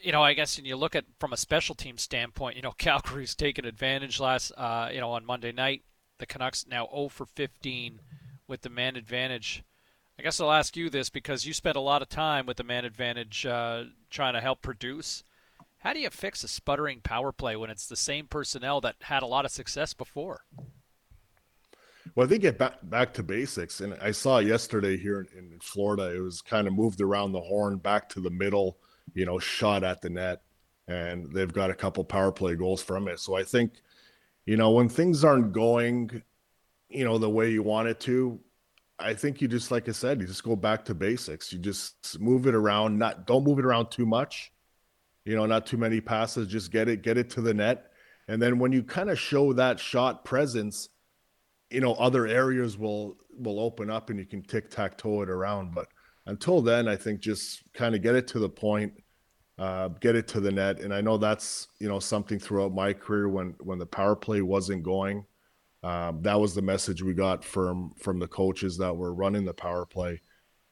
you 0.06 0.12
know, 0.12 0.24
I 0.24 0.34
guess 0.34 0.58
when 0.58 0.66
you 0.66 0.76
look 0.76 0.96
at 0.96 1.06
from 1.20 1.34
a 1.34 1.38
special 1.38 1.76
team 1.76 1.98
standpoint, 1.98 2.56
you 2.56 2.62
know, 2.62 2.72
Calgary's 2.78 3.36
taken 3.36 3.66
advantage 3.66 4.20
last, 4.20 4.52
uh, 4.56 4.90
you 4.92 5.00
know, 5.00 5.12
on 5.12 5.26
Monday 5.26 5.52
night. 5.52 5.84
The 6.18 6.26
Canucks 6.26 6.66
now 6.66 6.88
0 6.94 7.10
for 7.10 7.26
15 7.26 8.00
with 8.48 8.62
the 8.62 8.70
man 8.70 8.96
advantage 8.96 9.64
I 10.18 10.24
guess 10.24 10.40
I'll 10.40 10.52
ask 10.52 10.78
you 10.78 10.90
this 10.90 11.10
because 11.10 11.46
you 11.46 11.54
spent 11.54 11.76
a 11.76 11.82
lot 11.82 12.02
of 12.02 12.08
time 12.08 12.46
with 12.46 12.58
the 12.58 12.64
man 12.64 12.86
advantage 12.86 13.46
uh, 13.46 13.84
trying 14.10 14.34
to 14.34 14.42
help 14.42 14.62
produce. 14.62 15.24
How 15.80 15.94
do 15.94 16.00
you 16.00 16.10
fix 16.10 16.44
a 16.44 16.48
sputtering 16.48 17.02
power 17.02 17.32
play 17.32 17.56
when 17.56 17.70
it's 17.70 17.88
the 17.88 17.98
same 17.98 18.28
personnel 18.28 18.82
that 18.82 18.96
had 19.02 19.24
a 19.24 19.28
lot 19.28 19.46
of 19.46 19.52
success 19.52 19.94
before? 19.94 20.46
Well, 22.16 22.28
they 22.28 22.40
get 22.40 22.58
back 22.58 22.78
back 22.84 23.14
to 23.16 23.24
basics, 23.24 23.82
and 23.82 23.96
I 24.02 24.12
saw 24.12 24.38
yesterday 24.38 24.96
here 24.96 25.28
in, 25.36 25.52
in 25.54 25.60
Florida, 25.60 26.16
it 26.16 26.20
was 26.20 26.42
kind 26.42 26.66
of 26.66 26.74
moved 26.74 27.02
around 27.02 27.34
the 27.34 27.42
horn, 27.42 27.78
back 27.78 28.08
to 28.10 28.22
the 28.22 28.30
middle, 28.30 28.78
you 29.14 29.26
know, 29.26 29.40
shot 29.40 29.84
at 29.84 30.02
the 30.02 30.10
net, 30.10 30.42
and 30.88 31.32
they've 31.34 31.54
got 31.54 31.70
a 31.70 31.76
couple 31.76 32.04
power 32.04 32.32
play 32.32 32.56
goals 32.56 32.82
from 32.82 33.08
it. 33.08 33.20
So 33.20 33.36
I 33.36 33.44
think, 33.44 33.74
you 34.46 34.58
know, 34.58 34.72
when 34.72 34.90
things 34.90 35.24
aren't 35.24 35.52
going, 35.52 36.22
you 36.90 37.06
know, 37.06 37.18
the 37.18 37.30
way 37.30 37.52
you 37.52 37.64
want 37.64 37.88
it 37.88 38.00
to, 38.02 38.40
I 38.98 39.14
think 39.14 39.42
you 39.42 39.48
just 39.48 39.72
like 39.72 39.90
I 39.90 39.92
said, 39.92 40.22
you 40.22 40.28
just 40.28 40.44
go 40.44 40.56
back 40.56 40.86
to 40.86 40.94
basics. 40.94 41.52
You 41.52 41.60
just 41.60 42.20
move 42.20 42.48
it 42.48 42.56
around, 42.56 42.98
not 42.98 43.28
don't 43.28 43.44
move 43.44 43.60
it 43.60 43.66
around 43.66 43.92
too 43.92 44.06
much. 44.06 44.52
You 45.26 45.36
know, 45.36 45.46
not 45.46 45.66
too 45.66 45.78
many 45.78 46.00
passes, 46.00 46.48
just 46.48 46.72
get 46.72 46.88
it, 46.88 47.02
get 47.02 47.18
it 47.18 47.30
to 47.32 47.42
the 47.42 47.54
net. 47.54 47.92
And 48.28 48.42
then 48.42 48.60
when 48.60 48.72
you 48.72 48.84
kind 48.84 49.10
of 49.10 49.20
show 49.20 49.54
that 49.54 49.80
shot 49.80 50.24
presence, 50.24 50.90
you 51.70 51.82
know, 51.82 51.94
other 51.96 52.28
areas 52.28 52.78
will 52.78 53.18
will 53.38 53.60
open 53.60 53.90
up 53.90 54.10
and 54.10 54.20
you 54.20 54.26
can 54.26 54.42
tic-tac-toe 54.44 55.24
it 55.24 55.30
around. 55.30 55.74
But 55.74 55.88
until 56.26 56.62
then, 56.62 56.88
I 56.88 56.96
think 56.96 57.20
just 57.20 57.62
kind 57.74 57.96
of 57.96 58.02
get 58.02 58.16
it 58.16 58.28
to 58.30 58.40
the 58.40 58.50
point, 58.50 58.94
uh, 59.58 59.90
get 59.90 60.16
it 60.16 60.28
to 60.30 60.40
the 60.40 60.52
net. 60.52 60.80
And 60.80 60.94
I 60.94 61.02
know 61.02 61.18
that's, 61.18 61.68
you 61.80 61.88
know, 61.88 62.00
something 62.00 62.40
throughout 62.40 62.74
my 62.74 62.94
career 62.94 63.30
when 63.30 63.56
when 63.60 63.80
the 63.80 63.86
power 63.86 64.16
play 64.16 64.42
wasn't 64.42 64.84
going 64.84 65.26
um, 65.86 66.20
that 66.24 66.40
was 66.40 66.56
the 66.56 66.64
message 66.64 67.04
we 67.04 67.14
got 67.14 67.44
from 67.44 67.94
from 68.00 68.18
the 68.18 68.28
coaches 68.28 68.76
that 68.80 68.98
were 68.98 69.14
running 69.14 69.46
the 69.46 69.54
power 69.54 69.86
play. 69.86 70.20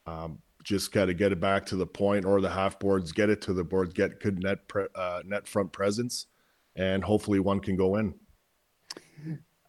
Um, 0.06 0.40
just 0.64 0.90
got 0.90 1.04
to 1.04 1.14
get 1.14 1.30
it 1.30 1.38
back 1.38 1.64
to 1.66 1.76
the 1.76 1.86
point 1.86 2.24
or 2.24 2.40
the 2.40 2.50
half 2.50 2.80
boards, 2.80 3.12
get 3.12 3.30
it 3.30 3.40
to 3.42 3.52
the 3.52 3.62
boards, 3.62 3.92
get 3.92 4.18
good 4.18 4.42
net 4.42 4.66
pre, 4.66 4.86
uh, 4.96 5.20
net 5.24 5.46
front 5.46 5.70
presence, 5.70 6.26
and 6.74 7.04
hopefully 7.04 7.38
one 7.38 7.60
can 7.60 7.76
go 7.76 7.94
in. 7.94 8.14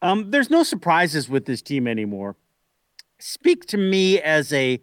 Um, 0.01 0.31
there's 0.31 0.49
no 0.49 0.63
surprises 0.63 1.29
with 1.29 1.45
this 1.45 1.61
team 1.61 1.87
anymore. 1.87 2.37
Speak 3.19 3.67
to 3.67 3.77
me 3.77 4.19
as 4.21 4.51
a 4.51 4.81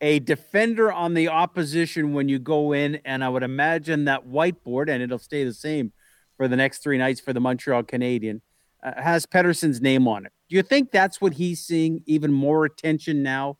a 0.00 0.18
defender 0.18 0.92
on 0.92 1.14
the 1.14 1.28
opposition 1.28 2.12
when 2.12 2.28
you 2.28 2.38
go 2.38 2.72
in, 2.72 2.96
and 3.04 3.24
I 3.24 3.28
would 3.28 3.42
imagine 3.42 4.04
that 4.04 4.26
whiteboard, 4.26 4.88
and 4.88 5.02
it'll 5.02 5.18
stay 5.18 5.44
the 5.44 5.54
same 5.54 5.92
for 6.36 6.48
the 6.48 6.56
next 6.56 6.82
three 6.82 6.98
nights 6.98 7.20
for 7.20 7.32
the 7.32 7.40
Montreal 7.40 7.84
Canadian, 7.84 8.42
uh, 8.82 9.00
has 9.00 9.24
Pettersson's 9.24 9.80
name 9.80 10.08
on 10.08 10.26
it. 10.26 10.32
Do 10.48 10.56
you 10.56 10.62
think 10.62 10.90
that's 10.90 11.20
what 11.20 11.34
he's 11.34 11.64
seeing 11.64 12.02
even 12.06 12.32
more 12.32 12.64
attention 12.64 13.22
now 13.22 13.58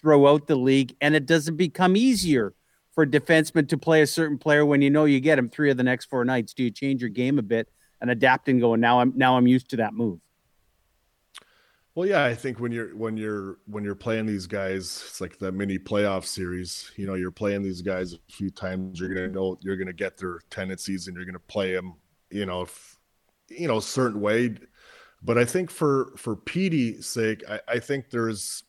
throughout 0.00 0.46
the 0.46 0.56
league, 0.56 0.96
and 1.00 1.14
it 1.14 1.26
doesn't 1.26 1.56
become 1.56 1.96
easier 1.96 2.54
for 2.94 3.06
defensemen 3.06 3.68
to 3.68 3.76
play 3.76 4.02
a 4.02 4.06
certain 4.06 4.38
player 4.38 4.64
when 4.64 4.80
you 4.80 4.90
know 4.90 5.04
you 5.04 5.20
get 5.20 5.38
him 5.38 5.48
three 5.48 5.70
of 5.70 5.76
the 5.76 5.82
next 5.82 6.06
four 6.06 6.24
nights? 6.24 6.54
Do 6.54 6.62
you 6.62 6.70
change 6.70 7.02
your 7.02 7.10
game 7.10 7.38
a 7.38 7.42
bit 7.42 7.68
and 8.00 8.10
adapt 8.10 8.48
and 8.48 8.60
go? 8.60 8.74
Now 8.74 9.00
I'm 9.00 9.12
now 9.16 9.36
I'm 9.36 9.46
used 9.46 9.70
to 9.70 9.76
that 9.76 9.94
move. 9.94 10.20
Well, 11.94 12.08
yeah, 12.08 12.24
I 12.24 12.34
think 12.34 12.58
when 12.58 12.72
you're 12.72 12.94
when 12.96 13.16
you're 13.16 13.58
when 13.66 13.84
you're 13.84 13.94
playing 13.94 14.26
these 14.26 14.46
guys, 14.46 15.04
it's 15.06 15.20
like 15.20 15.38
the 15.38 15.52
mini 15.52 15.78
playoff 15.78 16.24
series. 16.24 16.90
You 16.96 17.06
know, 17.06 17.14
you're 17.14 17.30
playing 17.30 17.62
these 17.62 17.82
guys 17.82 18.14
a 18.14 18.18
few 18.32 18.50
times. 18.50 18.98
You're 18.98 19.14
gonna 19.14 19.28
know 19.28 19.56
you're 19.60 19.76
gonna 19.76 19.92
get 19.92 20.16
their 20.16 20.40
tendencies, 20.50 21.06
and 21.06 21.16
you're 21.16 21.24
gonna 21.24 21.38
play 21.38 21.72
them. 21.72 21.94
You 22.30 22.46
know, 22.46 22.62
if, 22.62 22.98
you 23.48 23.68
know, 23.68 23.78
certain 23.78 24.20
way. 24.20 24.56
But 25.22 25.38
I 25.38 25.44
think 25.44 25.70
for 25.70 26.12
for 26.16 26.34
Petey's 26.36 27.06
sake, 27.06 27.42
I, 27.48 27.60
I 27.68 27.78
think 27.78 28.10
there's 28.10 28.64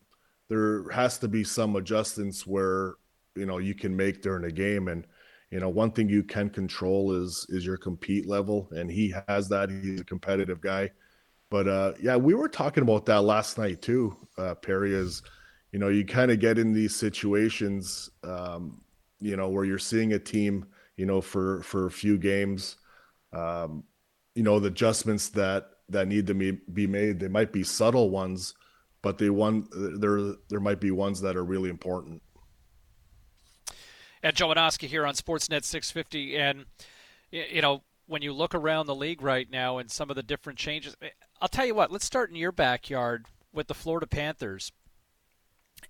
there 0.50 0.88
has 0.90 1.18
to 1.20 1.28
be 1.28 1.44
some 1.44 1.76
adjustments 1.78 2.46
where 2.46 2.94
you 3.36 3.48
know 3.48 3.58
you 3.58 3.74
can 3.74 3.96
make 3.96 4.22
during 4.22 4.46
a 4.46 4.52
game, 4.52 4.88
and 4.88 5.08
you 5.50 5.60
know 5.60 5.70
one 5.70 5.92
thing 5.92 6.10
you 6.10 6.24
can 6.24 6.50
control 6.52 7.12
is 7.14 7.48
is 7.50 7.66
your 7.66 7.78
compete 7.78 8.28
level, 8.28 8.70
and 8.72 8.92
he 8.92 9.14
has 9.28 9.50
that. 9.50 9.72
He's 9.72 10.02
a 10.02 10.06
competitive 10.06 10.62
guy 10.62 10.92
but 11.56 11.70
uh, 11.70 11.94
yeah, 12.02 12.18
we 12.18 12.34
were 12.34 12.50
talking 12.50 12.84
about 12.84 13.06
that 13.06 13.22
last 13.22 13.58
night 13.58 13.82
too, 13.82 14.14
uh, 14.38 14.56
Perry. 14.56 14.94
Is 14.94 15.24
you 15.72 15.80
know 15.80 15.88
you 15.88 16.04
kind 16.04 16.30
of 16.30 16.42
get 16.42 16.60
in 16.60 16.74
these 16.74 16.94
situations, 16.94 18.10
um, 18.26 18.82
you 19.22 19.38
know, 19.38 19.48
where 19.48 19.64
you're 19.64 19.80
seeing 19.80 20.12
a 20.12 20.20
team, 20.20 20.66
you 20.98 21.06
know, 21.06 21.22
for 21.22 21.62
for 21.62 21.86
a 21.86 21.92
few 21.92 22.18
games, 22.18 22.76
um, 23.32 23.86
you 24.34 24.44
know, 24.44 24.60
the 24.60 24.68
adjustments 24.68 25.30
that 25.30 25.70
that 25.88 26.10
need 26.10 26.28
to 26.28 26.34
be, 26.34 26.52
be 26.52 26.88
made. 26.88 27.22
They 27.22 27.30
might 27.30 27.54
be 27.54 27.64
subtle 27.64 28.10
ones, 28.10 28.54
but 29.02 29.18
they 29.18 29.30
one 29.30 29.66
there 29.72 30.34
there 30.50 30.60
might 30.60 30.82
be 30.82 30.92
ones 30.92 31.22
that 31.22 31.38
are 31.38 31.46
really 31.46 31.70
important. 31.70 32.22
Ed 34.22 34.36
Jovanovski 34.36 34.90
here 34.90 35.06
on 35.06 35.14
Sportsnet 35.14 35.64
650, 35.64 36.36
and 36.36 36.66
you 37.32 37.62
know 37.62 37.82
when 38.08 38.22
you 38.22 38.34
look 38.34 38.54
around 38.54 38.88
the 38.88 38.96
league 38.96 39.22
right 39.22 39.50
now 39.50 39.78
and 39.78 39.90
some 39.90 40.10
of 40.10 40.16
the 40.16 40.24
different 40.24 40.60
changes, 40.60 40.96
I'll 41.42 41.48
tell 41.48 41.66
you 41.66 41.76
what. 41.76 41.92
Let's 41.92 42.06
start 42.06 42.30
in 42.30 42.36
your 42.36 42.52
backyard 42.52 43.26
with 43.54 43.68
the 43.68 43.74
Florida 43.74 44.08
Panthers. 44.08 44.72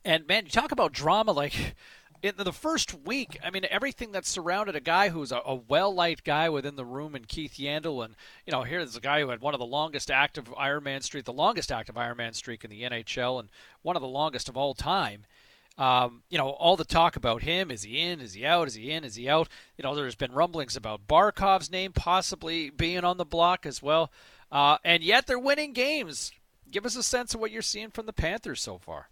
And 0.03 0.27
man, 0.27 0.45
you 0.45 0.51
talk 0.51 0.71
about 0.71 0.91
drama 0.91 1.31
like 1.31 1.75
in 2.21 2.33
the 2.37 2.51
first 2.51 3.05
week. 3.05 3.37
I 3.43 3.51
mean, 3.51 3.65
everything 3.69 4.11
that 4.13 4.25
surrounded 4.25 4.75
a 4.75 4.81
guy 4.81 5.09
who's 5.09 5.31
a, 5.31 5.41
a 5.45 5.55
well-liked 5.55 6.23
guy 6.23 6.49
within 6.49 6.75
the 6.75 6.85
room, 6.85 7.15
and 7.15 7.27
Keith 7.27 7.55
Yandle, 7.57 8.03
and 8.03 8.15
you 8.45 8.51
know, 8.51 8.63
here's 8.63 8.95
a 8.95 9.01
guy 9.01 9.21
who 9.21 9.29
had 9.29 9.41
one 9.41 9.53
of 9.53 9.59
the 9.59 9.65
longest 9.65 10.09
active 10.09 10.45
Ironman 10.55 11.03
streak, 11.03 11.25
the 11.25 11.33
longest 11.33 11.71
active 11.71 11.95
Ironman 11.95 12.33
streak 12.33 12.63
in 12.63 12.69
the 12.69 12.83
NHL, 12.83 13.39
and 13.39 13.49
one 13.81 13.95
of 13.95 14.01
the 14.01 14.07
longest 14.07 14.49
of 14.49 14.57
all 14.57 14.73
time. 14.73 15.25
Um, 15.77 16.23
you 16.29 16.37
know, 16.37 16.49
all 16.51 16.77
the 16.77 16.85
talk 16.85 17.17
about 17.17 17.41
him 17.41 17.69
is 17.69 17.83
he 17.83 17.99
in? 17.99 18.21
Is 18.21 18.33
he 18.33 18.45
out? 18.45 18.67
Is 18.67 18.75
he 18.75 18.91
in? 18.91 19.03
Is 19.03 19.15
he 19.15 19.27
out? 19.27 19.49
You 19.77 19.83
know, 19.83 19.93
there's 19.93 20.15
been 20.15 20.31
rumblings 20.31 20.77
about 20.77 21.05
Barkov's 21.05 21.69
name 21.69 21.91
possibly 21.91 22.69
being 22.69 23.03
on 23.03 23.17
the 23.17 23.25
block 23.25 23.65
as 23.65 23.83
well. 23.83 24.09
Uh, 24.55 24.77
and 24.85 25.03
yet 25.03 25.27
they're 25.27 25.37
winning 25.37 25.73
games. 25.73 26.31
Give 26.71 26.85
us 26.85 26.95
a 26.95 27.03
sense 27.03 27.33
of 27.33 27.41
what 27.41 27.51
you're 27.51 27.61
seeing 27.61 27.89
from 27.89 28.05
the 28.05 28.13
Panthers 28.13 28.61
so 28.61 28.77
far. 28.77 29.09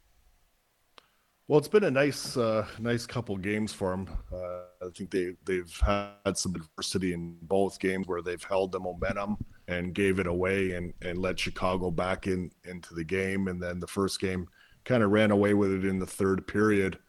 Well, 1.49 1.59
it's 1.59 1.67
been 1.67 1.83
a 1.83 1.91
nice, 1.91 2.37
uh, 2.37 2.65
nice 2.79 3.05
couple 3.05 3.35
games 3.35 3.73
for 3.73 3.91
them. 3.91 4.07
Uh, 4.33 4.85
I 4.87 4.89
think 4.95 5.11
they 5.11 5.33
they've 5.43 5.77
had 5.85 6.37
some 6.37 6.55
adversity 6.55 7.11
in 7.11 7.35
both 7.41 7.77
games 7.77 8.07
where 8.07 8.21
they've 8.21 8.41
held 8.41 8.71
the 8.71 8.79
momentum 8.79 9.35
and 9.67 9.93
gave 9.93 10.19
it 10.19 10.27
away 10.27 10.71
and 10.75 10.93
and 11.01 11.17
let 11.17 11.37
Chicago 11.37 11.91
back 11.91 12.25
in 12.25 12.49
into 12.63 12.93
the 12.93 13.03
game. 13.03 13.49
And 13.49 13.61
then 13.61 13.81
the 13.81 13.87
first 13.87 14.21
game 14.21 14.47
kind 14.85 15.03
of 15.03 15.11
ran 15.11 15.31
away 15.31 15.55
with 15.55 15.73
it 15.73 15.83
in 15.83 15.99
the 15.99 16.05
third 16.05 16.47
period 16.47 16.99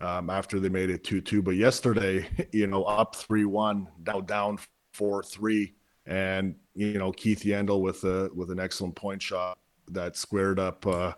um, 0.00 0.30
after 0.30 0.58
they 0.60 0.70
made 0.70 0.88
it 0.88 1.04
two 1.04 1.20
two. 1.20 1.42
But 1.42 1.56
yesterday, 1.56 2.26
you 2.52 2.68
know, 2.68 2.84
up 2.84 3.16
three 3.16 3.44
one, 3.44 3.86
now 4.06 4.22
down 4.22 4.58
four 4.94 5.22
three 5.22 5.74
and 6.06 6.54
you 6.74 6.98
know 6.98 7.12
Keith 7.12 7.42
Yandle 7.42 7.80
with 7.80 8.04
a 8.04 8.30
with 8.34 8.50
an 8.50 8.60
excellent 8.60 8.94
point 8.94 9.22
shot 9.22 9.58
that 9.88 10.16
squared 10.16 10.58
up, 10.58 10.86
uh, 10.86 11.12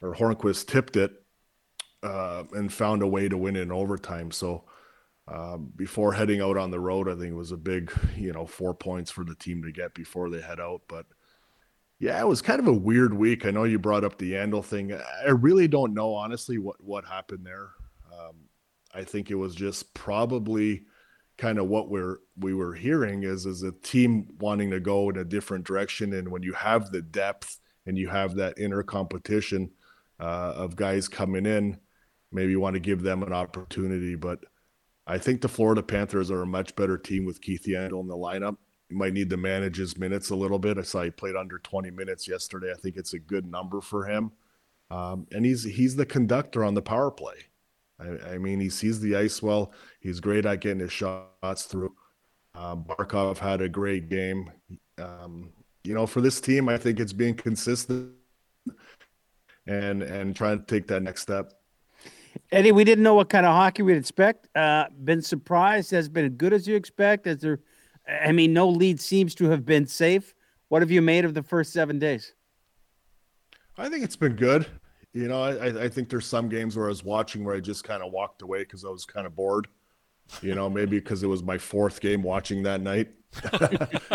or 0.00 0.14
Hornqvist 0.14 0.66
tipped 0.66 0.96
it 0.96 1.12
uh, 2.02 2.44
and 2.52 2.72
found 2.72 3.02
a 3.02 3.06
way 3.06 3.28
to 3.28 3.36
win 3.36 3.56
in 3.56 3.70
overtime. 3.72 4.30
So 4.30 4.64
um, 5.28 5.72
before 5.76 6.12
heading 6.12 6.40
out 6.40 6.56
on 6.56 6.70
the 6.70 6.80
road, 6.80 7.08
I 7.08 7.14
think 7.14 7.32
it 7.32 7.36
was 7.36 7.52
a 7.52 7.56
big 7.56 7.92
you 8.16 8.32
know 8.32 8.46
four 8.46 8.74
points 8.74 9.10
for 9.10 9.24
the 9.24 9.34
team 9.34 9.62
to 9.62 9.72
get 9.72 9.94
before 9.94 10.30
they 10.30 10.40
head 10.40 10.60
out. 10.60 10.82
But 10.88 11.06
yeah, 11.98 12.20
it 12.20 12.26
was 12.26 12.42
kind 12.42 12.60
of 12.60 12.66
a 12.66 12.72
weird 12.72 13.14
week. 13.14 13.46
I 13.46 13.50
know 13.50 13.64
you 13.64 13.78
brought 13.78 14.04
up 14.04 14.18
the 14.18 14.32
Yandle 14.32 14.64
thing. 14.64 14.92
I 14.92 15.30
really 15.30 15.68
don't 15.68 15.94
know 15.94 16.14
honestly 16.14 16.58
what 16.58 16.82
what 16.82 17.04
happened 17.04 17.46
there. 17.46 17.70
Um, 18.12 18.36
I 18.94 19.04
think 19.04 19.30
it 19.30 19.36
was 19.36 19.54
just 19.54 19.94
probably 19.94 20.82
kind 21.42 21.58
of 21.58 21.66
what 21.66 21.90
we're 21.90 22.18
we 22.38 22.54
were 22.54 22.72
hearing 22.72 23.24
is 23.24 23.46
is 23.46 23.64
a 23.64 23.72
team 23.72 24.28
wanting 24.38 24.70
to 24.70 24.78
go 24.78 25.10
in 25.10 25.16
a 25.16 25.24
different 25.24 25.66
direction. 25.66 26.12
And 26.12 26.28
when 26.28 26.44
you 26.44 26.52
have 26.52 26.92
the 26.92 27.02
depth 27.02 27.58
and 27.84 27.98
you 27.98 28.08
have 28.08 28.36
that 28.36 28.56
inner 28.58 28.84
competition 28.84 29.72
uh, 30.20 30.52
of 30.54 30.76
guys 30.76 31.08
coming 31.08 31.44
in 31.44 31.80
maybe 32.30 32.52
you 32.52 32.60
want 32.60 32.74
to 32.74 32.80
give 32.80 33.02
them 33.02 33.24
an 33.24 33.32
opportunity. 33.32 34.14
But 34.14 34.38
i 35.04 35.18
think 35.18 35.40
the 35.40 35.48
florida 35.48 35.82
panthers 35.82 36.30
are 36.30 36.42
a 36.42 36.46
much 36.46 36.76
better 36.76 36.96
team 36.96 37.24
with 37.24 37.40
keith 37.40 37.64
yandle 37.66 38.00
in 38.00 38.06
the 38.06 38.14
lineup. 38.14 38.56
You 38.88 38.96
might 38.96 39.14
need 39.14 39.30
to 39.30 39.36
manage 39.36 39.76
his 39.78 39.98
minutes 39.98 40.30
a 40.30 40.36
little 40.36 40.60
bit. 40.60 40.78
I 40.78 40.82
saw 40.82 41.02
he 41.02 41.10
played 41.10 41.34
under 41.34 41.58
20 41.58 41.90
minutes 41.90 42.28
yesterday. 42.28 42.70
I 42.70 42.76
think 42.76 42.96
it's 42.96 43.14
a 43.14 43.18
good 43.18 43.44
number 43.44 43.80
for 43.80 44.06
him. 44.06 44.30
Um, 44.92 45.26
and 45.32 45.44
he's 45.44 45.64
he's 45.64 45.96
the 45.96 46.06
conductor 46.06 46.62
on 46.62 46.74
the 46.74 46.82
power 46.82 47.10
play 47.10 47.34
I, 48.02 48.34
I, 48.34 48.38
mean, 48.38 48.60
he 48.60 48.68
sees 48.68 49.00
the 49.00 49.16
ice 49.16 49.42
well. 49.42 49.72
He's 50.00 50.20
great 50.20 50.46
at 50.46 50.60
getting 50.60 50.80
his 50.80 50.92
shots 50.92 51.64
through. 51.64 51.94
Um, 52.54 52.84
Barkov 52.84 53.38
had 53.38 53.62
a 53.62 53.68
great 53.68 54.08
game. 54.08 54.50
Um, 54.98 55.52
you 55.84 55.94
know, 55.94 56.06
for 56.06 56.20
this 56.20 56.40
team, 56.40 56.68
I 56.68 56.76
think 56.76 57.00
it's 57.00 57.12
being 57.12 57.34
consistent 57.34 58.12
and 59.66 60.02
and 60.02 60.36
trying 60.36 60.58
to 60.58 60.64
take 60.64 60.86
that 60.88 61.02
next 61.02 61.22
step. 61.22 61.52
Eddie, 62.50 62.72
we 62.72 62.84
didn't 62.84 63.04
know 63.04 63.14
what 63.14 63.28
kind 63.28 63.46
of 63.46 63.52
hockey 63.52 63.82
we'd 63.82 63.96
expect. 63.96 64.48
Uh, 64.54 64.86
been 65.04 65.22
surprised. 65.22 65.90
Has 65.90 66.08
been 66.08 66.26
as 66.26 66.32
good 66.32 66.52
as 66.52 66.66
you 66.66 66.76
expect. 66.76 67.26
As 67.26 67.38
there, 67.38 67.60
I 68.08 68.32
mean, 68.32 68.52
no 68.52 68.68
lead 68.68 69.00
seems 69.00 69.34
to 69.36 69.50
have 69.50 69.64
been 69.64 69.86
safe. 69.86 70.34
What 70.68 70.82
have 70.82 70.90
you 70.90 71.02
made 71.02 71.24
of 71.24 71.34
the 71.34 71.42
first 71.42 71.72
seven 71.72 71.98
days? 71.98 72.32
I 73.76 73.88
think 73.88 74.04
it's 74.04 74.16
been 74.16 74.36
good. 74.36 74.66
You 75.12 75.28
know, 75.28 75.42
I, 75.42 75.84
I 75.84 75.88
think 75.88 76.08
there's 76.08 76.26
some 76.26 76.48
games 76.48 76.76
where 76.76 76.86
I 76.86 76.88
was 76.88 77.04
watching 77.04 77.44
where 77.44 77.54
I 77.54 77.60
just 77.60 77.84
kind 77.84 78.02
of 78.02 78.12
walked 78.12 78.42
away 78.42 78.60
because 78.60 78.84
I 78.84 78.88
was 78.88 79.04
kind 79.04 79.26
of 79.26 79.36
bored. 79.36 79.68
You 80.40 80.54
know, 80.54 80.70
maybe 80.70 80.98
because 80.98 81.22
it 81.22 81.26
was 81.26 81.42
my 81.42 81.58
fourth 81.58 82.00
game 82.00 82.22
watching 82.22 82.62
that 82.62 82.80
night. 82.80 83.10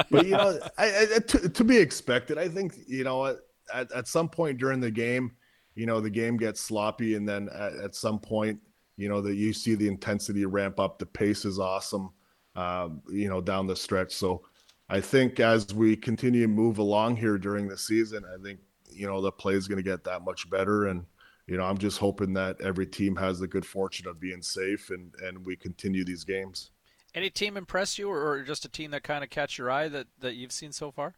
but 0.10 0.26
you 0.26 0.32
know, 0.32 0.60
I, 0.78 1.08
I, 1.16 1.20
to, 1.20 1.50
to, 1.50 1.64
be 1.64 1.78
expected. 1.78 2.38
I 2.38 2.48
think 2.48 2.76
you 2.88 3.04
know 3.04 3.38
at, 3.74 3.92
at 3.92 4.08
some 4.08 4.30
point 4.30 4.58
during 4.58 4.80
the 4.80 4.92
game, 4.92 5.32
you 5.76 5.86
know, 5.86 6.02
the 6.02 6.10
game 6.10 6.38
gets 6.38 6.60
sloppy, 6.60 7.16
and 7.16 7.28
then 7.28 7.50
at, 7.54 7.74
at 7.76 7.96
some 7.96 8.20
point, 8.20 8.60
you 8.96 9.10
know, 9.10 9.22
that 9.22 9.36
you 9.36 9.54
see 9.54 9.76
the 9.76 9.88
intensity 9.88 10.46
ramp 10.46 10.80
up. 10.80 10.98
The 10.98 11.06
pace 11.06 11.46
is 11.46 11.60
awesome. 11.60 12.10
Um, 12.56 13.02
you 13.10 13.30
know, 13.30 13.42
down 13.42 13.68
the 13.68 13.76
stretch. 13.76 14.14
So 14.14 14.42
I 14.90 15.00
think 15.00 15.40
as 15.40 15.74
we 15.74 15.96
continue 15.96 16.42
to 16.42 16.48
move 16.48 16.80
along 16.80 17.18
here 17.18 17.38
during 17.38 17.68
the 17.68 17.78
season, 17.78 18.24
I 18.26 18.42
think 18.42 18.60
you 18.98 19.08
know 19.08 19.22
the 19.22 19.32
play 19.32 19.54
is 19.54 19.68
going 19.68 19.78
to 19.78 19.84
get 19.84 20.04
that 20.06 20.24
much 20.24 20.50
better. 20.50 20.88
And 20.88 21.06
you 21.48 21.58
know 21.58 21.64
i'm 21.64 21.78
just 21.78 21.98
hoping 21.98 22.34
that 22.34 22.60
every 22.62 22.86
team 22.86 23.16
has 23.16 23.40
the 23.40 23.48
good 23.48 23.66
fortune 23.66 24.08
of 24.08 24.20
being 24.20 24.42
safe 24.42 24.90
and 24.90 25.14
and 25.24 25.46
we 25.46 25.56
continue 25.56 26.04
these 26.04 26.24
games. 26.24 26.72
Any 27.16 27.30
team 27.30 27.58
impress 27.58 27.98
you 27.98 28.12
or 28.12 28.44
just 28.44 28.66
a 28.66 28.70
team 28.70 28.92
that 28.92 29.04
kind 29.04 29.24
of 29.24 29.30
catch 29.30 29.58
your 29.58 29.72
eye 29.72 29.88
that 29.88 30.08
that 30.20 30.36
you've 30.36 30.52
seen 30.52 30.72
so 30.72 30.92
far? 30.92 31.16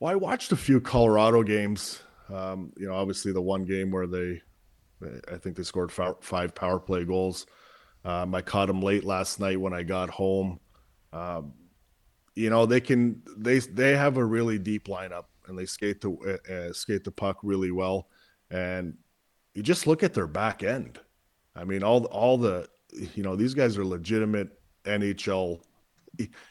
Well 0.00 0.12
i 0.12 0.14
watched 0.14 0.52
a 0.52 0.56
few 0.56 0.80
colorado 0.80 1.42
games. 1.42 2.00
Um, 2.32 2.72
you 2.76 2.86
know 2.86 2.94
obviously 2.94 3.32
the 3.32 3.42
one 3.42 3.64
game 3.64 3.90
where 3.90 4.06
they 4.06 4.40
i 5.32 5.36
think 5.36 5.56
they 5.56 5.62
scored 5.62 5.92
five 5.92 6.54
power 6.54 6.78
play 6.78 7.04
goals. 7.04 7.46
Um, 8.04 8.34
i 8.34 8.40
caught 8.40 8.68
them 8.68 8.80
late 8.80 9.04
last 9.04 9.40
night 9.40 9.60
when 9.60 9.74
i 9.74 9.82
got 9.82 10.10
home. 10.10 10.60
Um, 11.12 11.54
you 12.36 12.50
know 12.50 12.66
they 12.66 12.80
can 12.80 13.22
they 13.36 13.58
they 13.58 13.96
have 13.96 14.16
a 14.16 14.24
really 14.24 14.60
deep 14.60 14.86
lineup 14.86 15.24
and 15.48 15.58
they 15.58 15.66
skate 15.66 16.00
the 16.00 16.10
uh, 16.48 16.52
uh, 16.52 16.72
skate 16.72 17.04
the 17.04 17.10
puck 17.10 17.38
really 17.42 17.70
well. 17.70 18.08
And 18.50 18.94
you 19.54 19.62
just 19.62 19.86
look 19.86 20.02
at 20.02 20.14
their 20.14 20.26
back 20.26 20.62
end. 20.62 20.98
I 21.56 21.64
mean, 21.64 21.82
all 21.82 22.04
all 22.06 22.38
the 22.38 22.68
you 23.14 23.22
know 23.22 23.36
these 23.36 23.54
guys 23.54 23.76
are 23.76 23.84
legitimate 23.84 24.50
NHL, 24.84 25.60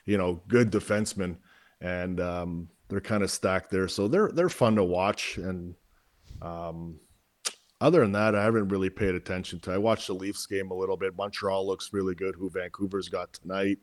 you 0.06 0.18
know, 0.18 0.42
good 0.48 0.72
defensemen, 0.72 1.38
and 1.82 2.20
um, 2.20 2.70
they're 2.90 3.02
kind 3.02 3.24
of 3.24 3.32
stacked 3.32 3.72
there. 3.72 3.88
So 3.88 4.08
they're 4.08 4.32
they're 4.34 4.50
fun 4.50 4.76
to 4.76 4.84
watch, 4.84 5.38
and 5.38 5.76
um, 6.42 7.00
other 7.80 8.02
than 8.02 8.12
that, 8.14 8.36
I 8.36 8.44
haven't 8.44 8.70
really 8.70 8.90
paid 8.90 9.16
attention 9.16 9.60
to. 9.62 9.72
I 9.72 9.78
watched 9.78 10.08
the 10.08 10.14
Leafs 10.14 10.46
game 10.46 10.72
a 10.72 10.76
little 10.76 10.98
bit. 10.98 11.16
Montreal 11.16 11.66
looks 11.66 11.94
really 11.94 12.16
good. 12.16 12.36
Who 12.36 12.50
Vancouver's 12.50 13.10
got 13.10 13.34
tonight, 13.34 13.78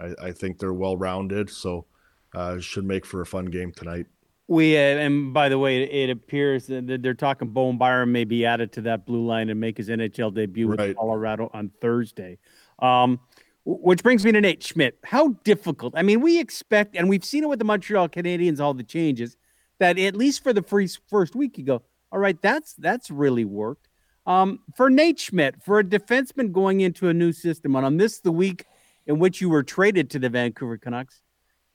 I, 0.00 0.14
I 0.22 0.32
think 0.32 0.58
they're 0.58 0.72
well 0.72 0.96
rounded, 0.96 1.50
so 1.50 1.86
uh, 2.34 2.58
should 2.58 2.84
make 2.84 3.04
for 3.04 3.20
a 3.20 3.26
fun 3.26 3.46
game 3.46 3.72
tonight. 3.72 4.06
We 4.48 4.76
uh, 4.76 4.80
and 4.80 5.32
by 5.32 5.48
the 5.48 5.58
way, 5.58 5.84
it 5.84 6.10
appears 6.10 6.66
that 6.66 7.00
they're 7.02 7.14
talking 7.14 7.48
Bowen 7.48 7.78
Byram 7.78 8.12
may 8.12 8.24
be 8.24 8.44
added 8.44 8.72
to 8.72 8.82
that 8.82 9.06
blue 9.06 9.24
line 9.24 9.48
and 9.48 9.60
make 9.60 9.76
his 9.76 9.88
NHL 9.88 10.34
debut 10.34 10.68
right. 10.68 10.88
with 10.88 10.96
Colorado 10.96 11.50
on 11.54 11.70
Thursday. 11.80 12.38
Um, 12.80 13.20
which 13.64 14.02
brings 14.02 14.24
me 14.24 14.32
to 14.32 14.40
Nate 14.40 14.62
Schmidt. 14.62 14.98
How 15.04 15.28
difficult? 15.44 15.94
I 15.96 16.02
mean, 16.02 16.20
we 16.20 16.40
expect, 16.40 16.96
and 16.96 17.08
we've 17.08 17.24
seen 17.24 17.44
it 17.44 17.48
with 17.48 17.60
the 17.60 17.64
Montreal 17.64 18.08
Canadiens, 18.08 18.58
all 18.58 18.74
the 18.74 18.82
changes 18.82 19.36
that 19.78 19.98
at 19.98 20.16
least 20.16 20.42
for 20.42 20.52
the 20.52 20.62
first 21.08 21.34
week, 21.36 21.58
you 21.58 21.64
go, 21.64 21.82
all 22.10 22.18
right, 22.18 22.40
that's 22.42 22.74
that's 22.74 23.10
really 23.10 23.44
worked. 23.44 23.88
Um, 24.26 24.60
for 24.76 24.90
Nate 24.90 25.18
Schmidt, 25.18 25.62
for 25.64 25.78
a 25.78 25.84
defenseman 25.84 26.52
going 26.52 26.80
into 26.80 27.08
a 27.08 27.14
new 27.14 27.32
system, 27.32 27.74
and 27.74 27.86
on 27.86 27.96
this 27.96 28.20
the 28.20 28.30
week 28.30 28.64
in 29.06 29.18
which 29.18 29.40
you 29.40 29.48
were 29.48 29.62
traded 29.62 30.10
to 30.10 30.18
the 30.18 30.28
Vancouver 30.28 30.78
Canucks, 30.78 31.21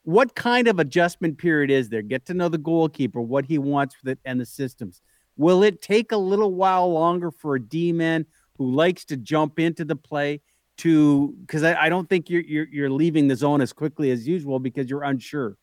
what 0.07 0.35
kind 0.35 0.69
of 0.69 0.79
adjustment 0.79 1.37
period 1.37 1.69
is 1.69 1.89
there? 1.89 2.01
Get 2.01 2.25
to 2.27 2.33
know 2.33 2.47
the 2.47 2.57
goalkeeper, 2.57 3.19
what 3.19 3.43
he 3.43 3.57
wants 3.57 3.97
with 4.01 4.13
it, 4.13 4.19
and 4.23 4.39
the 4.39 4.45
systems. 4.45 5.01
Will 5.35 5.63
it 5.63 5.81
take 5.81 6.13
a 6.13 6.17
little 6.17 6.53
while 6.53 6.89
longer 6.89 7.29
for 7.29 7.55
a 7.55 7.59
D 7.61 7.91
man 7.91 8.25
who 8.57 8.71
likes 8.71 9.03
to 9.03 9.17
jump 9.17 9.59
into 9.59 9.83
the 9.83 9.97
play 9.97 10.39
to? 10.77 11.35
Because 11.41 11.63
I, 11.63 11.75
I, 11.75 11.89
don't 11.89 12.09
think 12.09 12.29
you're, 12.29 12.43
you're, 12.43 12.67
you're 12.71 12.89
leaving 12.89 13.27
the 13.27 13.35
zone 13.35 13.59
as 13.59 13.73
quickly 13.73 14.11
as 14.11 14.25
usual 14.25 14.59
because 14.59 14.89
you're 14.89 15.03
unsure. 15.03 15.57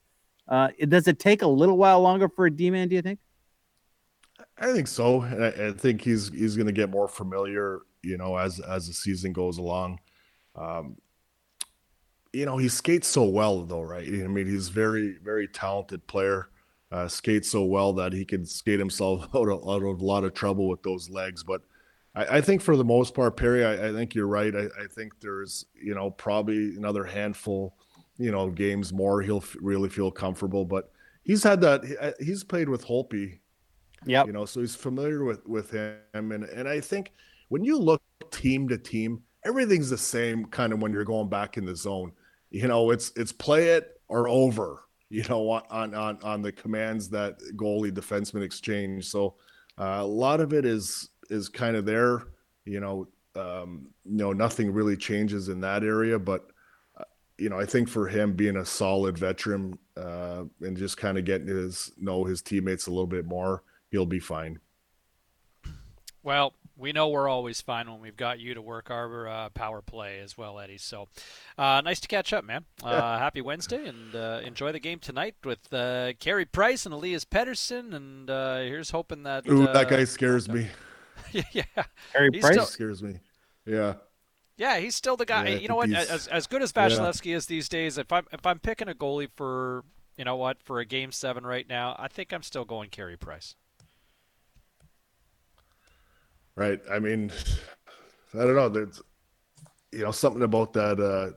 Uh, 0.46 0.68
does 0.88 1.08
it 1.08 1.18
take 1.18 1.40
a 1.40 1.46
little 1.46 1.78
while 1.78 2.02
longer 2.02 2.28
for 2.28 2.44
a 2.44 2.50
D 2.54 2.70
man? 2.70 2.88
Do 2.88 2.96
you 2.96 3.02
think? 3.02 3.20
I 4.58 4.74
think 4.74 4.88
so. 4.88 5.22
I, 5.22 5.68
I 5.68 5.72
think 5.72 6.02
he's 6.02 6.28
he's 6.28 6.54
going 6.54 6.66
to 6.66 6.72
get 6.72 6.90
more 6.90 7.08
familiar, 7.08 7.80
you 8.02 8.18
know, 8.18 8.36
as 8.36 8.60
as 8.60 8.88
the 8.88 8.92
season 8.92 9.32
goes 9.32 9.56
along. 9.56 10.00
Um, 10.54 10.98
you 12.34 12.46
know, 12.46 12.56
he 12.56 12.68
skates 12.68 13.08
so 13.08 13.24
well, 13.24 13.62
though, 13.64 13.82
right? 13.82 14.06
I 14.06 14.26
mean, 14.26 14.46
he's 14.46 14.68
very 14.68 15.18
very 15.22 15.48
talented 15.48 16.06
player. 16.06 16.48
Uh, 16.92 17.08
skates 17.08 17.50
so 17.50 17.64
well 17.64 17.92
that 17.92 18.12
he 18.12 18.24
can 18.24 18.46
skate 18.46 18.78
himself 18.78 19.22
out 19.34 19.48
of, 19.48 19.68
out 19.68 19.82
of 19.82 20.00
a 20.00 20.04
lot 20.04 20.22
of 20.22 20.32
trouble 20.32 20.68
with 20.68 20.82
those 20.82 21.10
legs. 21.10 21.42
But 21.42 21.62
I, 22.14 22.36
I 22.36 22.40
think 22.40 22.60
for 22.60 22.76
the 22.76 22.84
most 22.84 23.14
part, 23.14 23.36
Perry, 23.36 23.64
I, 23.64 23.88
I 23.88 23.92
think 23.92 24.14
you're 24.14 24.28
right. 24.28 24.54
I, 24.54 24.66
I, 24.80 24.86
think 24.92 25.18
there's, 25.20 25.66
you 25.74 25.96
know, 25.96 26.12
probably 26.12 26.76
another 26.76 27.02
handful, 27.02 27.74
you 28.16 28.30
know, 28.30 28.48
games 28.48 28.92
more. 28.92 29.22
He'll 29.22 29.38
f- 29.38 29.56
really 29.60 29.88
feel 29.88 30.12
comfortable. 30.12 30.64
But 30.64 30.92
he's 31.24 31.42
had 31.42 31.60
that. 31.62 32.14
He's 32.20 32.44
played 32.44 32.68
with 32.68 32.86
Holtby 32.86 33.38
yeah. 34.06 34.24
You 34.24 34.32
know, 34.32 34.44
so 34.44 34.60
he's 34.60 34.74
familiar 34.74 35.24
with 35.24 35.46
with 35.46 35.70
him, 35.70 35.98
and 36.12 36.44
and 36.44 36.68
I 36.68 36.80
think 36.80 37.12
when 37.48 37.64
you 37.64 37.78
look 37.78 38.02
team 38.30 38.68
to 38.68 38.78
team, 38.78 39.22
everything's 39.44 39.90
the 39.90 39.98
same 39.98 40.46
kind 40.46 40.72
of 40.72 40.80
when 40.80 40.92
you're 40.92 41.04
going 41.04 41.28
back 41.28 41.56
in 41.56 41.64
the 41.64 41.76
zone. 41.76 42.12
You 42.54 42.68
know, 42.68 42.90
it's 42.90 43.10
it's 43.16 43.32
play 43.32 43.70
it 43.70 44.00
or 44.06 44.28
over. 44.28 44.84
You 45.10 45.24
know, 45.28 45.50
on 45.50 45.92
on 45.92 46.18
on 46.22 46.40
the 46.40 46.52
commands 46.52 47.08
that 47.10 47.40
goalie 47.56 47.90
defenseman 47.90 48.42
exchange. 48.42 49.08
So 49.08 49.34
uh, 49.76 49.98
a 50.00 50.06
lot 50.06 50.40
of 50.40 50.52
it 50.52 50.64
is 50.64 51.10
is 51.30 51.48
kind 51.48 51.74
of 51.74 51.84
there. 51.84 52.22
You 52.64 52.78
know, 52.78 53.08
um, 53.34 53.88
you 54.04 54.16
know, 54.18 54.32
nothing 54.32 54.72
really 54.72 54.96
changes 54.96 55.48
in 55.48 55.60
that 55.62 55.82
area, 55.82 56.16
but 56.16 56.46
uh, 56.96 57.04
you 57.38 57.48
know, 57.48 57.58
I 57.58 57.66
think 57.66 57.88
for 57.88 58.06
him 58.06 58.34
being 58.34 58.56
a 58.56 58.64
solid 58.64 59.18
veteran 59.18 59.76
uh, 59.96 60.44
and 60.60 60.76
just 60.76 60.96
kind 60.96 61.18
of 61.18 61.24
getting 61.24 61.48
his 61.48 61.90
know 61.98 62.22
his 62.22 62.40
teammates 62.40 62.86
a 62.86 62.90
little 62.90 63.08
bit 63.08 63.26
more, 63.26 63.64
he'll 63.90 64.06
be 64.06 64.20
fine. 64.20 64.60
Well, 66.22 66.54
we 66.76 66.92
know 66.92 67.08
we're 67.08 67.28
always 67.28 67.60
fine 67.60 67.90
when 67.90 68.00
we've 68.00 68.16
got 68.16 68.40
you 68.40 68.54
to 68.54 68.62
work 68.62 68.90
our 68.90 69.28
uh, 69.28 69.48
power 69.50 69.80
play 69.80 70.20
as 70.20 70.36
well, 70.36 70.58
Eddie. 70.58 70.78
So 70.78 71.08
uh, 71.56 71.80
nice 71.84 72.00
to 72.00 72.08
catch 72.08 72.32
up, 72.32 72.44
man. 72.44 72.64
Uh, 72.82 73.18
happy 73.18 73.40
Wednesday, 73.40 73.86
and 73.86 74.14
uh, 74.14 74.40
enjoy 74.44 74.72
the 74.72 74.80
game 74.80 74.98
tonight 74.98 75.36
with 75.44 75.72
uh, 75.72 76.12
Carey 76.18 76.44
Price 76.44 76.84
and 76.84 76.94
Elias 76.94 77.24
Pettersson. 77.24 77.94
And 77.94 78.28
uh, 78.28 78.58
here's 78.58 78.90
hoping 78.90 79.22
that. 79.22 79.48
Ooh, 79.48 79.66
that 79.66 79.88
guy 79.88 80.04
scares 80.04 80.48
me. 80.48 80.68
yeah, 81.52 81.64
Carey 82.12 82.30
Price 82.30 82.52
still... 82.52 82.66
scares 82.66 83.02
me. 83.02 83.20
Yeah. 83.66 83.94
Yeah, 84.56 84.78
he's 84.78 84.94
still 84.94 85.16
the 85.16 85.26
guy. 85.26 85.48
Yeah, 85.48 85.56
you 85.56 85.68
know 85.68 85.74
what? 85.74 85.90
As, 85.90 86.28
as 86.28 86.46
good 86.46 86.62
as 86.62 86.72
Vasilevskiy 86.72 87.26
yeah. 87.26 87.36
is 87.36 87.46
these 87.46 87.68
days, 87.68 87.98
if 87.98 88.12
I'm 88.12 88.24
if 88.32 88.46
I'm 88.46 88.60
picking 88.60 88.88
a 88.88 88.94
goalie 88.94 89.28
for 89.34 89.84
you 90.16 90.24
know 90.24 90.36
what 90.36 90.62
for 90.62 90.78
a 90.78 90.84
game 90.84 91.10
seven 91.10 91.44
right 91.44 91.68
now, 91.68 91.96
I 91.98 92.06
think 92.06 92.32
I'm 92.32 92.42
still 92.44 92.64
going 92.64 92.90
Carey 92.90 93.16
Price. 93.16 93.56
Right? 96.56 96.80
I 96.90 96.98
mean, 96.98 97.32
I 98.34 98.38
don't 98.38 98.54
know. 98.54 98.68
There's, 98.68 99.02
you 99.92 100.00
know, 100.04 100.10
something 100.10 100.42
about 100.42 100.72
that. 100.74 101.00
Uh, 101.00 101.36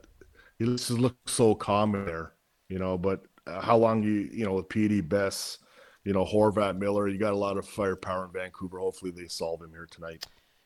he 0.58 0.64
just 0.66 0.90
looks 0.90 1.32
so 1.32 1.54
calm 1.54 1.92
there, 1.92 2.34
you 2.68 2.78
know. 2.78 2.96
But 2.98 3.22
uh, 3.46 3.60
how 3.60 3.76
long 3.76 4.02
you, 4.02 4.28
you 4.32 4.44
know, 4.44 4.54
with 4.54 4.68
Petey 4.68 5.00
Bess, 5.00 5.58
you 6.04 6.12
know, 6.12 6.24
Horvat 6.24 6.78
Miller, 6.78 7.08
you 7.08 7.18
got 7.18 7.32
a 7.32 7.36
lot 7.36 7.56
of 7.56 7.66
firepower 7.66 8.26
in 8.26 8.32
Vancouver. 8.32 8.78
Hopefully, 8.78 9.10
they 9.10 9.26
solve 9.26 9.62
him 9.62 9.70
here 9.70 9.88
tonight. 9.90 10.24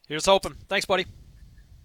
Here's 0.09 0.27
hoping. 0.27 0.55
Thanks, 0.69 0.87
buddy. 0.87 1.07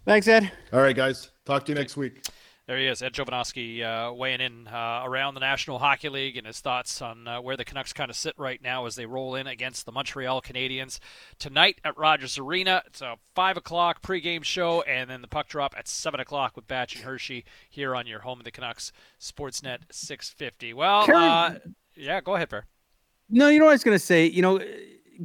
Thanks, 0.06 0.28
Ed. 0.28 0.52
All 0.72 0.82
right, 0.82 0.96
guys. 0.96 1.32
Talk 1.46 1.66
to 1.66 1.72
you 1.72 1.78
next 1.78 1.98
week. 1.98 2.26
There 2.68 2.78
he 2.78 2.88
is, 2.88 3.02
Ed 3.02 3.14
Jovanovski, 3.14 3.82
uh, 3.82 4.14
weighing 4.14 4.42
in 4.42 4.68
uh, 4.68 5.02
around 5.06 5.36
the 5.36 5.40
National 5.40 5.80
Hockey 5.80 6.10
League 6.10 6.36
and 6.36 6.46
his 6.46 6.60
thoughts 6.60 7.02
on 7.02 7.26
uh, 7.26 7.40
where 7.40 7.56
the 7.56 7.64
Canucks 7.64 7.94
kind 7.94 8.10
of 8.10 8.18
sit 8.18 8.34
right 8.38 8.62
now 8.62 8.86
as 8.86 8.96
they 8.96 9.06
roll 9.06 9.36
in 9.36 9.48
against 9.48 9.86
the 9.86 9.94
Montreal 9.94 10.42
Canadiens 10.42 11.00
tonight 11.40 11.80
at 11.86 11.98
Rogers 11.98 12.38
Arena. 12.38 12.84
It's 12.86 13.02
a 13.02 13.16
five 13.34 13.56
o'clock 13.56 14.02
pregame 14.02 14.44
show, 14.44 14.82
and 14.82 15.10
then 15.10 15.22
the 15.22 15.30
puck 15.30 15.48
drop 15.48 15.76
at 15.78 15.88
seven 15.88 16.20
o'clock 16.20 16.58
with 16.58 16.68
Batch 16.68 16.94
and 16.96 17.06
Hershey 17.06 17.46
here 17.70 17.96
on 17.96 18.06
your 18.06 18.20
home 18.20 18.40
of 18.40 18.44
the 18.44 18.52
Canucks 18.52 18.92
Sportsnet 19.18 19.84
650. 19.90 20.74
Well, 20.74 21.10
uh, 21.10 21.54
yeah, 21.96 22.20
go 22.20 22.36
ahead, 22.36 22.50
Bear. 22.50 22.66
No, 23.30 23.48
you 23.48 23.60
know 23.60 23.66
what 23.66 23.72
I 23.72 23.76
was 23.76 23.84
going 23.86 23.96
to 23.96 24.06
say. 24.06 24.26
You 24.26 24.42
know, 24.42 24.60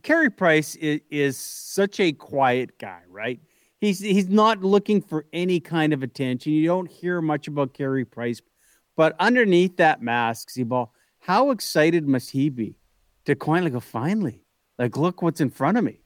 Carey 0.05 0.31
Price 0.31 0.77
is, 0.77 1.01
is 1.11 1.39
such 1.39 1.99
a 1.99 2.13
quiet 2.13 2.79
guy, 2.79 3.01
right? 3.09 3.41
He's 3.83 3.99
he's 3.99 4.29
not 4.29 4.63
looking 4.63 5.03
for 5.03 5.27
any 5.35 5.61
kind 5.61 5.93
of 5.93 6.03
attention. 6.03 6.53
You 6.53 6.67
don't 6.67 6.91
hear 6.91 7.21
much 7.21 7.49
about 7.49 7.75
Carey 7.75 8.07
Price, 8.07 8.41
but 8.97 9.15
underneath 9.19 9.77
that 9.77 10.01
mask, 10.01 10.51
Zebal, 10.51 10.89
how 11.19 11.51
excited 11.51 12.09
must 12.09 12.31
he 12.31 12.49
be 12.49 12.77
to 13.27 13.35
quietly 13.35 13.71
go, 13.71 13.81
finally, 13.81 14.45
like 14.79 14.97
look 14.97 15.21
what's 15.21 15.43
in 15.43 15.51
front 15.51 15.77
of 15.77 15.85
me. 15.85 15.99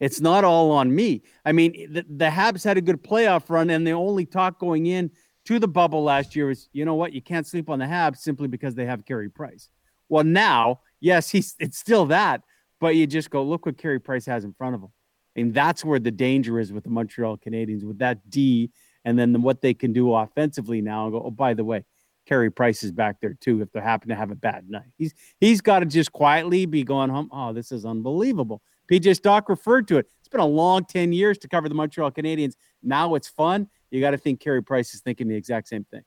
It's 0.00 0.20
not 0.20 0.42
all 0.42 0.72
on 0.72 0.92
me. 0.92 1.22
I 1.44 1.52
mean, 1.52 1.92
the, 1.92 2.04
the 2.08 2.24
Habs 2.28 2.64
had 2.64 2.76
a 2.76 2.80
good 2.80 3.02
playoff 3.02 3.48
run, 3.48 3.70
and 3.70 3.86
the 3.86 3.92
only 3.92 4.26
talk 4.26 4.58
going 4.58 4.86
in 4.86 5.12
to 5.44 5.60
the 5.60 5.68
bubble 5.68 6.02
last 6.02 6.34
year 6.34 6.46
was, 6.46 6.68
you 6.72 6.84
know 6.84 6.96
what, 6.96 7.12
you 7.12 7.22
can't 7.22 7.46
sleep 7.46 7.70
on 7.70 7.78
the 7.78 7.84
Habs 7.84 8.18
simply 8.18 8.48
because 8.48 8.74
they 8.74 8.84
have 8.84 9.04
Carey 9.04 9.30
Price. 9.30 9.68
Well, 10.08 10.24
now, 10.24 10.80
yes, 11.00 11.30
he's 11.30 11.54
it's 11.60 11.78
still 11.78 12.06
that, 12.06 12.42
but 12.80 12.96
you 12.96 13.06
just 13.06 13.30
go, 13.30 13.44
look 13.44 13.64
what 13.64 13.78
Carey 13.78 14.00
Price 14.00 14.26
has 14.26 14.44
in 14.44 14.52
front 14.54 14.74
of 14.74 14.82
him. 14.82 14.90
And 15.36 15.54
that's 15.54 15.84
where 15.84 15.98
the 15.98 16.10
danger 16.10 16.58
is 16.58 16.72
with 16.72 16.84
the 16.84 16.90
Montreal 16.90 17.38
Canadiens 17.38 17.84
with 17.84 17.98
that 17.98 18.28
D 18.28 18.70
and 19.04 19.18
then 19.18 19.42
what 19.42 19.60
they 19.60 19.74
can 19.74 19.92
do 19.92 20.14
offensively 20.14 20.80
now 20.80 21.04
and 21.04 21.12
go, 21.12 21.22
oh, 21.24 21.30
by 21.30 21.54
the 21.54 21.64
way, 21.64 21.84
Carey 22.26 22.50
Price 22.50 22.82
is 22.82 22.92
back 22.92 23.20
there 23.20 23.34
too 23.40 23.60
if 23.62 23.72
they 23.72 23.80
happen 23.80 24.08
to 24.08 24.14
have 24.14 24.30
a 24.30 24.36
bad 24.36 24.68
night. 24.70 24.86
He's 24.96 25.12
he's 25.40 25.60
got 25.60 25.80
to 25.80 25.86
just 25.86 26.12
quietly 26.12 26.66
be 26.66 26.84
going 26.84 27.10
home. 27.10 27.28
Oh, 27.32 27.52
this 27.52 27.72
is 27.72 27.84
unbelievable. 27.84 28.62
PJ 28.90 29.16
Stock 29.16 29.48
referred 29.48 29.88
to 29.88 29.98
it. 29.98 30.06
It's 30.20 30.28
been 30.28 30.40
a 30.40 30.46
long 30.46 30.84
10 30.84 31.12
years 31.12 31.38
to 31.38 31.48
cover 31.48 31.68
the 31.68 31.74
Montreal 31.74 32.12
Canadiens. 32.12 32.54
Now 32.82 33.14
it's 33.14 33.28
fun. 33.28 33.68
You 33.90 34.00
got 34.00 34.12
to 34.12 34.18
think 34.18 34.40
Carey 34.40 34.62
Price 34.62 34.94
is 34.94 35.00
thinking 35.00 35.28
the 35.28 35.34
exact 35.34 35.68
same 35.68 35.84
thing. 35.84 36.02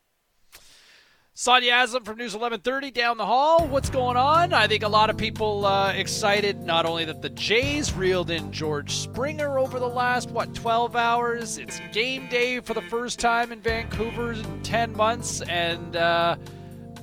Sonia 1.38 1.74
Aslam 1.74 2.06
from 2.06 2.18
News 2.18 2.34
1130 2.34 2.92
down 2.92 3.18
the 3.18 3.26
hall. 3.26 3.68
What's 3.68 3.90
going 3.90 4.16
on? 4.16 4.54
I 4.54 4.68
think 4.68 4.84
a 4.84 4.88
lot 4.88 5.10
of 5.10 5.18
people 5.18 5.66
uh, 5.66 5.92
excited 5.92 6.64
not 6.64 6.86
only 6.86 7.04
that 7.04 7.22
the 7.22 7.30
Jays 7.30 7.92
reeled 7.92 8.32
in 8.32 8.54
George 8.54 8.96
Springer 8.96 9.60
over 9.60 9.78
the 9.78 9.90
last, 9.90 10.32
what, 10.32 10.56
12 10.56 10.96
hours. 10.96 11.58
It's 11.58 11.82
game 11.92 12.30
day 12.30 12.62
for 12.62 12.74
the 12.74 12.84
first 12.84 13.20
time 13.20 13.52
in 13.52 13.60
Vancouver 13.60 14.32
in 14.32 14.64
10 14.64 14.96
months, 14.96 15.42
and 15.42 15.98
uh, 15.98 16.38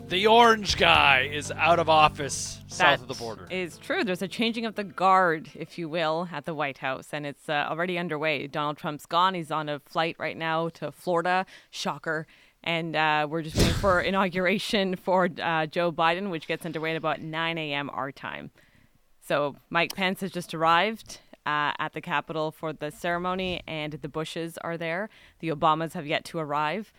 the 0.09 0.26
orange 0.26 0.78
guy 0.78 1.28
is 1.30 1.53
out 1.53 1.78
of 1.78 1.91
office 1.91 2.59
south 2.68 3.03
of 3.03 3.09
the 3.09 3.14
border. 3.14 3.47
Is 3.51 3.76
true. 3.76 4.03
There's 4.03 4.22
a 4.22 4.28
changing 4.28 4.64
of 4.64 4.76
the 4.76 4.85
guard, 4.85 5.51
if 5.55 5.76
you 5.76 5.91
will, 5.91 6.30
at 6.33 6.47
the 6.47 6.55
White 6.55 6.78
House, 6.78 7.09
and 7.12 7.26
it's 7.26 7.51
uh, 7.51 7.66
already 7.68 7.99
underway. 7.99 8.47
Donald 8.47 8.78
Trump's 8.78 9.05
gone. 9.05 9.35
He's 9.35 9.51
on 9.51 9.68
a 9.68 9.78
flight 9.80 10.16
right 10.18 10.39
now 10.39 10.70
to 10.70 10.91
Florida. 10.91 11.45
Shocker 11.70 12.26
and 12.64 12.96
uh, 12.96 13.26
we're 13.28 13.42
just 13.42 13.56
waiting 13.56 13.74
for 13.74 14.00
inauguration 14.12 14.96
for 14.96 15.28
uh, 15.42 15.66
Joe 15.66 15.92
Biden, 15.92 16.30
which 16.30 16.46
gets 16.46 16.64
underway 16.64 16.90
at 16.92 16.96
about 16.96 17.20
9 17.20 17.58
a.m. 17.58 17.90
our 17.90 18.12
time. 18.12 18.50
So 19.20 19.56
Mike 19.70 19.94
Pence 19.94 20.20
has 20.20 20.30
just 20.30 20.54
arrived 20.54 21.20
uh, 21.46 21.72
at 21.78 21.92
the 21.92 22.00
Capitol 22.00 22.50
for 22.50 22.72
the 22.72 22.90
ceremony, 22.90 23.62
and 23.66 23.94
the 23.94 24.08
Bushes 24.08 24.58
are 24.58 24.76
there. 24.76 25.08
The 25.40 25.50
Obamas 25.50 25.92
have 25.92 26.06
yet 26.06 26.24
to 26.26 26.38
arrive. 26.38 26.92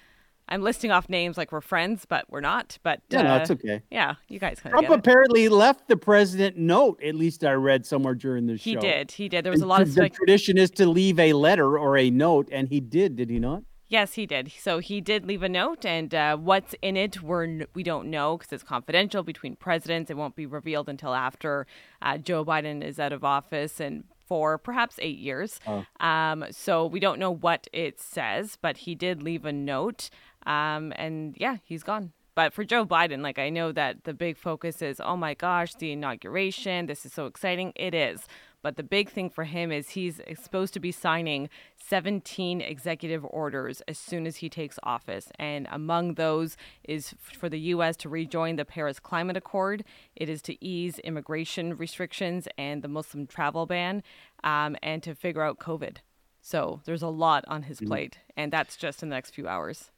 I'm 0.50 0.62
listing 0.62 0.92
off 0.92 1.08
names 1.08 1.38
like 1.38 1.54
we're 1.54 1.62
friends, 1.62 2.06
but 2.06 2.26
we're 2.30 2.42
not. 2.42 2.78
But 2.84 3.02
Yeah, 3.10 3.22
no, 3.22 3.34
uh, 3.36 3.38
it's 3.40 3.52
okay. 3.52 3.82
Yeah, 3.90 4.16
you 4.28 4.40
guys 4.40 4.60
Trump 4.60 4.90
apparently 4.90 5.48
left 5.48 5.88
the 5.88 5.96
president 5.96 6.58
note. 6.58 7.02
At 7.02 7.16
least 7.16 7.46
I 7.46 7.54
read 7.54 7.86
somewhere 7.86 8.14
during 8.14 8.46
the 8.46 8.58
show. 8.58 8.72
He 8.72 8.76
did. 8.76 9.12
He 9.12 9.30
did. 9.30 9.46
There 9.46 9.52
was 9.52 9.62
a 9.62 9.64
And 9.64 9.70
lot 9.70 9.82
of 9.82 9.96
the 9.96 10.10
tradition 10.10 10.58
is 10.58 10.70
to 10.72 10.86
leave 10.86 11.18
a 11.18 11.32
letter 11.32 11.78
or 11.78 11.98
a 11.98 12.10
note, 12.10 12.50
and 12.52 12.68
he 12.68 12.82
did. 12.82 13.16
Did 13.16 13.30
he 13.30 13.40
not? 13.40 13.64
Yes, 13.94 14.16
he 14.16 14.26
did. 14.26 14.52
So 14.60 14.80
he 14.80 15.02
did 15.02 15.24
leave 15.24 15.44
a 15.44 15.48
note, 15.48 15.86
and 15.86 16.16
uh, 16.16 16.36
what's 16.36 16.74
in 16.82 16.98
it, 16.98 17.22
we're 17.22 17.68
we 17.76 17.84
don't 17.84 18.10
know 18.10 18.40
because 18.40 18.52
it's 18.52 18.64
confidential 18.64 19.22
between 19.22 19.56
presidents. 19.56 20.10
It 20.10 20.18
won't 20.18 20.36
be 20.36 20.48
revealed 20.48 20.90
until 20.90 21.14
after 21.14 21.68
uh, 22.02 22.18
Joe 22.18 22.44
Biden 22.44 22.84
is 22.84 22.98
out 23.00 23.14
of 23.14 23.24
office 23.24 23.80
and 23.80 24.06
for 24.26 24.58
perhaps 24.58 24.96
eight 24.98 25.20
years. 25.20 25.60
Oh. 25.68 25.86
Um, 26.00 26.46
so 26.50 26.88
we 26.88 27.00
don't 27.00 27.20
know 27.20 27.30
what 27.30 27.68
it 27.72 28.02
says, 28.02 28.58
but 28.60 28.78
he 28.78 28.96
did 28.96 29.22
leave 29.22 29.46
a 29.46 29.54
note, 29.54 30.10
um, 30.48 30.92
and 30.96 31.36
yeah, 31.38 31.58
he's 31.64 31.84
gone. 31.84 32.14
But 32.34 32.52
for 32.52 32.64
Joe 32.64 32.88
Biden, 32.88 33.22
like 33.22 33.38
I 33.38 33.52
know 33.52 33.72
that 33.74 34.06
the 34.06 34.14
big 34.16 34.38
focus 34.38 34.82
is, 34.82 35.00
oh 35.00 35.16
my 35.16 35.36
gosh, 35.36 35.76
the 35.76 35.92
inauguration. 35.92 36.88
This 36.88 37.06
is 37.06 37.14
so 37.14 37.28
exciting. 37.28 37.74
It 37.76 37.94
is. 37.94 38.22
But 38.64 38.78
the 38.78 38.84
big 38.84 39.10
thing 39.10 39.30
for 39.30 39.44
him 39.44 39.72
is 39.72 39.90
he's 39.90 40.20
supposed 40.42 40.74
to 40.74 40.80
be 40.80 40.92
signing 40.92 41.50
17 41.76 42.62
executive 42.62 43.24
orders 43.26 43.82
as 43.88 44.00
soon 44.00 44.26
as 44.26 44.38
he 44.38 44.50
takes 44.50 44.80
office. 44.82 45.28
And 45.38 45.68
among 45.70 46.16
those 46.16 46.58
is 46.84 47.14
for 47.20 47.50
the 47.50 47.60
U.S. 47.60 47.96
to 47.98 48.10
rejoin 48.10 48.56
the 48.56 48.66
Paris 48.66 49.00
Climate 49.00 49.38
Accord. 49.38 49.84
It 50.16 50.30
is 50.30 50.42
to 50.44 50.66
ease 50.66 50.98
immigration 51.00 51.78
restrictions 51.78 52.48
and 52.58 52.82
the 52.82 52.88
Muslim 52.88 53.28
travel 53.28 53.66
ban 53.66 54.02
um, 54.44 54.78
and 54.82 55.04
to 55.04 55.14
figure 55.14 55.44
out 55.44 55.60
COVID. 55.60 55.98
So 56.42 56.82
there's 56.86 57.02
a 57.02 57.08
lot 57.08 57.46
on 57.48 57.64
his 57.64 57.80
plate. 57.80 58.18
And 58.36 58.52
that's 58.52 58.76
just 58.78 59.04
in 59.04 59.10
the 59.10 59.16
next 59.16 59.32
few 59.32 59.48
hours. 59.48 59.92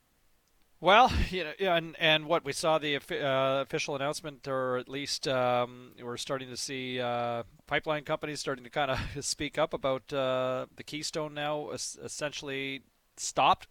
Well, 0.86 1.12
you 1.32 1.46
know, 1.46 1.54
and 1.76 1.96
and 2.00 2.28
what 2.28 2.46
we 2.46 2.54
saw 2.54 2.78
the 2.78 2.98
uh, 2.98 3.62
official 3.64 3.96
announcement, 3.96 4.48
or 4.48 4.78
at 4.78 4.88
least 4.88 5.28
um, 5.28 5.94
we're 6.00 6.16
starting 6.16 6.48
to 6.50 6.58
see 6.58 7.00
uh, 7.00 7.42
pipeline 7.66 8.04
companies 8.04 8.40
starting 8.40 8.64
to 8.66 8.70
kind 8.70 8.92
of 8.92 9.00
speak 9.26 9.58
up 9.58 9.74
about 9.74 10.14
uh, 10.14 10.68
the 10.76 10.84
Keystone 10.84 11.34
now, 11.34 11.70
es- 11.72 11.98
essentially 12.04 12.84
stopped. 13.18 13.68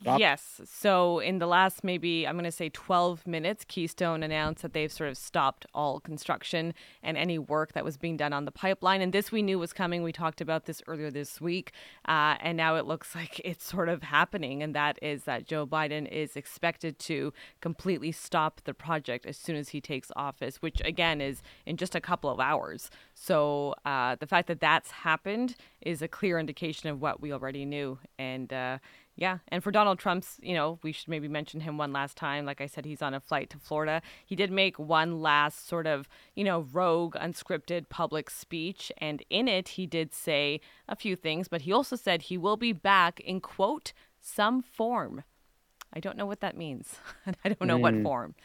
Yes. 0.00 0.60
So 0.64 1.18
in 1.18 1.38
the 1.38 1.46
last 1.46 1.82
maybe 1.82 2.26
I'm 2.26 2.34
going 2.34 2.44
to 2.44 2.52
say 2.52 2.68
12 2.68 3.26
minutes, 3.26 3.64
Keystone 3.66 4.22
announced 4.22 4.62
that 4.62 4.72
they've 4.72 4.92
sort 4.92 5.10
of 5.10 5.16
stopped 5.16 5.66
all 5.74 6.00
construction 6.00 6.72
and 7.02 7.16
any 7.16 7.38
work 7.38 7.72
that 7.72 7.84
was 7.84 7.96
being 7.96 8.16
done 8.16 8.32
on 8.32 8.44
the 8.44 8.52
pipeline. 8.52 9.00
And 9.00 9.12
this 9.12 9.32
we 9.32 9.42
knew 9.42 9.58
was 9.58 9.72
coming. 9.72 10.02
We 10.02 10.12
talked 10.12 10.40
about 10.40 10.66
this 10.66 10.82
earlier 10.86 11.10
this 11.10 11.40
week, 11.40 11.72
uh, 12.06 12.36
and 12.40 12.56
now 12.56 12.76
it 12.76 12.86
looks 12.86 13.14
like 13.14 13.40
it's 13.44 13.64
sort 13.64 13.88
of 13.88 14.02
happening. 14.04 14.62
And 14.62 14.74
that 14.74 14.98
is 15.02 15.24
that 15.24 15.46
Joe 15.46 15.66
Biden 15.66 16.08
is 16.10 16.36
expected 16.36 16.98
to 17.00 17.32
completely 17.60 18.12
stop 18.12 18.60
the 18.64 18.74
project 18.74 19.26
as 19.26 19.36
soon 19.36 19.56
as 19.56 19.70
he 19.70 19.80
takes 19.80 20.12
office, 20.14 20.62
which 20.62 20.80
again 20.84 21.20
is 21.20 21.42
in 21.66 21.76
just 21.76 21.94
a 21.94 22.00
couple 22.00 22.30
of 22.30 22.38
hours. 22.38 22.90
So 23.14 23.74
uh, 23.84 24.16
the 24.20 24.26
fact 24.26 24.46
that 24.48 24.60
that's 24.60 24.90
happened 24.90 25.56
is 25.80 26.02
a 26.02 26.08
clear 26.08 26.38
indication 26.38 26.88
of 26.88 27.00
what 27.00 27.20
we 27.20 27.32
already 27.32 27.64
knew. 27.64 27.98
And 28.18 28.52
uh, 28.52 28.78
yeah, 29.20 29.38
and 29.48 29.64
for 29.64 29.72
Donald 29.72 29.98
Trump's, 29.98 30.38
you 30.40 30.54
know, 30.54 30.78
we 30.84 30.92
should 30.92 31.08
maybe 31.08 31.26
mention 31.26 31.58
him 31.58 31.76
one 31.76 31.92
last 31.92 32.16
time. 32.16 32.46
Like 32.46 32.60
I 32.60 32.66
said, 32.66 32.84
he's 32.84 33.02
on 33.02 33.14
a 33.14 33.20
flight 33.20 33.50
to 33.50 33.58
Florida. 33.58 34.00
He 34.24 34.36
did 34.36 34.52
make 34.52 34.78
one 34.78 35.20
last 35.20 35.66
sort 35.68 35.88
of, 35.88 36.08
you 36.36 36.44
know, 36.44 36.68
rogue, 36.72 37.16
unscripted 37.16 37.88
public 37.88 38.30
speech, 38.30 38.92
and 38.98 39.24
in 39.28 39.48
it, 39.48 39.70
he 39.70 39.86
did 39.86 40.14
say 40.14 40.60
a 40.88 40.94
few 40.94 41.16
things, 41.16 41.48
but 41.48 41.62
he 41.62 41.72
also 41.72 41.96
said 41.96 42.22
he 42.22 42.38
will 42.38 42.56
be 42.56 42.72
back 42.72 43.18
in 43.18 43.40
quote 43.40 43.92
some 44.20 44.62
form. 44.62 45.24
I 45.92 45.98
don't 45.98 46.16
know 46.16 46.26
what 46.26 46.38
that 46.40 46.56
means. 46.56 46.94
I 47.44 47.48
don't 47.48 47.66
know 47.66 47.78
what 47.78 47.94
Mm. 47.94 48.04
form, 48.04 48.36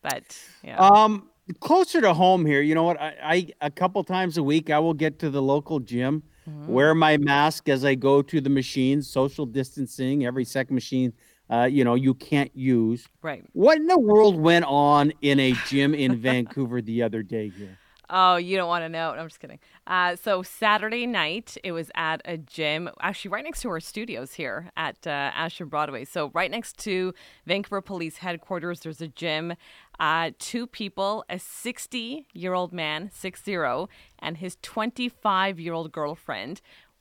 but 0.00 0.38
yeah. 0.64 0.78
Um, 0.78 1.28
closer 1.60 2.00
to 2.00 2.14
home 2.14 2.46
here, 2.46 2.62
you 2.62 2.74
know 2.74 2.84
what? 2.84 2.98
I, 2.98 3.14
I 3.22 3.48
a 3.60 3.70
couple 3.70 4.02
times 4.02 4.38
a 4.38 4.42
week 4.42 4.70
I 4.70 4.78
will 4.78 4.94
get 4.94 5.18
to 5.18 5.28
the 5.28 5.42
local 5.42 5.78
gym, 5.78 6.22
wear 6.46 6.94
my 6.94 7.16
mask 7.16 7.68
as 7.68 7.84
I 7.84 7.94
go 7.94 8.22
to 8.22 8.40
the 8.40 8.50
machines, 8.50 9.08
social 9.08 9.46
distancing. 9.46 10.26
Every 10.26 10.44
second 10.44 10.74
machine, 10.74 11.12
uh, 11.50 11.64
you 11.64 11.84
know, 11.84 11.94
you 11.94 12.14
can't 12.14 12.50
use. 12.54 13.06
Right. 13.22 13.44
What 13.52 13.78
in 13.78 13.86
the 13.86 13.98
world 13.98 14.40
went 14.40 14.64
on 14.66 15.12
in 15.22 15.38
a 15.40 15.54
gym 15.68 15.94
in 15.94 16.16
Vancouver 16.16 16.80
the 16.80 17.02
other 17.02 17.22
day 17.22 17.48
here? 17.48 17.78
Oh, 18.14 18.36
you 18.36 18.58
don't 18.58 18.68
want 18.68 18.84
to 18.84 18.90
know. 18.90 19.14
No, 19.14 19.20
I'm 19.20 19.28
just 19.28 19.40
kidding. 19.40 19.58
Uh, 19.86 20.16
so 20.16 20.42
Saturday 20.42 21.06
night, 21.06 21.56
it 21.64 21.72
was 21.72 21.90
at 21.94 22.20
a 22.26 22.36
gym, 22.36 22.90
actually 23.00 23.30
right 23.30 23.42
next 23.42 23.62
to 23.62 23.70
our 23.70 23.80
studios 23.80 24.34
here 24.34 24.70
at 24.76 25.06
uh, 25.06 25.10
Asher 25.10 25.64
Broadway. 25.64 26.04
So 26.04 26.30
right 26.34 26.50
next 26.50 26.76
to 26.80 27.14
Vancouver 27.46 27.80
Police 27.80 28.18
Headquarters, 28.18 28.80
there's 28.80 29.00
a 29.00 29.08
gym. 29.08 29.54
Uh, 30.00 30.30
two 30.38 30.66
people, 30.66 31.24
a 31.28 31.38
60 31.38 32.26
year 32.32 32.54
old 32.54 32.72
man, 32.72 33.10
six 33.12 33.42
zero, 33.42 33.88
and 34.18 34.38
his 34.38 34.56
25 34.62 35.60
year 35.60 35.72
old 35.72 35.92
girlfriend, 35.92 36.60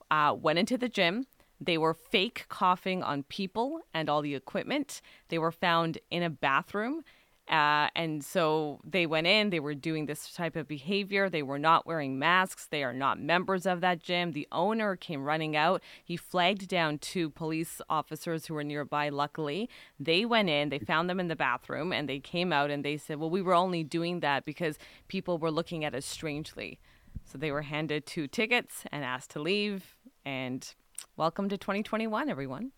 uh, 0.10 0.36
went 0.40 0.60
into 0.60 0.78
the 0.78 0.90
gym. 0.90 1.26
They 1.60 1.78
were 1.78 1.94
fake 1.94 2.46
coughing 2.50 3.04
on 3.04 3.24
people 3.24 3.82
and 3.94 4.10
all 4.10 4.22
the 4.22 4.36
equipment. 4.36 5.02
They 5.30 5.38
were 5.38 5.52
found 5.52 6.00
in 6.10 6.24
a 6.24 6.30
bathroom. 6.30 7.04
Uh, 7.52 7.90
and 7.98 8.24
so 8.24 8.80
they 8.90 9.06
went 9.06 9.28
in, 9.28 9.50
they 9.50 9.60
were 9.60 9.76
doing 9.76 10.06
this 10.06 10.34
type 10.34 10.56
of 10.56 10.70
behavior. 10.70 11.30
They 11.30 11.44
were 11.44 11.60
not 11.60 11.86
wearing 11.86 12.18
masks. 12.18 12.66
They 12.66 12.82
are 12.82 12.94
not 12.94 13.20
members 13.20 13.66
of 13.66 13.82
that 13.82 14.00
gym. 14.00 14.32
The 14.32 14.48
owner 14.54 14.96
came 14.96 15.26
running 15.26 15.58
out. 15.58 15.84
He 16.02 16.16
flagged 16.16 16.70
down 16.70 17.00
two 17.00 17.30
police 17.30 17.82
officers 17.90 18.46
who 18.46 18.54
were 18.54 18.64
nearby, 18.64 19.10
luckily. 19.10 19.70
They 20.00 20.24
went 20.24 20.50
in, 20.50 20.70
they 20.70 20.80
found 20.80 21.10
them 21.10 21.20
in 21.20 21.28
the 21.28 21.36
bathroom, 21.36 21.92
and 21.92 22.08
they 22.08 22.20
came 22.20 22.54
out 22.54 22.72
and 22.72 22.86
they 22.86 22.96
said, 22.96 23.20
Well, 23.20 23.30
we 23.30 23.42
were 23.42 23.54
only 23.54 23.84
doing 23.84 24.22
that 24.22 24.46
because 24.46 24.80
people 25.10 25.38
were 25.38 25.52
looking 25.52 25.84
at 25.84 25.94
us 25.94 26.06
strangely. 26.06 26.80
So 27.26 27.38
they 27.38 27.52
were 27.52 27.64
handed 27.64 28.06
two 28.06 28.28
tickets 28.28 28.86
and 28.94 29.04
asked 29.04 29.32
to 29.32 29.42
leave. 29.42 29.98
And 30.24 30.74
welcome 31.18 31.50
to 31.50 31.58
2021, 31.58 32.30
everyone. 32.30 32.72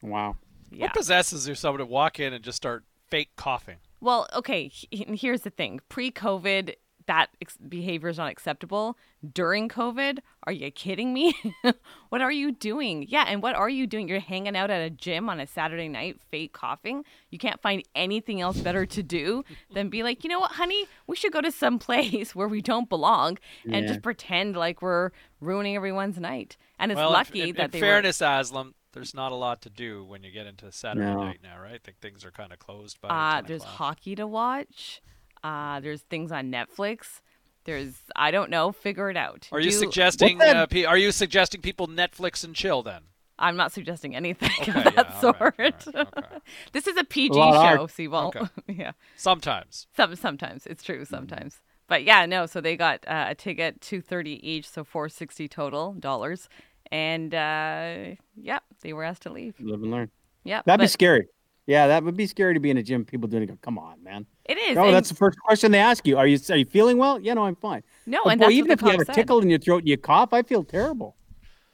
Wow. 0.00 0.36
Yeah. 0.70 0.84
What 0.84 0.94
possesses 0.94 1.48
you 1.48 1.56
someone 1.56 1.80
to 1.80 1.86
walk 1.86 2.20
in 2.20 2.32
and 2.32 2.44
just 2.44 2.56
start 2.56 2.84
fake 3.10 3.30
coughing? 3.36 3.76
Well, 4.00 4.26
okay, 4.34 4.68
he- 4.68 5.04
here's 5.16 5.42
the 5.42 5.50
thing. 5.50 5.80
Pre-COVID, 5.88 6.74
that 7.06 7.28
ex- 7.42 7.56
behavior 7.56 8.08
is 8.08 8.18
not 8.18 8.30
acceptable. 8.30 8.96
During 9.34 9.68
COVID, 9.68 10.20
are 10.44 10.52
you 10.52 10.70
kidding 10.70 11.12
me? 11.12 11.34
what 12.08 12.20
are 12.22 12.30
you 12.30 12.52
doing? 12.52 13.04
Yeah, 13.08 13.24
and 13.26 13.42
what 13.42 13.54
are 13.56 13.68
you 13.68 13.86
doing? 13.86 14.06
You're 14.08 14.20
hanging 14.20 14.56
out 14.56 14.70
at 14.70 14.80
a 14.80 14.90
gym 14.90 15.28
on 15.28 15.40
a 15.40 15.46
Saturday 15.46 15.88
night, 15.88 16.20
fake 16.30 16.52
coughing. 16.52 17.04
You 17.30 17.38
can't 17.38 17.60
find 17.60 17.82
anything 17.94 18.40
else 18.40 18.58
better 18.60 18.86
to 18.86 19.02
do 19.02 19.44
than 19.74 19.88
be 19.90 20.02
like, 20.02 20.22
you 20.24 20.30
know 20.30 20.38
what, 20.40 20.52
honey, 20.52 20.86
we 21.06 21.16
should 21.16 21.32
go 21.32 21.40
to 21.40 21.50
some 21.50 21.78
place 21.88 22.34
where 22.34 22.48
we 22.48 22.62
don't 22.62 22.88
belong 22.88 23.38
and 23.64 23.74
Yeah. 23.84 23.86
just 23.88 24.02
pretend 24.02 24.56
like 24.56 24.80
we're 24.80 25.10
ruining 25.40 25.74
everyone's 25.76 26.18
night. 26.18 26.56
And 26.78 26.92
it's 26.92 26.96
well, 26.98 27.10
lucky 27.10 27.50
in, 27.50 27.56
that 27.56 27.64
in 27.66 27.70
they 27.72 27.80
fairness, 27.80 28.18
Aslam, 28.20 28.72
there's 28.92 29.14
not 29.14 29.32
a 29.32 29.34
lot 29.36 29.62
to 29.62 29.70
do 29.70 30.04
when 30.04 30.22
you 30.22 30.30
get 30.30 30.46
into 30.46 30.70
Saturday 30.72 31.06
No. 31.06 31.22
night 31.24 31.40
now, 31.42 31.60
right? 31.60 31.74
I 31.74 31.78
think 31.78 31.98
things 32.00 32.24
are 32.24 32.30
kind 32.30 32.52
of 32.52 32.58
closed 32.58 33.00
by. 33.00 33.08
Uh, 33.08 33.34
10 33.36 33.44
there's 33.46 33.62
o'clock. 33.62 33.76
hockey 33.76 34.14
to 34.16 34.26
watch. 34.26 35.00
Uh, 35.42 35.80
there's 35.80 36.02
things 36.02 36.32
on 36.32 36.50
Netflix. 36.50 37.20
There's 37.64 37.94
I 38.16 38.30
don't 38.30 38.50
know. 38.50 38.72
Figure 38.72 39.10
it 39.10 39.16
out. 39.16 39.48
Are 39.52 39.60
you 39.60 39.70
suggesting? 39.70 40.40
Uh, 40.40 40.66
pe- 40.66 40.84
are 40.84 40.96
you 40.98 41.12
suggesting 41.12 41.60
people 41.60 41.86
Netflix 41.88 42.42
and 42.44 42.54
chill 42.54 42.82
then? 42.82 43.02
I'm 43.38 43.56
not 43.56 43.72
suggesting 43.72 44.14
anything 44.14 44.50
Okay, 44.60 44.70
of 44.78 44.94
that 44.94 44.94
yeah, 45.22 45.32
all 45.40 45.52
right, 45.58 45.82
sort. 45.82 46.04
this 46.72 46.86
is 46.86 46.96
a 46.98 47.04
PG 47.04 47.34
A 47.34 47.38
lot 47.38 47.54
of 47.54 47.62
show, 47.76 47.82
art. 47.82 47.90
Seawall. 47.90 48.28
Okay. 48.36 48.46
yeah. 48.68 48.92
Sometimes. 49.16 49.86
Some 49.96 50.14
sometimes 50.16 50.66
it's 50.66 50.82
true. 50.82 51.04
Sometimes, 51.06 51.62
but 51.86 52.04
yeah, 52.04 52.26
no. 52.26 52.44
So 52.46 52.60
they 52.60 52.76
got 52.76 53.06
uh, 53.08 53.26
a 53.28 53.34
ticket, 53.34 53.80
two 53.80 54.02
thirty 54.02 54.46
each, 54.46 54.68
so 54.68 54.84
four 54.84 55.08
sixty 55.08 55.48
total 55.48 55.94
dollars, 55.94 56.48
and 56.92 57.34
uh, 57.34 58.16
yeah, 58.36 58.58
they 58.82 58.92
were 58.92 59.04
asked 59.04 59.22
to 59.22 59.30
leave. 59.32 59.54
Live 59.60 59.82
and 59.82 59.90
learn. 59.90 60.10
Yeah, 60.44 60.62
That'd 60.64 60.82
be 60.84 60.88
scary. 60.88 61.26
Yeah, 61.66 61.86
that 61.88 62.02
would 62.02 62.16
be 62.16 62.26
scary 62.26 62.54
to 62.54 62.60
be 62.60 62.70
in 62.70 62.78
a 62.78 62.82
gym. 62.82 63.04
People 63.04 63.28
doing 63.28 63.44
it. 63.44 63.46
Go, 63.46 63.58
Come 63.62 63.78
on, 63.78 64.02
man. 64.02 64.26
It 64.46 64.58
is. 64.58 64.76
Oh, 64.76 64.86
and- 64.86 64.94
that's 64.94 65.08
the 65.08 65.14
first 65.14 65.38
question 65.38 65.70
they 65.70 65.78
ask 65.78 66.06
you. 66.06 66.16
Are 66.18 66.26
you 66.26 66.38
are 66.50 66.56
you 66.56 66.64
feeling 66.64 66.98
well? 66.98 67.20
Yeah, 67.20 67.34
no, 67.34 67.44
I'm 67.44 67.56
fine. 67.56 67.82
No, 68.06 68.20
But 68.24 68.30
and 68.32 68.40
boy, 68.40 68.50
even 68.50 68.70
if 68.70 68.82
you 68.82 68.88
have 68.90 69.00
a 69.00 69.04
tickle 69.04 69.40
in 69.40 69.50
your 69.50 69.58
throat 69.58 69.78
and 69.78 69.88
you 69.88 69.96
cough, 69.96 70.32
I 70.32 70.42
feel 70.42 70.64
terrible. 70.64 71.16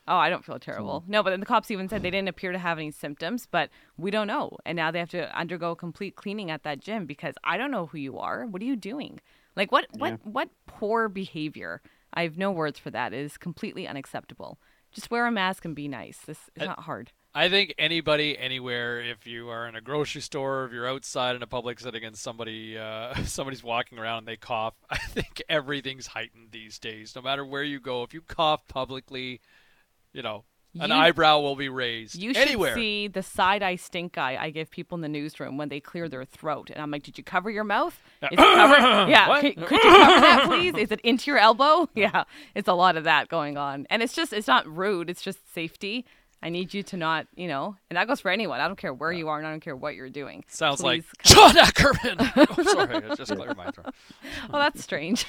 Oh, 0.08 0.16
I 0.16 0.30
don't 0.30 0.44
feel 0.44 0.58
terrible. 0.60 1.02
No, 1.08 1.22
but 1.24 1.30
then 1.30 1.40
the 1.40 1.46
cops 1.46 1.68
even 1.70 1.88
said 1.88 2.02
they 2.02 2.10
didn't 2.12 2.28
appear 2.28 2.52
to 2.52 2.58
have 2.58 2.78
any 2.78 2.92
symptoms, 2.92 3.48
but 3.50 3.70
we 3.96 4.12
don't 4.12 4.28
know. 4.28 4.56
And 4.64 4.76
now 4.76 4.92
they 4.92 5.00
have 5.00 5.10
to 5.10 5.36
undergo 5.36 5.74
complete 5.74 6.14
cleaning 6.14 6.48
at 6.48 6.62
that 6.62 6.78
gym 6.78 7.06
because 7.06 7.34
I 7.42 7.56
don't 7.56 7.72
know 7.72 7.86
who 7.86 7.98
you 7.98 8.18
are. 8.18 8.46
What 8.46 8.62
are 8.62 8.66
you 8.66 8.76
doing? 8.76 9.18
Like 9.56 9.72
what 9.72 9.86
what 9.98 10.10
Yeah. 10.10 10.16
what 10.30 10.48
poor 10.66 11.08
behavior. 11.08 11.80
I 12.12 12.22
have 12.22 12.38
no 12.38 12.50
words 12.52 12.78
for 12.78 12.90
that. 12.90 13.12
It 13.12 13.20
is 13.20 13.36
completely 13.36 13.88
unacceptable. 13.88 14.58
Just 14.96 15.10
wear 15.10 15.26
a 15.26 15.30
mask 15.30 15.66
and 15.66 15.76
be 15.76 15.88
nice. 15.88 16.16
This 16.26 16.38
is 16.56 16.62
I- 16.62 16.66
not 16.66 16.80
hard. 16.80 17.12
I 17.34 17.50
think 17.50 17.74
anybody, 17.76 18.38
anywhere, 18.38 18.98
if 18.98 19.26
you 19.26 19.50
are 19.50 19.68
in 19.68 19.76
a 19.76 19.82
grocery 19.82 20.22
store, 20.22 20.64
if 20.64 20.72
you're 20.72 20.88
outside 20.88 21.36
in 21.36 21.42
a 21.42 21.46
public 21.46 21.78
setting 21.78 22.02
and 22.02 22.16
somebody 22.16 22.78
uh, 22.78 23.14
somebody's 23.24 23.62
walking 23.62 23.98
around 23.98 24.20
and 24.20 24.28
they 24.28 24.38
cough, 24.38 24.72
I 24.90 24.96
think 24.96 25.42
everything's 25.46 26.06
heightened 26.06 26.50
these 26.50 26.78
days. 26.78 27.14
No 27.14 27.20
matter 27.20 27.44
where 27.44 27.62
you 27.62 27.78
go, 27.78 28.04
if 28.04 28.14
you 28.14 28.22
cough 28.22 28.66
publicly, 28.68 29.42
you 30.14 30.22
know, 30.22 30.44
an 30.80 30.90
You- 30.90 30.96
eyebrow 30.96 31.40
will 31.40 31.56
be 31.56 31.68
raised. 31.68 32.14
You 32.16 32.32
should 32.34 32.42
Anywhere. 32.48 32.74
see 32.74 33.08
the 33.08 33.22
side 33.22 33.62
eye 33.62 33.76
stink 33.76 34.16
eye 34.18 34.36
I 34.40 34.50
give 34.50 34.70
people 34.70 34.96
in 34.96 35.02
the 35.02 35.08
newsroom 35.08 35.56
when 35.56 35.68
they 35.68 35.80
clear 35.80 36.08
their 36.08 36.24
throat, 36.24 36.70
and 36.70 36.80
I'm 36.82 36.90
like, 36.90 37.02
"Did 37.02 37.18
you 37.18 37.24
cover 37.24 37.50
your 37.50 37.64
mouth? 37.64 38.00
Is 38.22 38.28
it 38.32 38.36
covered? 38.36 38.78
yeah, 39.10 39.40
could, 39.40 39.56
could 39.66 39.82
you 39.82 39.90
cover 39.90 40.20
that, 40.20 40.44
please? 40.46 40.74
Is 40.76 40.90
it 40.92 41.00
into 41.02 41.30
your 41.30 41.38
elbow? 41.38 41.88
Yeah, 41.94 42.24
it's 42.54 42.68
a 42.68 42.74
lot 42.74 42.96
of 42.96 43.04
that 43.04 43.28
going 43.28 43.56
on, 43.56 43.86
and 43.90 44.02
it's 44.02 44.12
just 44.14 44.32
it's 44.32 44.46
not 44.48 44.66
rude. 44.66 45.08
It's 45.10 45.22
just 45.22 45.52
safety. 45.54 46.04
I 46.42 46.50
need 46.50 46.74
you 46.74 46.82
to 46.84 46.98
not, 46.98 47.26
you 47.34 47.48
know, 47.48 47.76
and 47.88 47.96
that 47.96 48.06
goes 48.06 48.20
for 48.20 48.30
anyone. 48.30 48.60
I 48.60 48.66
don't 48.68 48.76
care 48.76 48.92
where 48.92 49.10
you 49.10 49.28
are, 49.28 49.38
and 49.38 49.46
I 49.46 49.50
don't 49.50 49.60
care 49.60 49.74
what 49.74 49.94
you're 49.94 50.10
doing. 50.10 50.44
Sounds 50.48 50.82
like 50.82 51.02
Please 51.24 51.34
come- 51.34 51.54
John 51.54 51.66
Ackerman. 51.66 52.16
oh, 52.36 52.62
sorry, 52.62 52.96
I 52.96 53.14
just 53.14 53.34
cleared 53.34 53.56
my 53.56 53.70
throat. 53.70 53.94
well, 54.52 54.60
that's 54.60 54.82
strange. 54.84 55.24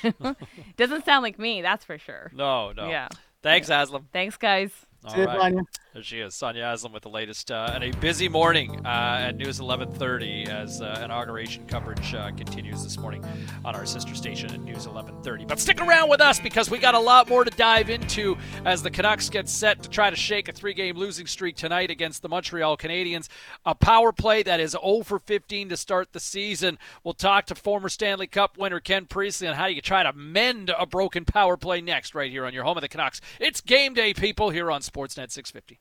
Doesn't 0.76 1.06
sound 1.06 1.24
like 1.24 1.40
me, 1.40 1.62
that's 1.62 1.86
for 1.86 1.98
sure. 1.98 2.30
No, 2.36 2.74
no. 2.74 2.90
Yeah. 2.90 3.08
Thanks, 3.42 3.70
Aslam. 3.70 4.04
Thanks, 4.12 4.36
guys. 4.36 4.72
All 5.06 5.14
See 5.14 5.22
you, 5.22 5.26
right. 5.28 5.38
Vanya. 5.38 5.62
There 5.98 6.04
she 6.04 6.20
is, 6.20 6.36
Sonia 6.36 6.62
Aslam 6.62 6.94
with 6.94 7.02
the 7.02 7.10
latest, 7.10 7.50
uh, 7.50 7.72
and 7.74 7.84
a 7.84 7.90
busy 7.98 8.30
morning 8.30 8.86
uh, 8.86 9.30
at 9.30 9.36
News 9.36 9.60
11:30 9.60 10.48
as 10.48 10.80
uh, 10.80 11.02
inauguration 11.04 11.66
coverage 11.66 12.14
uh, 12.14 12.30
continues 12.38 12.84
this 12.84 13.00
morning 13.00 13.26
on 13.66 13.74
our 13.74 13.84
sister 13.84 14.14
station 14.14 14.54
at 14.54 14.60
News 14.60 14.86
11:30. 14.86 15.48
But 15.48 15.60
stick 15.60 15.82
around 15.82 16.12
with 16.12 16.22
us 16.22 16.40
because 16.40 16.70
we 16.70 16.78
got 16.78 16.94
a 16.94 17.00
lot 17.00 17.28
more 17.28 17.44
to 17.44 17.50
dive 17.50 17.90
into 17.90 18.38
as 18.64 18.84
the 18.84 18.92
Canucks 18.92 19.28
get 19.32 19.50
set 19.50 19.82
to 19.82 19.90
try 19.90 20.12
to 20.12 20.16
shake 20.16 20.48
a 20.48 20.52
three-game 20.52 20.96
losing 20.96 21.26
streak 21.26 21.56
tonight 21.56 21.90
against 21.90 22.22
the 22.22 22.30
Montreal 22.30 22.78
Canadiens. 22.78 23.28
A 23.66 23.74
power 23.74 24.12
play 24.12 24.44
that 24.44 24.60
is 24.60 24.78
0 24.80 25.02
for 25.02 25.18
15 25.18 25.70
to 25.70 25.78
start 25.78 26.14
the 26.14 26.20
season. 26.20 26.78
We'll 27.04 27.16
talk 27.16 27.48
to 27.48 27.56
former 27.56 27.90
Stanley 27.90 28.28
Cup 28.28 28.56
winner 28.56 28.80
Ken 28.80 29.08
Priestlay 29.08 29.48
on 29.48 29.56
how 29.56 29.66
you 29.66 29.82
try 29.82 30.04
to 30.04 30.14
mend 30.14 30.72
a 30.78 30.86
broken 30.86 31.26
power 31.26 31.58
play 31.58 31.82
next, 31.82 32.14
right 32.14 32.30
here 32.30 32.46
on 32.46 32.54
your 32.54 32.66
home 32.66 32.78
of 32.78 32.82
the 32.82 32.88
Canucks. 32.88 33.20
It's 33.40 33.62
game 33.62 33.96
day, 33.96 34.14
people, 34.14 34.52
here 34.52 34.70
on 34.70 34.82
Sportsnet 34.82 35.32
650. 35.32 35.80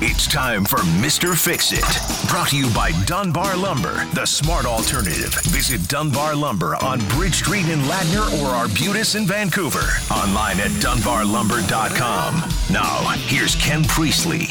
It's 0.00 0.28
time 0.28 0.64
for 0.64 0.78
Mr. 1.02 1.36
Fix 1.36 1.72
It. 1.72 2.28
Brought 2.30 2.50
to 2.50 2.56
you 2.56 2.72
by 2.72 2.92
Dunbar 3.04 3.56
Lumber, 3.56 4.06
the 4.14 4.26
smart 4.26 4.64
alternative. 4.64 5.34
Visit 5.46 5.88
Dunbar 5.88 6.36
Lumber 6.36 6.76
on 6.76 7.00
Bridge 7.08 7.34
Street 7.34 7.68
in 7.68 7.80
Ladner 7.80 8.40
or 8.40 8.46
Arbutus 8.54 9.16
in 9.16 9.26
Vancouver. 9.26 9.82
Online 10.12 10.60
at 10.60 10.70
dunbarlumber.com. 10.80 12.34
Now, 12.72 13.08
here's 13.26 13.56
Ken 13.56 13.82
Priestlay. 13.82 14.46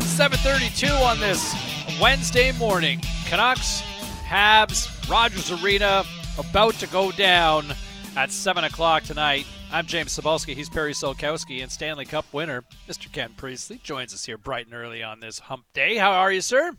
7:32 0.00 0.90
on 1.04 1.20
this 1.20 1.54
Wednesday 2.00 2.52
morning. 2.52 3.02
Canucks, 3.26 3.82
Habs, 4.26 4.88
Rogers 5.10 5.50
Arena 5.62 6.06
about 6.38 6.74
to 6.80 6.86
go 6.86 7.12
down 7.12 7.74
at 8.16 8.30
seven 8.30 8.64
o'clock 8.64 9.02
tonight. 9.04 9.46
I'm 9.72 9.86
James 9.86 10.18
Cybulski. 10.18 10.54
He's 10.54 10.68
Perry 10.68 10.92
Solkowski, 10.92 11.62
and 11.62 11.70
Stanley 11.70 12.04
Cup 12.04 12.26
winner 12.32 12.64
Mr. 12.88 13.10
Ken 13.10 13.30
Priestlay 13.36 13.80
joins 13.82 14.12
us 14.12 14.26
here 14.26 14.36
bright 14.36 14.66
and 14.66 14.74
early 14.74 15.02
on 15.02 15.20
this 15.20 15.38
Hump 15.38 15.64
Day. 15.72 15.96
How 15.96 16.12
are 16.12 16.32
you, 16.32 16.40
sir? 16.40 16.72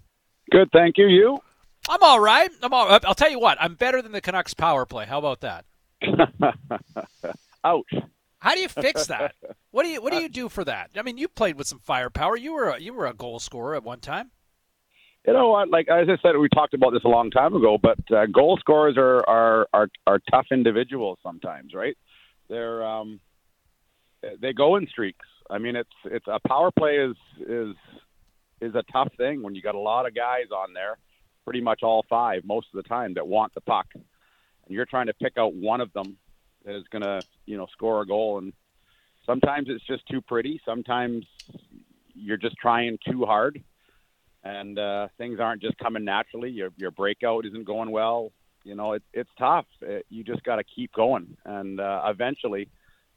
Good, 0.52 0.70
thank 0.72 0.98
you. 0.98 1.08
You? 1.08 1.40
I'm 1.90 2.04
all 2.04 2.20
right. 2.20 2.50
I'm 2.62 2.74
all. 2.74 2.90
Uh, 2.90 3.00
I'll 3.04 3.16
tell 3.16 3.32
you 3.32 3.40
what. 3.40 3.58
I'm 3.60 3.76
better 3.76 4.02
than 4.02 4.12
the 4.12 4.22
Canucks 4.22 4.54
power 4.54 4.86
play. 4.86 5.06
How 5.06 5.20
about 5.20 5.42
that? 5.42 5.66
Ouch. 7.64 7.94
How 8.40 8.56
do 8.56 8.62
you 8.62 8.70
fix 8.70 9.08
that? 9.08 9.36
What 9.72 9.86
do 9.86 9.90
you 9.90 10.04
What 10.04 10.12
do 10.12 10.20
uh, 10.20 10.22
you 10.22 10.30
do 10.30 10.50
for 10.50 10.64
that? 10.66 10.92
I 10.96 11.02
mean, 11.02 11.18
you 11.18 11.28
played 11.28 11.56
with 11.56 11.66
some 11.66 11.80
firepower. 11.80 12.38
You 12.38 12.54
were 12.54 12.70
a, 12.70 12.80
you 12.80 12.94
were 12.94 13.08
a 13.08 13.14
goal 13.16 13.40
scorer 13.40 13.74
at 13.74 13.84
one 13.84 14.00
time. 14.00 14.30
You 15.26 15.32
know 15.32 15.50
what? 15.50 15.70
Like 15.70 15.88
as 15.88 16.10
I 16.10 16.18
said, 16.22 16.38
we 16.38 16.50
talked 16.50 16.74
about 16.74 16.92
this 16.92 17.04
a 17.06 17.10
long 17.10 17.32
time 17.32 17.56
ago. 17.56 17.78
But 17.82 18.00
uh, 18.12 18.26
goal 18.26 18.58
scorers 18.60 18.96
are, 18.98 19.24
are 19.28 19.68
are 19.74 19.88
are 20.06 20.20
tough 20.30 20.48
individuals 20.52 21.18
sometimes, 21.24 21.74
right? 21.74 21.98
They're 22.50 22.86
um, 22.86 23.22
they 24.42 24.52
go 24.52 24.76
in 24.76 24.88
streaks. 24.88 25.26
I 25.50 25.60
mean, 25.60 25.76
it's 25.78 25.90
it's 26.06 26.28
a 26.28 26.40
power 26.46 26.72
play 26.72 26.98
is 26.98 27.16
is 27.40 27.76
is 28.60 28.76
a 28.76 28.84
tough 28.92 29.14
thing 29.18 29.42
when 29.44 29.56
you 29.56 29.62
got 29.62 29.76
a 29.76 29.80
lot 29.80 30.06
of 30.06 30.14
guys 30.14 30.52
on 30.54 30.74
there, 30.74 30.98
pretty 31.46 31.62
much 31.62 31.84
all 31.84 32.06
five 32.10 32.44
most 32.44 32.68
of 32.74 32.84
the 32.84 32.88
time 32.88 33.14
that 33.14 33.26
want 33.26 33.54
the 33.54 33.62
puck, 33.62 33.88
and 33.94 34.04
you're 34.68 34.86
trying 34.86 35.08
to 35.08 35.14
pick 35.14 35.38
out 35.38 35.54
one 35.54 35.80
of 35.80 35.92
them 35.94 36.18
that 36.66 36.76
is 36.76 36.84
going 36.92 37.02
to 37.02 37.22
you 37.46 37.56
know 37.56 37.68
score 37.72 38.02
a 38.02 38.06
goal. 38.06 38.40
And 38.40 38.52
sometimes 39.26 39.70
it's 39.70 39.86
just 39.86 40.06
too 40.08 40.20
pretty. 40.20 40.60
Sometimes 40.66 41.26
you're 42.14 42.38
just 42.38 42.58
trying 42.58 42.98
too 43.10 43.24
hard 43.24 43.64
and 44.44 44.78
uh, 44.78 45.08
things 45.18 45.40
aren't 45.40 45.62
just 45.62 45.78
coming 45.78 46.04
naturally. 46.04 46.50
Your 46.50 46.70
your 46.78 46.92
breakout 46.92 47.46
isn't 47.46 47.66
going 47.66 47.92
well. 47.92 48.32
You 48.64 48.76
know, 48.76 48.94
it, 48.94 49.04
it's 49.14 49.30
tough. 49.38 49.66
It, 49.82 50.06
you 50.10 50.24
just 50.24 50.44
got 50.44 50.58
to 50.58 50.64
keep 50.64 50.94
going, 50.94 51.38
and 51.46 51.80
uh, 51.80 52.04
eventually, 52.08 52.70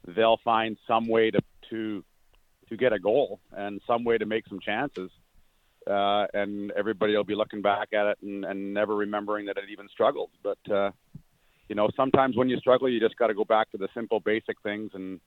they'll 0.07 0.41
find 0.45 0.77
some 0.87 1.09
way 1.09 1.31
to 1.31 1.41
to 1.71 2.05
to 2.69 2.77
get 2.77 2.93
a 2.93 2.99
goal 2.99 3.41
and 3.53 3.81
some 3.87 4.05
way 4.05 4.19
to 4.19 4.27
make 4.27 4.47
some 4.49 4.61
chances. 4.61 5.11
Uh, 5.89 6.27
and 6.35 6.73
everybody 6.73 7.17
will 7.17 7.23
be 7.23 7.37
looking 7.37 7.63
back 7.63 7.93
at 7.93 8.07
it 8.07 8.19
and, 8.21 8.45
and 8.45 8.75
never 8.75 8.97
remembering 8.97 9.47
that 9.47 9.57
it 9.57 9.71
even 9.71 9.89
struggled. 9.89 10.31
But 10.43 10.59
uh, 10.73 10.91
you 11.69 11.77
know, 11.77 11.89
sometimes 11.97 12.37
when 12.37 12.49
you 12.49 12.59
struggle, 12.59 12.89
you 12.89 12.99
just 12.99 13.17
got 13.17 13.29
to 13.29 13.35
go 13.35 13.45
back 13.45 13.71
to 13.71 13.79
the 13.79 13.89
simple, 13.95 14.19
basic 14.19 14.61
things 14.63 14.91
and 14.95 15.21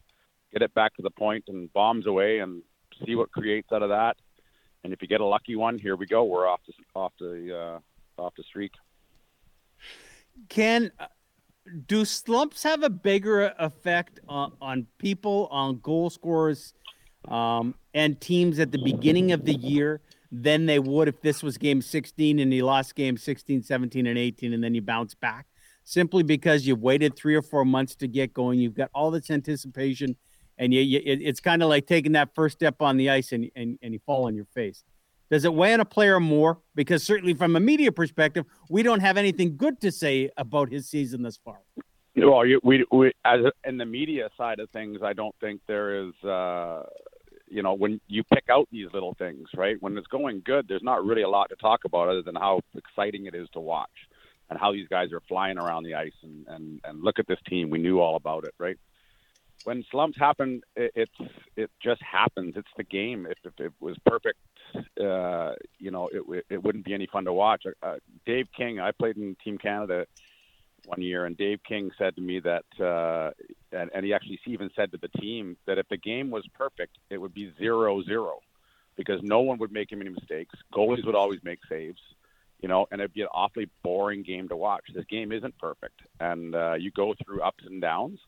get 0.52 0.62
it 0.62 0.74
back 0.74 0.96
to 0.96 1.02
the 1.02 1.12
point 1.12 1.46
and 1.48 1.72
bombs 1.72 2.08
away 2.08 2.40
and 2.40 2.62
see 3.06 3.16
what 3.16 3.32
creates 3.32 3.72
out 3.72 3.84
of 3.84 3.90
that 3.90 4.18
and 4.84 4.94
if 4.94 5.02
you 5.02 5.08
get 5.08 5.22
a 5.22 5.26
lucky 5.26 5.56
one, 5.56 5.78
here 5.78 5.96
we 5.96 6.06
go. 6.06 6.24
We're 6.24 6.48
off 6.48 6.62
the 6.66 6.74
off 6.96 7.14
the 7.20 7.58
uh, 8.18 8.22
off 8.22 8.34
the 8.36 8.44
streak. 8.44 8.74
Ken, 10.48 10.92
uh, 11.00 11.08
do 11.88 12.06
slumps 12.06 12.64
have 12.64 12.84
a 12.84 12.90
bigger 12.90 13.54
effect 13.60 14.20
on, 14.28 14.54
on 14.62 14.88
people, 14.98 15.48
on 15.52 15.80
goal 15.80 16.10
scorers, 16.10 16.74
um, 17.28 17.76
and 17.94 18.20
teams 18.22 18.60
at 18.60 18.72
the 18.72 18.82
beginning 18.84 19.32
of 19.32 19.46
the 19.46 19.54
year 19.56 20.02
than 20.32 20.66
they 20.66 20.80
would 20.80 21.08
if 21.08 21.22
this 21.22 21.42
was 21.42 21.58
game 21.58 21.82
16 21.82 22.40
and 22.40 22.54
you 22.54 22.64
lost 22.64 22.96
game 22.96 23.18
16, 23.18 23.64
17, 23.64 24.08
and 24.08 24.18
18, 24.18 24.54
and 24.54 24.64
then 24.64 24.76
you 24.76 24.82
bounce 24.82 25.16
back? 25.16 25.48
Simply 25.84 26.22
because 26.22 26.68
you've 26.68 26.82
waited 26.82 27.16
three 27.16 27.36
or 27.36 27.42
four 27.42 27.66
months 27.66 27.96
to 27.96 28.08
get 28.08 28.34
going. 28.34 28.60
You've 28.60 28.76
got 28.76 28.92
all 28.94 29.10
this 29.10 29.32
anticipation, 29.32 30.16
and 30.60 30.74
you, 30.74 30.82
you, 30.82 31.02
it, 31.04 31.22
it's 31.22 31.40
kind 31.40 31.64
of 31.64 31.70
like 31.70 31.88
taking 31.88 32.12
that 32.12 32.36
first 32.36 32.58
step 32.58 32.82
on 32.82 32.98
the 32.98 33.10
ice 33.10 33.32
and, 33.32 33.50
and, 33.56 33.80
and 33.82 33.94
you 33.94 34.00
fall 34.06 34.26
on 34.26 34.36
your 34.36 34.46
face. 34.54 34.84
Does 35.32 35.46
it 35.46 35.54
weigh 35.54 35.74
on 35.74 35.80
a 35.80 35.86
player 35.86 36.20
more? 36.20 36.60
Because 36.76 37.04
certainly 37.04 37.34
from 37.34 37.56
a 37.56 37.60
media 37.60 37.92
perspective, 37.92 38.46
we 38.70 38.84
don't 38.84 39.00
have 39.00 39.16
anything 39.16 39.58
good 39.58 39.80
to 39.82 39.92
say 39.92 40.30
about 40.38 40.72
his 40.72 40.88
season 40.90 41.24
thus 41.24 41.38
far. 41.38 41.60
Well, 42.16 42.44
we, 42.64 42.86
we 42.92 43.14
as 43.24 43.42
in 43.64 43.78
the 43.78 43.86
media 43.86 44.30
side 44.38 44.60
of 44.60 44.70
things, 44.72 45.00
I 45.04 45.14
don't 45.14 45.36
think 45.40 45.62
there 45.68 46.08
is. 46.08 46.14
Uh, 46.24 46.84
you 47.52 47.64
know, 47.64 47.74
when 47.74 48.00
you 48.08 48.24
pick 48.24 48.44
out 48.52 48.68
these 48.72 48.88
little 48.94 49.16
things, 49.18 49.48
right? 49.56 49.76
When 49.80 49.98
it's 49.98 50.06
going 50.08 50.44
good, 50.46 50.68
there's 50.68 50.84
not 50.84 51.04
really 51.04 51.24
a 51.24 51.30
lot 51.30 51.50
to 51.50 51.56
talk 51.56 51.80
about 51.84 52.08
other 52.08 52.22
than 52.22 52.36
how 52.36 52.62
exciting 52.76 53.26
it 53.26 53.34
is 53.34 53.48
to 53.54 53.60
watch 53.60 53.90
and 54.52 54.60
how 54.60 54.72
these 54.72 54.88
guys 54.88 55.12
are 55.14 55.22
flying 55.28 55.58
around 55.58 55.84
the 55.84 55.96
ice 55.96 56.14
and 56.24 56.46
and 56.48 56.82
and 56.84 57.04
look 57.04 57.20
at 57.20 57.28
this 57.28 57.40
team. 57.48 57.70
We 57.70 57.80
knew 57.80 58.00
all 58.00 58.16
about 58.16 58.44
it, 58.44 58.54
right? 58.60 58.78
When 59.66 59.84
slumps 59.92 60.18
happen, 60.18 60.62
it, 60.76 60.92
it's 60.96 61.32
it 61.56 61.70
just 61.82 62.02
happens. 62.02 62.54
It's 62.56 62.68
the 62.78 62.84
game. 62.84 63.28
If, 63.30 63.38
if 63.44 63.60
it 63.60 63.74
was 63.80 63.98
perfect, 64.06 64.40
uh, 65.02 65.54
you 65.78 65.92
know, 65.92 66.10
it 66.12 66.46
it 66.50 66.64
wouldn't 66.64 66.86
be 66.86 66.94
any 66.94 67.08
fun 67.08 67.26
to 67.26 67.34
watch. 67.34 67.64
Uh, 67.84 67.96
Dave 68.26 68.48
King, 68.56 68.80
I 68.80 68.92
played 68.92 69.18
in 69.18 69.36
Team 69.44 69.58
Canada 69.58 70.06
one 70.86 71.02
year, 71.02 71.26
and 71.26 71.36
Dave 71.38 71.60
King 71.68 71.92
said 71.98 72.16
to 72.16 72.22
me 72.22 72.40
that, 72.40 72.64
uh, 72.80 73.32
and, 73.72 73.92
and 73.94 74.06
he 74.06 74.14
actually 74.14 74.40
even 74.48 74.70
said 74.76 74.92
to 74.94 74.98
the 74.98 75.10
team 75.10 75.58
that 75.68 75.78
if 75.78 75.88
the 75.90 75.98
game 75.98 76.32
was 76.32 76.48
perfect, 76.58 76.98
it 77.10 77.18
would 77.18 77.34
be 77.34 77.52
zero 77.60 78.02
zero, 78.04 78.40
because 78.96 79.22
no 79.22 79.42
one 79.42 79.58
would 79.60 79.74
make 79.74 79.92
any 79.92 80.10
mistakes. 80.10 80.56
Goalies 80.74 81.06
would 81.06 81.16
always 81.16 81.42
make 81.44 81.60
saves, 81.68 82.00
you 82.62 82.70
know, 82.70 82.88
and 82.92 83.02
it'd 83.02 83.14
be 83.14 83.22
an 83.22 83.28
awfully 83.34 83.70
boring 83.84 84.24
game 84.24 84.48
to 84.48 84.56
watch. 84.56 84.86
This 84.96 85.06
game 85.06 85.32
isn't 85.34 85.58
perfect, 85.60 86.00
and 86.20 86.56
uh, 86.56 86.76
you 86.76 86.92
go 86.92 87.14
through 87.24 87.42
ups 87.42 87.66
and 87.68 87.82
downs, 87.82 88.20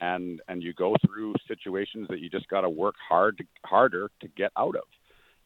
and 0.00 0.40
and 0.48 0.62
you 0.62 0.72
go 0.72 0.94
through 1.04 1.34
situations 1.46 2.06
that 2.08 2.20
you 2.20 2.28
just 2.28 2.48
got 2.48 2.62
to 2.62 2.70
work 2.70 2.94
hard 3.08 3.38
to, 3.38 3.44
harder 3.64 4.10
to 4.20 4.28
get 4.28 4.52
out 4.56 4.76
of. 4.76 4.84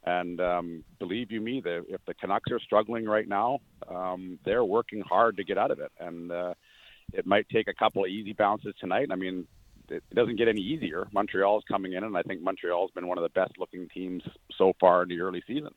And 0.04 0.40
um, 0.40 0.84
believe 0.98 1.30
you 1.30 1.40
me, 1.40 1.60
the, 1.60 1.84
if 1.88 2.04
the 2.06 2.14
Canucks 2.14 2.50
are 2.50 2.58
struggling 2.58 3.04
right 3.04 3.28
now, 3.28 3.60
um, 3.88 4.38
they're 4.44 4.64
working 4.64 5.00
hard 5.00 5.36
to 5.36 5.44
get 5.44 5.58
out 5.58 5.70
of 5.70 5.78
it. 5.78 5.92
And 6.00 6.32
uh, 6.32 6.54
it 7.12 7.24
might 7.24 7.48
take 7.48 7.68
a 7.68 7.74
couple 7.74 8.02
of 8.04 8.10
easy 8.10 8.32
bounces 8.32 8.74
tonight. 8.80 9.08
I 9.12 9.16
mean, 9.16 9.46
it, 9.88 10.02
doesn't 10.12 10.36
get 10.36 10.48
any 10.48 10.60
easier. 10.60 11.06
Montreal's 11.12 11.62
coming 11.68 11.92
in, 11.92 12.02
and 12.02 12.16
I 12.16 12.22
think 12.22 12.42
Montreal's 12.42 12.90
been 12.92 13.06
one 13.06 13.18
of 13.18 13.22
the 13.22 13.28
best-looking 13.40 13.88
teams 13.94 14.22
so 14.58 14.72
far 14.80 15.04
in 15.04 15.08
the 15.08 15.20
early 15.20 15.42
season. 15.46 15.74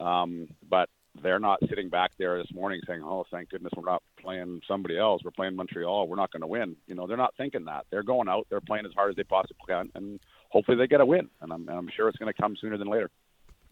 Um, 0.00 0.48
but 0.68 0.88
they're 1.22 1.38
not 1.38 1.60
sitting 1.68 1.88
back 1.88 2.12
there 2.18 2.38
this 2.38 2.52
morning 2.52 2.80
saying, 2.86 3.02
"Oh, 3.04 3.24
thank 3.30 3.50
goodness 3.50 3.72
we're 3.76 3.90
not 3.90 4.02
playing 4.20 4.60
somebody 4.66 4.98
else. 4.98 5.22
We're 5.24 5.30
playing 5.30 5.56
Montreal. 5.56 6.08
We're 6.08 6.16
not 6.16 6.32
going 6.32 6.42
to 6.42 6.46
win." 6.46 6.76
You 6.86 6.94
know, 6.94 7.06
they're 7.06 7.16
not 7.16 7.34
thinking 7.36 7.64
that. 7.66 7.86
They're 7.90 8.02
going 8.02 8.28
out. 8.28 8.46
They're 8.50 8.60
playing 8.60 8.86
as 8.86 8.92
hard 8.94 9.10
as 9.10 9.16
they 9.16 9.24
possibly 9.24 9.56
can, 9.68 9.90
and 9.94 10.20
hopefully 10.50 10.76
they 10.76 10.86
get 10.86 11.00
a 11.00 11.06
win. 11.06 11.28
And 11.40 11.52
I'm, 11.52 11.68
and 11.68 11.78
I'm 11.78 11.90
sure 11.94 12.08
it's 12.08 12.18
going 12.18 12.32
to 12.32 12.40
come 12.40 12.56
sooner 12.60 12.76
than 12.76 12.88
later. 12.88 13.10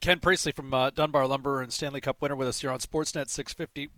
Ken 0.01 0.19
Priestlay 0.19 0.53
from 0.53 0.75
uh, 0.75 0.91
Dunbar 0.91 1.27
Lumber 1.27 1.63
and 1.63 1.73
Stanley 1.73 2.01
Cup 2.01 2.21
winner 2.21 2.35
with 2.35 2.49
us 2.49 2.61
here 2.61 2.71
on 2.71 2.81
Sportsnet 2.81 3.29
650. 3.29 3.89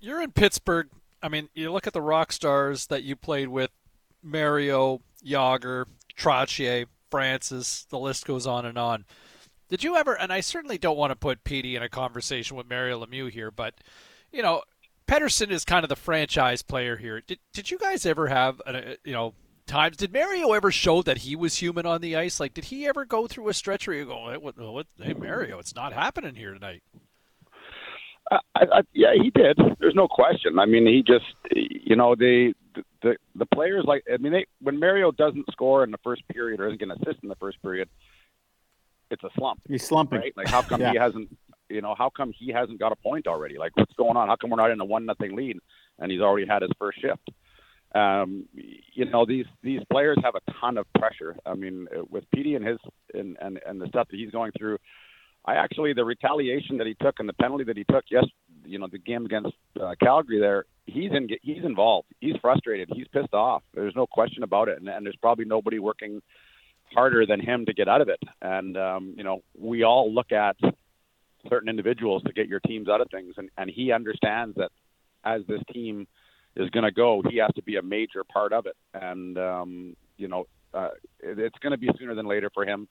You're 0.00 0.22
in 0.22 0.30
Pittsburgh. 0.30 0.88
I 1.22 1.28
mean, 1.28 1.48
you 1.54 1.72
look 1.72 1.86
at 1.86 1.92
the 1.92 2.02
rock 2.02 2.32
stars 2.32 2.86
that 2.86 3.02
you 3.02 3.16
played 3.16 3.48
with 3.48 3.70
Mario, 4.22 5.00
Jagr, 5.24 5.86
Trottier, 6.16 6.86
Francis, 7.10 7.86
the 7.90 7.98
list 7.98 8.26
goes 8.26 8.46
on 8.46 8.64
and 8.64 8.78
on. 8.78 9.04
Did 9.68 9.82
you 9.82 9.96
ever, 9.96 10.18
and 10.18 10.32
I 10.32 10.40
certainly 10.40 10.78
don't 10.78 10.96
want 10.96 11.10
to 11.10 11.16
put 11.16 11.44
Petey 11.44 11.76
in 11.76 11.82
a 11.82 11.88
conversation 11.88 12.56
with 12.56 12.68
Mario 12.68 13.04
Lemieux 13.04 13.30
here, 13.30 13.50
but, 13.50 13.74
you 14.32 14.42
know, 14.42 14.62
Pettersson 15.06 15.50
is 15.50 15.64
kind 15.64 15.84
of 15.84 15.88
the 15.88 15.96
franchise 15.96 16.62
player 16.62 16.96
here. 16.96 17.20
Did, 17.20 17.38
did 17.52 17.70
you 17.70 17.78
guys 17.78 18.06
ever 18.06 18.28
have, 18.28 18.60
a, 18.66 18.92
uh, 18.92 18.94
you 19.04 19.12
know, 19.12 19.34
times. 19.66 19.96
Did 19.96 20.12
Mario 20.12 20.52
ever 20.52 20.70
show 20.70 21.02
that 21.02 21.18
he 21.18 21.36
was 21.36 21.56
human 21.56 21.86
on 21.86 22.00
the 22.00 22.16
ice? 22.16 22.40
Like, 22.40 22.54
did 22.54 22.66
he 22.66 22.86
ever 22.86 23.04
go 23.04 23.26
through 23.26 23.48
a 23.48 23.54
stretch 23.54 23.86
where 23.86 23.96
you 23.96 24.04
go, 24.04 24.30
hey, 24.30 24.36
what, 24.36 24.58
what, 24.58 24.86
hey 25.00 25.14
Mario, 25.14 25.58
it's 25.58 25.74
not 25.74 25.92
happening 25.92 26.34
here 26.34 26.52
tonight? 26.52 26.82
I, 28.30 28.38
I, 28.54 28.80
yeah, 28.92 29.12
he 29.20 29.30
did. 29.30 29.58
There's 29.78 29.94
no 29.94 30.08
question. 30.08 30.58
I 30.58 30.64
mean, 30.64 30.86
he 30.86 31.02
just, 31.02 31.26
you 31.54 31.94
know, 31.94 32.14
the 32.14 32.54
the 33.02 33.16
the 33.34 33.46
players 33.46 33.84
like. 33.86 34.02
I 34.12 34.16
mean, 34.16 34.32
they 34.32 34.46
when 34.62 34.80
Mario 34.80 35.12
doesn't 35.12 35.44
score 35.52 35.84
in 35.84 35.90
the 35.90 35.98
first 36.02 36.26
period 36.28 36.58
or 36.58 36.66
isn't 36.68 36.80
going 36.80 36.88
to 36.88 37.02
assist 37.02 37.22
in 37.22 37.28
the 37.28 37.36
first 37.36 37.60
period, 37.60 37.88
it's 39.14 39.24
a 39.24 39.30
slump. 39.38 39.60
He's 39.68 39.84
slumping. 39.84 40.20
Right? 40.20 40.36
Like, 40.36 40.48
how 40.48 40.62
come 40.62 40.80
Yeah. 40.80 40.92
he 40.92 40.98
hasn't? 40.98 41.28
You 41.70 41.80
know, 41.80 41.94
how 41.96 42.10
come 42.10 42.32
he 42.32 42.52
hasn't 42.52 42.78
got 42.78 42.92
a 42.92 42.96
point 42.96 43.26
already? 43.26 43.56
Like, 43.56 43.74
what's 43.76 43.92
going 43.94 44.16
on? 44.18 44.28
How 44.28 44.36
come 44.36 44.50
we're 44.50 44.56
not 44.58 44.70
in 44.70 44.80
a 44.80 44.84
one 44.84 45.06
nothing 45.06 45.34
lead 45.34 45.56
and 45.98 46.12
he's 46.12 46.20
already 46.20 46.46
had 46.46 46.60
his 46.62 46.70
first 46.78 47.00
shift? 47.00 47.30
Um, 47.94 48.46
you 48.92 49.04
know, 49.06 49.24
these 49.24 49.46
these 49.62 49.80
players 49.90 50.18
have 50.24 50.34
a 50.34 50.52
ton 50.60 50.76
of 50.78 50.86
pressure. 50.94 51.36
I 51.46 51.54
mean, 51.54 51.86
with 52.10 52.24
Petey 52.34 52.54
and 52.56 52.66
his 52.66 52.78
and, 53.14 53.36
and 53.40 53.60
and 53.66 53.80
the 53.80 53.86
stuff 53.88 54.08
that 54.10 54.16
he's 54.16 54.30
going 54.32 54.52
through, 54.58 54.78
I 55.46 55.54
actually 55.54 55.92
the 55.94 56.04
retaliation 56.04 56.78
that 56.78 56.86
he 56.86 56.94
took 57.00 57.20
and 57.20 57.28
the 57.28 57.32
penalty 57.34 57.64
that 57.64 57.76
he 57.76 57.84
took, 57.84 58.04
yes, 58.10 58.24
you 58.64 58.78
know, 58.78 58.88
the 58.90 58.98
game 58.98 59.24
against 59.26 59.52
uh, 59.80 59.94
Calgary 60.02 60.40
there, 60.40 60.64
he's 60.86 61.12
in 61.12 61.28
he's 61.42 61.64
involved. 61.64 62.08
He's 62.20 62.34
frustrated. 62.42 62.90
He's 62.92 63.06
pissed 63.08 63.32
off. 63.32 63.62
There's 63.74 63.94
no 63.94 64.06
question 64.08 64.42
about 64.42 64.68
it. 64.68 64.78
And, 64.80 64.88
and 64.88 65.06
there's 65.06 65.16
probably 65.16 65.44
nobody 65.44 65.78
working 65.78 66.20
harder 66.94 67.26
than 67.26 67.40
him 67.40 67.66
to 67.66 67.74
get 67.74 67.88
out 67.88 68.00
of 68.00 68.08
it. 68.08 68.20
And 68.40 68.76
um, 68.76 69.14
you 69.16 69.24
know, 69.24 69.42
we 69.58 69.82
all 69.82 70.12
look 70.12 70.32
at 70.32 70.56
certain 71.48 71.68
individuals 71.68 72.22
to 72.24 72.32
get 72.32 72.48
your 72.48 72.60
teams 72.60 72.88
out 72.88 73.00
of 73.00 73.08
things, 73.10 73.34
and 73.36 73.50
and 73.56 73.70
he 73.70 73.92
understands 73.92 74.56
that 74.56 74.70
as 75.24 75.42
this 75.48 75.60
team 75.72 76.06
is 76.56 76.70
going 76.70 76.84
to 76.84 76.92
go, 76.92 77.22
he 77.28 77.38
has 77.38 77.50
to 77.56 77.62
be 77.62 77.76
a 77.76 77.82
major 77.82 78.22
part 78.24 78.52
of 78.52 78.66
it. 78.66 78.76
And 78.94 79.38
um, 79.38 79.96
you 80.16 80.28
know, 80.28 80.46
uh, 80.72 80.90
it, 81.20 81.38
it's 81.38 81.58
going 81.58 81.72
to 81.72 81.78
be 81.78 81.90
sooner 81.98 82.14
than 82.14 82.26
later 82.26 82.50
for 82.52 82.64
him. 82.64 82.88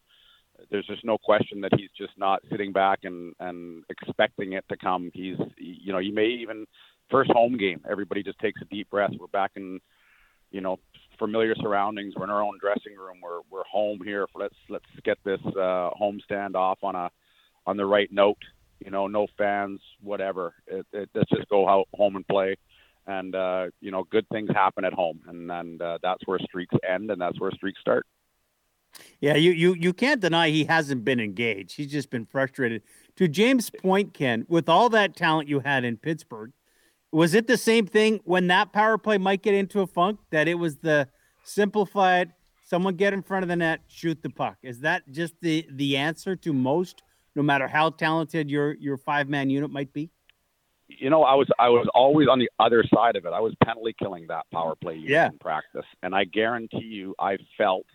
There's 0.69 0.85
just 0.85 1.03
no 1.03 1.17
question 1.17 1.61
that 1.61 1.71
he's 1.75 1.89
just 1.97 2.13
not 2.17 2.41
sitting 2.51 2.71
back 2.71 2.99
and 3.03 3.33
and 3.39 3.83
expecting 3.89 4.53
it 4.53 4.65
to 4.69 4.77
come. 4.77 5.11
He's 5.13 5.37
you 5.57 5.91
know, 5.91 5.99
you 5.99 6.13
may 6.13 6.27
even 6.27 6.65
first 7.09 7.31
home 7.31 7.57
game, 7.57 7.81
everybody 7.89 8.23
just 8.23 8.39
takes 8.39 8.61
a 8.61 8.65
deep 8.65 8.89
breath. 8.89 9.11
We're 9.19 9.27
back 9.27 9.51
in 9.55 9.79
you 10.51 10.61
know 10.61 10.79
familiar 11.17 11.55
surroundings. 11.55 12.13
We're 12.15 12.25
in 12.25 12.29
our 12.29 12.41
own 12.41 12.57
dressing 12.59 12.95
room. 12.97 13.17
We're 13.21 13.41
we're 13.49 13.63
home 13.69 14.01
here. 14.03 14.27
Let's 14.35 14.55
let's 14.69 14.85
get 15.03 15.17
this 15.23 15.41
uh, 15.45 15.89
home 15.91 16.19
stand 16.23 16.55
off 16.55 16.79
on 16.83 16.95
a 16.95 17.09
on 17.65 17.77
the 17.77 17.85
right 17.85 18.11
note. 18.11 18.41
You 18.83 18.91
know, 18.91 19.07
no 19.07 19.27
fans, 19.37 19.79
whatever. 20.01 20.53
It, 20.67 20.85
it, 20.91 21.09
let's 21.13 21.29
just 21.29 21.47
go 21.47 21.67
out 21.69 21.87
home 21.93 22.15
and 22.15 22.27
play. 22.27 22.57
And 23.07 23.35
uh, 23.35 23.67
you 23.81 23.91
know, 23.91 24.03
good 24.03 24.27
things 24.29 24.49
happen 24.53 24.85
at 24.85 24.93
home, 24.93 25.21
and 25.27 25.51
and 25.51 25.81
uh, 25.81 25.99
that's 26.01 26.25
where 26.25 26.39
streaks 26.39 26.75
end, 26.87 27.11
and 27.11 27.19
that's 27.19 27.39
where 27.39 27.51
streaks 27.51 27.79
start. 27.81 28.05
Yeah, 29.19 29.35
you, 29.35 29.51
you 29.51 29.73
you 29.73 29.93
can't 29.93 30.21
deny 30.21 30.49
he 30.49 30.65
hasn't 30.65 31.03
been 31.03 31.19
engaged. 31.19 31.75
He's 31.77 31.91
just 31.91 32.09
been 32.09 32.25
frustrated. 32.25 32.83
To 33.17 33.27
James' 33.27 33.69
point, 33.69 34.13
Ken, 34.13 34.45
with 34.47 34.69
all 34.69 34.89
that 34.89 35.15
talent 35.15 35.49
you 35.49 35.59
had 35.59 35.83
in 35.83 35.97
Pittsburgh, 35.97 36.51
was 37.13 37.33
it 37.35 37.47
the 37.47 37.57
same 37.57 37.85
thing 37.85 38.19
when 38.25 38.47
that 38.47 38.73
power 38.73 38.97
play 38.97 39.17
might 39.17 39.41
get 39.43 39.53
into 39.53 39.81
a 39.81 39.87
funk 39.87 40.19
that 40.31 40.47
it 40.47 40.55
was 40.55 40.77
the 40.77 41.07
simplified 41.43 42.33
someone 42.65 42.95
get 42.95 43.13
in 43.13 43.21
front 43.21 43.43
of 43.43 43.49
the 43.49 43.55
net, 43.55 43.81
shoot 43.87 44.21
the 44.23 44.29
puck? 44.29 44.57
Is 44.63 44.79
that 44.81 45.03
just 45.11 45.35
the 45.41 45.65
the 45.71 45.95
answer 45.95 46.35
to 46.37 46.51
most, 46.51 47.03
no 47.35 47.43
matter 47.43 47.67
how 47.67 47.91
talented 47.91 48.49
your 48.49 48.73
your 48.73 48.97
five 48.97 49.29
man 49.29 49.49
unit 49.49 49.69
might 49.69 49.93
be? 49.93 50.09
you 50.89 51.09
know, 51.09 51.23
I 51.23 51.33
was 51.35 51.47
I 51.57 51.69
was 51.69 51.87
always 51.95 52.27
on 52.27 52.39
the 52.39 52.49
other 52.59 52.83
side 52.93 53.15
of 53.15 53.25
it. 53.25 53.29
I 53.33 53.39
was 53.39 53.53
penalty 53.63 53.95
killing 53.97 54.27
that 54.27 54.45
power 54.51 54.75
play 54.75 54.95
unit 54.95 55.09
Yeah. 55.09 55.27
in 55.27 55.37
practice, 55.39 55.85
and 56.01 56.13
I 56.15 56.23
guarantee 56.25 56.79
you, 56.83 57.15
I 57.19 57.37
felt, 57.57 57.85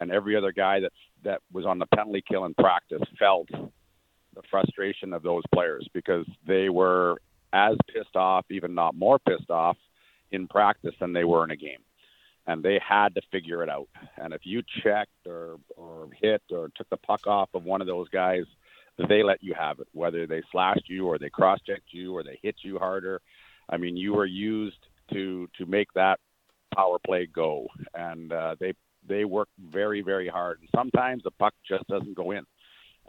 and 0.00 0.10
every 0.10 0.36
other 0.36 0.52
guy 0.52 0.80
that 0.80 0.92
that 1.22 1.40
was 1.52 1.66
on 1.66 1.78
the 1.78 1.86
penalty 1.86 2.22
kill 2.26 2.44
in 2.46 2.54
practice 2.54 3.02
felt 3.18 3.48
the 3.52 4.42
frustration 4.50 5.12
of 5.12 5.22
those 5.22 5.42
players 5.54 5.86
because 5.94 6.26
they 6.46 6.68
were 6.70 7.20
as 7.52 7.76
pissed 7.92 8.16
off, 8.16 8.44
even 8.50 8.74
not 8.74 8.94
more 8.94 9.18
pissed 9.18 9.50
off, 9.50 9.76
in 10.30 10.46
practice 10.46 10.94
than 11.00 11.12
they 11.12 11.24
were 11.24 11.44
in 11.44 11.50
a 11.50 11.56
game, 11.56 11.80
and 12.46 12.62
they 12.62 12.78
had 12.86 13.14
to 13.14 13.22
figure 13.32 13.62
it 13.62 13.68
out. 13.68 13.88
And 14.16 14.32
if 14.32 14.42
you 14.44 14.62
checked 14.82 15.26
or 15.26 15.56
or 15.76 16.08
hit 16.20 16.42
or 16.50 16.70
took 16.76 16.88
the 16.88 16.96
puck 16.96 17.26
off 17.26 17.50
of 17.54 17.64
one 17.64 17.80
of 17.80 17.86
those 17.86 18.08
guys 18.08 18.44
they 19.08 19.22
let 19.22 19.42
you 19.42 19.54
have 19.54 19.80
it, 19.80 19.88
whether 19.92 20.26
they 20.26 20.42
slashed 20.50 20.88
you 20.88 21.06
or 21.06 21.18
they 21.18 21.30
cross 21.30 21.58
checked 21.66 21.92
you 21.92 22.14
or 22.14 22.22
they 22.22 22.38
hit 22.42 22.56
you 22.62 22.78
harder. 22.78 23.20
I 23.68 23.76
mean, 23.76 23.96
you 23.96 24.14
were 24.14 24.26
used 24.26 24.86
to 25.12 25.48
to 25.58 25.66
make 25.66 25.92
that 25.94 26.20
power 26.74 26.98
play 27.04 27.26
go, 27.26 27.66
and 27.94 28.32
uh, 28.32 28.56
they 28.58 28.74
they 29.06 29.24
work 29.24 29.48
very 29.58 30.02
very 30.02 30.28
hard. 30.28 30.60
And 30.60 30.68
sometimes 30.74 31.22
the 31.22 31.30
puck 31.30 31.54
just 31.66 31.86
doesn't 31.88 32.16
go 32.16 32.32
in, 32.32 32.44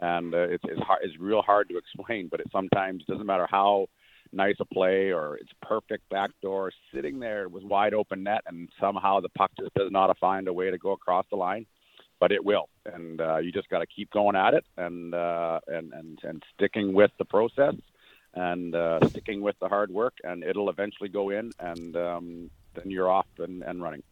and 0.00 0.34
uh, 0.34 0.48
it's 0.48 0.64
it's 0.66 0.82
hard, 0.82 1.00
it's 1.02 1.18
real 1.18 1.42
hard 1.42 1.68
to 1.68 1.78
explain. 1.78 2.28
But 2.30 2.40
it 2.40 2.48
sometimes 2.52 3.04
doesn't 3.04 3.26
matter 3.26 3.46
how 3.50 3.88
nice 4.32 4.56
a 4.60 4.64
play 4.64 5.12
or 5.12 5.36
it's 5.36 5.52
perfect 5.60 6.08
backdoor 6.08 6.72
sitting 6.94 7.18
there 7.20 7.48
with 7.48 7.62
wide 7.64 7.94
open 7.94 8.22
net, 8.22 8.42
and 8.46 8.68
somehow 8.80 9.20
the 9.20 9.28
puck 9.30 9.50
just 9.58 9.74
does 9.74 9.90
not 9.90 10.16
find 10.18 10.48
a 10.48 10.52
way 10.52 10.70
to 10.70 10.78
go 10.78 10.92
across 10.92 11.26
the 11.30 11.36
line 11.36 11.66
but 12.22 12.30
it 12.30 12.44
will, 12.44 12.68
and 12.86 13.20
uh, 13.20 13.38
you 13.38 13.50
just 13.50 13.68
got 13.68 13.80
to 13.80 13.86
keep 13.86 14.08
going 14.12 14.36
at 14.36 14.54
it 14.54 14.64
and 14.76 15.12
uh, 15.12 15.58
and 15.66 15.92
and 15.92 16.20
and 16.22 16.40
sticking 16.54 16.92
with 16.92 17.10
the 17.18 17.24
process 17.24 17.74
and 18.34 18.76
uh, 18.76 19.00
sticking 19.08 19.40
with 19.40 19.56
the 19.60 19.68
hard 19.68 19.90
work, 19.90 20.14
and 20.22 20.44
it'll 20.44 20.70
eventually 20.70 21.08
go 21.08 21.30
in, 21.30 21.50
and 21.58 21.96
um, 21.96 22.50
then 22.74 22.90
you're 22.90 23.10
off 23.10 23.26
and, 23.38 23.62
and 23.62 23.82
running. 23.82 24.02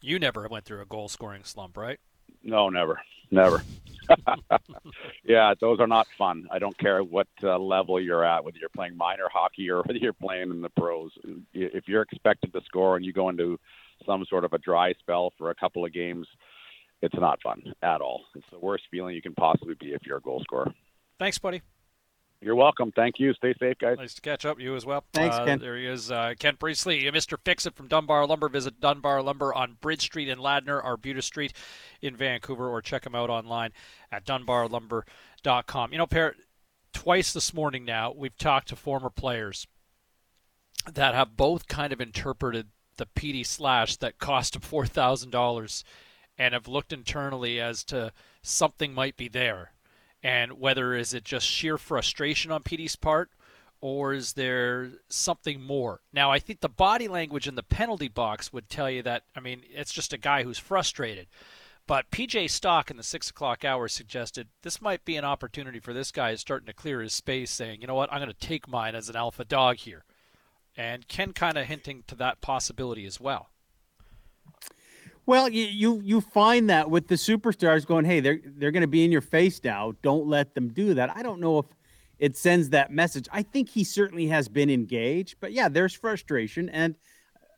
You 0.00 0.18
never 0.18 0.46
went 0.48 0.64
through 0.64 0.82
a 0.82 0.84
goal 0.84 1.08
scoring 1.08 1.44
slump, 1.44 1.76
right? 1.76 1.98
No, 2.42 2.68
never, 2.68 3.00
never. 3.30 3.62
yeah, 5.24 5.54
those 5.60 5.80
are 5.80 5.86
not 5.86 6.06
fun. 6.18 6.46
I 6.50 6.58
don't 6.58 6.76
care 6.76 7.02
what 7.02 7.28
uh, 7.42 7.58
level 7.58 8.00
you're 8.00 8.24
at, 8.24 8.44
whether 8.44 8.58
you're 8.58 8.68
playing 8.68 8.96
minor 8.96 9.28
hockey 9.32 9.70
or 9.70 9.82
whether 9.84 9.98
you're 9.98 10.12
playing 10.12 10.50
in 10.50 10.60
the 10.60 10.70
pros. 10.70 11.12
If 11.52 11.88
you're 11.88 12.02
expected 12.02 12.52
to 12.52 12.60
score 12.64 12.96
and 12.96 13.04
you 13.04 13.12
go 13.12 13.28
into 13.28 13.58
some 14.06 14.24
sort 14.28 14.44
of 14.44 14.52
a 14.52 14.58
dry 14.58 14.92
spell 14.94 15.32
for 15.38 15.50
a 15.50 15.54
couple 15.54 15.84
of 15.84 15.92
games, 15.92 16.26
it's 17.00 17.14
not 17.14 17.42
fun 17.42 17.62
at 17.82 18.00
all. 18.00 18.22
It's 18.34 18.46
the 18.50 18.58
worst 18.58 18.84
feeling 18.90 19.14
you 19.14 19.22
can 19.22 19.34
possibly 19.34 19.74
be 19.74 19.92
if 19.92 20.02
you're 20.04 20.18
a 20.18 20.22
goal 20.22 20.40
scorer. 20.40 20.72
Thanks, 21.18 21.38
buddy. 21.38 21.62
You're 22.42 22.56
welcome. 22.56 22.90
Thank 22.90 23.20
you. 23.20 23.32
Stay 23.34 23.54
safe, 23.60 23.78
guys. 23.78 23.98
Nice 23.98 24.14
to 24.14 24.20
catch 24.20 24.44
up. 24.44 24.58
You 24.58 24.74
as 24.74 24.84
well. 24.84 25.04
Thanks, 25.12 25.36
Uh, 25.36 25.44
Ken. 25.44 25.60
There 25.60 25.76
he 25.76 25.86
is, 25.86 26.10
uh, 26.10 26.34
Ken 26.38 26.56
Priestlay, 26.56 27.00
Mr. 27.12 27.38
Fix 27.44 27.66
It 27.66 27.74
from 27.76 27.86
Dunbar 27.86 28.26
Lumber. 28.26 28.48
Visit 28.48 28.80
Dunbar 28.80 29.22
Lumber 29.22 29.54
on 29.54 29.74
Bridge 29.80 30.02
Street 30.02 30.28
in 30.28 30.38
Ladner, 30.40 30.84
Arbutus 30.84 31.24
Street 31.26 31.52
in 32.00 32.16
Vancouver, 32.16 32.68
or 32.68 32.82
check 32.82 33.06
him 33.06 33.14
out 33.14 33.30
online 33.30 33.72
at 34.10 34.24
dunbarlumber.com. 34.24 35.92
You 35.92 35.98
know, 35.98 36.06
Parrot, 36.08 36.36
twice 36.92 37.32
this 37.32 37.54
morning 37.54 37.84
now, 37.84 38.12
we've 38.12 38.36
talked 38.36 38.68
to 38.68 38.76
former 38.76 39.08
players 39.10 39.68
that 40.92 41.14
have 41.14 41.36
both 41.36 41.68
kind 41.68 41.92
of 41.92 42.00
interpreted 42.00 42.68
the 42.96 43.06
Petey 43.06 43.44
slash 43.44 43.96
that 43.98 44.18
cost 44.18 44.56
him 44.56 44.62
$4,000 44.62 45.84
and 46.36 46.54
have 46.54 46.66
looked 46.66 46.92
internally 46.92 47.60
as 47.60 47.84
to 47.84 48.12
something 48.42 48.92
might 48.92 49.16
be 49.16 49.28
there. 49.28 49.72
And 50.22 50.60
whether 50.60 50.94
is 50.94 51.14
it 51.14 51.24
just 51.24 51.46
sheer 51.46 51.78
frustration 51.78 52.52
on 52.52 52.62
Petey's 52.62 52.96
part 52.96 53.30
or 53.80 54.14
is 54.14 54.34
there 54.34 54.90
something 55.08 55.60
more? 55.60 56.00
Now, 56.12 56.30
I 56.30 56.38
think 56.38 56.60
the 56.60 56.68
body 56.68 57.08
language 57.08 57.48
in 57.48 57.56
the 57.56 57.64
penalty 57.64 58.08
box 58.08 58.52
would 58.52 58.68
tell 58.68 58.88
you 58.88 59.02
that, 59.02 59.24
I 59.34 59.40
mean, 59.40 59.62
it's 59.68 59.92
just 59.92 60.12
a 60.12 60.18
guy 60.18 60.44
who's 60.44 60.58
frustrated. 60.58 61.26
But 61.88 62.12
PJ 62.12 62.48
Stock 62.50 62.92
in 62.92 62.96
the 62.96 63.02
six 63.02 63.28
o'clock 63.28 63.64
hour 63.64 63.88
suggested 63.88 64.46
this 64.62 64.80
might 64.80 65.04
be 65.04 65.16
an 65.16 65.24
opportunity 65.24 65.80
for 65.80 65.92
this 65.92 66.12
guy 66.12 66.30
who's 66.30 66.40
starting 66.40 66.66
to 66.66 66.72
clear 66.72 67.00
his 67.00 67.12
space, 67.12 67.50
saying, 67.50 67.80
you 67.80 67.88
know 67.88 67.96
what, 67.96 68.10
I'm 68.12 68.20
going 68.20 68.32
to 68.32 68.46
take 68.46 68.68
mine 68.68 68.94
as 68.94 69.08
an 69.08 69.16
alpha 69.16 69.44
dog 69.44 69.78
here. 69.78 70.04
And 70.76 71.08
Ken 71.08 71.32
kind 71.32 71.58
of 71.58 71.66
hinting 71.66 72.04
to 72.06 72.14
that 72.14 72.40
possibility 72.40 73.04
as 73.04 73.20
well. 73.20 73.50
Well, 75.24 75.48
you, 75.48 75.64
you 75.64 76.00
you 76.02 76.20
find 76.20 76.68
that 76.70 76.90
with 76.90 77.06
the 77.06 77.14
superstars 77.14 77.86
going, 77.86 78.04
hey, 78.04 78.20
they're 78.20 78.40
they're 78.44 78.72
going 78.72 78.82
to 78.82 78.88
be 78.88 79.04
in 79.04 79.12
your 79.12 79.20
face 79.20 79.60
now. 79.62 79.92
Don't 80.02 80.26
let 80.26 80.54
them 80.54 80.68
do 80.68 80.94
that. 80.94 81.16
I 81.16 81.22
don't 81.22 81.40
know 81.40 81.58
if 81.58 81.66
it 82.18 82.36
sends 82.36 82.70
that 82.70 82.90
message. 82.92 83.28
I 83.32 83.42
think 83.42 83.68
he 83.68 83.84
certainly 83.84 84.26
has 84.28 84.48
been 84.48 84.70
engaged, 84.70 85.36
but 85.40 85.52
yeah, 85.52 85.68
there's 85.68 85.94
frustration, 85.94 86.68
and 86.70 86.96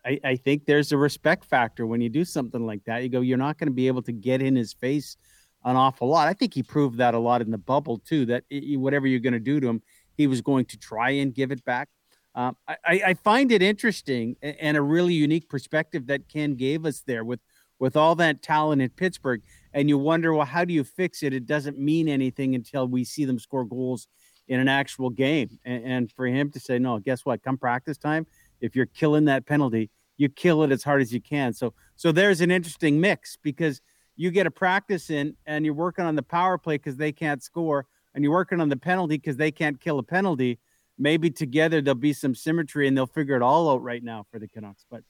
I, 0.04 0.20
I 0.24 0.36
think 0.36 0.66
there's 0.66 0.92
a 0.92 0.98
respect 0.98 1.44
factor 1.44 1.86
when 1.86 2.00
you 2.00 2.10
do 2.10 2.24
something 2.24 2.66
like 2.66 2.84
that. 2.84 3.02
You 3.02 3.08
go, 3.08 3.20
you're 3.22 3.38
not 3.38 3.58
going 3.58 3.68
to 3.68 3.74
be 3.74 3.86
able 3.88 4.02
to 4.02 4.12
get 4.12 4.42
in 4.42 4.56
his 4.56 4.72
face 4.74 5.16
an 5.64 5.76
awful 5.76 6.08
lot. 6.08 6.28
I 6.28 6.34
think 6.34 6.52
he 6.54 6.62
proved 6.62 6.98
that 6.98 7.14
a 7.14 7.18
lot 7.18 7.40
in 7.40 7.50
the 7.50 7.58
bubble 7.58 7.98
too. 7.98 8.26
That 8.26 8.44
i- 8.52 8.76
whatever 8.76 9.06
you're 9.06 9.20
going 9.20 9.32
to 9.32 9.40
do 9.40 9.60
to 9.60 9.68
him, 9.68 9.82
he 10.16 10.26
was 10.26 10.42
going 10.42 10.66
to 10.66 10.78
try 10.78 11.10
and 11.10 11.34
give 11.34 11.50
it 11.50 11.64
back. 11.64 11.88
Um, 12.34 12.56
I, 12.66 13.02
I 13.06 13.14
find 13.14 13.52
it 13.52 13.62
interesting 13.62 14.36
and 14.42 14.76
a 14.76 14.82
really 14.82 15.14
unique 15.14 15.48
perspective 15.48 16.08
that 16.08 16.28
Ken 16.28 16.54
gave 16.56 16.84
us 16.84 17.00
there 17.06 17.24
with 17.24 17.38
with 17.78 17.96
all 17.96 18.14
that 18.16 18.42
talent 18.42 18.82
in 18.82 18.90
Pittsburgh. 18.90 19.42
And 19.72 19.88
you 19.88 19.98
wonder, 19.98 20.32
well, 20.32 20.46
how 20.46 20.64
do 20.64 20.72
you 20.72 20.84
fix 20.84 21.22
it? 21.22 21.32
It 21.32 21.46
doesn't 21.46 21.78
mean 21.78 22.08
anything 22.08 22.54
until 22.54 22.86
we 22.86 23.04
see 23.04 23.24
them 23.24 23.38
score 23.38 23.64
goals 23.64 24.08
in 24.46 24.60
an 24.60 24.68
actual 24.68 25.10
game. 25.10 25.58
And, 25.64 25.84
and 25.84 26.12
for 26.12 26.26
him 26.26 26.50
to 26.52 26.60
say, 26.60 26.78
no, 26.78 26.98
guess 26.98 27.24
what? 27.24 27.42
Come 27.42 27.58
practice 27.58 27.98
time, 27.98 28.26
if 28.60 28.76
you're 28.76 28.86
killing 28.86 29.24
that 29.26 29.46
penalty, 29.46 29.90
you 30.16 30.28
kill 30.28 30.62
it 30.62 30.70
as 30.70 30.84
hard 30.84 31.02
as 31.02 31.12
you 31.12 31.20
can. 31.20 31.52
So 31.52 31.74
so 31.96 32.12
there's 32.12 32.40
an 32.40 32.50
interesting 32.50 33.00
mix 33.00 33.36
because 33.36 33.80
you 34.16 34.30
get 34.30 34.46
a 34.46 34.50
practice 34.50 35.10
in 35.10 35.34
and 35.46 35.64
you're 35.64 35.74
working 35.74 36.04
on 36.04 36.14
the 36.14 36.22
power 36.22 36.56
play 36.56 36.76
because 36.76 36.96
they 36.96 37.12
can't 37.12 37.42
score, 37.42 37.86
and 38.14 38.22
you're 38.22 38.32
working 38.32 38.60
on 38.60 38.68
the 38.68 38.76
penalty 38.76 39.16
because 39.16 39.36
they 39.36 39.50
can't 39.50 39.80
kill 39.80 39.98
a 39.98 40.02
penalty. 40.02 40.60
Maybe 40.98 41.30
together 41.30 41.80
there'll 41.80 41.96
be 41.96 42.12
some 42.12 42.34
symmetry 42.34 42.86
and 42.86 42.96
they'll 42.96 43.06
figure 43.06 43.34
it 43.34 43.42
all 43.42 43.68
out 43.70 43.82
right 43.82 44.02
now 44.02 44.26
for 44.30 44.38
the 44.38 44.46
Canucks. 44.46 44.86
But 44.88 45.02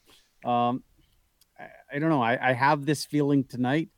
um, 0.49 0.83
I, 1.59 1.99
don't 1.99 2.11
know. 2.11 2.23
I, 2.23 2.51
I, 2.51 2.53
have 2.53 2.85
this 2.85 3.05
feeling 3.05 3.45
tonight 3.45 3.89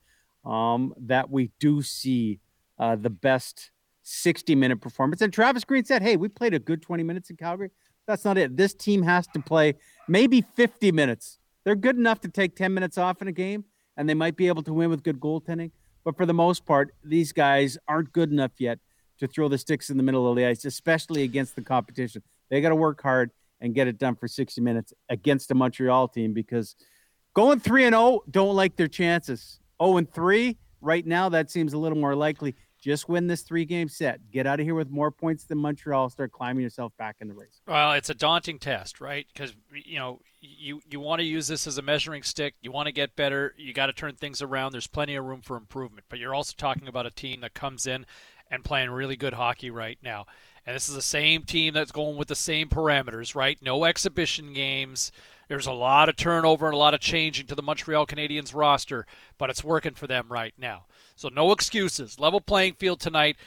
um, 0.45 0.93
that 1.01 1.29
we 1.29 1.51
do 1.59 1.81
see 1.81 2.39
uh, 2.77 2.95
the 2.95 3.09
best 3.09 3.71
60 4.03 4.55
minute 4.55 4.79
performance. 4.79 5.21
And 5.21 5.33
Travis 5.33 5.63
Green 5.63 5.83
said, 5.83 6.01
Hey, 6.01 6.15
we 6.15 6.27
played 6.27 6.53
a 6.53 6.59
good 6.59 6.81
20 6.81 7.03
minutes 7.03 7.29
in 7.29 7.37
Calgary. 7.37 7.71
That's 8.05 8.23
not 8.23 8.37
it. 8.37 8.55
This 8.55 8.73
team 8.73 9.03
has 9.03 9.27
to 9.27 9.39
play 9.41 9.75
maybe 10.07 10.45
50 10.55 10.91
minutes. 10.91 11.39
They're 11.65 11.75
good 11.75 11.97
enough 11.97 12.21
to 12.21 12.29
take 12.29 12.55
10 12.55 12.73
minutes 12.73 12.97
off 12.97 13.21
in 13.21 13.27
a 13.27 13.33
game, 13.33 13.65
and 13.97 14.07
they 14.07 14.13
might 14.13 14.37
be 14.37 14.47
able 14.47 14.63
to 14.63 14.73
win 14.73 14.89
with 14.89 15.03
good 15.03 15.19
goaltending. 15.19 15.71
But 16.05 16.15
for 16.15 16.25
the 16.25 16.33
most 16.33 16.65
part, 16.65 16.95
these 17.03 17.33
guys 17.33 17.77
aren't 17.87 18.13
good 18.13 18.31
enough 18.31 18.51
yet 18.59 18.79
to 19.19 19.27
throw 19.27 19.49
the 19.49 19.57
sticks 19.57 19.89
in 19.89 19.97
the 19.97 20.03
middle 20.03 20.29
of 20.29 20.37
the 20.37 20.45
ice, 20.45 20.63
especially 20.63 21.23
against 21.23 21.55
the 21.55 21.61
competition. 21.61 22.21
They 22.49 22.61
got 22.61 22.69
to 22.69 22.75
work 22.75 23.01
hard 23.01 23.31
and 23.59 23.75
get 23.75 23.87
it 23.87 23.97
done 23.97 24.15
for 24.15 24.27
60 24.29 24.61
minutes 24.61 24.93
against 25.09 25.51
a 25.51 25.55
Montreal 25.55 26.07
team 26.07 26.33
because 26.33 26.75
going 27.37 27.59
3 27.59 27.85
and 27.85 27.93
0 27.93 28.21
don't 28.31 28.55
like 28.55 28.75
their 28.75 28.87
chances. 28.87 29.59
0 29.81 29.97
and 29.97 30.11
3 30.11 30.57
right 30.81 31.05
now 31.05 31.29
that 31.29 31.51
seems 31.51 31.73
a 31.73 31.77
little 31.77 31.97
more 31.97 32.15
likely. 32.15 32.55
Just 32.79 33.07
win 33.07 33.27
this 33.27 33.41
three 33.41 33.65
game 33.65 33.89
set. 33.89 34.31
Get 34.31 34.47
out 34.47 34.59
of 34.59 34.65
here 34.65 34.73
with 34.73 34.89
more 34.89 35.11
points 35.11 35.45
than 35.45 35.57
Montreal. 35.57 36.09
Start 36.09 36.31
climbing 36.31 36.63
yourself 36.63 36.93
back 36.97 37.17
in 37.21 37.27
the 37.27 37.33
race. 37.33 37.61
Well, 37.67 37.93
it's 37.93 38.09
a 38.09 38.15
daunting 38.15 38.59
test, 38.59 39.01
right? 39.01 39.25
Because 39.31 39.53
you 39.71 39.99
know 39.99 40.19
you 40.41 40.81
you 40.89 40.99
want 40.99 41.19
to 41.19 41.25
use 41.25 41.47
this 41.47 41.67
as 41.67 41.77
a 41.77 41.81
measuring 41.81 42.23
stick. 42.23 42.55
You 42.61 42.71
want 42.71 42.87
to 42.87 42.91
get 42.91 43.15
better. 43.15 43.53
You 43.57 43.73
got 43.73 43.87
to 43.87 43.93
turn 43.93 44.15
things 44.15 44.41
around. 44.41 44.71
There's 44.71 44.87
plenty 44.87 45.15
of 45.15 45.25
room 45.25 45.41
for 45.41 45.57
improvement. 45.57 46.05
But 46.09 46.19
you're 46.19 46.35
also 46.35 46.53
talking 46.57 46.87
about 46.87 47.05
a 47.05 47.11
team 47.11 47.41
that 47.41 47.53
comes 47.53 47.87
in 47.87 48.05
and 48.49 48.63
playing 48.63 48.89
really 48.89 49.15
good 49.15 49.33
hockey 49.33 49.71
right 49.71 49.97
now. 50.01 50.25
And 50.65 50.75
this 50.75 50.87
is 50.89 50.95
the 50.95 51.01
same 51.01 51.43
team 51.43 51.73
that's 51.73 51.91
going 51.91 52.17
with 52.17 52.27
the 52.27 52.35
same 52.35 52.69
parameters, 52.69 53.35
right? 53.35 53.57
No 53.61 53.85
exhibition 53.85 54.53
games. 54.53 55.11
There's 55.47 55.67
a 55.67 55.71
lot 55.71 56.09
of 56.09 56.15
turnover 56.15 56.65
and 56.65 56.75
a 56.75 56.77
lot 56.77 56.93
of 56.93 56.99
changing 56.99 57.47
to 57.47 57.55
the 57.55 57.61
Montreal 57.61 58.05
Canadiens 58.05 58.53
roster, 58.53 59.05
but 59.37 59.49
it's 59.49 59.63
working 59.63 59.93
for 59.93 60.07
them 60.07 60.27
right 60.29 60.53
now. 60.57 60.85
So 61.15 61.29
no 61.29 61.51
excuses. 61.51 62.19
Level 62.19 62.41
playing 62.41 62.73
field 62.73 62.99
tonight. 62.99 63.37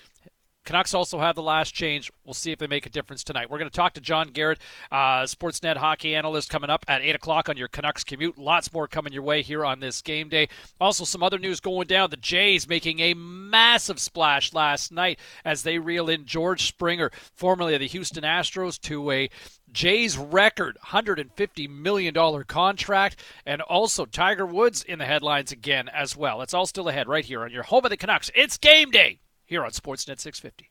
Canucks 0.70 0.94
also 0.94 1.18
have 1.18 1.34
the 1.34 1.42
last 1.42 1.74
change. 1.74 2.12
We'll 2.24 2.32
see 2.32 2.52
if 2.52 2.60
they 2.60 2.68
make 2.68 2.86
a 2.86 2.90
difference 2.90 3.24
tonight. 3.24 3.50
We're 3.50 3.58
going 3.58 3.68
to 3.68 3.76
talk 3.76 3.94
to 3.94 4.00
John 4.00 4.28
Garrett, 4.28 4.60
uh, 4.92 5.22
Sportsnet 5.22 5.76
hockey 5.76 6.14
analyst, 6.14 6.48
coming 6.48 6.70
up 6.70 6.84
at 6.86 7.02
8 7.02 7.16
o'clock 7.16 7.48
on 7.48 7.56
your 7.56 7.66
Canucks 7.66 8.04
commute. 8.04 8.38
Lots 8.38 8.72
more 8.72 8.86
coming 8.86 9.12
your 9.12 9.24
way 9.24 9.42
here 9.42 9.64
on 9.64 9.80
this 9.80 10.00
game 10.00 10.28
day. 10.28 10.48
Also, 10.80 11.04
some 11.04 11.24
other 11.24 11.40
news 11.40 11.58
going 11.58 11.88
down. 11.88 12.10
The 12.10 12.16
Jays 12.16 12.68
making 12.68 13.00
a 13.00 13.14
massive 13.14 13.98
splash 13.98 14.52
last 14.52 14.92
night 14.92 15.18
as 15.44 15.64
they 15.64 15.80
reel 15.80 16.08
in 16.08 16.24
George 16.24 16.68
Springer, 16.68 17.10
formerly 17.34 17.74
of 17.74 17.80
the 17.80 17.88
Houston 17.88 18.22
Astros, 18.22 18.80
to 18.82 19.10
a 19.10 19.28
Jays 19.72 20.16
record 20.16 20.78
$150 20.86 21.68
million 21.68 22.44
contract, 22.44 23.20
and 23.44 23.60
also 23.62 24.04
Tiger 24.04 24.46
Woods 24.46 24.84
in 24.84 25.00
the 25.00 25.06
headlines 25.06 25.50
again 25.50 25.88
as 25.88 26.16
well. 26.16 26.42
It's 26.42 26.54
all 26.54 26.66
still 26.66 26.88
ahead 26.88 27.08
right 27.08 27.24
here 27.24 27.42
on 27.42 27.50
your 27.50 27.64
home 27.64 27.84
of 27.84 27.90
the 27.90 27.96
Canucks. 27.96 28.30
It's 28.36 28.56
game 28.56 28.92
day 28.92 29.18
here 29.50 29.64
on 29.64 29.72
Sportsnet 29.72 30.20
650. 30.20 30.70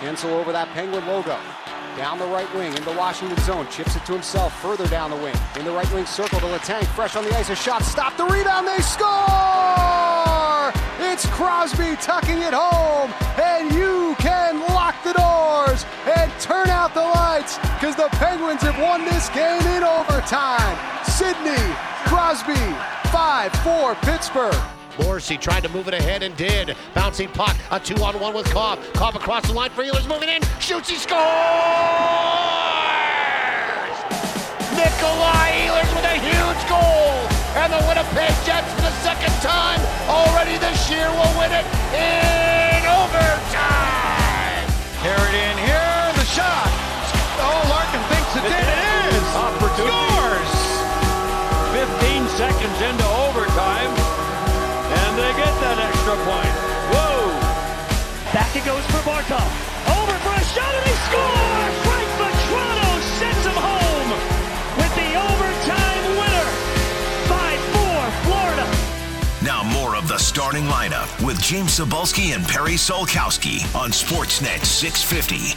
Guentzel 0.00 0.30
over 0.30 0.52
that 0.52 0.68
Penguin 0.68 1.04
logo. 1.08 1.36
Down 1.96 2.20
the 2.20 2.26
right 2.26 2.46
wing 2.54 2.72
in 2.76 2.84
the 2.84 2.92
Washington 2.92 3.36
zone. 3.38 3.66
Chips 3.72 3.96
it 3.96 4.06
to 4.06 4.12
himself 4.12 4.54
further 4.62 4.86
down 4.86 5.10
the 5.10 5.16
wing. 5.16 5.34
In 5.58 5.64
the 5.64 5.72
right 5.72 5.92
wing 5.92 6.06
circle 6.06 6.38
to 6.38 6.46
Letang. 6.46 6.86
Fresh 6.94 7.16
on 7.16 7.24
the 7.24 7.36
ice. 7.36 7.50
A 7.50 7.56
shot. 7.56 7.82
Stop 7.82 8.16
the 8.16 8.24
rebound. 8.24 8.68
They 8.68 8.78
score! 8.78 10.70
It's 11.00 11.26
Crosby 11.34 11.96
tucking 11.96 12.38
it 12.38 12.54
home. 12.54 13.10
And 13.42 13.74
you 13.74 14.14
can 14.20 14.60
lock 14.60 14.94
the 15.02 15.14
doors 15.14 15.84
and 16.06 16.30
turn 16.38 16.70
out 16.70 16.94
the 16.94 17.02
lights 17.02 17.58
because 17.74 17.96
the 17.96 18.06
Penguins 18.22 18.62
have 18.62 18.78
won 18.78 19.04
this 19.04 19.28
game 19.30 19.66
in 19.74 19.82
overtime. 19.82 20.78
Sidney 21.02 21.74
Crosby 22.08 22.54
5-4 23.12 23.94
Pittsburgh. 24.00 24.56
Morrissey 24.98 25.36
tried 25.36 25.62
to 25.62 25.68
move 25.68 25.88
it 25.88 25.94
ahead 25.94 26.22
and 26.22 26.34
did. 26.38 26.74
Bouncing 26.94 27.28
puck, 27.28 27.54
a 27.70 27.78
two 27.78 28.02
on 28.02 28.18
one 28.18 28.32
with 28.32 28.46
Copp. 28.46 28.78
Copp 28.94 29.14
across 29.14 29.46
the 29.46 29.52
line 29.52 29.68
for 29.70 29.84
Ehlers 29.84 30.08
moving 30.08 30.30
in. 30.30 30.40
Shoots, 30.58 30.88
he 30.88 30.96
scores! 30.96 31.20
Nikolai 34.72 35.68
Ehlers 35.68 35.90
with 35.94 36.08
a 36.08 36.16
huge 36.16 36.62
goal. 36.64 37.28
And 37.60 37.72
the 37.76 37.82
Winnipeg 37.86 38.32
Jets 38.48 38.72
for 38.72 38.80
the 38.80 38.96
second 39.04 39.34
time 39.44 39.80
already 40.08 40.56
this 40.56 40.88
year 40.90 41.10
will 41.12 41.34
win 41.36 41.52
it 41.52 41.66
in 41.92 42.88
overtime. 42.88 44.64
Carried 45.04 45.36
in 45.36 45.58
here, 45.60 45.87
goes 58.68 58.84
for 58.88 59.00
Barkov. 59.08 59.48
Over 59.96 60.12
for 60.20 60.34
a 60.36 60.44
shot, 60.52 60.74
and 60.76 60.84
he 60.84 60.96
scores! 61.08 61.74
Frank 61.88 62.10
Vatrano 62.20 62.90
sends 63.16 63.46
him 63.48 63.56
home 63.56 64.10
with 64.76 64.92
the 64.92 65.10
overtime 65.16 66.04
winner. 66.20 66.48
5-4, 67.32 68.10
Florida. 68.26 68.66
Now 69.42 69.62
more 69.62 69.96
of 69.96 70.06
the 70.06 70.18
starting 70.18 70.64
lineup 70.64 71.08
with 71.24 71.40
James 71.40 71.78
Cybulski 71.78 72.34
and 72.34 72.46
Perry 72.46 72.74
Solkowski 72.74 73.64
on 73.74 73.88
Sportsnet 73.88 74.62
650. 74.66 75.56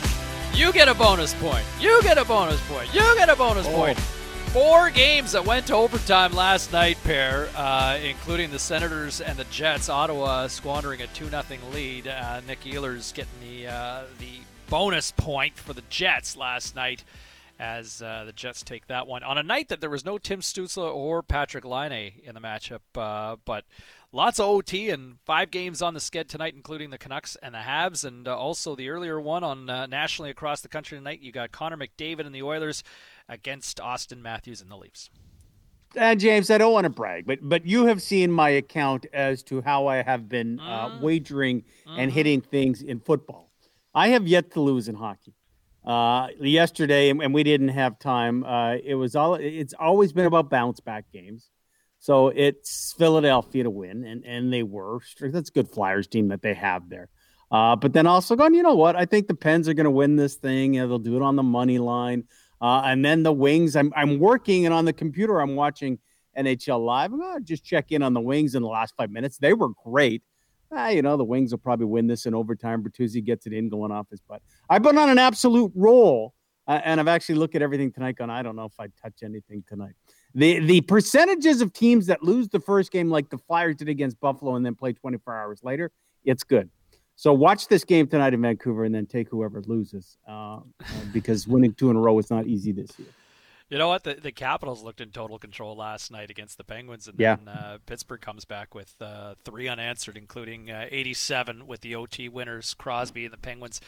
You 0.57 0.71
get 0.71 0.87
a 0.87 0.95
bonus 0.95 1.33
point. 1.33 1.65
You 1.81 2.01
get 2.03 2.17
a 2.17 2.23
bonus 2.23 2.61
point. 2.69 2.93
You 2.93 3.03
get 3.17 3.27
a 3.27 3.35
bonus 3.35 3.67
oh. 3.67 3.73
point 3.73 3.99
four 4.51 4.89
games 4.89 5.31
that 5.31 5.45
went 5.45 5.65
to 5.67 5.73
overtime 5.73 6.33
last 6.33 6.73
night, 6.73 6.97
pair, 7.05 7.47
uh, 7.55 7.97
including 8.03 8.51
the 8.51 8.59
Senators 8.59 9.21
and 9.21 9.39
the 9.39 9.45
Jets. 9.45 9.87
Ottawa 9.87 10.47
squandering 10.47 11.01
a 11.01 11.07
2 11.07 11.29
0 11.29 11.43
lead. 11.71 12.07
Uh, 12.07 12.41
Nick 12.45 12.59
Ehlers 12.61 13.13
getting 13.13 13.31
the, 13.39 13.67
uh, 13.67 14.01
the 14.19 14.41
bonus 14.69 15.11
point 15.11 15.57
for 15.57 15.71
the 15.71 15.83
Jets 15.89 16.35
last 16.35 16.75
night 16.75 17.05
as 17.59 18.01
uh, 18.01 18.25
the 18.25 18.33
Jets 18.33 18.61
take 18.61 18.87
that 18.87 19.07
one. 19.07 19.23
On 19.23 19.37
a 19.37 19.43
night 19.43 19.69
that 19.69 19.79
there 19.79 19.89
was 19.89 20.03
no 20.03 20.17
Tim 20.17 20.41
Stützle 20.41 20.93
or 20.93 21.23
Patrick 21.23 21.63
Laine 21.63 22.11
in 22.21 22.35
the 22.35 22.41
matchup, 22.41 22.81
uh, 22.95 23.37
but 23.45 23.63
lots 24.11 24.37
of 24.37 24.47
OT 24.47 24.89
and 24.89 25.15
five 25.23 25.49
games 25.49 25.81
on 25.81 25.93
the 25.93 26.01
sked 26.01 26.27
tonight, 26.27 26.55
including 26.55 26.89
the 26.89 26.97
Canucks 26.97 27.37
and 27.41 27.55
the 27.55 27.59
Habs, 27.59 28.03
and 28.03 28.27
uh, 28.27 28.37
also 28.37 28.75
the 28.75 28.89
earlier 28.89 29.21
one 29.21 29.45
on 29.45 29.65
nationally 29.65 30.29
across 30.29 30.59
the 30.59 30.67
country 30.67 30.97
tonight. 30.97 31.21
You 31.21 31.31
got 31.31 31.53
Connor 31.53 31.77
McDavid 31.77 32.25
and 32.25 32.35
the 32.35 32.43
Oilers 32.43 32.83
against 33.31 33.77
Auston 33.77 34.21
Matthews 34.21 34.61
and 34.61 34.69
the 34.69 34.75
Leafs. 34.75 35.09
And 35.95 36.19
James, 36.19 36.51
I 36.51 36.57
don't 36.57 36.71
want 36.71 36.85
to 36.85 36.89
brag, 36.89 37.25
but 37.25 37.39
but 37.41 37.65
you 37.65 37.85
have 37.87 38.01
seen 38.01 38.31
my 38.31 38.49
account 38.49 39.05
as 39.11 39.43
to 39.43 39.61
how 39.61 39.87
I 39.87 40.03
have 40.03 40.29
been 40.29 40.59
uh, 40.59 40.89
mm. 40.89 41.01
wagering 41.01 41.61
mm-hmm. 41.61 41.99
and 41.99 42.11
hitting 42.11 42.41
things 42.41 42.81
in 42.81 42.99
football. 42.99 43.51
I 43.93 44.09
have 44.09 44.27
yet 44.27 44.51
to 44.51 44.61
lose 44.61 44.87
in 44.87 44.95
hockey. 44.95 45.33
Uh, 45.83 46.27
yesterday, 46.39 47.09
and 47.09 47.33
we 47.33 47.43
didn't 47.43 47.69
have 47.69 47.97
time. 47.97 48.43
Uh, 48.43 48.75
it 48.75 48.95
was 48.95 49.15
all. 49.15 49.33
It's 49.35 49.73
always 49.73 50.13
been 50.13 50.27
about 50.27 50.49
bounce 50.49 50.79
back 50.79 51.05
games. 51.11 51.49
So 51.99 52.29
it's 52.29 52.93
Philadelphia 52.97 53.63
to 53.63 53.69
win, 53.69 54.05
and 54.05 54.23
and 54.23 54.53
they 54.53 54.63
were. 54.63 54.99
That's 55.19 55.49
a 55.49 55.53
good 55.53 55.69
Flyers 55.69 56.07
team 56.07 56.29
that 56.29 56.41
they 56.41 56.53
have 56.53 56.87
there. 56.87 57.09
Uh, 57.51 57.75
but 57.75 57.91
then 57.91 58.07
also 58.07 58.35
going, 58.35 58.53
you 58.53 58.63
know 58.63 58.75
what? 58.75 58.95
I 58.95 59.05
think 59.05 59.27
the 59.27 59.35
Pens 59.35 59.67
are 59.67 59.73
going 59.73 59.83
to 59.85 59.91
win 59.91 60.15
this 60.15 60.35
thing. 60.35 60.75
You 60.75 60.81
know, 60.81 60.87
they'll 60.87 60.99
do 60.99 61.17
it 61.17 61.21
on 61.21 61.35
the 61.35 61.43
money 61.43 61.79
line. 61.79 62.23
Uh, 62.61 62.81
and 62.85 63.03
then 63.03 63.23
the 63.23 63.33
Wings, 63.33 63.75
I'm, 63.75 63.91
I'm 63.95 64.19
working 64.19 64.65
and 64.65 64.73
on 64.73 64.85
the 64.85 64.93
computer, 64.93 65.39
I'm 65.39 65.55
watching 65.55 65.97
NHL 66.37 66.85
Live. 66.85 67.11
I'm 67.11 67.19
going 67.19 67.37
to 67.39 67.43
just 67.43 67.63
check 67.63 67.91
in 67.91 68.03
on 68.03 68.13
the 68.13 68.21
Wings 68.21 68.55
in 68.55 68.61
the 68.61 68.69
last 68.69 68.93
five 68.95 69.09
minutes. 69.09 69.37
They 69.37 69.53
were 69.53 69.69
great. 69.83 70.21
Ah, 70.71 70.89
you 70.89 71.01
know, 71.01 71.17
the 71.17 71.23
Wings 71.23 71.51
will 71.51 71.59
probably 71.59 71.87
win 71.87 72.07
this 72.07 72.25
in 72.25 72.33
overtime. 72.33 72.83
Bertuzzi 72.83 73.23
gets 73.23 73.45
it 73.45 73.53
in 73.53 73.67
going 73.67 73.91
off 73.91 74.09
his 74.09 74.21
butt. 74.21 74.41
I've 74.69 74.83
been 74.83 74.97
on 74.97 75.09
an 75.09 75.17
absolute 75.17 75.71
roll, 75.75 76.33
uh, 76.67 76.79
and 76.85 76.99
I've 76.99 77.09
actually 77.09 77.35
looked 77.35 77.55
at 77.55 77.61
everything 77.61 77.91
tonight 77.91 78.15
going, 78.15 78.29
I 78.29 78.41
don't 78.41 78.55
know 78.55 78.65
if 78.65 78.79
I'd 78.79 78.95
touch 78.95 79.23
anything 79.23 79.63
tonight. 79.67 79.93
The, 80.33 80.59
the 80.59 80.81
percentages 80.81 81.61
of 81.61 81.73
teams 81.73 82.05
that 82.05 82.23
lose 82.23 82.47
the 82.47 82.61
first 82.61 82.91
game 82.91 83.09
like 83.09 83.29
the 83.29 83.37
Flyers 83.37 83.75
did 83.75 83.89
against 83.89 84.17
Buffalo 84.21 84.55
and 84.55 84.65
then 84.65 84.75
play 84.75 84.93
24 84.93 85.35
hours 85.35 85.59
later, 85.61 85.91
it's 86.23 86.43
good. 86.43 86.69
So 87.21 87.33
watch 87.33 87.67
this 87.67 87.83
game 87.83 88.07
tonight 88.07 88.33
in 88.33 88.41
Vancouver, 88.41 88.83
and 88.83 88.95
then 88.95 89.05
take 89.05 89.29
whoever 89.29 89.61
loses, 89.67 90.17
uh, 90.27 90.61
because 91.13 91.47
winning 91.47 91.71
two 91.71 91.91
in 91.91 91.95
a 91.95 91.99
row 91.99 92.17
is 92.17 92.31
not 92.31 92.47
easy 92.47 92.71
this 92.71 92.97
year. 92.97 93.09
You 93.69 93.77
know 93.77 93.89
what? 93.89 94.03
The, 94.03 94.15
the 94.15 94.31
Capitals 94.31 94.81
looked 94.81 95.01
in 95.01 95.11
total 95.11 95.37
control 95.37 95.75
last 95.75 96.09
night 96.09 96.31
against 96.31 96.57
the 96.57 96.63
Penguins, 96.63 97.07
and 97.07 97.19
yeah. 97.19 97.35
then 97.35 97.47
uh, 97.47 97.77
Pittsburgh 97.85 98.21
comes 98.21 98.43
back 98.43 98.73
with 98.73 98.95
uh, 98.99 99.35
three 99.45 99.67
unanswered, 99.67 100.17
including 100.17 100.71
uh, 100.71 100.87
87 100.89 101.67
with 101.67 101.81
the 101.81 101.93
OT 101.93 102.27
winners. 102.27 102.73
Crosby 102.73 103.25
and 103.25 103.33
the 103.33 103.37
Penguins 103.37 103.81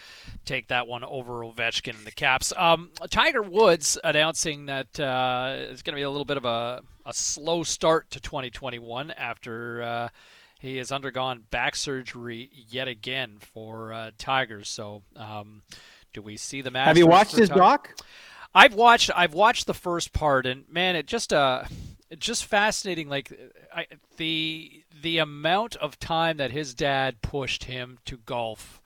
take 0.45 0.67
that 0.67 0.85
one 0.85 1.03
over 1.03 1.43
Ovechkin 1.43 1.97
and 1.97 2.05
the 2.05 2.11
Caps. 2.11 2.53
Um, 2.55 2.91
Tiger 3.09 3.41
Woods 3.41 3.97
announcing 4.03 4.67
that 4.67 4.99
uh, 4.99 5.55
it's 5.57 5.81
going 5.81 5.95
to 5.95 5.99
be 5.99 6.03
a 6.03 6.09
little 6.11 6.23
bit 6.23 6.37
of 6.37 6.45
a, 6.45 6.83
a 7.03 7.13
slow 7.15 7.63
start 7.63 8.11
to 8.11 8.19
2021 8.19 9.09
after 9.09 9.81
uh, 9.81 10.09
he 10.63 10.77
has 10.77 10.93
undergone 10.93 11.43
back 11.51 11.75
surgery 11.75 12.49
yet 12.69 12.87
again 12.87 13.35
for 13.39 13.91
uh, 13.91 14.11
Tigers. 14.17 14.69
So, 14.69 15.03
um, 15.17 15.61
do 16.13 16.21
we 16.21 16.37
see 16.37 16.61
the 16.61 16.71
Masters? 16.71 16.87
Have 16.87 16.97
you 16.97 17.05
watched 17.05 17.35
his 17.35 17.49
Tiger? 17.49 17.59
doc? 17.59 18.01
I've 18.55 18.73
watched 18.73 19.11
I've 19.13 19.33
watched 19.33 19.67
the 19.67 19.73
first 19.73 20.13
part 20.13 20.45
and 20.45 20.63
man 20.69 20.95
it 20.95 21.05
just 21.05 21.33
uh 21.33 21.63
just 22.17 22.45
fascinating 22.45 23.09
like 23.09 23.31
I, 23.75 23.87
the 24.17 24.83
the 25.01 25.17
amount 25.17 25.75
of 25.77 25.99
time 25.99 26.37
that 26.37 26.51
his 26.51 26.73
dad 26.73 27.21
pushed 27.21 27.63
him 27.63 27.97
to 28.05 28.17
golf 28.17 28.79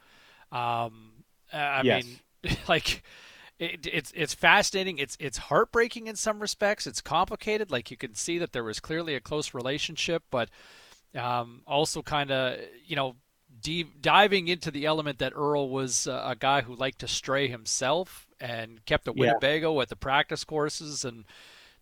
um 0.54 1.12
I 1.52 1.82
yes. 1.84 2.06
mean 2.06 2.58
like 2.70 3.04
it, 3.60 3.86
it's 3.86 4.14
it's 4.16 4.34
fascinating 4.34 5.00
it's 5.00 5.18
it's 5.20 5.38
heartbreaking 5.38 6.08
in 6.08 6.16
some 6.16 6.40
respects 6.40 6.88
it's 6.88 7.02
complicated 7.02 7.70
like 7.70 7.92
you 7.92 7.98
can 7.98 8.16
see 8.16 8.38
that 8.38 8.54
there 8.54 8.64
was 8.64 8.80
clearly 8.80 9.16
a 9.16 9.20
close 9.20 9.54
relationship 9.54 10.24
but 10.32 10.50
um 11.18 11.62
also 11.66 12.02
kind 12.02 12.32
of 12.32 12.60
you 12.86 12.96
know 12.96 13.16
deep, 13.62 14.02
diving 14.02 14.48
into 14.48 14.72
the 14.72 14.86
element 14.86 15.20
that 15.20 15.34
Earl 15.36 15.70
was 15.70 16.08
uh, 16.08 16.24
a 16.26 16.36
guy 16.36 16.62
who 16.62 16.76
liked 16.76 17.00
to 17.00 17.08
stray 17.08 17.48
himself 17.48 18.28
and 18.40 18.86
kept 18.86 19.08
a 19.08 19.12
Winnebago 19.12 19.76
yeah. 19.76 19.82
at 19.82 19.90
the 19.90 19.96
practice 19.96 20.44
courses 20.44 21.04
and 21.04 21.26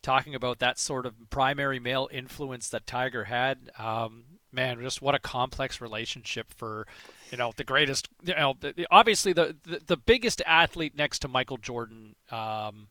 talking 0.02 0.36
about 0.36 0.60
that 0.60 0.80
sort 0.80 1.06
of 1.06 1.14
primary 1.30 1.80
male 1.80 2.08
influence 2.12 2.70
that 2.70 2.88
Tiger 2.88 3.26
had. 3.26 3.72
Um, 3.78 4.24
man, 4.52 4.80
just 4.82 5.02
what 5.02 5.16
a 5.16 5.20
complex 5.20 5.82
relationship 5.82 6.54
for 6.54 6.88
you 7.32 7.38
know 7.38 7.52
the 7.56 7.64
greatest. 7.64 8.08
You 8.24 8.36
know, 8.36 8.56
obviously 8.92 9.34
the 9.34 9.56
the, 9.64 9.82
the 9.86 9.98
biggest 9.98 10.42
athlete 10.46 10.96
next 10.96 11.20
to 11.20 11.28
Michael 11.28 11.58
Jordan. 11.58 12.16
Um, 12.32 12.88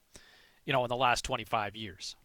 you 0.64 0.72
know, 0.72 0.82
in 0.82 0.88
the 0.88 0.96
last 0.96 1.24
25 1.24 1.76
years. 1.76 2.16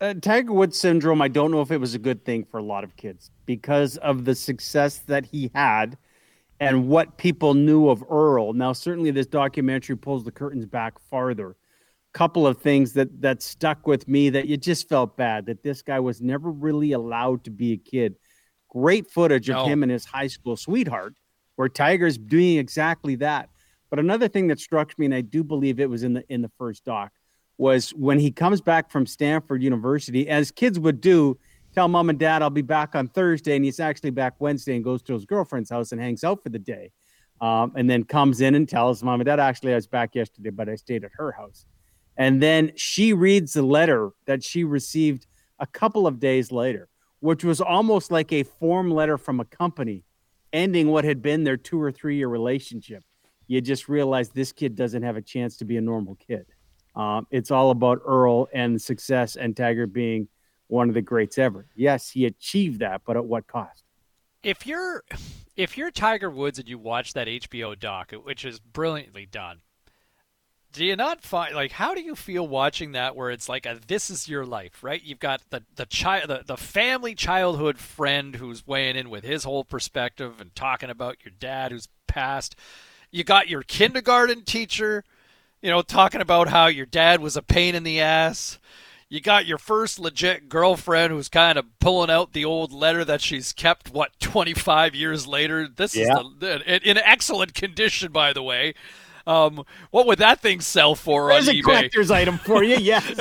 Uh, 0.00 0.14
Tiger 0.14 0.52
Woods 0.52 0.78
syndrome, 0.78 1.20
I 1.20 1.28
don't 1.28 1.50
know 1.50 1.60
if 1.60 1.72
it 1.72 1.78
was 1.80 1.94
a 1.94 1.98
good 1.98 2.24
thing 2.24 2.44
for 2.44 2.58
a 2.58 2.62
lot 2.62 2.84
of 2.84 2.96
kids 2.96 3.30
because 3.46 3.96
of 3.98 4.24
the 4.24 4.34
success 4.34 4.98
that 5.00 5.26
he 5.26 5.50
had 5.54 5.98
and 6.60 6.88
what 6.88 7.18
people 7.18 7.54
knew 7.54 7.88
of 7.88 8.04
Earl. 8.08 8.52
Now, 8.52 8.72
certainly 8.72 9.10
this 9.10 9.26
documentary 9.26 9.96
pulls 9.96 10.24
the 10.24 10.30
curtains 10.30 10.66
back 10.66 11.00
farther. 11.10 11.56
Couple 12.14 12.46
of 12.46 12.58
things 12.58 12.94
that 12.94 13.20
that 13.20 13.42
stuck 13.42 13.86
with 13.86 14.08
me 14.08 14.30
that 14.30 14.48
you 14.48 14.56
just 14.56 14.88
felt 14.88 15.16
bad 15.16 15.46
that 15.46 15.62
this 15.62 15.82
guy 15.82 16.00
was 16.00 16.20
never 16.20 16.50
really 16.50 16.92
allowed 16.92 17.44
to 17.44 17.50
be 17.50 17.72
a 17.72 17.76
kid. 17.76 18.16
Great 18.70 19.10
footage 19.10 19.48
No. 19.48 19.60
of 19.60 19.68
him 19.68 19.82
and 19.82 19.92
his 19.92 20.04
high 20.06 20.26
school 20.26 20.56
sweetheart, 20.56 21.14
where 21.56 21.68
Tiger's 21.68 22.16
doing 22.16 22.56
exactly 22.56 23.14
that. 23.16 23.50
But 23.90 23.98
another 23.98 24.26
thing 24.26 24.48
that 24.48 24.58
struck 24.58 24.98
me, 24.98 25.04
and 25.04 25.14
I 25.14 25.20
do 25.20 25.44
believe 25.44 25.78
it 25.80 25.90
was 25.90 26.02
in 26.02 26.14
the 26.14 26.24
in 26.32 26.40
the 26.40 26.50
first 26.56 26.84
doc, 26.84 27.12
was 27.58 27.90
when 27.90 28.18
he 28.18 28.30
comes 28.30 28.60
back 28.60 28.90
from 28.90 29.04
Stanford 29.04 29.62
University, 29.62 30.28
as 30.28 30.50
kids 30.50 30.78
would 30.78 31.00
do, 31.00 31.38
tell 31.74 31.88
mom 31.88 32.08
and 32.08 32.18
dad, 32.18 32.40
I'll 32.40 32.50
be 32.50 32.62
back 32.62 32.94
on 32.94 33.08
Thursday. 33.08 33.56
And 33.56 33.64
he's 33.64 33.80
actually 33.80 34.10
back 34.10 34.34
Wednesday 34.38 34.76
and 34.76 34.84
goes 34.84 35.02
to 35.02 35.12
his 35.12 35.24
girlfriend's 35.24 35.68
house 35.68 35.92
and 35.92 36.00
hangs 36.00 36.24
out 36.24 36.42
for 36.42 36.48
the 36.48 36.58
day. 36.58 36.92
Um, 37.40 37.72
and 37.76 37.88
then 37.88 38.04
comes 38.04 38.40
in 38.40 38.54
and 38.54 38.68
tells 38.68 39.02
mom 39.02 39.20
and 39.20 39.26
dad, 39.26 39.38
actually, 39.38 39.72
I 39.72 39.76
was 39.76 39.86
back 39.86 40.14
yesterday, 40.14 40.50
but 40.50 40.68
I 40.68 40.76
stayed 40.76 41.04
at 41.04 41.10
her 41.16 41.32
house. 41.32 41.66
And 42.16 42.42
then 42.42 42.72
she 42.74 43.12
reads 43.12 43.52
the 43.52 43.62
letter 43.62 44.10
that 44.26 44.42
she 44.42 44.64
received 44.64 45.26
a 45.60 45.66
couple 45.66 46.06
of 46.06 46.18
days 46.18 46.50
later, 46.50 46.88
which 47.20 47.44
was 47.44 47.60
almost 47.60 48.10
like 48.10 48.32
a 48.32 48.42
form 48.42 48.90
letter 48.90 49.18
from 49.18 49.38
a 49.38 49.44
company 49.44 50.04
ending 50.52 50.88
what 50.88 51.04
had 51.04 51.22
been 51.22 51.44
their 51.44 51.56
two 51.56 51.80
or 51.80 51.92
three 51.92 52.16
year 52.16 52.28
relationship. 52.28 53.04
You 53.46 53.60
just 53.60 53.88
realize 53.88 54.30
this 54.30 54.52
kid 54.52 54.74
doesn't 54.74 55.02
have 55.02 55.16
a 55.16 55.22
chance 55.22 55.56
to 55.58 55.64
be 55.64 55.76
a 55.76 55.80
normal 55.80 56.16
kid. 56.16 56.46
Um, 56.94 57.26
it's 57.30 57.50
all 57.50 57.70
about 57.70 58.00
Earl 58.04 58.48
and 58.52 58.80
success 58.80 59.36
and 59.36 59.56
Tiger 59.56 59.86
being 59.86 60.28
one 60.68 60.88
of 60.88 60.94
the 60.94 61.02
greats 61.02 61.38
ever. 61.38 61.66
Yes, 61.74 62.10
he 62.10 62.26
achieved 62.26 62.80
that, 62.80 63.02
but 63.04 63.16
at 63.16 63.24
what 63.24 63.46
cost? 63.46 63.84
If 64.42 64.66
you're 64.66 65.02
if 65.56 65.76
you're 65.76 65.90
Tiger 65.90 66.30
Woods 66.30 66.58
and 66.58 66.68
you 66.68 66.78
watch 66.78 67.14
that 67.14 67.26
HBO 67.26 67.78
doc, 67.78 68.12
which 68.12 68.44
is 68.44 68.60
brilliantly 68.60 69.26
done, 69.26 69.60
do 70.72 70.84
you 70.84 70.96
not 70.96 71.22
find 71.22 71.54
like 71.54 71.72
how 71.72 71.94
do 71.94 72.00
you 72.00 72.14
feel 72.14 72.46
watching 72.46 72.92
that 72.92 73.16
where 73.16 73.30
it's 73.30 73.48
like 73.48 73.66
a 73.66 73.80
this 73.86 74.10
is 74.10 74.28
your 74.28 74.46
life, 74.46 74.82
right? 74.82 75.02
You've 75.02 75.18
got 75.18 75.42
the 75.50 75.64
the 75.74 75.86
child 75.86 76.28
the, 76.28 76.42
the 76.46 76.56
family 76.56 77.14
childhood 77.14 77.78
friend 77.78 78.36
who's 78.36 78.66
weighing 78.66 78.96
in 78.96 79.10
with 79.10 79.24
his 79.24 79.44
whole 79.44 79.64
perspective 79.64 80.40
and 80.40 80.54
talking 80.54 80.90
about 80.90 81.24
your 81.24 81.32
dad 81.38 81.72
who's 81.72 81.88
passed. 82.06 82.54
You 83.10 83.24
got 83.24 83.48
your 83.48 83.62
kindergarten 83.62 84.44
teacher 84.44 85.04
you 85.62 85.70
know, 85.70 85.82
talking 85.82 86.20
about 86.20 86.48
how 86.48 86.66
your 86.66 86.86
dad 86.86 87.20
was 87.20 87.36
a 87.36 87.42
pain 87.42 87.74
in 87.74 87.82
the 87.82 88.00
ass. 88.00 88.58
You 89.10 89.20
got 89.20 89.46
your 89.46 89.56
first 89.58 89.98
legit 89.98 90.48
girlfriend 90.50 91.12
who's 91.12 91.30
kind 91.30 91.58
of 91.58 91.64
pulling 91.78 92.10
out 92.10 92.34
the 92.34 92.44
old 92.44 92.72
letter 92.72 93.04
that 93.06 93.22
she's 93.22 93.54
kept, 93.54 93.90
what, 93.90 94.18
25 94.20 94.94
years 94.94 95.26
later? 95.26 95.66
This 95.66 95.96
Yeah. 95.96 96.18
is 96.20 96.26
the, 96.38 96.88
in 96.90 96.98
excellent 96.98 97.54
condition, 97.54 98.12
by 98.12 98.34
the 98.34 98.42
way. 98.42 98.74
Um, 99.26 99.64
what 99.90 100.06
would 100.06 100.18
that 100.20 100.40
thing 100.40 100.60
sell 100.60 100.94
for 100.94 101.28
There's 101.28 101.48
on 101.48 101.54
a 101.54 101.58
eBay? 101.58 101.62
collector's 101.62 102.10
item 102.10 102.38
for 102.38 102.62
you, 102.62 102.76
yes. 102.80 103.14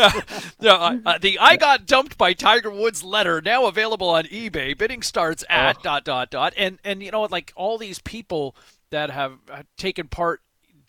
Yeah, 0.60 0.74
uh, 0.74 0.98
uh, 1.06 1.18
the 1.18 1.38
I 1.40 1.58
got 1.58 1.86
dumped 1.86 2.18
by 2.18 2.32
Tiger 2.34 2.70
Woods 2.72 3.04
letter 3.04 3.42
now 3.42 3.66
available 3.66 4.10
on 4.10 4.24
eBay. 4.26 4.78
Bidding 4.78 5.02
starts 5.02 5.44
at 5.50 5.84
dot 5.84 6.06
dot 6.06 6.30
dot, 6.30 6.54
and 6.56 6.80
and 6.86 7.04
you 7.04 7.12
know 7.12 7.24
like 7.24 7.52
all 7.58 7.78
these 7.78 8.00
people 8.00 8.56
that 8.90 9.10
have 9.10 9.34
taken 9.78 10.08
part 10.08 10.40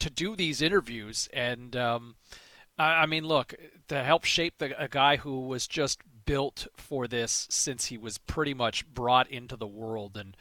to 0.01 0.11
do 0.11 0.37
these 0.37 0.62
interviews, 0.62 1.29
and 1.33 1.75
um, 1.77 2.16
I, 2.79 3.03
I 3.03 3.07
mean, 3.07 3.25
look 3.25 3.55
to 3.89 4.03
help 4.03 4.25
shape 4.25 4.55
the, 4.59 4.81
a 4.81 4.89
guy 4.89 5.16
who 5.16 5.47
was 5.47 5.66
just 5.66 6.01
built 6.25 6.66
for 6.77 7.09
this 7.09 7.47
since 7.51 7.87
he 7.87 7.99
was 7.99 8.19
pretty 8.19 8.55
much 8.55 8.87
brought 8.87 9.31
into 9.31 9.57
the 9.57 9.66
world 9.66 10.16
and. 10.16 10.37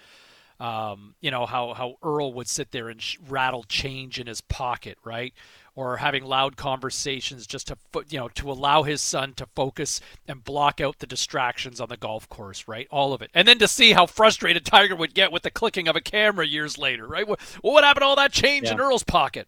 Um, 0.60 1.14
you 1.22 1.30
know 1.30 1.46
how 1.46 1.76
how 1.76 1.98
Earl 2.02 2.34
would 2.34 2.48
sit 2.48 2.72
there 2.72 2.90
and 2.90 3.00
sh- 3.00 3.20
rattle 3.30 3.62
change 3.62 4.20
in 4.20 4.26
his 4.26 4.42
pocket, 4.42 4.98
right? 5.04 5.36
Or 5.80 5.98
having 5.98 6.24
loud 6.26 6.58
conversations 6.58 7.46
just 7.46 7.68
to 7.68 7.78
you 8.10 8.18
know 8.18 8.30
to 8.30 8.52
allow 8.52 8.82
his 8.82 9.00
son 9.00 9.34
to 9.36 9.46
focus 9.56 10.02
and 10.28 10.44
block 10.44 10.82
out 10.82 10.98
the 10.98 11.06
distractions 11.06 11.80
on 11.80 11.88
the 11.88 11.98
golf 11.98 12.28
course, 12.30 12.68
right? 12.68 12.88
All 12.90 13.14
of 13.14 13.22
it, 13.22 13.30
and 13.36 13.48
then 13.48 13.60
to 13.60 13.68
see 13.68 13.92
how 13.92 14.08
frustrated 14.08 14.66
Tiger 14.66 14.96
would 14.96 15.14
get 15.14 15.32
with 15.32 15.44
the 15.44 15.52
clicking 15.52 15.88
of 15.88 15.96
a 15.96 16.02
camera 16.02 16.48
years 16.48 16.80
later, 16.80 17.06
right? 17.06 17.28
What, 17.28 17.40
what 17.62 17.84
happened 17.84 18.02
to 18.02 18.08
all 18.08 18.16
that 18.16 18.32
change 18.32 18.72
in 18.72 18.80
Earl's 18.80 19.04
pocket? 19.04 19.48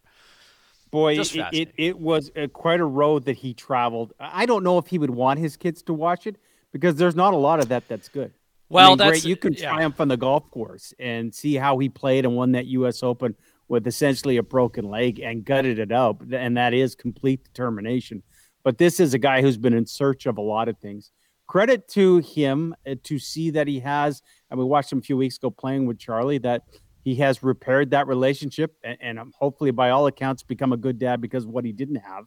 Boy, 0.92 1.18
it, 1.18 1.34
it, 1.52 1.72
it 1.76 1.98
was 1.98 2.30
uh 2.36 2.46
quite 2.46 2.78
a 2.78 2.84
road 2.84 3.24
that 3.24 3.36
he 3.38 3.52
traveled. 3.52 4.12
I 4.20 4.46
don't 4.46 4.62
know 4.62 4.78
if 4.78 4.86
he 4.86 4.98
would 4.98 5.10
want 5.10 5.40
his 5.40 5.56
kids 5.56 5.82
to 5.82 5.92
watch 5.92 6.28
it 6.28 6.36
because 6.70 6.94
there's 6.94 7.16
not 7.16 7.34
a 7.34 7.36
lot 7.36 7.58
of 7.58 7.68
that 7.70 7.88
that's 7.88 8.08
good. 8.08 8.30
I 8.30 8.34
Well, 8.68 8.90
mean, 8.90 8.98
great, 8.98 9.06
that's- 9.06 9.24
you 9.24 9.34
can 9.36 9.52
yeah. 9.54 9.70
triumph 9.72 10.00
on 10.00 10.06
the 10.06 10.16
golf 10.16 10.48
course 10.52 10.94
and 11.00 11.34
see 11.34 11.56
how 11.56 11.78
he 11.78 11.88
played 11.88 12.24
and 12.24 12.36
won 12.36 12.52
that 12.52 12.66
U.S. 12.66 13.02
Open 13.02 13.34
with 13.70 13.86
essentially 13.86 14.36
a 14.36 14.42
broken 14.42 14.84
leg 14.84 15.20
and 15.20 15.44
gutted 15.44 15.78
it 15.78 15.92
out, 15.92 16.20
and 16.32 16.56
that 16.56 16.74
is 16.74 16.96
complete 16.96 17.44
determination. 17.44 18.20
But 18.64 18.78
this 18.78 18.98
is 18.98 19.14
a 19.14 19.18
guy 19.18 19.42
who's 19.42 19.56
been 19.56 19.74
in 19.74 19.86
search 19.86 20.26
of 20.26 20.38
a 20.38 20.42
lot 20.42 20.68
of 20.68 20.76
things. 20.78 21.12
Credit 21.46 21.86
to 21.90 22.18
him 22.18 22.74
uh, 22.84 22.96
to 23.04 23.20
see 23.20 23.50
that 23.50 23.68
he 23.68 23.78
has, 23.78 24.22
and 24.50 24.58
we 24.58 24.64
watched 24.66 24.90
him 24.90 24.98
a 24.98 25.02
few 25.02 25.16
weeks 25.16 25.36
ago 25.36 25.50
playing 25.50 25.86
with 25.86 26.00
Charlie, 26.00 26.38
that 26.38 26.62
he 27.04 27.14
has 27.16 27.44
repaired 27.44 27.92
that 27.92 28.08
relationship 28.08 28.74
and, 28.82 28.98
and 29.00 29.18
um, 29.20 29.32
hopefully, 29.38 29.70
by 29.70 29.90
all 29.90 30.08
accounts, 30.08 30.42
become 30.42 30.72
a 30.72 30.76
good 30.76 30.98
dad 30.98 31.20
because 31.20 31.46
what 31.46 31.64
he 31.64 31.70
didn't 31.70 31.96
have. 31.96 32.24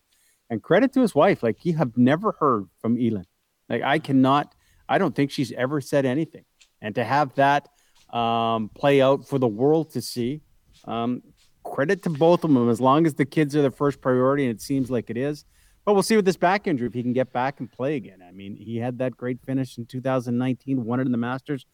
And 0.49 0.63
credit 0.63 0.93
to 0.93 1.01
his 1.01 1.13
wife. 1.13 1.43
Like, 1.43 1.65
you 1.65 1.75
have 1.75 1.97
never 1.97 2.37
heard 2.39 2.69
from 2.79 2.97
Elin. 2.97 3.25
Like, 3.67 3.81
I 3.81 3.99
cannot, 3.99 4.55
I 4.87 4.97
don't 4.97 5.13
think 5.13 5.29
she's 5.29 5.51
ever 5.51 5.81
said 5.81 6.05
anything. 6.05 6.45
And 6.81 6.95
to 6.95 7.03
have 7.03 7.35
that 7.35 7.67
um, 8.13 8.69
play 8.73 9.01
out 9.01 9.27
for 9.27 9.39
the 9.39 9.47
world 9.47 9.91
to 9.91 10.01
see, 10.01 10.41
um, 10.85 11.21
credit 11.63 12.03
to 12.03 12.09
both 12.09 12.43
of 12.43 12.53
them 12.53 12.69
as 12.69 12.79
long 12.81 13.05
as 13.05 13.13
the 13.15 13.25
kids 13.25 13.55
are 13.55 13.61
the 13.61 13.71
first 13.71 14.01
priority, 14.01 14.45
and 14.45 14.53
it 14.53 14.61
seems 14.61 14.89
like 14.91 15.09
it 15.09 15.17
is. 15.17 15.45
But 15.85 15.93
we'll 15.93 16.03
see 16.03 16.15
with 16.15 16.25
this 16.25 16.37
back 16.37 16.65
injury 16.67 16.87
if 16.87 16.93
he 16.93 17.03
can 17.03 17.13
get 17.13 17.33
back 17.33 17.59
and 17.59 17.69
play 17.69 17.95
again. 17.97 18.23
I 18.25 18.31
mean, 18.31 18.55
he 18.55 18.77
had 18.77 18.99
that 18.99 19.17
great 19.17 19.41
finish 19.41 19.77
in 19.77 19.85
2019, 19.85 20.85
won 20.85 20.99
it 21.01 21.05
in 21.05 21.11
the 21.11 21.17
Masters. 21.17 21.65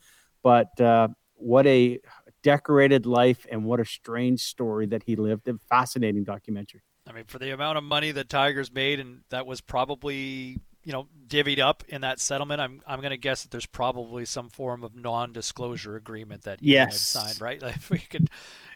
But 0.42 0.80
uh, 0.82 1.10
what 1.36 1.68
a 1.68 2.00
decorated 2.42 3.06
life 3.06 3.46
and 3.52 3.66
what 3.66 3.80
a 3.80 3.86
strange 3.86 4.42
story 4.42 4.88
that 4.88 5.04
he 5.04 5.16
lived. 5.16 5.48
A 5.48 5.56
fascinating 5.70 6.24
documentary. 6.24 6.82
I 7.08 7.12
mean, 7.12 7.26
for 7.26 7.38
the 7.40 7.52
amount 7.52 7.78
of 7.78 7.84
money 7.84 8.12
that 8.12 8.30
Tigers 8.30 8.72
made, 8.72 9.00
and 9.00 9.22
that 9.30 9.46
was 9.46 9.62
probably 9.62 10.58
you 10.84 10.94
know 10.94 11.08
divvied 11.28 11.60
up 11.60 11.84
in 11.90 12.02
that 12.02 12.20
settlement, 12.20 12.62
I'm 12.62 12.82
I'm 12.88 13.00
going 13.02 13.12
to 13.12 13.18
guess 13.18 13.44
that 13.44 13.52
there's 13.52 13.66
probably 13.66 14.26
some 14.26 14.50
form 14.50 14.84
of 14.84 14.96
non-disclosure 14.96 15.96
agreement 15.96 16.44
that 16.44 16.62
he 16.62 16.74
had 16.74 16.90
Yes. 16.92 17.02
signed, 17.02 17.42
right? 17.42 17.62
Like, 17.64 17.76
if 17.76 17.90
we 17.90 18.00
could, 18.00 18.30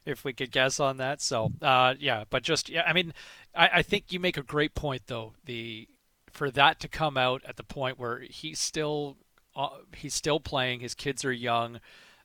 if 0.06 0.24
we 0.24 0.34
could 0.34 0.52
guess 0.52 0.80
on 0.80 0.98
that. 0.98 1.22
So 1.22 1.52
uh, 1.62 1.96
yeah, 2.00 2.24
but 2.30 2.44
just 2.44 2.70
yeah, 2.70 2.84
I 2.86 2.94
mean, 2.94 3.14
I, 3.56 3.70
I 3.76 3.82
think 3.82 4.12
you 4.12 4.20
make 4.20 4.38
a 4.38 4.44
great 4.44 4.76
point 4.76 5.04
though. 5.08 5.34
The 5.46 5.88
for 6.32 6.50
that 6.52 6.80
to 6.80 6.88
come 6.88 7.18
out 7.18 7.44
at 7.48 7.58
the 7.58 7.64
point 7.64 8.00
where 8.00 8.20
he's 8.20 8.60
still 8.60 9.18
uh, 9.56 9.70
he's 9.96 10.14
still 10.14 10.40
playing, 10.40 10.80
his 10.80 10.96
kids 10.96 11.24
are 11.24 11.32
young. 11.32 11.80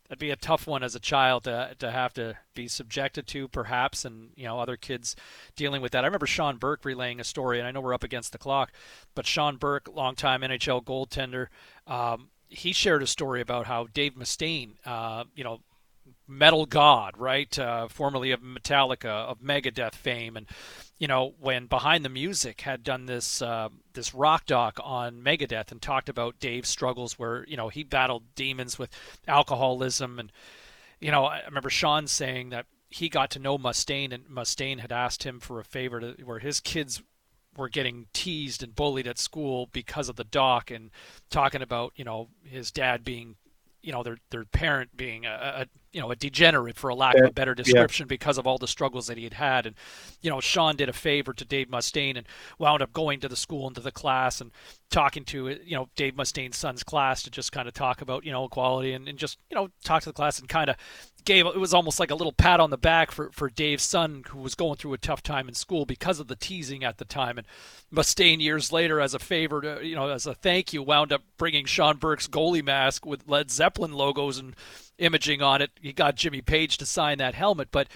That'd 0.09 0.21
be 0.21 0.31
a 0.31 0.37
tough 0.37 0.67
one 0.67 0.83
as 0.83 0.95
a 0.95 1.01
child 1.01 1.45
to 1.45 1.75
to 1.79 1.91
have 1.91 2.15
to 2.15 2.39
be 2.55 2.67
subjected 2.67 3.27
to, 3.29 3.47
perhaps, 3.47 4.05
and 4.07 4.31
you 4.37 4.45
know 4.45 4.59
other 4.59 4.77
kids 4.77 5.15
dealing 5.55 5.83
with 5.83 5.93
that. 5.93 6.05
I 6.05 6.07
remember 6.07 6.27
Sean 6.27 6.57
Burke 6.57 6.85
relaying 6.85 7.21
a 7.21 7.25
story, 7.25 7.59
and 7.59 7.69
I 7.69 7.71
know 7.71 7.83
we're 7.83 7.95
up 7.95 8.05
against 8.05 8.33
the 8.33 8.39
clock, 8.39 8.73
but 9.15 9.27
Sean 9.27 9.57
Burke, 9.57 9.91
longtime 9.95 10.41
NHL 10.41 10.83
goaltender, 10.83 11.49
um, 11.87 12.31
he 12.49 12.73
shared 12.73 13.03
a 13.03 13.07
story 13.07 13.43
about 13.43 13.67
how 13.67 13.87
Dave 13.93 14.15
Mustaine, 14.15 14.77
uh, 14.87 15.25
you 15.35 15.45
know, 15.45 15.61
metal 16.29 16.67
god, 16.67 17.15
right? 17.17 17.59
Uh, 17.59 17.89
formerly 17.89 18.31
of 18.31 18.41
Metallica, 18.41 19.07
of 19.07 19.41
Megadeth 19.41 19.95
fame, 19.95 20.37
and 20.37 20.47
you 20.99 21.09
know 21.09 21.35
when 21.41 21.67
Behind 21.67 22.05
the 22.05 22.11
Music 22.11 22.61
had 22.61 22.85
done 22.85 23.07
this 23.07 23.41
uh, 23.43 23.71
this 23.95 24.15
rock 24.15 24.47
doc 24.47 24.79
on 24.85 25.23
Megadeth 25.23 25.73
and 25.73 25.81
talked 25.81 26.09
about 26.09 26.39
Dave's 26.39 26.69
struggles, 26.69 27.19
where 27.19 27.45
you 27.49 27.57
know 27.57 27.69
he 27.69 27.83
battled 27.83 28.35
demons 28.35 28.79
with 28.79 28.91
alcoholism, 29.27 30.19
and 30.19 30.31
you 31.01 31.11
know 31.11 31.25
I 31.25 31.43
remember 31.47 31.71
Sean 31.71 32.07
saying 32.07 32.51
that 32.51 32.67
he 32.91 33.09
got 33.09 33.31
to 33.31 33.39
know 33.39 33.59
Mustaine, 33.59 34.13
and 34.13 34.25
Mustaine 34.27 34.81
had 34.81 34.93
asked 34.93 35.25
him 35.25 35.41
for 35.41 35.59
a 35.59 35.65
favor 35.65 36.01
to 36.01 36.15
where 36.25 36.39
his 36.39 36.61
kids 36.61 37.03
were 37.57 37.69
getting 37.69 38.07
teased 38.13 38.63
and 38.63 38.75
bullied 38.75 39.07
at 39.07 39.19
school 39.19 39.69
because 39.73 40.09
of 40.09 40.17
the 40.17 40.25
doc 40.25 40.71
and 40.71 40.91
talking 41.31 41.63
about 41.63 41.93
you 41.97 42.05
know 42.05 42.29
his 42.45 42.71
dad 42.71 43.03
being 43.05 43.37
you 43.89 43.94
know 43.94 44.02
their 44.02 44.19
their 44.28 44.44
parent 44.44 44.94
being 44.94 45.24
a, 45.24 45.31
a 45.31 45.66
you 45.93 46.01
know 46.02 46.10
a 46.10 46.16
degenerate 46.16 46.77
for 46.77 46.90
a 46.90 46.94
lack 46.94 47.16
of 47.16 47.24
a 47.24 47.32
better 47.32 47.55
description 47.55 48.05
yeah. 48.05 48.09
because 48.09 48.36
of 48.36 48.47
all 48.47 48.59
the 48.59 48.69
struggles 48.69 49.06
that 49.06 49.16
he 49.16 49.24
had 49.24 49.32
had 49.32 49.65
and 49.65 49.77
you 50.20 50.28
know 50.28 50.40
Sean 50.40 50.77
did 50.77 50.90
a 50.90 50.93
favor 50.93 51.32
to 51.32 51.43
Dave 51.43 51.69
Mustaine 51.69 52.19
and 52.19 52.27
wound 52.59 52.82
up 52.82 52.93
going 52.93 53.19
to 53.20 53.28
the 53.28 53.35
school 53.35 53.66
and 53.66 53.74
to 53.77 53.81
the 53.81 53.90
class 53.90 54.43
and 54.43 54.51
talking 54.90 55.24
to 55.24 55.56
you 55.65 55.74
know 55.74 55.89
Dave 55.97 56.12
Mustaine's 56.16 56.59
son's 56.59 56.82
class 56.82 57.23
to 57.23 57.31
just 57.31 57.51
kind 57.51 57.66
of 57.66 57.73
talk 57.73 58.02
about 58.02 58.27
you 58.27 58.31
know 58.31 58.44
equality 58.44 58.93
and, 58.93 59.09
and 59.09 59.19
just 59.19 59.39
you 59.48 59.55
know 59.55 59.70
talk 59.82 60.02
to 60.02 60.10
the 60.10 60.12
class 60.12 60.39
and 60.39 60.51
kind 60.51 60.69
of 60.69 60.77
gave 61.29 61.45
it 61.45 61.61
was 61.61 61.75
almost 61.75 62.01
like 62.01 62.11
a 62.11 62.15
little 62.15 62.33
pat 62.33 62.59
on 62.59 62.71
the 62.71 62.79
back 62.79 63.11
for 63.11 63.31
for 63.33 63.51
Dave's 63.51 63.85
son 63.85 64.25
who 64.31 64.39
was 64.39 64.55
going 64.55 64.77
through 64.77 64.95
a 64.95 64.99
tough 64.99 65.23
time 65.23 65.47
in 65.47 65.53
school 65.53 65.85
because 65.85 66.19
of 66.19 66.27
the 66.27 66.35
teasing 66.35 66.83
at 66.83 66.97
the 66.97 67.05
time 67.05 67.37
and 67.37 67.47
Mustaine 67.95 68.41
years 68.41 68.73
later 68.73 68.99
as 68.99 69.13
a 69.13 69.19
favor 69.19 69.61
to 69.61 69.87
you 69.87 69.95
know 69.95 70.09
as 70.09 70.27
a 70.27 70.35
thank 70.35 70.73
you 70.73 70.83
wound 70.83 71.13
up 71.13 71.23
bringing 71.37 71.67
Sean 71.67 71.99
Burke's 71.99 72.27
goalie 72.27 72.65
mask 72.65 73.05
with 73.05 73.29
Led 73.29 73.51
Zeppelin 73.51 73.93
logos 73.93 74.39
and 74.39 74.57
imaging 74.97 75.43
on 75.43 75.61
it 75.61 75.71
he 75.83 75.93
got 75.93 76.15
Jimmy 76.15 76.41
Page 76.41 76.79
to 76.79 76.87
sign 76.87 77.19
that 77.19 77.35
helmet 77.35 77.69
but 77.71 77.89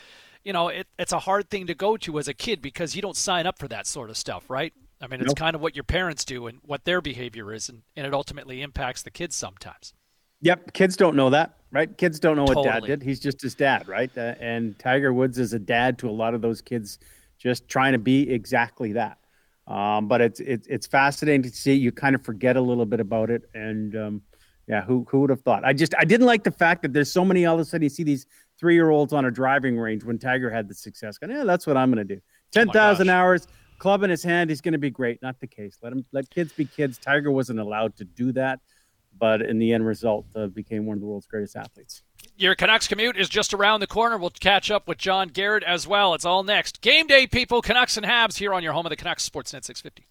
you 0.45 0.53
know 0.53 0.69
it, 0.69 0.87
it's 0.99 1.13
a 1.13 1.21
hard 1.21 1.49
thing 1.49 1.67
to 1.69 1.75
go 1.75 1.97
to 1.97 2.19
as 2.19 2.29
a 2.29 2.35
kid 2.35 2.61
because 2.61 2.95
you 2.95 3.01
don't 3.01 3.17
sign 3.17 3.47
up 3.47 3.59
for 3.59 3.69
that 3.69 3.87
sort 3.87 4.11
of 4.11 4.19
stuff 4.19 4.51
right 4.51 4.75
I 5.01 5.09
mean, 5.09 5.19
it's 5.19 5.31
nope. 5.31 5.37
kind 5.37 5.57
of 5.57 5.61
what 5.61 5.75
your 5.75 5.83
parents 5.83 6.25
do 6.25 6.47
and 6.47 6.61
what 6.63 6.85
their 6.85 7.01
behavior 7.01 7.53
is, 7.53 7.69
and, 7.69 7.83
and 7.97 8.07
it 8.07 8.15
ultimately 8.15 8.63
impacts 8.63 9.03
the 9.03 9.11
kids 9.11 9.35
sometimes. 9.35 9.95
Yep, 10.43 10.73
kids 10.73 10.97
don't 10.97 11.15
know 11.15 11.31
that, 11.31 11.57
right? 11.71 11.97
Kids 11.97 12.19
don't 12.19 12.37
know 12.37 12.47
totally. 12.47 12.67
what 12.67 12.81
dad 12.81 12.87
did. 12.87 13.03
He's 13.03 13.21
just 13.21 13.41
his 13.41 13.55
dad, 13.55 13.89
right? 13.89 14.11
Uh, 14.17 14.35
and 14.41 14.77
Tiger 14.79 15.13
Woods 15.13 15.39
is 15.39 15.53
a 15.53 15.59
dad 15.59 15.99
to 15.99 16.11
a 16.11 16.13
lot 16.13 16.35
of 16.35 16.43
those 16.43 16.61
kids, 16.61 16.99
just 17.39 17.69
trying 17.69 17.93
to 17.93 17.99
be 17.99 18.29
exactly 18.29 18.93
that. 18.93 19.19
Um, 19.69 20.09
but 20.09 20.21
it's 20.21 20.41
it's 20.41 20.67
it's 20.67 20.87
fascinating 20.89 21.43
to 21.43 21.51
see. 21.51 21.75
You 21.75 21.93
kind 21.93 22.17
of 22.17 22.25
forget 22.25 22.57
a 22.57 22.61
little 22.61 22.85
bit 22.85 22.99
about 22.99 23.31
it, 23.31 23.49
and 23.55 23.95
um, 23.97 24.23
yeah, 24.67 24.83
who 24.83 25.07
who 25.09 25.21
would 25.21 25.31
have 25.31 25.43
thought? 25.43 25.65
I 25.65 25.73
just 25.73 25.95
I 25.97 26.05
didn't 26.05 26.27
like 26.27 26.43
the 26.43 26.51
fact 26.51 26.83
that 26.83 26.93
there's 26.93 27.13
so 27.13 27.25
many. 27.25 27.47
All 27.47 27.55
of 27.55 27.61
a 27.61 27.65
sudden, 27.65 27.85
you 27.85 27.89
see 27.89 28.03
these 28.03 28.27
three 28.59 28.75
year 28.75 28.91
olds 28.91 29.13
on 29.13 29.27
a 29.27 29.31
driving 29.31 29.79
range 29.79 30.03
when 30.03 30.19
Tiger 30.19 30.51
had 30.51 30.69
the 30.69 30.75
success. 30.75 31.19
Going, 31.19 31.31
yeah, 31.31 31.45
that's 31.45 31.69
what 31.69 31.77
I'm 31.77 31.93
going 31.93 32.07
to 32.07 32.15
do. 32.17 32.21
Oh 32.21 32.49
Ten 32.51 32.69
thousand 32.71 33.11
oh 33.11 33.15
hours, 33.15 33.47
club 33.79 34.03
in 34.03 34.11
his 34.11 34.25
hand. 34.25 34.51
He's 34.51 34.61
going 34.61 34.73
to 34.73 34.79
be 34.79 34.91
great. 34.91 35.23
Not 35.23 35.39
the 35.39 35.47
case. 35.47 35.79
Let 35.81 35.93
him 35.93 36.05
let 36.11 36.29
kids 36.29 36.53
be 36.53 36.65
kids. 36.65 36.99
Tiger 36.99 37.31
wasn't 37.31 37.61
allowed 37.61 37.95
to 37.99 38.05
do 38.05 38.33
that 38.33 38.59
but 39.23 39.41
in 39.41 39.61
the 39.61 39.73
end 39.73 39.87
result, 39.87 40.27
uh, 40.35 40.49
became 40.49 40.85
one 40.85 40.97
of 40.97 41.01
the 41.01 41.07
world's 41.07 41.29
greatest 41.29 41.55
athletes. 41.55 42.03
Your 42.37 42.57
Canucks 42.57 42.89
commute 42.89 43.17
is 43.17 43.29
just 43.29 43.55
around 43.55 43.79
the 43.79 43.87
corner. 43.87 44.19
We'll 44.19 44.31
catch 44.31 44.69
up 44.69 44.89
with 44.89 44.99
John 44.99 45.29
Garrett 45.29 45.63
as 45.63 45.87
well. 45.87 46.15
It's 46.15 46.25
all 46.25 46.43
next. 46.43 46.81
Game 46.81 47.07
day, 47.07 47.29
people. 47.29 47.63
Canucks 47.63 47.97
and 47.97 48.05
Habs 48.05 48.39
here 48.39 48.53
on 48.53 48.65
your 48.65 48.73
home 48.73 48.85
of 48.85 48.91
the 48.91 48.97
Canucks, 48.97 49.29
Sportsnet 49.29 49.63
650. 49.63 50.09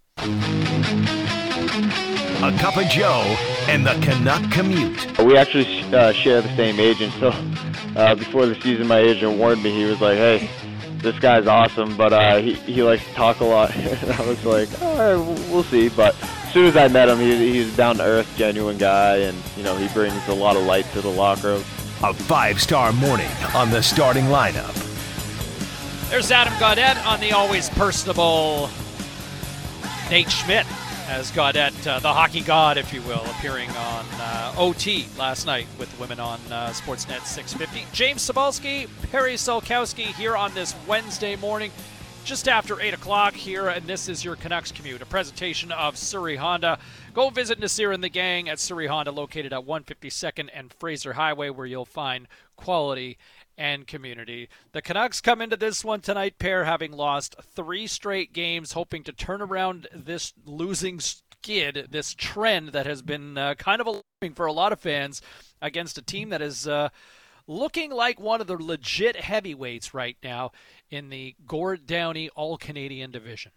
A 2.42 2.58
cup 2.58 2.78
of 2.78 2.86
Joe 2.86 3.36
and 3.68 3.86
the 3.86 4.00
Canuck 4.02 4.50
commute. 4.50 5.20
We 5.20 5.36
actually 5.36 5.82
uh, 5.94 6.14
share 6.14 6.42
the 6.42 6.56
same 6.56 6.80
agent, 6.80 7.12
so 7.20 7.34
uh, 7.98 8.16
before 8.16 8.46
the 8.46 8.56
season, 8.62 8.88
my 8.88 9.00
agent 9.00 9.38
warned 9.38 9.62
me. 9.62 9.72
He 9.72 9.84
was 9.84 10.00
like, 10.00 10.18
"Hey, 10.18 10.50
this 11.00 11.20
guy's 11.20 11.48
awesome, 11.48 11.98
but 11.98 12.14
uh, 12.14 12.38
he 12.38 12.54
he 12.54 12.82
likes 12.82 13.06
to 13.06 13.14
talk 13.14 13.42
a 13.42 13.46
lot." 13.46 13.76
and 13.76 14.12
I 14.14 14.26
was 14.26 14.46
like, 14.46 14.70
"All 14.82 14.98
right, 14.98 15.50
we'll 15.52 15.64
see." 15.64 15.90
But 15.90 16.16
as 16.22 16.41
soon 16.52 16.66
as 16.66 16.76
I 16.76 16.88
met 16.88 17.10
him, 17.10 17.20
he, 17.20 17.54
he's 17.54 17.74
a 17.74 17.78
down 17.78 17.98
to 17.98 18.04
earth, 18.04 18.32
genuine 18.36 18.78
guy, 18.78 19.18
and 19.18 19.38
you 19.56 19.64
know 19.64 19.76
he 19.76 19.88
brings 19.90 20.28
a 20.28 20.34
lot 20.34 20.56
of 20.56 20.64
light 20.64 20.86
to 20.94 21.02
the 21.02 21.10
locker 21.10 21.50
room. 21.50 21.64
A 22.04 22.14
five-star 22.14 22.94
morning 22.94 23.30
on 23.54 23.70
the 23.70 23.82
starting 23.82 24.26
lineup. 24.26 24.76
There's 26.10 26.32
Adam 26.32 26.54
Gaudette 26.54 27.06
on 27.06 27.20
the 27.20 27.32
always 27.32 27.70
personable 27.70 28.70
Nate 30.10 30.32
Schmidt 30.32 30.66
as 31.08 31.32
Gaudette, 31.32 31.88
uh, 31.88 32.00
the 32.00 32.12
hockey 32.12 32.42
god, 32.42 32.78
if 32.78 32.94
you 32.94 33.02
will, 33.04 33.24
appearing 33.26 33.70
on 33.72 34.06
uh, 34.14 34.54
OT 34.58 35.06
last 35.18 35.46
night 35.46 35.68
with 35.78 35.98
women 36.00 36.20
on 36.20 36.40
uh, 36.50 36.70
Sportsnet 36.70 37.26
650. 37.26 37.86
James 37.92 38.30
Cybulski, 38.30 38.90
Perry 39.12 39.34
Solkowski 39.34 40.06
here 40.16 40.38
on 40.38 40.54
this 40.54 40.74
Wednesday 40.88 41.36
morning 41.36 41.72
just 42.24 42.48
after 42.48 42.80
8 42.80 42.94
o'clock 42.94 43.34
here, 43.34 43.68
and 43.68 43.86
this 43.88 44.08
is 44.08 44.24
your 44.24 44.36
Canucks 44.36 44.72
Commute, 44.72 45.02
a 45.02 45.06
presentation 45.06 45.72
of 45.72 45.98
Surrey 45.98 46.36
Honda. 46.36 46.78
Go 47.14 47.30
visit 47.30 47.60
Nasir 47.60 47.92
and 47.92 48.04
the 48.04 48.10
gang 48.10 48.48
at 48.48 48.60
Surrey 48.60 48.88
Honda, 48.88 49.12
located 49.12 49.54
at 49.54 49.66
152nd 49.66 50.50
and 50.54 50.74
Fraser 50.74 51.14
Highway, 51.14 51.50
where 51.50 51.66
you'll 51.66 51.86
find 51.86 52.28
quality 52.56 53.18
and 53.58 53.88
community. 53.88 54.50
The 54.72 54.82
Canucks 54.82 55.22
come 55.22 55.42
into 55.42 55.58
this 55.58 55.84
one 55.84 56.02
tonight, 56.02 56.40
pair 56.40 56.66
having 56.66 56.92
lost 56.92 57.36
three 57.56 57.88
straight 57.88 58.34
games, 58.34 58.74
hoping 58.74 59.04
to 59.04 59.12
turn 59.12 59.42
around 59.42 59.88
this 59.94 60.34
losing 60.46 61.00
skid, 61.00 61.88
this 61.90 62.14
trend 62.14 62.70
that 62.70 62.86
has 62.86 63.02
been 63.02 63.38
uh, 63.38 63.56
kind 63.56 63.82
of 63.82 63.88
alarming 63.88 64.36
for 64.36 64.46
a 64.46 64.54
lot 64.54 64.72
of 64.72 64.80
fans 64.80 65.22
against 65.62 65.98
a 65.98 66.02
team 66.02 66.30
that 66.30 66.42
is. 66.42 66.68
Uh, 66.68 66.90
looking 67.48 67.92
like 67.92 68.20
one 68.20 68.40
of 68.40 68.48
the 68.48 68.56
legit 68.56 69.16
heavyweights 69.16 69.94
right 69.94 70.16
now 70.24 70.52
in 70.92 71.10
the 71.10 71.36
Gord 71.48 71.88
Downie 71.88 72.30
All 72.36 72.58
Canadian 72.58 73.12
division? 73.12 73.52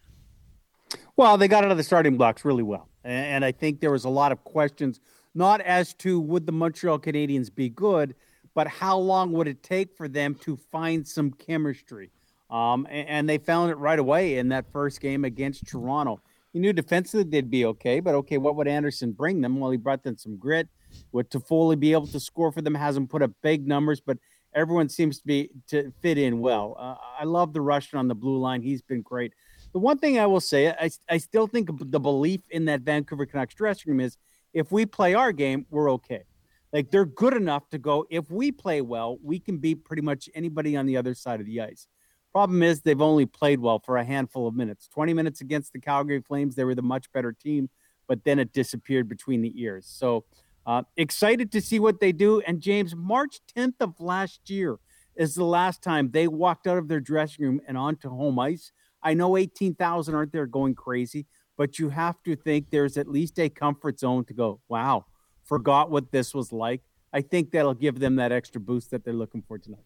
Well, 1.17 1.37
they 1.37 1.47
got 1.47 1.63
out 1.63 1.71
of 1.71 1.77
the 1.77 1.83
starting 1.83 2.17
blocks 2.17 2.43
really 2.43 2.63
well. 2.63 2.89
And 3.03 3.45
I 3.45 3.51
think 3.51 3.81
there 3.81 3.91
was 3.91 4.05
a 4.05 4.09
lot 4.09 4.31
of 4.31 4.43
questions, 4.43 4.99
not 5.35 5.61
as 5.61 5.93
to 5.95 6.19
would 6.19 6.45
the 6.45 6.51
Montreal 6.51 6.99
Canadiens 6.99 7.53
be 7.53 7.69
good, 7.69 8.15
but 8.55 8.67
how 8.67 8.97
long 8.97 9.31
would 9.33 9.47
it 9.47 9.61
take 9.61 9.95
for 9.95 10.07
them 10.07 10.33
to 10.35 10.57
find 10.57 11.07
some 11.07 11.31
chemistry? 11.31 12.09
Um, 12.49 12.87
and, 12.89 13.27
they 13.27 13.37
found 13.37 13.71
it 13.71 13.75
right 13.75 13.99
away 13.99 14.37
in 14.37 14.49
that 14.49 14.71
first 14.71 15.01
game 15.01 15.25
against 15.25 15.67
Toronto. 15.67 16.21
You 16.53 16.61
knew 16.61 16.73
defensively 16.73 17.29
they'd 17.29 17.49
be 17.49 17.65
okay, 17.65 17.99
but 17.99 18.15
okay, 18.15 18.37
what 18.37 18.55
would 18.55 18.67
Anderson 18.67 19.11
bring 19.11 19.41
them? 19.41 19.59
Well, 19.59 19.71
he 19.71 19.77
brought 19.77 20.03
them 20.03 20.17
some 20.17 20.37
grit. 20.37 20.69
Would 21.11 21.29
Toffoli 21.29 21.77
be 21.77 21.91
able 21.91 22.07
to 22.07 22.19
score 22.19 22.51
for 22.51 22.61
them? 22.61 22.75
Hasn't 22.75 23.09
put 23.09 23.21
up 23.21 23.31
big 23.41 23.67
numbers, 23.67 23.99
but– 23.99 24.17
everyone 24.55 24.89
seems 24.89 25.19
to 25.19 25.27
be 25.27 25.49
to 25.67 25.91
fit 26.01 26.17
in 26.17 26.39
well. 26.39 26.75
Uh, 26.79 26.95
I 27.19 27.25
love 27.25 27.53
the 27.53 27.61
Russian 27.61 27.99
on 27.99 28.07
the 28.07 28.15
blue 28.15 28.39
line; 28.39 28.61
he's 28.61 28.81
been 28.81 29.01
great. 29.01 29.33
The 29.73 29.79
one 29.79 29.97
thing 29.97 30.17
I 30.17 30.25
will 30.25 30.39
say, 30.39 30.69
I, 30.69 30.89
I 31.09 31.17
still 31.17 31.47
think 31.47 31.69
the 31.91 31.99
belief 31.99 32.39
in 32.49 32.65
that 32.65 32.81
Vancouver 32.81 33.25
Canucks 33.25 33.53
dressing 33.53 33.91
room 33.91 33.99
is 33.99 34.17
if 34.53 34.71
we 34.71 34.85
play 34.85 35.13
our 35.13 35.33
game, 35.33 35.65
we're 35.69 35.91
okay. 35.91 36.23
Like 36.71 36.91
they're 36.91 37.05
good 37.05 37.33
enough 37.33 37.69
to 37.69 37.77
go. 37.77 38.05
If 38.09 38.31
we 38.31 38.51
play 38.51 38.81
well, 38.81 39.17
we 39.21 39.37
can 39.39 39.57
beat 39.57 39.83
pretty 39.83 40.01
much 40.01 40.29
anybody 40.33 40.77
on 40.77 40.85
the 40.85 40.97
other 40.97 41.13
side 41.13 41.41
of 41.41 41.45
the 41.45 41.61
ice. 41.61 41.87
Problem 42.31 42.63
is, 42.63 42.81
they've 42.81 43.01
only 43.01 43.25
played 43.25 43.59
well 43.59 43.79
for 43.79 43.97
a 43.97 44.03
handful 44.03 44.47
of 44.47 44.55
minutes. 44.55 44.87
20 44.89 45.13
minutes 45.13 45.41
against 45.41 45.71
the 45.71 45.79
Calgary 45.79 46.21
Flames, 46.21 46.55
they 46.55 46.65
were 46.65 46.75
the 46.75 46.81
much 46.81 47.11
better 47.13 47.31
team, 47.31 47.69
but 48.07 48.23
then 48.23 48.39
it 48.39 48.51
disappeared 48.51 49.07
between 49.07 49.41
the 49.41 49.53
ears. 49.61 49.85
So 49.87 50.25
uh, 50.65 50.83
excited 50.97 51.51
to 51.51 51.61
see 51.61 51.79
what 51.79 51.99
they 51.99 52.11
do. 52.11 52.41
And 52.41 52.61
James, 52.61 52.95
March 52.95 53.39
10th 53.55 53.75
of 53.79 53.99
last 53.99 54.49
year 54.49 54.77
is 55.15 55.35
the 55.35 55.45
last 55.45 55.81
time 55.81 56.11
they 56.11 56.27
walked 56.27 56.67
out 56.67 56.77
of 56.77 56.87
their 56.87 56.99
dressing 56.99 57.45
room 57.45 57.61
and 57.67 57.77
onto 57.77 58.09
home 58.09 58.39
ice. 58.39 58.71
I 59.01 59.13
know 59.13 59.37
18,000 59.37 60.15
aren't 60.15 60.31
there 60.31 60.47
going 60.47 60.75
crazy, 60.75 61.27
but 61.57 61.77
you 61.79 61.89
have 61.89 62.21
to 62.23 62.35
think 62.35 62.69
there's 62.69 62.97
at 62.97 63.07
least 63.07 63.39
a 63.39 63.49
comfort 63.49 63.99
zone 63.99 64.25
to 64.25 64.33
go, 64.33 64.59
wow, 64.67 65.05
forgot 65.43 65.91
what 65.91 66.11
this 66.11 66.33
was 66.33 66.51
like. 66.51 66.81
I 67.13 67.21
think 67.21 67.51
that'll 67.51 67.75
give 67.75 67.99
them 67.99 68.15
that 68.17 68.31
extra 68.31 68.59
boost 68.59 68.91
that 68.91 69.05
they're 69.05 69.13
looking 69.13 69.43
for 69.47 69.57
tonight. 69.57 69.85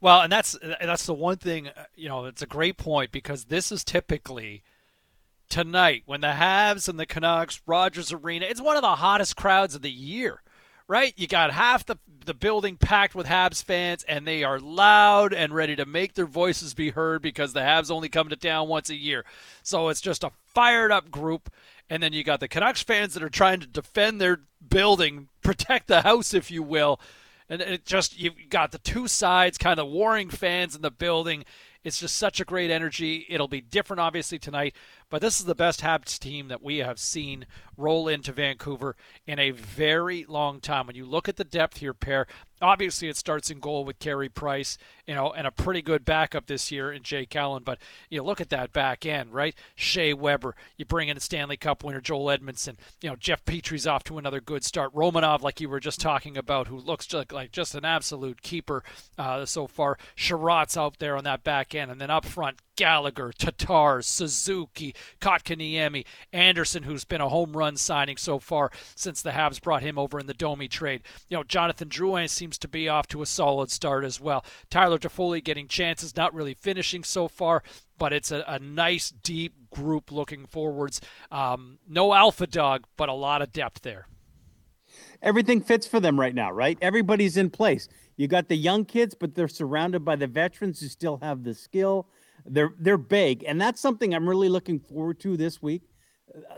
Well, 0.00 0.22
and 0.22 0.32
that's 0.32 0.56
that's 0.80 1.06
the 1.06 1.14
one 1.14 1.36
thing, 1.36 1.68
uh, 1.68 1.84
you 1.96 2.08
know, 2.08 2.26
it's 2.26 2.42
a 2.42 2.46
great 2.46 2.78
point 2.78 3.10
because 3.12 3.44
this 3.44 3.70
is 3.70 3.84
typically– 3.84 4.62
tonight 5.54 6.02
when 6.04 6.20
the 6.20 6.32
Habs 6.32 6.88
and 6.88 6.98
the 6.98 7.06
Canucks, 7.06 7.60
Rogers 7.64 8.12
Arena, 8.12 8.44
it's 8.44 8.60
one 8.60 8.74
of 8.74 8.82
the 8.82 8.96
hottest 8.96 9.36
crowds 9.36 9.76
of 9.76 9.82
the 9.82 9.90
year, 9.90 10.42
right? 10.88 11.14
You 11.16 11.28
got 11.28 11.52
half 11.52 11.86
the 11.86 11.96
the 12.26 12.34
building 12.34 12.76
packed 12.76 13.14
with 13.14 13.28
Habs 13.28 13.62
fans, 13.62 14.02
and 14.08 14.26
they 14.26 14.42
are 14.42 14.58
loud 14.58 15.32
and 15.32 15.54
ready 15.54 15.76
to 15.76 15.86
make 15.86 16.14
their 16.14 16.26
voices 16.26 16.74
be 16.74 16.90
heard 16.90 17.22
because 17.22 17.52
the 17.52 17.60
Habs 17.60 17.88
only 17.88 18.08
come 18.08 18.30
to 18.30 18.36
town 18.36 18.66
once 18.66 18.90
a 18.90 18.96
year. 18.96 19.24
So 19.62 19.90
it's 19.90 20.00
just 20.00 20.24
a 20.24 20.32
fired 20.44 20.90
up 20.90 21.08
group. 21.08 21.52
And 21.88 22.02
then 22.02 22.12
you 22.12 22.24
got 22.24 22.40
the 22.40 22.48
Canucks 22.48 22.82
fans 22.82 23.14
that 23.14 23.22
are 23.22 23.28
trying 23.28 23.60
to 23.60 23.66
defend 23.68 24.20
their 24.20 24.40
building, 24.68 25.28
protect 25.44 25.86
the 25.86 26.02
house, 26.02 26.34
if 26.34 26.50
you 26.50 26.64
will. 26.64 26.98
And 27.48 27.60
it 27.60 27.84
just 27.84 28.18
you've 28.18 28.48
got 28.48 28.72
the 28.72 28.78
two 28.78 29.06
sides, 29.06 29.56
kind 29.56 29.78
of 29.78 29.86
warring 29.86 30.30
fans 30.30 30.74
in 30.74 30.82
the 30.82 30.90
building. 30.90 31.44
It's 31.84 32.00
just 32.00 32.16
such 32.16 32.40
a 32.40 32.44
great 32.46 32.70
energy. 32.70 33.26
It'll 33.28 33.46
be 33.46 33.60
different, 33.60 34.00
obviously, 34.00 34.38
tonight, 34.38 34.74
but 35.10 35.20
this 35.20 35.40
is 35.40 35.46
the 35.46 35.54
best 35.54 35.80
Habs 35.80 36.18
team 36.18 36.48
that 36.48 36.62
we 36.62 36.78
have 36.78 36.98
seen 36.98 37.46
roll 37.76 38.08
into 38.08 38.32
Vancouver 38.32 38.96
in 39.26 39.38
a 39.38 39.50
very 39.50 40.24
long 40.28 40.60
time. 40.60 40.86
When 40.86 40.96
you 40.96 41.04
look 41.04 41.28
at 41.28 41.36
the 41.36 41.44
depth 41.44 41.78
here, 41.78 41.94
pair, 41.94 42.26
obviously 42.60 43.08
it 43.08 43.16
starts 43.16 43.50
in 43.50 43.60
goal 43.60 43.84
with 43.84 43.98
Carey 43.98 44.28
Price, 44.28 44.78
you 45.06 45.14
know, 45.14 45.32
and 45.32 45.46
a 45.46 45.50
pretty 45.50 45.82
good 45.82 46.04
backup 46.04 46.46
this 46.46 46.70
year 46.70 46.92
in 46.92 47.02
Jake 47.02 47.34
Allen. 47.36 47.62
But 47.64 47.78
you 48.08 48.22
look 48.22 48.40
at 48.40 48.50
that 48.50 48.72
back 48.72 49.04
end, 49.04 49.32
right? 49.32 49.54
Shea 49.74 50.14
Weber, 50.14 50.54
you 50.76 50.84
bring 50.84 51.08
in 51.08 51.16
a 51.16 51.20
Stanley 51.20 51.56
Cup 51.56 51.84
winner, 51.84 52.00
Joel 52.00 52.36
Edmundson. 52.36 52.76
You 53.00 53.10
know, 53.10 53.16
Jeff 53.16 53.44
Petry's 53.44 53.86
off 53.86 54.04
to 54.04 54.18
another 54.18 54.40
good 54.40 54.64
start. 54.64 54.94
Romanov, 54.94 55.42
like 55.42 55.60
you 55.60 55.68
were 55.68 55.80
just 55.80 56.00
talking 56.00 56.36
about, 56.36 56.68
who 56.68 56.78
looks 56.78 57.12
like, 57.12 57.32
like 57.32 57.52
just 57.52 57.74
an 57.74 57.84
absolute 57.84 58.42
keeper 58.42 58.82
uh, 59.18 59.44
so 59.44 59.66
far. 59.66 59.98
Chiarot's 60.16 60.76
out 60.76 60.98
there 60.98 61.16
on 61.16 61.24
that 61.24 61.44
back 61.44 61.74
end, 61.74 61.90
and 61.90 62.00
then 62.00 62.10
up 62.10 62.24
front, 62.24 62.58
Gallagher, 62.76 63.32
Tatar, 63.32 64.02
Suzuki, 64.02 64.94
Kotkaniemi, 65.20 66.04
Anderson, 66.32 66.82
who's 66.82 67.04
been 67.04 67.20
a 67.20 67.28
home 67.28 67.56
run 67.56 67.76
signing 67.76 68.16
so 68.16 68.38
far 68.38 68.70
since 68.94 69.22
the 69.22 69.30
Habs 69.30 69.60
brought 69.60 69.82
him 69.82 69.98
over 69.98 70.18
in 70.18 70.26
the 70.26 70.34
Domi 70.34 70.68
trade. 70.68 71.02
You 71.28 71.38
know, 71.38 71.44
Jonathan 71.44 71.88
Drouin 71.88 72.28
seems 72.28 72.58
to 72.58 72.68
be 72.68 72.88
off 72.88 73.06
to 73.08 73.22
a 73.22 73.26
solid 73.26 73.70
start 73.70 74.04
as 74.04 74.20
well. 74.20 74.44
Tyler 74.70 74.98
Toffoli 74.98 75.42
getting 75.42 75.68
chances, 75.68 76.16
not 76.16 76.34
really 76.34 76.54
finishing 76.54 77.04
so 77.04 77.28
far, 77.28 77.62
but 77.98 78.12
it's 78.12 78.30
a, 78.30 78.44
a 78.46 78.58
nice, 78.58 79.10
deep 79.10 79.70
group 79.70 80.10
looking 80.10 80.46
forwards. 80.46 81.00
Um, 81.30 81.78
no 81.88 82.14
alpha 82.14 82.46
dog, 82.46 82.84
but 82.96 83.08
a 83.08 83.14
lot 83.14 83.42
of 83.42 83.52
depth 83.52 83.82
there. 83.82 84.08
Everything 85.22 85.60
fits 85.60 85.86
for 85.86 86.00
them 86.00 86.20
right 86.20 86.34
now, 86.34 86.52
right? 86.52 86.78
Everybody's 86.80 87.36
in 87.36 87.50
place. 87.50 87.88
You 88.16 88.28
got 88.28 88.48
the 88.48 88.56
young 88.56 88.84
kids, 88.84 89.14
but 89.18 89.34
they're 89.34 89.48
surrounded 89.48 90.04
by 90.04 90.16
the 90.16 90.26
veterans 90.26 90.80
who 90.80 90.86
still 90.86 91.18
have 91.22 91.42
the 91.42 91.54
skill 91.54 92.08
they're 92.46 92.74
they're 92.78 92.98
big, 92.98 93.44
and 93.46 93.60
that's 93.60 93.80
something 93.80 94.14
I'm 94.14 94.28
really 94.28 94.48
looking 94.48 94.78
forward 94.78 95.20
to 95.20 95.36
this 95.36 95.62
week. 95.62 95.82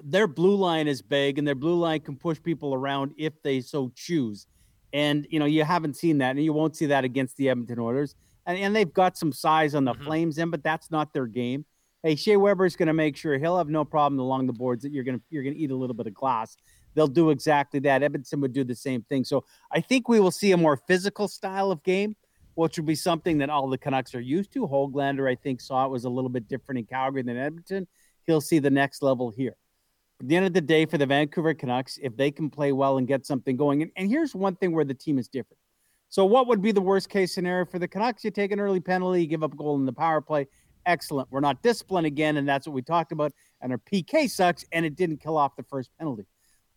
Their 0.03 0.27
blue 0.27 0.57
line 0.57 0.89
is 0.89 1.03
big, 1.03 1.39
and 1.39 1.47
their 1.47 1.55
blue 1.55 1.77
line 1.77 2.01
can 2.01 2.17
push 2.17 2.43
people 2.43 2.75
around 2.75 3.13
if 3.17 3.41
they 3.43 3.61
so 3.61 3.93
choose. 3.95 4.47
And 4.93 5.27
you 5.31 5.39
know 5.39 5.47
you 5.47 5.65
haven't 5.65 5.97
seen 5.97 6.19
that, 6.19 6.37
and 6.37 6.45
you 6.45 6.53
won't 6.53 6.77
see 6.77 6.87
that 6.87 7.05
against 7.05 7.37
the 7.37 7.49
Edmonton 7.49 7.79
Oilers. 7.79 8.15
And, 8.47 8.59
and 8.59 8.75
they've 8.75 8.93
got 8.93 9.19
some 9.19 9.33
size 9.33 9.75
on 9.75 9.85
the 9.85 9.93
mm-hmm. 9.93 10.05
Flames 10.05 10.39
in, 10.39 10.51
but 10.51 10.63
that's 10.63 10.91
not 10.91 11.13
their 11.13 11.27
game. 11.27 11.65
Hey, 12.03 12.15
Shea 12.15 12.37
Weber's 12.37 12.77
going 12.77 12.87
to 12.87 12.95
make 12.95 13.17
sure 13.17 13.37
he'll 13.37 13.59
have 13.59 13.69
no 13.69 13.85
problem 13.85 14.21
along 14.21 14.47
the 14.47 14.53
boards 14.53 14.85
that 14.85 14.93
you're 14.93 15.03
going 15.03 15.19
to 15.19 15.25
you're 15.31 15.43
going 15.43 15.55
to 15.55 15.61
eat 15.61 15.71
a 15.71 15.77
little 15.77 15.95
bit 15.95 16.07
of 16.07 16.15
glass. 16.15 16.57
They'll 16.95 17.07
do 17.07 17.31
exactly 17.31 17.79
that. 17.81 18.03
Edmonton 18.03 18.41
would 18.41 18.55
do 18.55 18.65
the 18.65 18.75
same 18.75 19.03
thing. 19.03 19.25
So 19.25 19.45
I 19.71 19.81
think 19.81 20.09
we 20.09 20.19
will 20.19 20.31
see 20.31 20.53
a 20.53 20.57
more 20.57 20.79
physical 20.89 21.29
style 21.29 21.71
of 21.71 21.83
game 21.83 22.17
which 22.57 22.79
would 22.79 22.87
be 22.87 22.95
something 22.95 23.39
that 23.39 23.51
all 23.51 23.69
the 23.69 23.79
Canucks 23.79 24.15
are 24.15 24.21
used 24.21 24.53
to. 24.55 24.67
Hoglander, 24.67 25.31
I 25.31 25.35
think, 25.35 25.61
saw 25.61 25.85
it 25.85 25.91
was 25.91 26.05
a 26.05 26.09
little 26.09 26.31
bit 26.31 26.49
different 26.49 26.79
in 26.79 26.87
Calgary 26.87 27.23
than 27.23 27.37
Edmonton. 27.37 27.87
He'll 28.27 28.41
see 28.41 28.59
the 28.59 28.71
next 28.71 29.03
level 29.03 29.31
here. 29.31 29.57
At 30.21 30.29
the 30.29 30.37
end 30.37 30.47
of 30.47 30.55
the 30.55 30.63
day, 30.63 30.87
for 30.87 30.97
the 30.97 31.05
Vancouver 31.05 31.53
Canucks, 31.53 31.99
if 32.03 32.17
they 32.17 32.31
can 32.31 32.49
play 32.49 32.73
well 32.73 32.97
and 32.97 33.07
get 33.07 33.27
something 33.27 33.57
going, 33.57 33.83
and, 33.83 33.91
and 33.97 34.09
here's 34.09 34.35
one 34.35 34.57
thing 34.57 34.73
where 34.73 34.87
the 34.87 34.95
team 34.95 35.19
is 35.19 35.29
different. 35.29 35.59
So, 36.09 36.25
what 36.25 36.47
would 36.47 36.63
be 36.63 36.73
the 36.73 36.81
worst 36.81 37.11
case 37.11 37.35
scenario 37.35 37.67
for 37.67 37.79
the 37.79 37.87
Canucks? 37.87 38.25
You 38.25 38.31
take 38.31 38.53
an 38.53 38.59
early 38.59 38.81
penalty, 38.81 39.21
you 39.21 39.27
give 39.27 39.43
up 39.43 39.53
a 39.53 39.57
goal 39.57 39.77
in 39.77 39.85
the 39.85 39.93
power 39.93 40.23
play. 40.23 40.47
Excellent. 40.87 41.29
We're 41.31 41.41
not 41.41 41.63
disciplined 41.63 42.07
again, 42.07 42.39
and 42.39 42.49
that's 42.49 42.67
what 42.67 42.73
we 42.73 42.81
talked 42.81 43.13
about. 43.13 43.33
And 43.61 43.73
our 43.73 43.79
PK 43.93 44.31
sucks, 44.31 44.65
and 44.73 44.87
it 44.87 44.97
didn't 44.97 45.19
kill 45.19 45.37
off 45.37 45.57
the 45.57 45.65
first 45.65 45.91
penalty. 45.99 46.25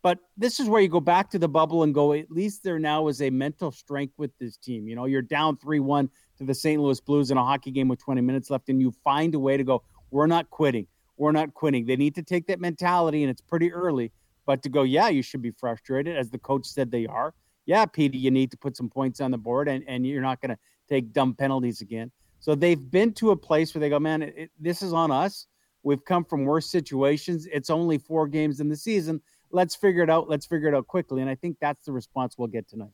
But 0.02 0.20
this 0.38 0.60
is 0.60 0.70
where 0.70 0.82
you 0.82 0.88
go 0.88 1.02
back 1.02 1.30
to 1.32 1.40
the 1.40 1.50
bubble 1.50 1.84
and 1.84 1.94
go, 1.94 2.14
at 2.14 2.32
least 2.32 2.64
there 2.64 2.80
now 2.80 3.08
is 3.10 3.22
a 3.22 3.30
mental 3.30 3.72
strength 3.72 4.14
with 4.18 4.32
this 4.40 4.56
team. 4.56 4.88
You 4.88 4.96
know, 4.96 5.06
you're 5.06 5.22
down 5.22 5.58
3 5.58 5.80
1 5.80 6.10
to 6.38 6.44
the 6.46 6.54
St. 6.54 6.82
Louis 6.82 7.00
Blues 7.02 7.32
in 7.32 7.38
a 7.38 7.44
hockey 7.44 7.72
game 7.72 7.90
with 7.90 8.00
20 8.00 8.22
minutes 8.22 8.50
left, 8.50 8.70
and 8.70 8.82
you 8.82 8.92
find 9.04 9.36
a 9.36 9.40
way 9.40 9.58
to 9.58 9.64
go, 9.64 9.84
we're 10.12 10.28
not 10.28 10.50
quitting. 10.50 10.88
We're 11.18 11.34
not 11.34 11.54
quitting. 11.54 11.86
They 11.86 11.98
need 11.98 12.16
to 12.16 12.24
take 12.24 12.48
that 12.48 12.62
mentality, 12.62 13.24
and 13.24 13.30
it's 13.30 13.42
pretty 13.42 13.74
early, 13.74 14.12
but 14.46 14.64
to 14.64 14.70
go, 14.70 14.84
yeah, 14.84 15.10
you 15.10 15.22
should 15.22 15.42
be 15.42 15.52
frustrated, 15.52 16.16
as 16.16 16.30
the 16.30 16.40
coach 16.40 16.66
said 16.66 16.92
they 16.92 17.06
are. 17.06 17.34
Yeah, 17.66 17.86
Petey, 17.86 18.18
you 18.18 18.32
need 18.32 18.52
to 18.52 18.58
put 18.58 18.78
some 18.78 18.90
points 18.90 19.20
on 19.20 19.32
the 19.32 19.38
board, 19.38 19.68
and, 19.68 19.84
and 19.86 20.08
you're 20.08 20.22
not 20.22 20.42
going 20.42 20.52
to 20.52 20.58
take 20.88 21.12
dumb 21.12 21.34
penalties 21.34 21.82
again. 21.82 22.10
So 22.40 22.56
they've 22.56 22.90
been 22.90 23.12
to 23.16 23.32
a 23.32 23.36
place 23.36 23.76
where 23.76 23.82
they 23.82 23.90
go, 23.90 24.00
man, 24.00 24.24
it, 24.24 24.50
this 24.58 24.82
is 24.82 24.94
on 24.94 25.12
us. 25.12 25.46
We've 25.84 26.04
come 26.04 26.24
from 26.24 26.46
worse 26.46 26.70
situations. 26.70 27.48
It's 27.52 27.70
only 27.70 27.98
four 27.98 28.28
games 28.28 28.62
in 28.62 28.70
the 28.70 28.78
season 28.78 29.22
let's 29.52 29.76
figure 29.76 30.04
it 30.04 30.10
out. 30.10 30.30
Let's 30.30 30.46
figure 30.46 30.68
it 30.68 30.76
out 30.76 30.88
quickly. 30.88 31.22
And 31.22 31.30
I 31.30 31.36
think 31.36 31.58
that's 31.60 31.86
the 31.86 31.92
response 31.92 32.38
we'll 32.38 32.48
get 32.48 32.68
tonight. 32.68 32.92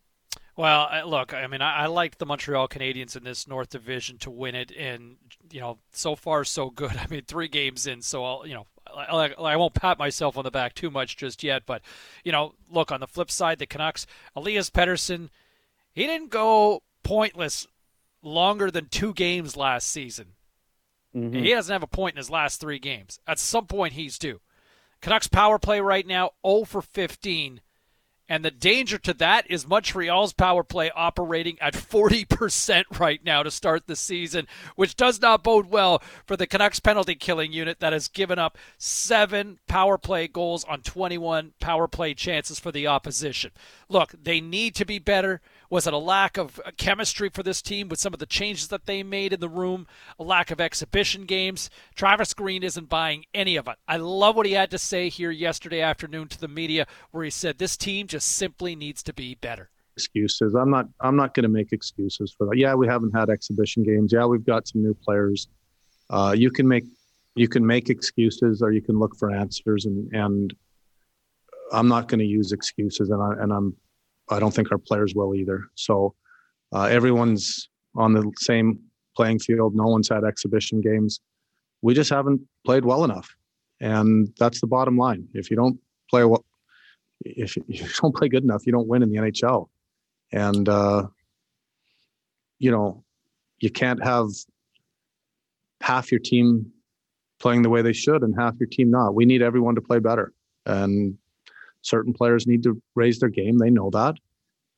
Well, 0.57 0.89
look, 1.05 1.33
I 1.33 1.47
mean, 1.47 1.61
I, 1.61 1.83
I 1.83 1.85
liked 1.87 2.17
the 2.17 2.25
Montreal 2.25 2.69
Canadiens 2.69 3.17
in 3.17 3.25
this 3.25 3.45
North 3.45 3.69
Division 3.69 4.17
to 4.19 4.31
win 4.31 4.55
it, 4.55 4.71
and 4.71 5.17
you 5.51 5.59
know, 5.59 5.79
so 5.91 6.15
far 6.15 6.45
so 6.45 6.69
good. 6.69 6.95
I 6.97 7.07
mean, 7.09 7.23
three 7.27 7.49
games 7.49 7.87
in, 7.87 8.01
so 8.01 8.23
I'll, 8.23 8.47
you 8.47 8.53
know, 8.53 8.65
I, 8.95 9.33
I, 9.37 9.55
won't 9.57 9.73
pat 9.73 9.99
myself 9.99 10.37
on 10.37 10.45
the 10.45 10.51
back 10.51 10.73
too 10.73 10.89
much 10.89 11.17
just 11.17 11.43
yet, 11.43 11.63
but 11.65 11.81
you 12.23 12.31
know, 12.31 12.53
look 12.69 12.91
on 12.91 13.01
the 13.01 13.07
flip 13.07 13.29
side, 13.29 13.59
the 13.59 13.65
Canucks, 13.65 14.07
Elias 14.35 14.69
Pettersson, 14.69 15.29
he 15.91 16.05
didn't 16.05 16.29
go 16.29 16.83
pointless 17.03 17.67
longer 18.21 18.71
than 18.71 18.87
two 18.87 19.13
games 19.13 19.57
last 19.57 19.87
season. 19.87 20.27
Mm-hmm. 21.15 21.43
He 21.43 21.53
doesn't 21.53 21.71
have 21.71 21.83
a 21.83 21.87
point 21.87 22.15
in 22.15 22.17
his 22.17 22.29
last 22.29 22.61
three 22.61 22.79
games. 22.79 23.19
At 23.27 23.39
some 23.39 23.67
point, 23.67 23.93
he's 23.93 24.17
due. 24.19 24.39
Canucks 25.05 25.27
power 25.27 25.59
play 25.59 25.79
right 25.81 26.07
now 26.07 26.31
0 26.43 26.63
for 26.63 26.81
15. 26.81 27.61
And 28.27 28.43
the 28.43 28.49
danger 28.49 28.97
to 28.97 29.13
that 29.13 29.45
is 29.51 29.67
Montreal's 29.67 30.33
power 30.33 30.63
play 30.63 30.89
operating 30.95 31.61
at 31.61 31.75
40% 31.75 32.99
right 32.99 33.23
now 33.23 33.43
to 33.43 33.51
start 33.51 33.85
the 33.85 33.95
season, 33.95 34.47
which 34.75 34.95
does 34.95 35.21
not 35.21 35.43
bode 35.43 35.67
well 35.67 36.01
for 36.25 36.35
the 36.35 36.47
Canucks 36.47 36.79
penalty 36.79 37.13
killing 37.13 37.51
unit 37.51 37.81
that 37.81 37.93
has 37.93 38.07
given 38.07 38.39
up 38.39 38.57
seven 38.79 39.59
power 39.67 39.99
play 39.99 40.27
goals 40.27 40.63
on 40.63 40.81
21 40.81 41.53
power 41.59 41.87
play 41.87 42.15
chances 42.15 42.59
for 42.59 42.71
the 42.71 42.87
opposition. 42.87 43.51
Look, 43.87 44.15
they 44.19 44.41
need 44.41 44.73
to 44.73 44.85
be 44.85 44.97
better. 44.97 45.39
Was 45.69 45.87
it 45.87 45.93
a 45.93 45.97
lack 45.97 46.37
of 46.37 46.59
chemistry 46.77 47.29
for 47.29 47.43
this 47.43 47.61
team 47.61 47.89
with 47.89 47.99
some 47.99 48.13
of 48.13 48.19
the 48.19 48.25
changes 48.25 48.67
that 48.67 48.85
they 48.85 49.03
made 49.03 49.33
in 49.33 49.39
the 49.39 49.49
room? 49.49 49.87
A 50.19 50.23
lack 50.23 50.51
of 50.51 50.61
exhibition 50.61 51.25
games? 51.25 51.69
Travis 51.95 52.33
Green 52.33 52.63
isn't 52.63 52.89
buying 52.89 53.25
any 53.33 53.55
of 53.55 53.67
it. 53.67 53.77
I 53.87 53.97
love 53.97 54.35
what 54.35 54.45
he 54.45 54.53
had 54.53 54.71
to 54.71 54.77
say 54.77 55.09
here 55.09 55.31
yesterday 55.31 55.81
afternoon 55.81 56.27
to 56.29 56.39
the 56.39 56.47
media, 56.47 56.87
where 57.11 57.23
he 57.23 57.29
said 57.29 57.57
this 57.57 57.77
team 57.77 58.07
just 58.07 58.27
simply 58.27 58.75
needs 58.75 59.03
to 59.03 59.13
be 59.13 59.35
better. 59.35 59.69
Excuses. 59.95 60.55
I'm 60.55 60.69
not. 60.69 60.87
I'm 60.99 61.15
not 61.15 61.33
going 61.33 61.43
to 61.43 61.49
make 61.49 61.71
excuses 61.71 62.35
for 62.37 62.47
that. 62.47 62.57
Yeah, 62.57 62.75
we 62.75 62.85
haven't 62.85 63.11
had 63.11 63.29
exhibition 63.29 63.83
games. 63.83 64.11
Yeah, 64.11 64.25
we've 64.25 64.45
got 64.45 64.67
some 64.67 64.83
new 64.83 64.93
players. 64.93 65.47
Uh, 66.09 66.35
you 66.37 66.51
can 66.51 66.67
make 66.67 66.83
you 67.35 67.47
can 67.47 67.65
make 67.65 67.89
excuses 67.89 68.61
or 68.61 68.71
you 68.71 68.81
can 68.81 68.97
look 68.97 69.15
for 69.17 69.31
answers 69.31 69.85
and 69.85 70.13
and 70.13 70.53
I'm 71.71 71.87
not 71.87 72.07
going 72.07 72.19
to 72.19 72.25
use 72.25 72.51
excuses 72.51 73.09
and 73.09 73.21
I 73.21 73.41
and 73.41 73.51
I'm 73.51 73.75
I 74.29 74.39
don't 74.39 74.53
think 74.53 74.71
our 74.71 74.77
players 74.77 75.13
will 75.15 75.35
either. 75.35 75.63
So 75.75 76.15
uh, 76.73 76.83
everyone's 76.83 77.69
on 77.95 78.13
the 78.13 78.31
same 78.37 78.79
playing 79.15 79.39
field. 79.39 79.75
No 79.75 79.85
one's 79.85 80.09
had 80.09 80.23
exhibition 80.23 80.81
games. 80.81 81.21
We 81.81 81.93
just 81.93 82.09
haven't 82.09 82.41
played 82.65 82.85
well 82.85 83.03
enough, 83.03 83.35
and 83.79 84.29
that's 84.39 84.61
the 84.61 84.67
bottom 84.67 84.97
line. 84.97 85.27
If 85.33 85.49
you 85.49 85.57
don't 85.57 85.79
play 86.09 86.25
well, 86.25 86.45
if 87.21 87.55
you 87.67 87.85
don't 88.01 88.15
play 88.15 88.27
good 88.27 88.43
enough, 88.43 88.65
you 88.65 88.71
don't 88.71 88.87
win 88.87 89.03
in 89.03 89.09
the 89.09 89.17
NHL. 89.17 89.67
And 90.31 90.67
uh, 90.67 91.07
you 92.59 92.71
know, 92.71 93.03
you 93.59 93.69
can't 93.69 94.03
have 94.03 94.29
half 95.81 96.11
your 96.11 96.19
team 96.19 96.71
playing 97.39 97.61
the 97.61 97.69
way 97.69 97.81
they 97.81 97.93
should 97.93 98.23
and 98.23 98.33
half 98.37 98.55
your 98.59 98.67
team 98.67 98.89
not. 98.89 99.13
We 99.13 99.25
need 99.25 99.41
everyone 99.41 99.75
to 99.75 99.81
play 99.81 99.99
better, 99.99 100.33
and 100.65 101.17
certain 101.85 102.13
players 102.13 102.47
need 102.47 102.63
to 102.63 102.81
raise 102.95 103.19
their 103.19 103.29
game. 103.29 103.57
They 103.57 103.69
know 103.69 103.89
that. 103.91 104.15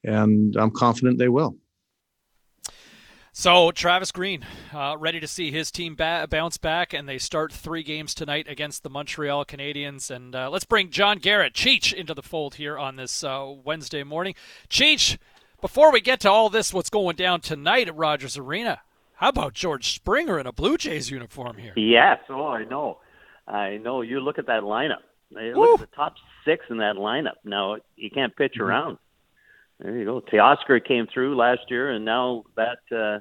And 0.04 0.56
I'm 0.56 0.72
confident 0.72 1.18
they 1.18 1.30
will. 1.30 1.56
So 3.32 3.70
Travis 3.70 4.12
Green, 4.12 4.44
uh, 4.74 4.96
ready 4.98 5.20
to 5.20 5.28
see 5.28 5.52
his 5.52 5.70
team 5.70 5.96
ba- 5.96 6.28
bounce 6.28 6.58
back, 6.58 6.92
and 6.92 7.08
they 7.08 7.20
start 7.20 7.54
three 7.54 7.84
games 7.84 8.16
tonight 8.16 8.48
against 8.50 8.82
the 8.82 8.90
Montreal 8.90 9.46
Canadiens. 9.46 10.10
And 10.10 10.36
uh, 10.36 10.50
let's 10.50 10.66
bring 10.66 10.90
John 10.90 11.20
Garrett, 11.20 11.54
Cheech, 11.54 11.94
into 11.94 12.16
the 12.16 12.24
fold 12.24 12.56
here 12.56 12.80
on 12.80 12.96
this 12.96 13.24
uh, 13.24 13.54
Wednesday 13.64 14.04
morning. 14.04 14.34
Cheech, 14.70 15.20
before 15.62 15.92
we 15.92 16.02
get 16.02 16.20
to 16.22 16.32
all 16.32 16.50
this, 16.50 16.74
what's 16.74 16.90
going 16.90 17.16
down 17.16 17.42
tonight 17.42 17.88
at 17.88 17.96
Rogers 17.96 18.38
Arena? 18.38 18.82
How 19.14 19.30
about 19.30 19.54
George 19.54 19.94
Springer 19.94 20.40
in 20.40 20.48
a 20.48 20.52
Blue 20.52 20.78
Jays 20.78 21.12
uniform 21.12 21.58
here? 21.58 21.74
Yes, 21.76 22.18
oh, 22.30 22.48
I 22.48 22.64
know, 22.64 23.00
I 23.48 23.78
know. 23.78 24.02
You 24.02 24.20
look 24.20 24.40
at 24.40 24.48
that 24.48 24.64
lineup. 24.64 25.04
Look 25.30 25.82
at 25.82 25.90
the 25.92 25.96
top 25.96 26.16
six 26.48 26.66
in 26.70 26.78
that 26.78 26.96
lineup. 26.96 27.38
Now 27.44 27.78
you 27.96 28.10
can't 28.10 28.36
pitch 28.36 28.54
mm-hmm. 28.54 28.64
around. 28.64 28.98
There 29.80 29.96
you 29.96 30.06
go. 30.06 30.22
Teoscar 30.22 30.84
came 30.84 31.06
through 31.14 31.36
last 31.36 31.70
year, 31.70 31.92
and 31.92 32.04
now 32.04 32.46
that 32.56 32.80
uh, 32.92 33.20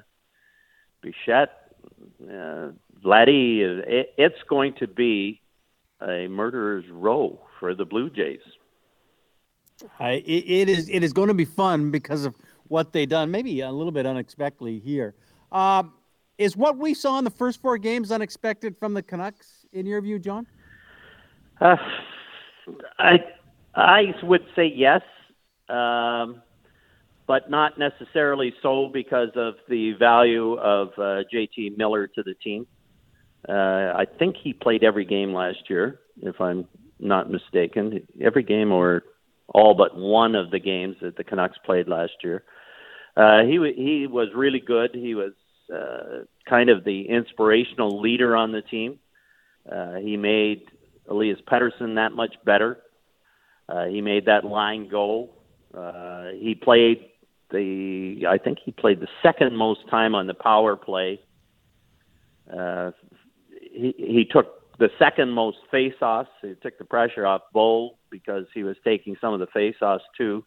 Bichette, 1.03 1.51
uh, 2.23 2.69
Vladdy, 3.03 3.59
it, 3.59 4.13
it's 4.17 4.41
going 4.49 4.73
to 4.79 4.87
be 4.87 5.39
a 6.01 6.27
murderer's 6.27 6.85
row 6.89 7.39
for 7.59 7.75
the 7.75 7.85
Blue 7.85 8.09
Jays. 8.09 8.39
Uh, 9.99 10.05
it, 10.05 10.21
it 10.25 10.69
is 10.69 10.89
it 10.89 11.03
is 11.03 11.13
going 11.13 11.27
to 11.27 11.35
be 11.35 11.45
fun 11.45 11.91
because 11.91 12.25
of 12.25 12.33
what 12.69 12.91
they 12.91 13.05
done. 13.05 13.29
Maybe 13.29 13.61
a 13.61 13.71
little 13.71 13.91
bit 13.91 14.07
unexpectedly 14.07 14.79
here. 14.79 15.13
Um, 15.51 15.93
is 16.39 16.57
what 16.57 16.77
we 16.77 16.93
saw 16.93 17.19
in 17.19 17.23
the 17.23 17.31
first 17.31 17.61
four 17.61 17.77
games 17.77 18.11
unexpected 18.11 18.77
from 18.77 18.95
the 18.95 19.03
Canucks 19.03 19.65
in 19.73 19.85
your 19.85 20.01
view, 20.01 20.17
John? 20.17 20.47
Uh, 21.61 21.75
I 22.99 23.19
I 23.75 24.13
would 24.23 24.45
say 24.55 24.71
yes, 24.73 25.01
um, 25.69 26.41
but 27.27 27.49
not 27.49 27.77
necessarily 27.77 28.53
so 28.61 28.89
because 28.91 29.29
of 29.35 29.55
the 29.69 29.93
value 29.93 30.53
of 30.53 30.89
uh, 30.97 31.23
JT 31.33 31.77
Miller 31.77 32.07
to 32.07 32.23
the 32.23 32.33
team. 32.43 32.65
Uh, 33.47 33.51
I 33.95 34.05
think 34.19 34.35
he 34.41 34.53
played 34.53 34.83
every 34.83 35.05
game 35.05 35.33
last 35.33 35.69
year, 35.69 35.99
if 36.21 36.41
I'm 36.41 36.67
not 36.99 37.29
mistaken. 37.29 38.07
Every 38.19 38.43
game 38.43 38.71
or 38.71 39.03
all 39.53 39.75
but 39.75 39.95
one 39.95 40.35
of 40.35 40.51
the 40.51 40.59
games 40.59 40.97
that 41.01 41.15
the 41.15 41.23
Canucks 41.23 41.57
played 41.65 41.87
last 41.87 42.13
year. 42.23 42.43
Uh, 43.15 43.43
he 43.43 43.53
he 43.75 44.07
was 44.07 44.29
really 44.35 44.59
good. 44.59 44.91
He 44.93 45.15
was 45.15 45.33
uh, 45.73 46.25
kind 46.47 46.69
of 46.69 46.83
the 46.83 47.07
inspirational 47.09 47.99
leader 48.01 48.35
on 48.35 48.51
the 48.51 48.61
team. 48.61 48.99
Uh, 49.69 49.95
he 49.95 50.17
made 50.17 50.63
Elias 51.09 51.39
Pettersson 51.47 51.95
that 51.95 52.11
much 52.13 52.35
better. 52.45 52.79
Uh, 53.69 53.85
he 53.85 54.01
made 54.01 54.25
that 54.25 54.45
line 54.45 54.87
go. 54.89 55.29
Uh, 55.77 56.29
he 56.39 56.55
played 56.55 57.09
the 57.51 58.25
I 58.27 58.37
think 58.37 58.59
he 58.63 58.71
played 58.71 58.99
the 58.99 59.07
second 59.23 59.55
most 59.55 59.81
time 59.89 60.15
on 60.15 60.27
the 60.27 60.33
power 60.33 60.75
play. 60.75 61.19
Uh, 62.51 62.91
he 63.49 63.93
he 63.97 64.25
took 64.29 64.77
the 64.79 64.89
second 64.99 65.31
most 65.31 65.57
face-offs. 65.71 66.29
He 66.41 66.53
took 66.61 66.77
the 66.77 66.85
pressure 66.85 67.25
off 67.25 67.41
Bo 67.51 67.97
because 68.09 68.45
he 68.53 68.63
was 68.63 68.75
taking 68.83 69.15
some 69.19 69.33
of 69.33 69.39
the 69.39 69.47
face-offs 69.47 70.03
too. 70.17 70.43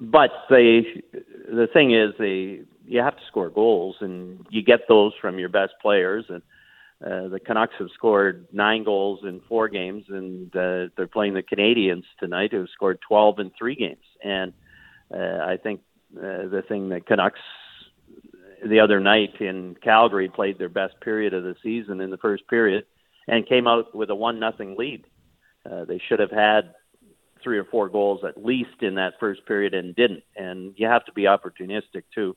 But 0.00 0.30
the 0.48 0.82
the 1.48 1.68
thing 1.72 1.94
is, 1.94 2.14
the 2.18 2.64
you 2.86 3.00
have 3.00 3.16
to 3.16 3.22
score 3.28 3.50
goals, 3.50 3.96
and 4.00 4.44
you 4.50 4.62
get 4.62 4.80
those 4.88 5.12
from 5.20 5.38
your 5.38 5.48
best 5.48 5.72
players. 5.80 6.24
And 6.28 6.42
uh, 7.04 7.28
the 7.28 7.40
Canucks 7.40 7.74
have 7.78 7.88
scored 7.94 8.46
nine 8.52 8.84
goals 8.84 9.20
in 9.24 9.40
four 9.48 9.68
games, 9.68 10.04
and 10.08 10.54
uh, 10.56 10.88
they're 10.96 11.06
playing 11.06 11.34
the 11.34 11.42
Canadians 11.42 12.04
tonight, 12.18 12.52
who 12.52 12.58
have 12.58 12.68
scored 12.72 12.98
12 13.06 13.40
in 13.40 13.50
three 13.58 13.74
games. 13.74 14.04
And 14.22 14.52
uh, 15.12 15.44
I 15.44 15.58
think 15.62 15.80
uh, 16.16 16.48
the 16.48 16.62
thing 16.66 16.90
that 16.90 17.06
Canucks 17.06 17.40
the 18.66 18.80
other 18.80 19.00
night 19.00 19.40
in 19.40 19.76
Calgary 19.82 20.28
played 20.28 20.58
their 20.58 20.68
best 20.68 20.98
period 21.00 21.34
of 21.34 21.42
the 21.42 21.54
season 21.62 22.00
in 22.00 22.10
the 22.10 22.16
first 22.16 22.48
period, 22.48 22.84
and 23.28 23.46
came 23.46 23.66
out 23.66 23.94
with 23.94 24.10
a 24.10 24.14
one 24.14 24.38
nothing 24.38 24.76
lead. 24.78 25.04
Uh, 25.70 25.84
they 25.84 26.00
should 26.08 26.20
have 26.20 26.30
had 26.30 26.74
three 27.42 27.58
or 27.58 27.64
four 27.64 27.88
goals 27.88 28.20
at 28.26 28.42
least 28.42 28.80
in 28.80 28.94
that 28.94 29.14
first 29.20 29.44
period 29.46 29.74
and 29.74 29.94
didn't. 29.94 30.22
And 30.36 30.72
you 30.76 30.86
have 30.86 31.04
to 31.04 31.12
be 31.12 31.22
opportunistic 31.22 32.04
too. 32.14 32.36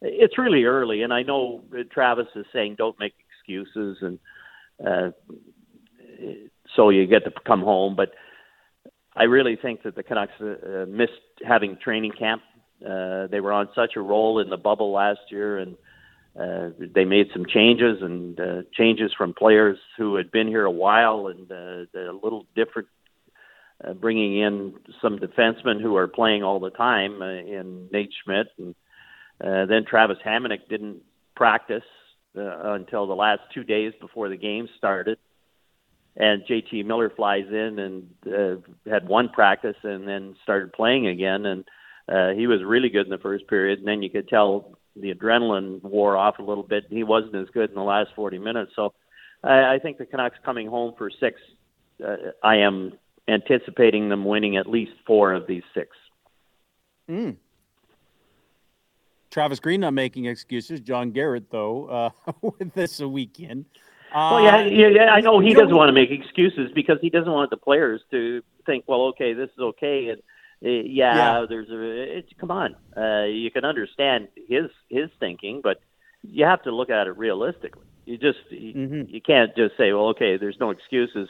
It's 0.00 0.38
really 0.38 0.64
early, 0.64 1.02
and 1.02 1.12
I 1.12 1.22
know 1.22 1.62
Travis 1.90 2.26
is 2.36 2.46
saying 2.52 2.76
don't 2.76 2.98
make 2.98 3.14
excuses, 3.46 3.98
and 4.00 4.18
uh, 4.84 5.10
so 6.76 6.90
you 6.90 7.06
get 7.06 7.24
to 7.24 7.32
come 7.46 7.62
home. 7.62 7.96
But 7.96 8.12
I 9.16 9.24
really 9.24 9.56
think 9.56 9.82
that 9.84 9.94
the 9.94 10.02
Canucks 10.02 10.32
uh, 10.40 10.86
missed 10.88 11.12
having 11.46 11.76
training 11.82 12.12
camp. 12.18 12.42
Uh, 12.84 13.26
they 13.28 13.40
were 13.40 13.52
on 13.52 13.68
such 13.74 13.92
a 13.96 14.00
roll 14.00 14.40
in 14.40 14.50
the 14.50 14.56
bubble 14.56 14.92
last 14.92 15.20
year, 15.30 15.58
and 15.58 15.76
uh, 16.38 16.70
they 16.94 17.04
made 17.04 17.28
some 17.32 17.46
changes 17.46 17.98
and 18.02 18.40
uh, 18.40 18.62
changes 18.76 19.12
from 19.16 19.34
players 19.34 19.78
who 19.96 20.16
had 20.16 20.30
been 20.30 20.48
here 20.48 20.64
a 20.64 20.70
while 20.70 21.28
and 21.28 21.50
uh, 21.50 21.98
a 21.98 22.12
little 22.12 22.46
different. 22.54 22.88
Uh, 23.84 23.92
bringing 23.92 24.38
in 24.38 24.72
some 25.02 25.18
defensemen 25.18 25.82
who 25.82 25.96
are 25.96 26.06
playing 26.06 26.44
all 26.44 26.60
the 26.60 26.70
time 26.70 27.20
uh, 27.20 27.26
in 27.26 27.88
Nate 27.92 28.12
Schmidt 28.22 28.46
and 28.56 28.74
uh, 29.42 29.66
then 29.66 29.84
Travis 29.84 30.18
Hamonic 30.24 30.68
didn't 30.68 31.02
practice 31.34 31.82
uh, 32.36 32.72
until 32.72 33.06
the 33.06 33.14
last 33.14 33.40
two 33.52 33.64
days 33.64 33.92
before 34.00 34.28
the 34.28 34.36
game 34.36 34.68
started. 34.76 35.18
And 36.16 36.44
JT 36.44 36.84
Miller 36.84 37.10
flies 37.10 37.46
in 37.48 37.78
and 37.78 38.08
uh, 38.26 38.90
had 38.90 39.08
one 39.08 39.28
practice 39.28 39.76
and 39.82 40.06
then 40.06 40.36
started 40.44 40.72
playing 40.72 41.08
again. 41.08 41.44
And 41.44 41.64
uh, 42.08 42.38
he 42.38 42.46
was 42.46 42.62
really 42.64 42.88
good 42.88 43.06
in 43.06 43.10
the 43.10 43.18
first 43.18 43.48
period. 43.48 43.80
And 43.80 43.88
then 43.88 44.02
you 44.02 44.10
could 44.10 44.28
tell 44.28 44.78
the 44.94 45.12
adrenaline 45.12 45.82
wore 45.82 46.16
off 46.16 46.38
a 46.38 46.42
little 46.42 46.62
bit. 46.62 46.84
He 46.88 47.02
wasn't 47.02 47.34
as 47.34 47.48
good 47.52 47.70
in 47.70 47.74
the 47.74 47.82
last 47.82 48.10
40 48.14 48.38
minutes. 48.38 48.72
So 48.76 48.94
I, 49.42 49.74
I 49.74 49.78
think 49.82 49.98
the 49.98 50.06
Canucks 50.06 50.38
coming 50.44 50.68
home 50.68 50.94
for 50.96 51.10
six, 51.10 51.40
uh, 52.04 52.16
I 52.42 52.58
am 52.58 52.92
anticipating 53.26 54.08
them 54.08 54.24
winning 54.24 54.56
at 54.56 54.68
least 54.68 54.92
four 55.06 55.32
of 55.32 55.46
these 55.46 55.62
six. 55.74 55.96
Mm. 57.10 57.36
Travis 59.34 59.58
Green 59.58 59.80
not 59.80 59.94
making 59.94 60.26
excuses. 60.26 60.78
John 60.78 61.10
Garrett, 61.10 61.50
though, 61.50 61.86
uh, 61.86 62.32
with 62.40 62.72
this 62.72 63.00
weekend. 63.00 63.64
Uh, 64.14 64.30
well, 64.32 64.44
yeah, 64.44 64.64
yeah, 64.64 64.86
yeah, 64.86 65.04
I 65.06 65.20
know 65.22 65.40
he 65.40 65.54
doesn't 65.54 65.74
want 65.74 65.88
to 65.88 65.92
make 65.92 66.12
excuses 66.12 66.70
because 66.72 66.98
he 67.00 67.10
doesn't 67.10 67.32
want 67.32 67.50
the 67.50 67.56
players 67.56 68.00
to 68.12 68.44
think, 68.64 68.84
well, 68.86 69.06
okay, 69.06 69.32
this 69.32 69.50
is 69.50 69.58
okay, 69.58 70.10
and 70.10 70.20
uh, 70.64 70.84
yeah, 70.86 71.16
yeah, 71.16 71.46
there's 71.48 71.68
a. 71.68 72.18
It's, 72.18 72.32
come 72.38 72.52
on, 72.52 72.76
uh, 72.96 73.24
you 73.24 73.50
can 73.50 73.64
understand 73.64 74.28
his 74.36 74.70
his 74.88 75.10
thinking, 75.18 75.62
but 75.64 75.80
you 76.22 76.44
have 76.44 76.62
to 76.62 76.70
look 76.70 76.90
at 76.90 77.08
it 77.08 77.18
realistically. 77.18 77.82
You 78.04 78.18
just 78.18 78.38
you, 78.50 78.72
mm-hmm. 78.72 79.12
you 79.12 79.20
can't 79.20 79.50
just 79.56 79.76
say, 79.76 79.92
well, 79.92 80.10
okay, 80.10 80.36
there's 80.36 80.60
no 80.60 80.70
excuses. 80.70 81.28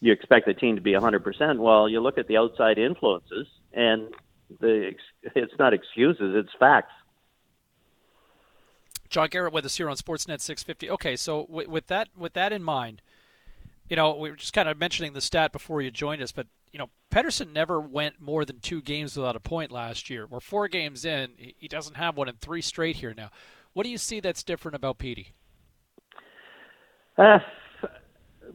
You 0.00 0.12
expect 0.12 0.46
the 0.46 0.54
team 0.54 0.76
to 0.76 0.80
be 0.80 0.92
100%. 0.92 1.58
Well, 1.58 1.86
you 1.86 2.00
look 2.00 2.16
at 2.16 2.28
the 2.28 2.38
outside 2.38 2.78
influences, 2.78 3.46
and 3.74 4.08
the 4.58 4.94
it's 5.22 5.58
not 5.58 5.74
excuses, 5.74 6.34
it's 6.34 6.54
facts. 6.58 6.94
John 9.12 9.28
Garrett 9.28 9.52
with 9.52 9.66
us 9.66 9.76
here 9.76 9.90
on 9.90 9.96
Sportsnet 9.96 10.40
650. 10.40 10.90
Okay, 10.92 11.16
so 11.16 11.46
with, 11.50 11.68
with 11.68 11.86
that 11.88 12.08
with 12.16 12.32
that 12.32 12.50
in 12.50 12.62
mind, 12.62 13.02
you 13.86 13.94
know, 13.94 14.16
we 14.16 14.30
were 14.30 14.36
just 14.36 14.54
kind 14.54 14.70
of 14.70 14.78
mentioning 14.78 15.12
the 15.12 15.20
stat 15.20 15.52
before 15.52 15.82
you 15.82 15.90
joined 15.90 16.22
us, 16.22 16.32
but 16.32 16.46
you 16.72 16.78
know, 16.78 16.88
Pettersson 17.10 17.52
never 17.52 17.78
went 17.78 18.22
more 18.22 18.46
than 18.46 18.58
two 18.60 18.80
games 18.80 19.14
without 19.14 19.36
a 19.36 19.40
point 19.40 19.70
last 19.70 20.08
year. 20.08 20.26
We're 20.26 20.40
four 20.40 20.66
games 20.66 21.04
in; 21.04 21.32
he 21.36 21.68
doesn't 21.68 21.96
have 21.96 22.16
one 22.16 22.30
in 22.30 22.36
three 22.36 22.62
straight 22.62 22.96
here 22.96 23.12
now. 23.14 23.28
What 23.74 23.84
do 23.84 23.90
you 23.90 23.98
see 23.98 24.18
that's 24.18 24.42
different 24.42 24.76
about 24.76 24.96
Petey? 24.96 25.34
Uh, 27.18 27.38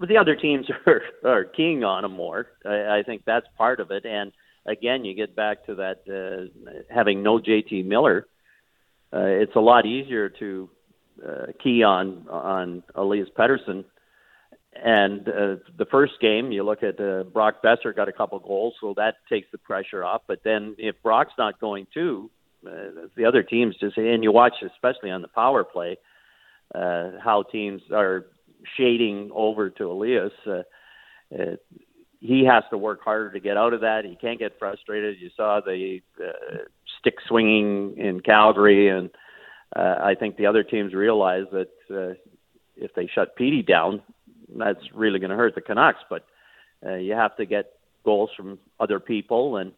the 0.08 0.18
other 0.18 0.36
teams 0.36 0.66
are 0.88 1.04
are 1.24 1.44
keying 1.44 1.84
on 1.84 2.04
him 2.04 2.14
more. 2.14 2.48
I, 2.66 2.98
I 2.98 3.04
think 3.06 3.26
that's 3.26 3.46
part 3.60 3.80
of 3.80 3.92
it, 3.92 4.08
and 4.08 4.32
again, 4.66 5.06
you 5.06 5.14
get 5.14 5.36
back 5.36 5.68
to 5.68 5.76
that 5.76 6.02
uh, 6.10 6.72
having 6.92 7.22
no 7.22 7.38
JT 7.38 7.86
Miller 7.86 8.26
uh, 9.14 9.26
it's 9.26 9.56
a 9.56 9.60
lot 9.60 9.86
easier 9.86 10.30
to 10.30 10.70
uh, 11.26 11.46
key 11.64 11.84
on 11.84 12.28
on 12.30 12.84
Elias 12.96 13.30
Pettersson. 13.38 13.86
And 14.74 15.28
uh, 15.28 15.56
the 15.78 15.88
first 15.90 16.14
game, 16.22 16.52
you 16.52 16.64
look 16.64 16.84
at 16.84 17.00
uh, 17.00 17.24
Brock 17.24 17.64
Boeser 17.64 17.96
got 17.96 18.10
a 18.10 18.12
couple 18.12 18.38
goals, 18.40 18.76
so 18.80 18.94
that 18.98 19.16
takes 19.28 19.48
the 19.52 19.58
pressure 19.58 20.04
off. 20.04 20.22
But 20.28 20.42
then 20.44 20.76
if 20.78 21.02
Brock's 21.02 21.34
not 21.38 21.60
going 21.60 21.88
too, 21.92 22.30
uh, 22.66 23.08
the 23.16 23.26
other 23.26 23.44
teams 23.44 23.76
just 23.80 23.98
and 23.98 24.24
you 24.24 24.32
watch 24.32 24.54
especially 24.62 25.10
on 25.10 25.22
the 25.22 25.28
power 25.28 25.64
play 25.64 25.98
uh, 26.74 27.12
how 27.24 27.44
teams 27.44 27.82
are 27.92 28.26
shading 28.76 29.30
over 29.34 29.70
to 29.70 29.92
Elias. 29.92 30.34
Uh, 30.46 30.64
uh, 31.34 31.56
he 32.20 32.46
has 32.46 32.64
to 32.72 32.78
work 32.78 33.02
harder 33.04 33.32
to 33.32 33.40
get 33.40 33.58
out 33.58 33.74
of 33.74 33.82
that. 33.82 34.06
He 34.06 34.16
can't 34.16 34.40
get 34.40 34.58
frustrated. 34.58 35.18
You 35.20 35.30
saw 35.36 35.62
the 35.64 36.00
uh, 36.20 36.58
stick 37.08 37.20
swinging 37.28 37.98
in 37.98 38.20
Calgary, 38.20 38.90
and 38.90 39.10
uh, 39.76 39.96
I 40.02 40.16
think 40.20 40.38
the 40.38 40.46
other 40.46 40.64
teams 40.64 40.94
realize 40.94 41.46
that 41.52 41.70
uh, 41.90 42.14
if 42.76 42.94
they 42.96 43.10
shut 43.14 43.36
Petey 43.36 43.64
down, 43.64 44.02
that's 44.58 44.80
really 44.94 45.20
going 45.20 45.30
to 45.30 45.36
hurt 45.36 45.56
the 45.56 45.62
Canucks. 45.62 46.00
But 46.10 46.26
uh, 46.86 46.96
you 46.96 47.14
have 47.14 47.36
to 47.38 47.46
get 47.46 47.74
goals 48.04 48.30
from 48.36 48.60
other 48.80 49.00
people, 49.00 49.58
and 49.58 49.72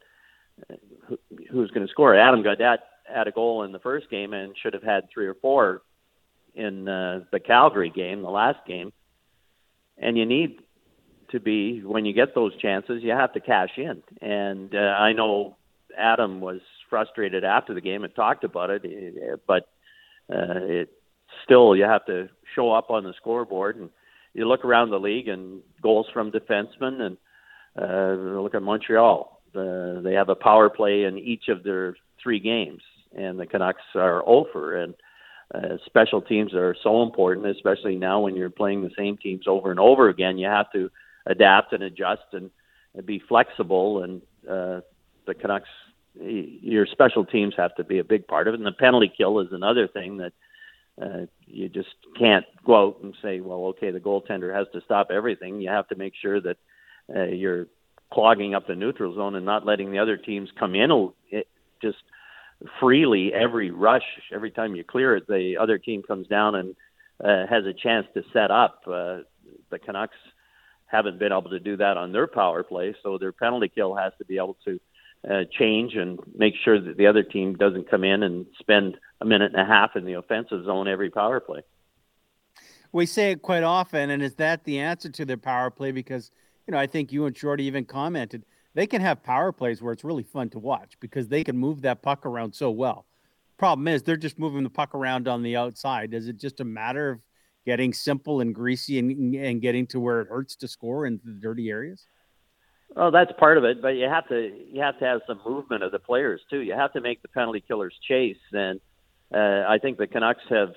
uh, 0.70 0.76
who, 1.08 1.18
who's 1.52 1.72
going 1.72 1.86
to 1.86 1.92
score? 1.92 2.16
Adam 2.16 2.44
Gaudette 2.44 2.80
had 3.12 3.28
a 3.28 3.32
goal 3.32 3.64
in 3.64 3.72
the 3.72 3.80
first 3.80 4.10
game 4.10 4.34
and 4.34 4.56
should 4.62 4.74
have 4.74 4.84
had 4.84 5.10
three 5.14 5.28
or 5.28 5.36
four 5.36 5.82
in 6.56 6.88
uh, 6.88 7.22
the 7.32 7.40
Calgary 7.40 7.92
game, 7.94 8.22
the 8.22 8.30
last 8.30 8.60
game. 8.68 8.92
And 9.98 10.18
you 10.18 10.26
need 10.26 10.60
to 11.32 11.40
be 11.40 11.82
when 11.84 12.06
you 12.06 12.14
get 12.14 12.34
those 12.34 12.56
chances, 12.58 13.04
you 13.04 13.12
have 13.12 13.34
to 13.34 13.40
cash 13.40 13.72
in. 13.78 14.02
And 14.22 14.74
uh, 14.74 14.78
I 14.78 15.14
know 15.14 15.58
Adam 15.98 16.42
was 16.42 16.62
frustrated 16.90 17.44
after 17.44 17.74
the 17.74 17.82
game 17.82 18.04
and 18.04 18.14
talked 18.16 18.44
about 18.44 18.70
it, 18.70 18.84
but 19.48 19.70
uh, 20.32 20.60
it 20.62 20.90
still 21.44 21.76
you 21.76 21.84
have 21.84 22.06
to 22.06 22.30
show 22.56 22.72
up 22.72 22.90
on 22.90 23.04
the 23.04 23.14
scoreboard 23.18 23.78
and 23.78 23.90
you 24.34 24.48
look 24.48 24.64
around 24.64 24.90
the 24.90 25.00
league 25.00 25.28
and 25.28 25.62
goals 25.82 26.08
from 26.14 26.32
defensemen 26.32 27.02
and 27.02 27.18
uh, 27.80 28.42
look 28.42 28.56
at 28.56 28.62
Montreal. 28.62 29.42
Uh, 29.56 30.02
they 30.02 30.14
have 30.14 30.30
a 30.30 30.36
power 30.36 30.70
play 30.70 31.04
in 31.04 31.18
each 31.18 31.48
of 31.48 31.64
their 31.64 31.96
three 32.22 32.40
games, 32.40 32.82
and 33.16 33.40
the 33.40 33.46
Canucks 33.46 33.82
are 33.96 34.28
over. 34.28 34.82
And 34.82 34.94
uh, 35.54 35.78
special 35.86 36.22
teams 36.22 36.54
are 36.54 36.76
so 36.84 37.02
important, 37.02 37.48
especially 37.48 37.96
now 37.96 38.20
when 38.20 38.36
you're 38.36 38.50
playing 38.50 38.84
the 38.84 38.92
same 38.98 39.18
teams 39.18 39.46
over 39.48 39.72
and 39.72 39.80
over 39.80 40.10
again. 40.10 40.38
You 40.38 40.48
have 40.48 40.72
to 40.74 40.90
adapt 41.26 41.74
and 41.74 41.84
adjust 41.84 42.22
and, 42.34 42.52
and 42.94 43.06
be 43.06 43.22
flexible. 43.28 44.04
And 44.04 44.22
uh, 44.48 44.82
the 45.26 45.34
Canucks, 45.34 45.70
your 46.20 46.86
special 46.86 47.26
teams 47.26 47.54
have 47.58 47.76
to 47.76 47.84
be 47.84 48.00
a 48.00 48.04
big 48.04 48.28
part 48.28 48.48
of 48.48 48.54
it. 48.54 48.60
And 48.60 48.68
the 48.68 48.72
penalty 48.72 49.12
kill 49.16 49.40
is 49.40 49.48
another 49.52 49.88
thing 49.88 50.18
that 50.18 50.34
uh, 51.02 51.26
you 51.46 51.70
just 51.70 51.96
can't 52.18 52.46
go 52.66 52.88
out 52.88 52.98
and 53.04 53.16
say, 53.22 53.40
well, 53.40 53.66
okay, 53.68 53.92
the 53.92 54.00
goaltender 54.00 54.54
has 54.54 54.68
to 54.74 54.82
stop 54.82 55.12
everything. 55.12 55.62
You 55.62 55.70
have 55.70 55.88
to 55.90 55.96
make 55.96 56.14
sure 56.22 56.42
that 56.42 56.58
uh, 57.16 57.24
you're 57.26 57.68
clogging 58.12 58.56
up 58.56 58.68
the 58.68 58.76
neutral 58.76 59.16
zone 59.16 59.36
and 59.36 59.46
not 59.46 59.66
letting 59.66 59.92
the 59.92 60.00
other 60.00 60.18
teams 60.18 60.50
come 60.58 60.76
in 60.76 61.12
just 61.82 61.98
freely 62.80 63.32
every 63.34 63.72
rush 63.72 64.04
every 64.34 64.52
time 64.52 64.76
you 64.76 64.84
clear 64.84 65.16
it 65.16 65.28
the 65.28 65.56
other 65.58 65.78
team 65.78 66.02
comes 66.04 66.28
down 66.28 66.56
and 66.56 66.76
uh, 67.24 67.46
has 67.48 67.66
a 67.66 67.74
chance 67.74 68.06
to 68.14 68.24
set 68.34 68.52
up 68.52 68.82
uh, 68.88 69.20
the 69.70 69.80
Canucks 69.80 70.18
haven't 70.86 71.20
been 71.20 71.32
able 71.32 71.50
to 71.50 71.60
do 71.60 71.78
that 71.78 71.98
on 71.98 72.12
their 72.12 72.28
power 72.28 72.64
play 72.64 72.94
so 73.02 73.18
their 73.18 73.32
penalty 73.32 73.72
kill 73.74 73.96
has 73.96 74.12
to 74.18 74.26
be 74.26 74.38
able 74.38 74.58
to 74.66 74.80
uh, 75.28 75.44
change 75.52 75.96
and 75.96 76.20
make 76.36 76.54
sure 76.64 76.80
that 76.80 76.98
the 76.98 77.08
other 77.08 77.24
team 77.24 77.56
doesn't 77.56 77.90
come 77.90 78.04
in 78.04 78.24
and 78.24 78.46
spend 78.60 78.98
a 79.22 79.26
minute 79.26 79.52
and 79.54 79.62
a 79.62 79.66
half 79.66 79.96
in 79.96 80.06
the 80.06 80.14
offensive 80.14 80.66
zone 80.66 80.88
every 80.88 81.10
power 81.10 81.40
play. 81.40 81.62
We 82.92 83.06
say 83.06 83.32
it 83.32 83.42
quite 83.42 83.64
often, 83.64 84.10
and 84.10 84.24
is 84.24 84.36
that 84.36 84.64
the 84.64 84.80
answer 84.80 85.10
to 85.10 85.26
their 85.26 85.38
power 85.38 85.70
play? 85.70 85.92
Because 85.92 86.32
you 86.66 86.72
know, 86.72 86.78
I 86.78 86.88
think 86.88 87.12
you 87.12 87.26
and 87.26 87.38
Shorty 87.38 87.66
even 87.66 87.86
commented 87.86 88.46
they 88.76 88.88
can 88.88 89.02
have 89.02 89.24
power 89.24 89.52
plays 89.52 89.82
where 89.82 89.94
it's 89.94 90.04
really 90.04 90.24
fun 90.24 90.50
to 90.52 90.60
watch 90.60 90.98
because 91.00 91.28
they 91.28 91.44
can 91.44 91.58
move 91.58 91.82
that 91.82 92.02
puck 92.02 92.26
around 92.26 92.54
so 92.54 92.70
well. 92.72 93.06
Problem 93.58 93.88
is, 93.88 94.04
they're 94.04 94.16
just 94.16 94.40
moving 94.40 94.64
the 94.64 94.70
puck 94.70 94.96
around 94.96 95.28
on 95.28 95.44
the 95.44 95.58
outside. 95.58 96.14
Is 96.14 96.28
it 96.28 96.38
just 96.38 96.62
a 96.62 96.64
matter 96.64 97.10
of 97.10 97.20
getting 97.66 97.92
simple 97.92 98.40
and 98.40 98.56
greasy 98.56 99.00
and, 99.00 99.36
and 99.36 99.62
getting 99.62 99.86
to 99.88 100.00
where 100.00 100.22
it 100.22 100.30
hurts 100.30 100.56
to 100.58 100.68
score 100.68 101.06
in 101.06 101.20
the 101.26 101.34
dirty 101.34 101.70
areas? 101.70 102.08
Well, 102.96 103.12
that's 103.12 103.32
part 103.38 103.58
of 103.58 103.64
it, 103.64 103.82
but 103.82 103.90
you 103.90 104.08
have 104.10 104.28
to 104.30 104.52
you 104.72 104.82
have 104.82 104.98
to 105.00 105.06
have 105.06 105.22
some 105.28 105.40
movement 105.46 105.84
of 105.84 105.92
the 105.92 106.00
players 106.00 106.42
too. 106.50 106.60
You 106.60 106.74
have 106.74 106.94
to 106.94 107.02
make 107.02 107.22
the 107.22 107.28
penalty 107.28 107.64
killers 107.66 107.94
chase, 108.08 108.38
and 108.52 108.80
uh, 109.34 109.64
I 109.68 109.78
think 109.82 109.98
the 109.98 110.08
Canucks 110.08 110.42
have 110.50 110.74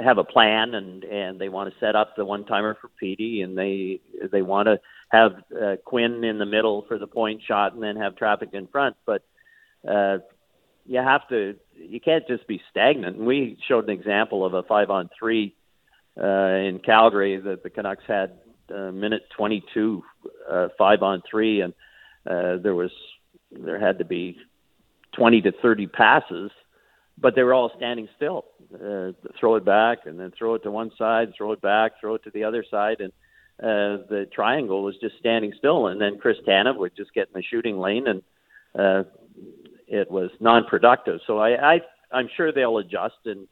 have 0.00 0.18
a 0.18 0.24
plan 0.24 0.74
and 0.74 1.04
and 1.04 1.40
they 1.40 1.48
want 1.48 1.72
to 1.72 1.80
set 1.80 1.96
up 1.96 2.16
the 2.16 2.24
one 2.24 2.44
timer 2.44 2.76
for 2.80 2.88
Petey 2.88 3.42
and 3.42 3.56
they 3.56 4.00
they 4.30 4.42
want 4.42 4.66
to 4.66 4.80
have 5.10 5.32
uh, 5.60 5.76
Quinn 5.84 6.24
in 6.24 6.38
the 6.38 6.46
middle 6.46 6.84
for 6.88 6.98
the 6.98 7.06
point 7.06 7.42
shot 7.46 7.74
and 7.74 7.82
then 7.82 7.96
have 7.96 8.16
traffic 8.16 8.50
in 8.52 8.66
front 8.68 8.96
but 9.04 9.22
uh 9.86 10.18
you 10.86 10.98
have 10.98 11.28
to 11.28 11.56
you 11.76 12.00
can't 12.00 12.26
just 12.26 12.46
be 12.46 12.60
stagnant 12.70 13.16
and 13.16 13.26
we 13.26 13.58
showed 13.68 13.84
an 13.84 13.90
example 13.90 14.44
of 14.46 14.54
a 14.54 14.62
5 14.62 14.90
on 14.90 15.10
3 15.18 15.54
uh 16.18 16.26
in 16.26 16.80
Calgary 16.84 17.38
that 17.38 17.62
the 17.62 17.70
Canucks 17.70 18.04
had 18.06 18.38
uh, 18.74 18.92
minute 18.92 19.22
22 19.36 20.02
uh 20.50 20.68
5 20.78 21.02
on 21.02 21.22
3 21.30 21.60
and 21.62 21.74
uh 22.28 22.56
there 22.62 22.74
was 22.74 22.90
there 23.50 23.78
had 23.78 23.98
to 23.98 24.04
be 24.04 24.38
20 25.16 25.42
to 25.42 25.52
30 25.62 25.86
passes 25.88 26.50
but 27.18 27.34
they 27.34 27.42
were 27.42 27.54
all 27.54 27.70
standing 27.76 28.08
still. 28.16 28.44
Uh, 28.74 29.12
throw 29.38 29.56
it 29.56 29.64
back 29.64 29.98
and 30.06 30.18
then 30.18 30.32
throw 30.36 30.54
it 30.54 30.62
to 30.62 30.70
one 30.70 30.90
side, 30.96 31.32
throw 31.36 31.52
it 31.52 31.60
back, 31.60 31.92
throw 32.00 32.14
it 32.14 32.24
to 32.24 32.30
the 32.30 32.44
other 32.44 32.64
side, 32.70 33.00
and 33.00 33.12
uh, 33.60 34.02
the 34.08 34.26
triangle 34.32 34.82
was 34.82 34.96
just 35.00 35.18
standing 35.18 35.52
still. 35.58 35.88
And 35.88 36.00
then 36.00 36.18
Chris 36.18 36.38
Tanev 36.46 36.78
would 36.78 36.96
just 36.96 37.12
get 37.14 37.28
in 37.28 37.34
the 37.34 37.42
shooting 37.42 37.78
lane, 37.78 38.06
and 38.06 38.22
uh, 38.78 39.04
it 39.86 40.10
was 40.10 40.30
non-productive. 40.40 41.20
So 41.26 41.38
I, 41.38 41.74
I 41.74 41.80
I'm 42.10 42.28
sure 42.34 42.50
they'll 42.50 42.78
adjust, 42.78 43.18
and 43.26 43.46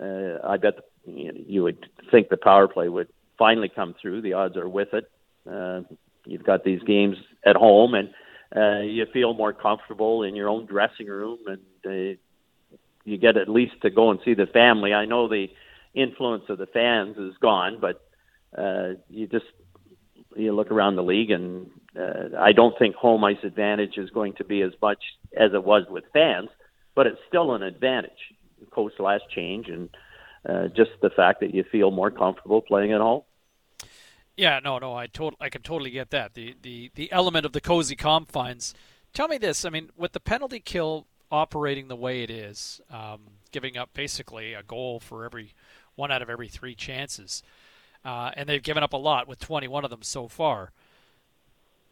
uh, 0.00 0.46
I 0.46 0.56
bet 0.56 0.76
the, 0.76 1.12
you, 1.12 1.32
know, 1.32 1.40
you 1.46 1.62
would 1.64 1.86
think 2.10 2.28
the 2.28 2.36
power 2.36 2.68
play 2.68 2.88
would 2.88 3.08
finally 3.42 3.68
come 3.68 3.92
through. 4.00 4.22
The 4.22 4.34
odds 4.34 4.56
are 4.56 4.68
with 4.68 4.94
it. 4.94 5.10
Uh, 5.50 5.80
you've 6.24 6.44
got 6.44 6.62
these 6.62 6.80
games 6.84 7.16
at 7.44 7.56
home, 7.56 7.94
and 7.94 8.10
uh, 8.54 8.82
you 8.82 9.04
feel 9.12 9.34
more 9.34 9.52
comfortable 9.52 10.22
in 10.22 10.36
your 10.36 10.48
own 10.48 10.64
dressing 10.66 11.08
room, 11.08 11.38
and 11.48 11.60
uh, 11.84 12.78
you 13.04 13.18
get 13.18 13.36
at 13.36 13.48
least 13.48 13.72
to 13.82 13.90
go 13.90 14.12
and 14.12 14.20
see 14.24 14.34
the 14.34 14.46
family. 14.46 14.94
I 14.94 15.06
know 15.06 15.26
the 15.26 15.48
influence 15.92 16.44
of 16.50 16.58
the 16.58 16.66
fans 16.66 17.16
is 17.18 17.34
gone, 17.42 17.78
but 17.80 18.00
uh, 18.56 18.90
you 19.10 19.26
just 19.26 19.46
you 20.36 20.54
look 20.54 20.70
around 20.70 20.94
the 20.94 21.02
league, 21.02 21.32
and 21.32 21.66
uh, 21.98 22.38
I 22.38 22.52
don't 22.52 22.78
think 22.78 22.94
home 22.94 23.24
ice 23.24 23.42
advantage 23.42 23.98
is 23.98 24.10
going 24.10 24.34
to 24.34 24.44
be 24.44 24.62
as 24.62 24.72
much 24.80 25.02
as 25.36 25.50
it 25.52 25.64
was 25.64 25.82
with 25.90 26.04
fans, 26.12 26.48
but 26.94 27.08
it's 27.08 27.18
still 27.26 27.56
an 27.56 27.64
advantage. 27.64 28.12
Coast 28.70 29.00
last 29.00 29.24
change, 29.34 29.66
and 29.66 29.88
uh, 30.48 30.68
just 30.68 30.92
the 31.02 31.10
fact 31.10 31.40
that 31.40 31.52
you 31.52 31.64
feel 31.72 31.90
more 31.90 32.12
comfortable 32.12 32.62
playing 32.62 32.92
at 32.92 33.00
home. 33.00 33.22
Yeah, 34.36 34.60
no, 34.62 34.78
no, 34.78 34.94
I 34.94 35.06
tot- 35.06 35.36
I 35.40 35.48
can 35.48 35.62
totally 35.62 35.90
get 35.90 36.10
that. 36.10 36.34
The 36.34 36.54
the 36.62 36.90
the 36.94 37.12
element 37.12 37.44
of 37.46 37.52
the 37.52 37.60
cozy 37.60 37.96
confines. 37.96 38.74
Tell 39.12 39.28
me 39.28 39.38
this. 39.38 39.64
I 39.64 39.70
mean, 39.70 39.90
with 39.96 40.12
the 40.12 40.20
penalty 40.20 40.58
kill 40.60 41.06
operating 41.30 41.88
the 41.88 41.96
way 41.96 42.22
it 42.22 42.30
is, 42.30 42.80
um, 42.90 43.20
giving 43.50 43.76
up 43.76 43.90
basically 43.94 44.54
a 44.54 44.62
goal 44.62 45.00
for 45.00 45.24
every 45.24 45.52
one 45.96 46.10
out 46.10 46.22
of 46.22 46.30
every 46.30 46.48
three 46.48 46.74
chances, 46.74 47.42
uh, 48.04 48.30
and 48.34 48.48
they've 48.48 48.62
given 48.62 48.82
up 48.82 48.92
a 48.94 48.98
lot 48.98 49.28
with 49.28 49.38
21 49.38 49.84
of 49.84 49.90
them 49.90 50.02
so 50.02 50.28
far. 50.28 50.72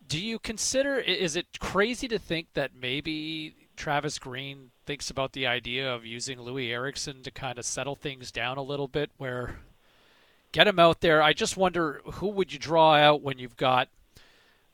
Do 0.09 0.19
you 0.19 0.39
consider? 0.39 0.99
Is 0.99 1.37
it 1.37 1.61
crazy 1.61 2.09
to 2.09 2.19
think 2.19 2.49
that 2.55 2.71
maybe 2.75 3.55
Travis 3.77 4.19
Green 4.19 4.71
thinks 4.87 5.11
about 5.11 5.33
the 5.33 5.47
idea 5.47 5.93
of 5.93 6.05
using 6.05 6.39
Loui 6.39 6.71
Eriksson 6.71 7.23
to 7.23 7.31
kind 7.31 7.59
of 7.59 7.65
settle 7.65 7.95
things 7.95 8.33
down 8.33 8.57
a 8.57 8.63
little 8.63 8.89
bit, 8.89 9.11
where 9.19 9.61
get 10.53 10.69
him 10.69 10.79
out 10.79 11.01
there? 11.01 11.23
I 11.23 11.33
just 11.33 11.57
wonder 11.57 12.01
who 12.15 12.29
would 12.29 12.53
you 12.53 12.59
draw 12.59 12.95
out 12.95 13.23
when 13.23 13.39
you've 13.39 13.57
got 13.57 13.89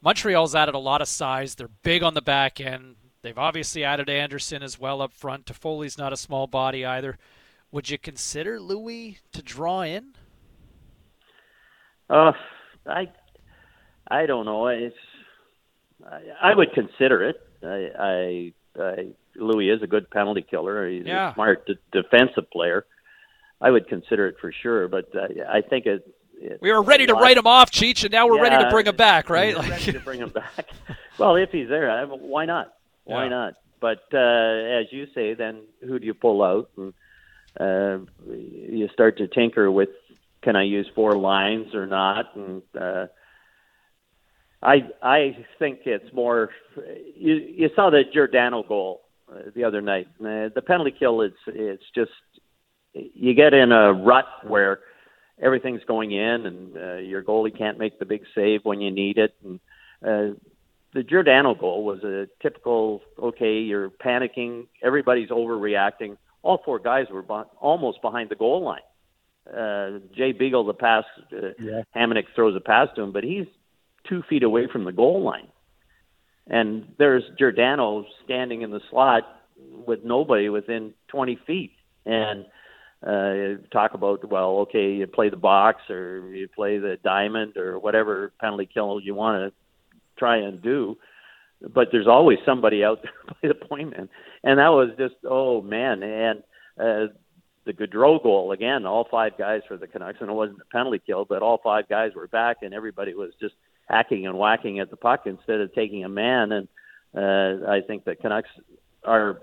Montreal's 0.02 0.54
added 0.54 0.74
a 0.74 0.78
lot 0.78 1.02
of 1.02 1.08
size. 1.08 1.54
They're 1.54 1.68
big 1.82 2.02
on 2.02 2.14
the 2.14 2.22
back 2.22 2.60
end. 2.60 2.96
They've 3.22 3.36
obviously 3.36 3.82
added 3.82 4.08
Anderson 4.08 4.62
as 4.62 4.78
well 4.78 5.02
up 5.02 5.12
front. 5.12 5.46
Toffoli's 5.46 5.98
not 5.98 6.12
a 6.12 6.16
small 6.16 6.46
body 6.46 6.84
either. 6.84 7.18
Would 7.72 7.90
you 7.90 7.98
consider 7.98 8.60
Loui 8.60 9.18
to 9.32 9.42
draw 9.42 9.82
in? 9.82 10.14
Uh, 12.08 12.32
I, 12.86 13.10
I 14.08 14.26
don't 14.26 14.44
know. 14.44 14.68
It's, 14.68 14.96
I, 16.08 16.50
I 16.50 16.54
would 16.54 16.72
consider 16.72 17.28
it. 17.28 17.36
I, 17.64 17.90
I, 17.98 18.52
I 18.80 19.06
Loui 19.36 19.74
is 19.74 19.82
a 19.82 19.88
good 19.88 20.08
penalty 20.10 20.46
killer. 20.48 20.88
He's 20.88 21.04
yeah. 21.04 21.32
a 21.32 21.34
smart 21.34 21.66
d- 21.66 21.78
defensive 21.90 22.48
player. 22.52 22.86
I 23.60 23.70
would 23.70 23.88
consider 23.88 24.26
it 24.28 24.36
for 24.40 24.52
sure, 24.52 24.88
but 24.88 25.06
uh, 25.14 25.28
I 25.48 25.62
think 25.62 25.86
it. 25.86 26.06
it 26.34 26.58
we 26.60 26.70
were 26.72 26.82
ready 26.82 27.06
to 27.06 27.14
write 27.14 27.36
him 27.36 27.46
off, 27.46 27.70
Cheech, 27.70 28.04
and 28.04 28.12
now 28.12 28.26
we're 28.26 28.36
yeah, 28.36 28.42
ready 28.42 28.64
to 28.64 28.70
bring 28.70 28.86
him 28.86 28.96
back, 28.96 29.30
right? 29.30 29.56
Like... 29.56 29.70
ready 29.70 29.92
to 29.92 30.00
bring 30.00 30.20
him 30.20 30.28
back. 30.30 30.68
well, 31.18 31.36
if 31.36 31.50
he's 31.50 31.68
there, 31.68 32.06
why 32.06 32.44
not? 32.44 32.74
Why 33.04 33.24
yeah. 33.24 33.30
not? 33.30 33.54
But 33.80 34.02
uh, 34.12 34.18
as 34.18 34.86
you 34.90 35.06
say, 35.14 35.34
then 35.34 35.62
who 35.80 35.98
do 35.98 36.06
you 36.06 36.14
pull 36.14 36.42
out? 36.42 36.70
And 36.76 36.92
uh, 37.58 37.98
you 38.28 38.88
start 38.92 39.18
to 39.18 39.28
tinker 39.28 39.70
with, 39.70 39.90
can 40.42 40.56
I 40.56 40.64
use 40.64 40.86
four 40.94 41.16
lines 41.16 41.74
or 41.74 41.86
not? 41.86 42.34
And 42.36 42.62
uh, 42.78 43.06
I 44.62 44.88
I 45.02 45.46
think 45.58 45.80
it's 45.84 46.12
more. 46.12 46.50
You 47.16 47.34
you 47.34 47.70
saw 47.74 47.90
the 47.90 48.02
Giordano 48.12 48.62
goal 48.62 49.02
uh, 49.30 49.50
the 49.54 49.64
other 49.64 49.80
night. 49.80 50.08
Uh, 50.20 50.48
the 50.54 50.62
penalty 50.66 50.94
kill 50.98 51.20
is 51.22 51.32
it's 51.46 51.84
just 51.94 52.10
you 53.14 53.34
get 53.34 53.54
in 53.54 53.72
a 53.72 53.92
rut 53.92 54.26
where 54.44 54.80
everything's 55.40 55.84
going 55.84 56.12
in 56.12 56.46
and 56.46 56.76
uh, 56.76 56.94
your 56.96 57.22
goalie 57.22 57.56
can't 57.56 57.78
make 57.78 57.98
the 57.98 58.04
big 58.04 58.22
save 58.34 58.64
when 58.64 58.80
you 58.80 58.90
need 58.90 59.18
it 59.18 59.34
and 59.44 59.60
uh, 60.06 60.34
the 60.96 61.02
Giordano 61.02 61.54
goal 61.54 61.84
was 61.84 62.02
a 62.04 62.26
typical 62.42 63.02
okay, 63.22 63.58
you're 63.58 63.90
panicking, 63.90 64.66
everybody's 64.82 65.28
overreacting. 65.28 66.16
All 66.42 66.62
four 66.64 66.78
guys 66.78 67.06
were 67.10 67.22
be- 67.22 67.50
almost 67.60 68.00
behind 68.00 68.30
the 68.30 68.34
goal 68.34 68.64
line. 68.64 68.80
Uh, 69.46 69.98
Jay 70.16 70.32
Beagle, 70.32 70.64
the 70.64 70.74
pass, 70.74 71.04
uh, 71.32 71.48
yeah. 71.60 71.82
Hamonic 71.94 72.24
throws 72.34 72.56
a 72.56 72.60
pass 72.60 72.88
to 72.96 73.02
him, 73.02 73.12
but 73.12 73.24
he's 73.24 73.46
two 74.08 74.22
feet 74.28 74.42
away 74.42 74.68
from 74.72 74.84
the 74.84 74.92
goal 74.92 75.22
line. 75.22 75.48
And 76.48 76.94
there's 76.98 77.24
Giordano 77.38 78.06
standing 78.24 78.62
in 78.62 78.70
the 78.70 78.80
slot 78.90 79.24
with 79.86 80.02
nobody 80.02 80.48
within 80.48 80.94
20 81.08 81.38
feet. 81.46 81.72
And 82.06 82.46
uh, 83.04 83.62
talk 83.72 83.94
about, 83.94 84.28
well, 84.30 84.58
okay, 84.60 84.92
you 84.92 85.06
play 85.06 85.28
the 85.28 85.36
box 85.36 85.82
or 85.90 86.30
you 86.34 86.48
play 86.48 86.78
the 86.78 86.98
diamond 87.04 87.56
or 87.56 87.78
whatever 87.78 88.32
penalty 88.40 88.68
kill 88.72 89.00
you 89.00 89.14
want 89.14 89.52
to 89.52 89.56
try 90.18 90.38
and 90.38 90.62
do. 90.62 90.96
But 91.60 91.88
there's 91.92 92.06
always 92.06 92.38
somebody 92.44 92.84
out 92.84 93.02
there 93.02 93.12
by 93.26 93.48
the 93.48 93.66
point 93.66 93.90
man, 93.90 94.08
and 94.44 94.58
that 94.58 94.68
was 94.68 94.90
just 94.98 95.14
oh 95.24 95.62
man, 95.62 96.02
and 96.02 96.40
uh, 96.78 97.12
the 97.64 97.72
Gaudreau 97.72 98.22
goal 98.22 98.52
again. 98.52 98.84
All 98.84 99.08
five 99.10 99.38
guys 99.38 99.62
for 99.66 99.76
the 99.76 99.86
Canucks, 99.86 100.18
and 100.20 100.28
it 100.28 100.34
wasn't 100.34 100.60
a 100.60 100.72
penalty 100.72 101.00
kill, 101.04 101.24
but 101.24 101.42
all 101.42 101.58
five 101.62 101.88
guys 101.88 102.12
were 102.14 102.28
back, 102.28 102.58
and 102.62 102.74
everybody 102.74 103.14
was 103.14 103.32
just 103.40 103.54
hacking 103.88 104.26
and 104.26 104.38
whacking 104.38 104.80
at 104.80 104.90
the 104.90 104.96
puck 104.96 105.22
instead 105.26 105.60
of 105.60 105.74
taking 105.74 106.04
a 106.04 106.08
man. 106.08 106.52
And 106.52 106.68
uh, 107.14 107.70
I 107.70 107.80
think 107.86 108.04
the 108.04 108.16
Canucks 108.16 108.50
are 109.04 109.40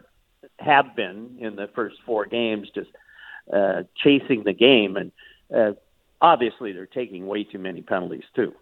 have 0.59 0.95
been 0.95 1.37
in 1.39 1.55
the 1.55 1.69
first 1.73 1.95
four 2.05 2.25
games 2.25 2.69
just 2.75 2.89
uh, 3.51 3.83
chasing 3.95 4.43
the 4.43 4.53
game, 4.53 4.97
and 4.97 5.11
uh, 5.55 5.73
obviously 6.21 6.71
they're 6.71 6.85
taking 6.85 7.27
way 7.27 7.43
too 7.43 7.59
many 7.59 7.81
penalties 7.81 8.23
too. 8.35 8.53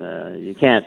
Uh, 0.00 0.30
you 0.30 0.54
can't 0.54 0.86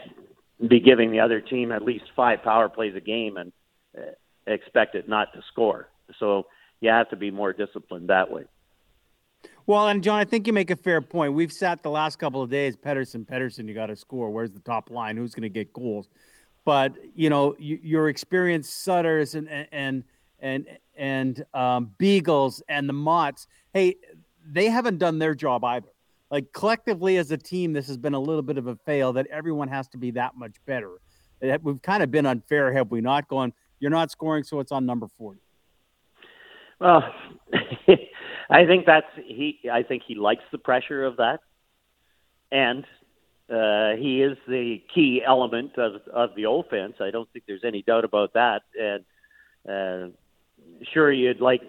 be 0.66 0.80
giving 0.80 1.10
the 1.10 1.20
other 1.20 1.40
team 1.40 1.72
at 1.72 1.82
least 1.82 2.04
five 2.16 2.42
power 2.42 2.68
plays 2.68 2.94
a 2.96 3.00
game 3.00 3.36
and 3.36 3.52
uh, 3.98 4.02
expect 4.46 4.94
it 4.94 5.08
not 5.08 5.32
to 5.34 5.42
score. 5.50 5.88
So 6.18 6.46
you 6.80 6.90
have 6.90 7.10
to 7.10 7.16
be 7.16 7.30
more 7.30 7.52
disciplined 7.52 8.08
that 8.08 8.30
way. 8.30 8.44
Well, 9.66 9.88
and 9.88 10.02
John, 10.02 10.18
I 10.18 10.24
think 10.24 10.46
you 10.46 10.52
make 10.52 10.70
a 10.70 10.76
fair 10.76 11.00
point. 11.00 11.34
We've 11.34 11.52
sat 11.52 11.82
the 11.82 11.90
last 11.90 12.18
couple 12.18 12.42
of 12.42 12.50
days, 12.50 12.76
Pettersson, 12.76 13.24
Pettersson, 13.24 13.68
you 13.68 13.74
got 13.74 13.86
to 13.86 13.96
score. 13.96 14.30
Where's 14.30 14.50
the 14.50 14.60
top 14.60 14.90
line? 14.90 15.16
Who's 15.16 15.34
going 15.34 15.44
to 15.44 15.48
get 15.48 15.72
goals? 15.72 16.08
But 16.64 16.94
you 17.14 17.30
know, 17.30 17.56
you, 17.58 17.78
your 17.82 18.08
experienced 18.08 18.84
Sutters 18.84 19.34
and 19.34 19.48
and 19.72 20.04
and 20.40 20.66
and 20.96 21.44
um, 21.54 21.92
Beagles 21.98 22.62
and 22.68 22.88
the 22.88 22.92
Mottes, 22.92 23.46
hey, 23.72 23.96
they 24.44 24.66
haven't 24.66 24.98
done 24.98 25.18
their 25.18 25.34
job 25.34 25.64
either. 25.64 25.88
Like 26.30 26.52
collectively 26.52 27.18
as 27.18 27.30
a 27.30 27.36
team, 27.36 27.72
this 27.72 27.86
has 27.88 27.96
been 27.96 28.14
a 28.14 28.20
little 28.20 28.42
bit 28.42 28.58
of 28.58 28.66
a 28.66 28.76
fail. 28.86 29.12
That 29.12 29.26
everyone 29.26 29.68
has 29.68 29.88
to 29.88 29.98
be 29.98 30.12
that 30.12 30.34
much 30.36 30.56
better. 30.66 30.92
We've 31.62 31.82
kind 31.82 32.02
of 32.02 32.10
been 32.10 32.24
unfair, 32.24 32.72
have 32.72 32.90
we 32.90 33.00
not? 33.00 33.28
Going, 33.28 33.52
you're 33.80 33.90
not 33.90 34.10
scoring, 34.10 34.44
so 34.44 34.60
it's 34.60 34.72
on 34.72 34.86
number 34.86 35.08
forty. 35.18 35.40
Well, 36.80 37.04
I 38.50 38.66
think 38.66 38.86
that's 38.86 39.06
he. 39.16 39.58
I 39.70 39.82
think 39.82 40.04
he 40.06 40.14
likes 40.14 40.44
the 40.52 40.58
pressure 40.58 41.04
of 41.04 41.18
that, 41.18 41.40
and 42.50 42.84
uh, 43.52 43.96
he 43.96 44.22
is 44.22 44.38
the 44.48 44.82
key 44.94 45.22
element 45.26 45.76
of 45.76 46.00
of 46.08 46.34
the 46.34 46.48
offense. 46.48 46.94
I 47.00 47.10
don't 47.10 47.30
think 47.32 47.44
there's 47.46 47.64
any 47.64 47.82
doubt 47.82 48.04
about 48.04 48.32
that. 48.32 48.62
And 48.80 49.04
uh, 49.68 50.16
sure, 50.92 51.12
you'd 51.12 51.40
like 51.40 51.62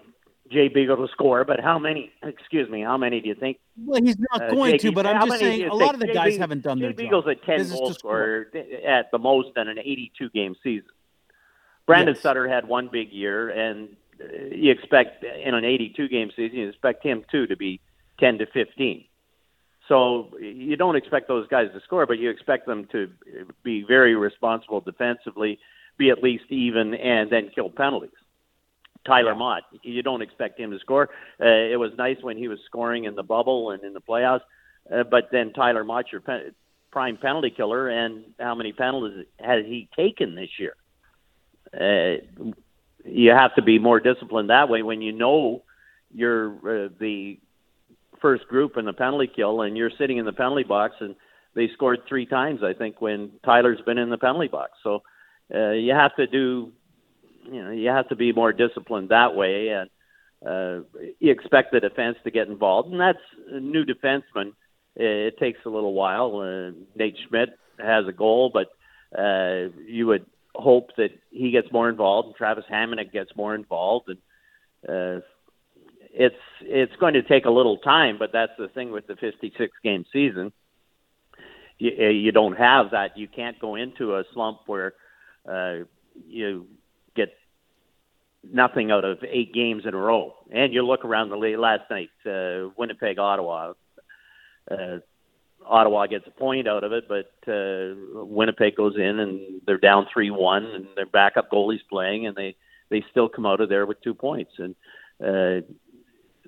Jay 0.50 0.68
Beagle 0.68 0.96
to 0.96 1.08
score, 1.12 1.44
but 1.44 1.60
how 1.60 1.78
many? 1.78 2.12
Excuse 2.22 2.68
me, 2.68 2.82
how 2.82 2.96
many 2.96 3.20
do 3.20 3.28
you 3.28 3.34
think? 3.34 3.58
Well, 3.76 4.02
he's 4.02 4.18
not 4.18 4.42
uh, 4.42 4.50
going 4.50 4.72
Jay, 4.72 4.78
to, 4.78 4.92
but 4.92 5.06
I'm 5.06 5.26
just 5.26 5.40
saying 5.40 5.68
a 5.68 5.74
lot 5.74 5.94
of 5.94 6.00
the 6.00 6.06
Jay 6.06 6.12
guys 6.14 6.24
Beagle, 6.32 6.40
haven't 6.40 6.62
done 6.62 6.78
Jay 6.78 6.84
their 6.86 6.92
Beagle's 6.94 7.24
job. 7.24 7.36
a 7.42 7.46
ten 7.46 7.68
goal 7.68 7.92
scorer 7.94 8.48
at 8.86 9.10
the 9.10 9.18
most 9.18 9.56
in 9.56 9.68
an 9.68 9.78
82 9.78 10.30
game 10.30 10.54
season. 10.62 10.88
Brandon 11.86 12.14
Yes. 12.14 12.22
Sutter 12.22 12.48
had 12.48 12.66
one 12.66 12.88
big 12.90 13.12
year, 13.12 13.50
and 13.50 13.88
you 14.50 14.70
expect 14.70 15.24
in 15.24 15.54
an 15.54 15.64
82 15.64 16.08
game 16.08 16.30
season, 16.34 16.58
you 16.58 16.68
expect 16.68 17.02
him 17.04 17.24
too 17.30 17.46
to 17.46 17.56
be 17.56 17.80
10 18.20 18.38
to 18.38 18.46
15. 18.46 19.04
So 19.88 20.30
you 20.40 20.76
don't 20.76 20.96
expect 20.96 21.28
those 21.28 21.46
guys 21.48 21.68
to 21.74 21.80
score, 21.82 22.06
but 22.06 22.18
you 22.18 22.30
expect 22.30 22.66
them 22.66 22.86
to 22.92 23.10
be 23.62 23.84
very 23.86 24.14
responsible 24.14 24.80
defensively, 24.80 25.58
be 25.98 26.08
at 26.10 26.22
least 26.22 26.44
even, 26.48 26.94
and 26.94 27.30
then 27.30 27.50
kill 27.54 27.68
penalties. 27.68 28.10
Tyler 29.04 29.34
Motte, 29.34 29.64
you 29.82 30.02
don't 30.02 30.22
expect 30.22 30.58
him 30.58 30.70
to 30.70 30.78
score. 30.78 31.10
Uh, 31.40 31.46
it 31.46 31.78
was 31.78 31.92
nice 31.98 32.16
when 32.22 32.36
he 32.36 32.48
was 32.48 32.58
scoring 32.66 33.04
in 33.04 33.14
the 33.14 33.22
bubble 33.22 33.70
and 33.70 33.82
in 33.84 33.92
the 33.92 34.00
playoffs, 34.00 34.40
uh, 34.92 35.02
but 35.04 35.28
then 35.30 35.52
Tyler 35.52 35.84
Motte's 35.84 36.10
your 36.10 36.20
pen- 36.20 36.54
prime 36.90 37.16
penalty 37.16 37.50
killer, 37.50 37.88
and 37.88 38.24
how 38.38 38.54
many 38.54 38.72
penalties 38.72 39.26
has 39.38 39.64
he 39.66 39.88
taken 39.96 40.34
this 40.34 40.50
year? 40.58 40.76
Uh, 41.72 42.52
you 43.04 43.30
have 43.30 43.54
to 43.56 43.62
be 43.62 43.78
more 43.78 44.00
disciplined 44.00 44.50
that 44.50 44.68
way 44.68 44.82
when 44.82 45.02
you 45.02 45.12
know 45.12 45.62
you're 46.12 46.86
uh, 46.86 46.88
the 46.98 47.38
first 48.20 48.46
group 48.48 48.76
in 48.76 48.84
the 48.84 48.92
penalty 48.92 49.26
kill 49.26 49.62
and 49.62 49.76
you're 49.76 49.90
sitting 49.98 50.16
in 50.16 50.24
the 50.24 50.32
penalty 50.32 50.62
box 50.62 50.94
and 51.00 51.14
they 51.54 51.68
scored 51.74 52.00
three 52.08 52.24
times 52.24 52.62
I 52.62 52.72
think 52.72 53.02
when 53.02 53.32
Tyler's 53.44 53.80
been 53.84 53.98
in 53.98 54.08
the 54.08 54.16
penalty 54.16 54.48
box. 54.48 54.72
So 54.82 55.02
uh, 55.54 55.72
you 55.72 55.92
have 55.92 56.16
to 56.16 56.26
do 56.26 56.72
you 57.50 57.62
know 57.62 57.70
you 57.70 57.88
have 57.88 58.08
to 58.08 58.16
be 58.16 58.32
more 58.32 58.52
disciplined 58.52 59.10
that 59.10 59.34
way 59.34 59.68
and 59.68 59.90
uh, 60.46 60.84
you 61.20 61.30
expect 61.30 61.72
the 61.72 61.80
defense 61.80 62.16
to 62.24 62.30
get 62.30 62.48
involved 62.48 62.90
and 62.90 63.00
that's 63.00 63.18
a 63.50 63.60
new 63.60 63.84
defenseman. 63.84 64.52
It 64.96 65.38
takes 65.38 65.58
a 65.64 65.70
little 65.70 65.94
while. 65.94 66.36
Uh, 66.36 66.70
Nate 66.94 67.16
Schmidt 67.26 67.58
has 67.80 68.06
a 68.06 68.12
goal, 68.12 68.52
but 68.52 68.68
uh, 69.18 69.70
you 69.86 70.06
would 70.06 70.26
hope 70.54 70.90
that 70.96 71.10
he 71.30 71.50
gets 71.50 71.72
more 71.72 71.88
involved 71.88 72.26
and 72.26 72.36
Travis 72.36 72.64
Hamonic 72.70 73.12
gets 73.12 73.30
more 73.34 73.54
involved 73.54 74.08
and 74.08 74.18
uh, 74.88 75.24
it's 76.14 76.36
it's 76.60 76.94
going 76.96 77.14
to 77.14 77.22
take 77.22 77.44
a 77.44 77.50
little 77.50 77.78
time, 77.78 78.18
but 78.18 78.30
that's 78.32 78.52
the 78.56 78.68
thing 78.68 78.92
with 78.92 79.06
the 79.06 79.16
56 79.16 79.72
game 79.82 80.04
season. 80.12 80.52
You, 81.78 81.90
you 82.08 82.32
don't 82.32 82.56
have 82.56 82.92
that. 82.92 83.18
You 83.18 83.26
can't 83.26 83.58
go 83.58 83.74
into 83.74 84.14
a 84.14 84.24
slump 84.32 84.60
where 84.66 84.94
uh, 85.48 85.84
you 86.26 86.66
nothing 88.52 88.90
out 88.90 89.04
of 89.04 89.18
eight 89.28 89.52
games 89.52 89.84
in 89.86 89.94
a 89.94 89.98
row. 89.98 90.34
And 90.50 90.72
you 90.72 90.82
look 90.82 91.04
around 91.04 91.30
the 91.30 91.36
league 91.36 91.58
last 91.58 91.82
night, 91.90 92.10
uh, 92.26 92.70
Winnipeg, 92.76 93.18
Ottawa. 93.18 93.72
Uh, 94.70 94.98
Ottawa 95.66 96.06
gets 96.06 96.26
a 96.26 96.30
point 96.30 96.68
out 96.68 96.84
of 96.84 96.92
it, 96.92 97.04
but 97.08 97.32
uh, 97.50 97.94
Winnipeg 98.24 98.76
goes 98.76 98.96
in 98.96 99.18
and 99.18 99.62
they're 99.66 99.78
down 99.78 100.06
three 100.12 100.30
one, 100.30 100.64
and 100.64 100.86
their 100.94 101.06
backup 101.06 101.50
goalie's 101.50 101.82
playing, 101.88 102.26
and 102.26 102.36
they 102.36 102.54
they 102.90 103.02
still 103.10 103.28
come 103.28 103.46
out 103.46 103.60
of 103.60 103.68
there 103.68 103.86
with 103.86 104.02
two 104.02 104.14
points. 104.14 104.52
And 104.58 104.74
uh, 105.20 105.66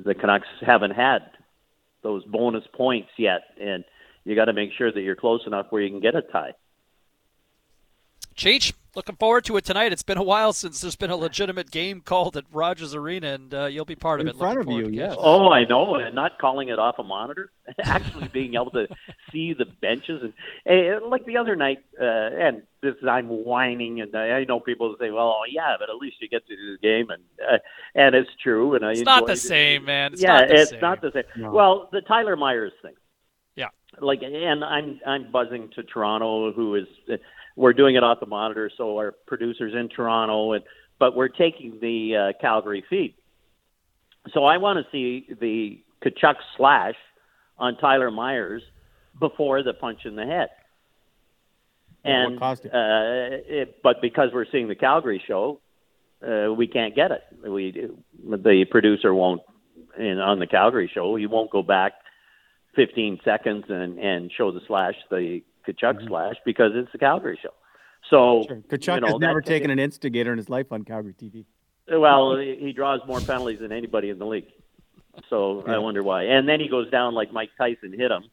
the 0.05 0.15
Canucks 0.15 0.49
haven't 0.61 0.91
had 0.91 1.31
those 2.03 2.25
bonus 2.25 2.65
points 2.75 3.09
yet, 3.17 3.43
and 3.61 3.85
you 4.25 4.35
got 4.35 4.47
to 4.47 4.53
make 4.53 4.71
sure 4.77 4.93
that 4.93 5.01
you're 5.01 5.17
close 5.17 5.43
enough 5.47 5.67
where 5.71 5.83
you 5.83 5.91
can 5.91 6.01
get 6.01 6.15
a 6.15 6.23
tie. 6.23 6.53
Cheech, 8.37 8.75
looking 8.95 9.17
forward 9.17 9.45
to 9.47 9.57
it 9.57 9.65
tonight. 9.65 9.93
It's 9.93 10.03
been 10.03 10.19
a 10.19 10.23
while 10.23 10.53
since 10.53 10.83
there's 10.83 10.95
been 10.95 11.11
a 11.11 11.17
legitimate 11.17 11.71
game 11.71 12.03
called 12.03 12.37
at 12.37 12.45
Rogers 12.53 12.95
Arena, 12.95 13.29
and 13.33 13.55
uh, 13.55 13.65
you'll 13.65 13.87
be 13.87 13.97
part 13.97 14.21
of 14.21 14.27
In 14.27 14.35
it. 14.35 14.37
front 14.37 14.59
Looking 14.59 14.61
of 14.61 14.67
forward 14.67 14.85
you, 14.87 14.91
to 14.91 14.97
yes. 14.97 15.17
Oh, 15.19 15.49
I 15.51 15.65
know, 15.65 15.95
and 15.95 16.15
not 16.15 16.39
calling 16.39 16.69
it 16.69 16.79
off 16.79 16.97
a 16.99 17.03
monitor, 17.03 17.51
actually 17.83 18.29
being 18.29 18.55
able 18.55 18.71
to 18.73 18.89
see 19.33 19.55
the 19.55 19.65
benches, 19.65 20.23
and, 20.23 20.33
and 20.67 21.07
like 21.07 21.25
the 21.25 21.39
other 21.39 21.57
night, 21.57 21.79
uh, 21.99 22.05
and 22.05 22.63
this 22.83 22.95
I'm 23.09 23.29
whining, 23.29 24.03
and 24.03 24.15
I, 24.15 24.29
I 24.33 24.45
know 24.45 24.61
people 24.61 24.95
say, 25.01 25.11
"Well, 25.11 25.35
yeah, 25.51 25.77
but 25.81 25.89
at 25.89 25.97
least 25.97 26.17
you 26.21 26.29
get 26.29 26.47
to 26.47 26.55
do 26.55 26.73
the 26.73 26.79
game," 26.87 27.09
and 27.09 27.23
uh, 27.43 27.59
and 27.95 28.15
it's 28.15 28.31
true, 28.43 28.75
and 28.75 28.85
I 28.85 28.91
It's 28.93 29.01
not 29.01 29.25
the 29.27 29.33
it. 29.33 29.37
same, 29.39 29.87
man. 29.87 30.13
It's 30.13 30.21
yeah, 30.23 30.41
not 30.41 30.49
the 30.49 30.55
it's 30.55 30.71
same. 30.71 30.81
not 30.81 31.01
the 31.01 31.11
same. 31.13 31.25
No. 31.37 31.51
Well, 31.53 31.89
the 31.91 32.03
Tyler 32.03 32.37
Myers 32.37 32.73
thing. 32.83 32.95
Yeah. 33.55 33.69
Like, 33.99 34.21
and 34.23 34.63
I'm 34.63 35.01
I'm 35.07 35.31
buzzing 35.33 35.71
to 35.77 35.83
Toronto, 35.85 36.53
who 36.53 36.75
is 36.75 36.87
we're 37.57 37.73
doing 37.73 37.97
it 37.97 38.05
off 38.05 38.21
the 38.21 38.27
monitor, 38.27 38.71
so 38.77 38.97
our 38.99 39.13
producers 39.27 39.73
in 39.75 39.89
Toronto, 39.89 40.53
and 40.53 40.65
but 40.99 41.17
we're 41.17 41.29
taking 41.29 41.79
the 41.81 42.17
uh, 42.17 42.41
Calgary 42.41 42.85
feed. 42.89 43.15
So 44.33 44.45
I 44.45 44.59
want 44.59 44.79
to 44.79 44.91
see 44.93 45.27
the 45.41 45.83
Tkachuk 46.05 46.37
slash 46.57 46.95
on 47.59 47.77
Tyler 47.79 48.11
Myers 48.11 48.63
before 49.19 49.63
the 49.63 49.73
punch 49.73 50.01
in 50.05 50.17
the 50.17 50.27
head. 50.27 50.49
And 52.05 52.41
uh, 52.41 52.59
it, 52.65 53.83
but 53.83 54.01
because 54.01 54.31
we're 54.33 54.47
seeing 54.53 54.69
the 54.69 54.75
Calgary 54.77 55.23
show, 55.27 55.61
uh, 56.27 56.53
we 56.53 56.67
can't 56.69 56.95
get 56.95 57.11
it. 57.11 57.23
We 57.43 57.89
the 58.25 58.65
producer 58.71 59.13
won't 59.13 59.43
in 59.99 60.19
on 60.19 60.39
the 60.39 60.47
Calgary 60.47 60.91
show. 60.93 61.17
He 61.17 61.27
won't 61.27 61.51
go 61.51 61.63
back 61.63 61.95
15 62.77 63.21
seconds 63.25 63.65
and 63.69 63.99
and 63.99 64.31
show 64.37 64.53
the 64.53 64.61
slash, 64.69 64.95
the 65.11 65.43
Tkachuk 65.67 66.07
slash, 66.07 66.37
because 66.45 66.73
it's 66.75 66.91
the 66.93 66.99
Calgary 66.99 67.39
show. 67.43 67.51
So 68.11 68.45
Tkachuk 68.49 68.95
you 68.95 69.01
know, 69.01 69.07
has 69.09 69.19
never 69.19 69.41
taken 69.41 69.71
an 69.71 69.79
instigator 69.79 70.33
in 70.33 70.39
his 70.39 70.49
life 70.49 70.73
on 70.73 70.85
Calgary 70.85 71.15
TV. 71.15 71.45
Well, 71.89 72.37
he 72.37 72.73
draws 72.73 73.01
more 73.07 73.21
penalties 73.21 73.61
than 73.61 73.73
anybody 73.73 74.11
in 74.11 74.19
the 74.19 74.27
league. 74.27 74.49
So 75.31 75.65
I 75.67 75.79
wonder 75.79 76.03
why. 76.03 76.25
And 76.25 76.49
then 76.49 76.61
he 76.61 76.69
goes 76.69 76.91
down 76.91 77.15
like 77.15 77.33
Mike 77.33 77.51
Tyson 77.57 77.93
hit 77.93 78.11
him, 78.11 78.25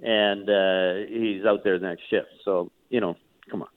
and 0.00 0.48
uh, 0.48 1.08
he's 1.08 1.44
out 1.44 1.64
there 1.64 1.78
the 1.78 1.86
next 1.86 2.02
shift. 2.10 2.28
So 2.44 2.70
you 2.88 3.00
know, 3.00 3.16
come 3.50 3.62
on. 3.62 3.68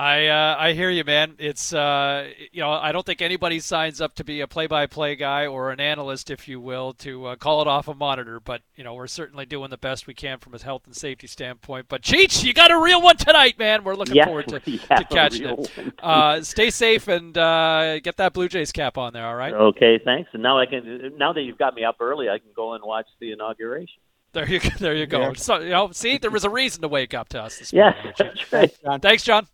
I 0.00 0.28
uh, 0.28 0.56
I 0.58 0.72
hear 0.72 0.88
you, 0.88 1.04
man. 1.04 1.34
It's 1.38 1.74
uh, 1.74 2.30
you 2.52 2.62
know 2.62 2.70
I 2.70 2.90
don't 2.90 3.04
think 3.04 3.20
anybody 3.20 3.60
signs 3.60 4.00
up 4.00 4.14
to 4.14 4.24
be 4.24 4.40
a 4.40 4.46
play-by-play 4.46 5.16
guy 5.16 5.46
or 5.46 5.72
an 5.72 5.78
analyst, 5.78 6.30
if 6.30 6.48
you 6.48 6.58
will, 6.58 6.94
to 6.94 7.26
uh, 7.26 7.36
call 7.36 7.60
it 7.60 7.68
off 7.68 7.86
a 7.86 7.92
monitor. 7.92 8.40
But 8.40 8.62
you 8.76 8.82
know 8.82 8.94
we're 8.94 9.06
certainly 9.06 9.44
doing 9.44 9.68
the 9.68 9.76
best 9.76 10.06
we 10.06 10.14
can 10.14 10.38
from 10.38 10.54
a 10.54 10.58
health 10.58 10.86
and 10.86 10.96
safety 10.96 11.26
standpoint. 11.26 11.84
But 11.90 12.00
Cheech, 12.00 12.42
you 12.42 12.54
got 12.54 12.70
a 12.70 12.78
real 12.78 13.02
one 13.02 13.18
tonight, 13.18 13.58
man. 13.58 13.84
We're 13.84 13.94
looking 13.94 14.16
Yes, 14.16 14.24
forward 14.24 14.48
to, 14.48 14.60
to 14.60 15.04
catching 15.10 15.46
it. 15.46 15.94
Uh, 16.02 16.40
stay 16.40 16.70
safe 16.70 17.06
and 17.06 17.36
uh, 17.36 18.00
get 18.00 18.16
that 18.16 18.32
Blue 18.32 18.48
Jays 18.48 18.72
cap 18.72 18.96
on 18.96 19.12
there. 19.12 19.26
All 19.26 19.36
right. 19.36 19.52
Okay, 19.52 20.00
thanks. 20.02 20.30
And 20.32 20.42
now 20.42 20.58
I 20.58 20.64
can. 20.64 21.12
Now 21.18 21.34
that 21.34 21.42
you've 21.42 21.58
got 21.58 21.74
me 21.74 21.84
up 21.84 21.96
early, 22.00 22.30
I 22.30 22.38
can 22.38 22.52
go 22.56 22.72
and 22.72 22.82
watch 22.82 23.06
the 23.20 23.32
inauguration. 23.32 24.00
There 24.32 24.48
you 24.48 24.60
go. 24.60 24.68
There 24.78 24.94
you 24.94 25.06
go. 25.06 25.20
Yeah. 25.20 25.32
So 25.34 25.58
you 25.60 25.70
know, 25.70 25.90
see, 25.92 26.18
there 26.18 26.30
was 26.30 26.44
a 26.44 26.50
reason 26.50 26.82
to 26.82 26.88
wake 26.88 27.14
up 27.14 27.28
to 27.30 27.42
us 27.42 27.58
this 27.58 27.72
morning. 27.72 28.12
that's 28.16 28.52
right. 28.52 29.02
Thanks, 29.02 29.24
John. 29.24 29.46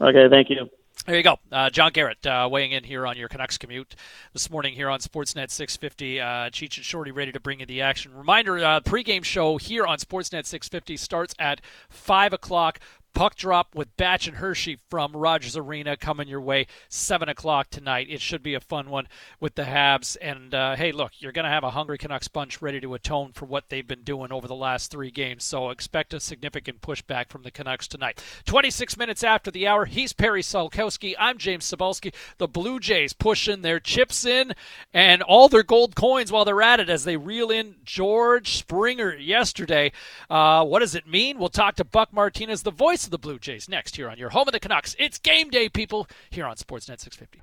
Okay, 0.00 0.28
thank 0.30 0.48
you. 0.50 0.70
There 1.06 1.16
you 1.16 1.24
go. 1.24 1.36
Uh, 1.50 1.68
John 1.68 1.90
Garrett 1.90 2.24
uh, 2.24 2.48
weighing 2.50 2.70
in 2.70 2.84
here 2.84 3.08
on 3.08 3.16
your 3.16 3.28
Canucks 3.28 3.58
commute 3.58 3.96
this 4.32 4.48
morning 4.48 4.72
here 4.72 4.88
on 4.88 5.00
Sportsnet 5.00 5.50
650. 5.50 6.20
Uh, 6.20 6.24
Cheech 6.50 6.76
and 6.76 6.84
Shorty 6.84 7.10
ready 7.10 7.32
to 7.32 7.40
bring 7.40 7.58
you 7.58 7.66
the 7.66 7.82
action. 7.82 8.14
Reminder, 8.14 8.58
uh, 8.58 8.80
pregame 8.80 9.24
show 9.24 9.56
here 9.56 9.84
on 9.84 9.98
Sportsnet 9.98 10.46
650 10.46 10.96
starts 10.96 11.34
at 11.40 11.60
5 11.88 12.34
o'clock. 12.34 12.78
Puck 13.14 13.36
drop 13.36 13.74
with 13.74 13.94
Batch 13.96 14.26
and 14.26 14.38
Hershey 14.38 14.78
from 14.88 15.14
Rogers 15.14 15.56
Arena 15.56 15.96
coming 15.96 16.28
your 16.28 16.40
way, 16.40 16.66
7 16.88 17.28
o'clock 17.28 17.68
tonight. 17.68 18.06
It 18.08 18.22
should 18.22 18.42
be 18.42 18.54
a 18.54 18.60
fun 18.60 18.88
one 18.88 19.06
with 19.38 19.54
the 19.54 19.64
Habs. 19.64 20.16
And 20.22 20.54
uh, 20.54 20.76
hey, 20.76 20.92
look, 20.92 21.12
you're 21.18 21.32
going 21.32 21.44
to 21.44 21.50
have 21.50 21.62
a 21.62 21.70
hungry 21.70 21.98
Canucks 21.98 22.28
bunch 22.28 22.62
ready 22.62 22.80
to 22.80 22.94
atone 22.94 23.32
for 23.32 23.44
what 23.44 23.68
they've 23.68 23.86
been 23.86 24.02
doing 24.02 24.32
over 24.32 24.48
the 24.48 24.54
last 24.54 24.90
three 24.90 25.10
games. 25.10 25.44
So 25.44 25.68
expect 25.68 26.14
a 26.14 26.20
significant 26.20 26.80
pushback 26.80 27.28
from 27.28 27.42
the 27.42 27.50
Canucks 27.50 27.86
tonight. 27.86 28.22
26 28.46 28.96
minutes 28.96 29.22
after 29.22 29.50
the 29.50 29.66
hour, 29.66 29.84
he's 29.84 30.14
Perry 30.14 30.42
Solkowski. 30.42 31.14
I'm 31.18 31.36
James 31.36 31.70
Cybulski. 31.70 32.14
The 32.38 32.48
Blue 32.48 32.80
Jays 32.80 33.12
pushing 33.12 33.60
their 33.60 33.78
chips 33.78 34.24
in 34.24 34.54
and 34.94 35.22
all 35.22 35.48
their 35.50 35.62
gold 35.62 35.94
coins 35.94 36.32
while 36.32 36.46
they're 36.46 36.62
at 36.62 36.80
it 36.80 36.88
as 36.88 37.04
they 37.04 37.18
reel 37.18 37.50
in 37.50 37.76
George 37.84 38.56
Springer 38.56 39.14
yesterday. 39.14 39.92
Uh, 40.30 40.64
what 40.64 40.78
does 40.78 40.94
it 40.94 41.06
mean? 41.06 41.38
We'll 41.38 41.50
talk 41.50 41.76
to 41.76 41.84
Buck 41.84 42.10
Martinez, 42.12 42.62
the 42.62 42.70
voice 42.70 43.01
of 43.04 43.10
the 43.10 43.18
Blue 43.18 43.38
Jays 43.38 43.68
next 43.68 43.96
here 43.96 44.08
on 44.08 44.18
your 44.18 44.30
home 44.30 44.48
of 44.48 44.52
the 44.52 44.60
Canucks. 44.60 44.96
It's 44.98 45.18
game 45.18 45.50
day, 45.50 45.68
people, 45.68 46.06
here 46.30 46.46
on 46.46 46.56
Sportsnet 46.56 47.00
650. 47.00 47.40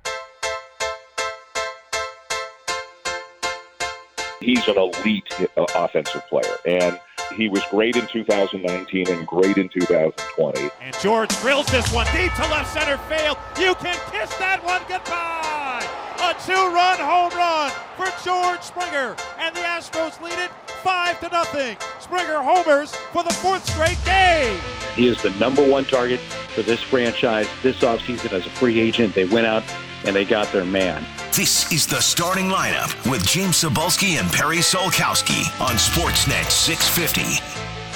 He's 4.40 4.66
an 4.68 4.78
elite 4.78 5.32
uh, 5.56 5.66
offensive 5.74 6.26
player, 6.28 6.56
and 6.64 6.98
he 7.36 7.48
was 7.48 7.62
great 7.70 7.96
in 7.96 8.06
2019 8.06 9.08
and 9.08 9.26
great 9.26 9.58
in 9.58 9.68
2020. 9.68 10.70
And 10.80 10.98
George 11.00 11.28
drills 11.40 11.66
this 11.66 11.92
one 11.92 12.06
deep 12.06 12.32
to 12.34 12.42
left 12.42 12.72
center 12.72 12.96
field. 13.08 13.36
You 13.58 13.74
can 13.74 13.98
kiss 14.10 14.34
that 14.36 14.64
one 14.64 14.80
goodbye. 14.88 15.86
A 16.22 16.34
two-run 16.44 16.98
home 16.98 17.32
run 17.36 17.70
for 17.96 18.08
George 18.24 18.62
Springer, 18.62 19.16
and 19.38 19.54
the 19.54 19.60
Astros 19.60 20.20
lead 20.22 20.38
it 20.38 20.50
five 20.82 21.20
to 21.20 21.28
nothing. 21.28 21.76
Springer 22.00 22.42
homers 22.42 22.94
for 23.12 23.22
the 23.22 23.32
fourth 23.34 23.64
straight 23.68 24.02
game. 24.04 24.58
He 24.94 25.08
is 25.08 25.22
the 25.22 25.30
number 25.30 25.66
one 25.66 25.84
target 25.84 26.20
for 26.20 26.62
this 26.62 26.80
franchise 26.82 27.48
this 27.62 27.78
offseason 27.80 28.32
as 28.32 28.46
a 28.46 28.50
free 28.50 28.80
agent. 28.80 29.14
They 29.14 29.24
went 29.24 29.46
out 29.46 29.62
and 30.04 30.16
they 30.16 30.24
got 30.24 30.50
their 30.52 30.64
man. 30.64 31.04
This 31.32 31.70
is 31.72 31.86
the 31.86 32.00
starting 32.00 32.46
lineup 32.46 33.10
with 33.10 33.26
James 33.26 33.62
Cybulski 33.62 34.20
and 34.20 34.30
Perry 34.32 34.58
Solkowski 34.58 35.44
on 35.60 35.76
Sportsnet 35.76 36.50
650. 36.50 37.42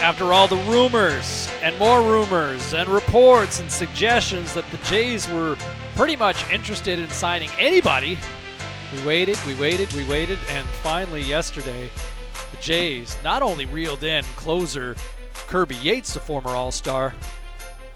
After 0.03 0.33
all 0.33 0.47
the 0.47 0.57
rumors 0.71 1.49
and 1.63 1.77
more 1.79 2.03
rumors 2.03 2.75
and 2.75 2.89
reports 2.89 3.61
and 3.61 3.71
suggestions 3.71 4.55
that 4.55 4.69
the 4.71 4.77
Jays 4.79 5.29
were 5.29 5.57
pretty 5.97 6.17
much 6.17 6.49
interested 6.51 6.99
in 6.99 7.09
signing 7.11 7.51
anybody, 7.59 8.19
we 8.93 9.07
waited, 9.07 9.39
we 9.47 9.55
waited, 9.55 9.93
we 9.95 10.05
waited, 10.07 10.39
and 10.51 10.67
finally 10.83 11.23
yesterday, 11.23 11.91
the 12.51 12.57
Jays 12.59 13.17
not 13.25 13.43
only 13.43 13.67
reeled 13.67 14.05
in 14.05 14.25
closer 14.37 14.95
Kirby 15.47 15.77
Yates, 15.77 16.15
the 16.15 16.21
former 16.21 16.51
All 16.51 16.73
Star, 16.73 17.15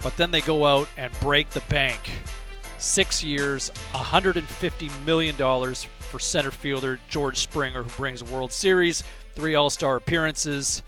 but 0.02 0.16
then 0.16 0.30
they 0.30 0.40
go 0.40 0.66
out 0.66 0.88
and 0.96 1.12
break 1.20 1.50
the 1.50 1.62
bank. 1.68 2.10
Six 2.78 3.24
years, 3.24 3.72
$150 3.92 5.04
million 5.04 5.34
for 5.34 6.18
center 6.18 6.50
fielder 6.50 7.00
George 7.08 7.38
Springer, 7.38 7.82
who 7.82 7.90
brings 7.90 8.22
World 8.22 8.52
Series, 8.52 9.02
three 9.34 9.54
All 9.54 9.70
Star 9.70 9.96
appearances, 9.96 10.82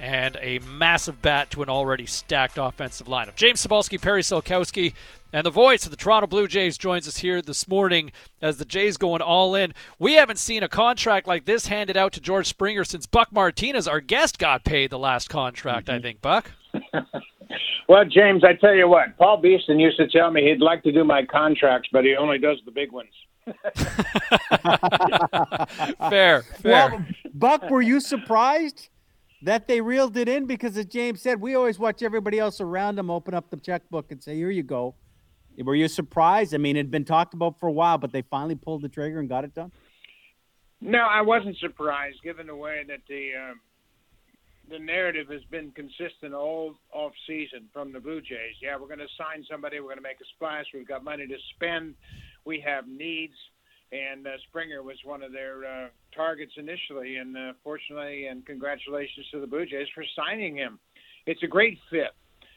and 0.00 0.36
a 0.40 0.58
massive 0.60 1.20
bat 1.20 1.50
to 1.50 1.62
an 1.62 1.68
already 1.68 2.06
stacked 2.06 2.58
offensive 2.58 3.06
lineup. 3.06 3.34
James 3.34 3.66
Cybulski, 3.66 4.00
Perry 4.00 4.22
Solkowski, 4.22 4.94
and 5.32 5.44
the 5.44 5.50
voice 5.50 5.84
of 5.84 5.90
the 5.90 5.96
Toronto 5.96 6.26
Blue 6.26 6.48
Jays 6.48 6.78
joins 6.78 7.06
us 7.06 7.18
here 7.18 7.42
this 7.42 7.68
morning 7.68 8.12
as 8.40 8.56
the 8.56 8.64
Jays 8.64 8.96
going 8.96 9.20
all 9.20 9.54
in. 9.54 9.74
We 9.98 10.14
haven't 10.14 10.38
seen 10.38 10.62
a 10.62 10.68
contract 10.68 11.26
like 11.26 11.44
this 11.44 11.66
handed 11.66 11.96
out 11.96 12.12
to 12.14 12.20
George 12.20 12.46
Springer 12.46 12.84
since 12.84 13.06
Buck 13.06 13.30
Martinez, 13.32 13.86
our 13.86 14.00
guest, 14.00 14.38
got 14.38 14.64
paid 14.64 14.90
the 14.90 14.98
last 14.98 15.28
contract, 15.28 15.88
mm-hmm. 15.88 15.96
I 15.96 16.00
think, 16.00 16.22
Buck. 16.22 16.52
well, 17.88 18.04
James, 18.04 18.42
I 18.44 18.54
tell 18.54 18.74
you 18.74 18.88
what, 18.88 19.18
Paul 19.18 19.38
Beeston 19.38 19.78
used 19.78 19.98
to 19.98 20.08
tell 20.08 20.30
me 20.30 20.44
he'd 20.44 20.62
like 20.62 20.82
to 20.84 20.92
do 20.92 21.04
my 21.04 21.24
contracts, 21.24 21.88
but 21.92 22.04
he 22.04 22.16
only 22.16 22.38
does 22.38 22.58
the 22.64 22.70
big 22.70 22.90
ones. 22.92 23.12
fair, 26.10 26.42
fair. 26.60 26.90
Well, 26.90 27.04
Buck, 27.34 27.68
were 27.70 27.82
you 27.82 28.00
surprised 28.00 28.88
that 29.42 29.68
they 29.68 29.80
reeled 29.80 30.16
it 30.16 30.28
in? 30.28 30.46
Because 30.46 30.76
as 30.76 30.86
James 30.86 31.22
said, 31.22 31.40
we 31.40 31.54
always 31.54 31.78
watch 31.78 32.02
everybody 32.02 32.38
else 32.38 32.60
around 32.60 32.96
them 32.96 33.10
open 33.10 33.34
up 33.34 33.50
the 33.50 33.56
checkbook 33.56 34.10
and 34.10 34.22
say, 34.22 34.36
"Here 34.36 34.50
you 34.50 34.62
go." 34.62 34.94
Were 35.64 35.74
you 35.74 35.88
surprised? 35.88 36.54
I 36.54 36.58
mean, 36.58 36.76
it 36.76 36.80
had 36.80 36.90
been 36.90 37.04
talked 37.04 37.34
about 37.34 37.58
for 37.58 37.68
a 37.68 37.72
while, 37.72 37.98
but 37.98 38.12
they 38.12 38.22
finally 38.22 38.54
pulled 38.54 38.82
the 38.82 38.88
trigger 38.88 39.18
and 39.18 39.28
got 39.28 39.44
it 39.44 39.54
done. 39.54 39.72
No, 40.80 41.00
I 41.00 41.22
wasn't 41.22 41.56
surprised, 41.58 42.22
given 42.22 42.46
the 42.46 42.54
way 42.54 42.84
that 42.86 43.00
the 43.08 43.30
um, 43.34 43.60
the 44.70 44.78
narrative 44.78 45.28
has 45.30 45.42
been 45.50 45.72
consistent 45.72 46.34
all 46.34 46.74
off 46.92 47.12
season 47.26 47.68
from 47.72 47.92
the 47.92 48.00
Blue 48.00 48.20
Jays. 48.20 48.54
Yeah, 48.62 48.76
we're 48.76 48.86
going 48.86 49.00
to 49.00 49.08
sign 49.16 49.44
somebody. 49.50 49.80
We're 49.80 49.86
going 49.86 49.96
to 49.96 50.02
make 50.02 50.20
a 50.20 50.28
splash. 50.36 50.66
We've 50.72 50.86
got 50.86 51.02
money 51.02 51.26
to 51.26 51.36
spend. 51.54 51.94
We 52.44 52.60
have 52.60 52.86
needs, 52.86 53.34
and 53.92 54.26
uh, 54.26 54.30
Springer 54.48 54.82
was 54.82 54.96
one 55.04 55.22
of 55.22 55.32
their 55.32 55.64
uh, 55.64 55.88
targets 56.14 56.52
initially. 56.56 57.16
And 57.16 57.36
uh, 57.36 57.52
fortunately, 57.64 58.26
and 58.26 58.44
congratulations 58.44 59.26
to 59.32 59.40
the 59.40 59.46
Blue 59.46 59.66
Jays 59.66 59.88
for 59.94 60.04
signing 60.16 60.56
him. 60.56 60.78
It's 61.26 61.42
a 61.42 61.46
great 61.46 61.78
fit. 61.90 62.14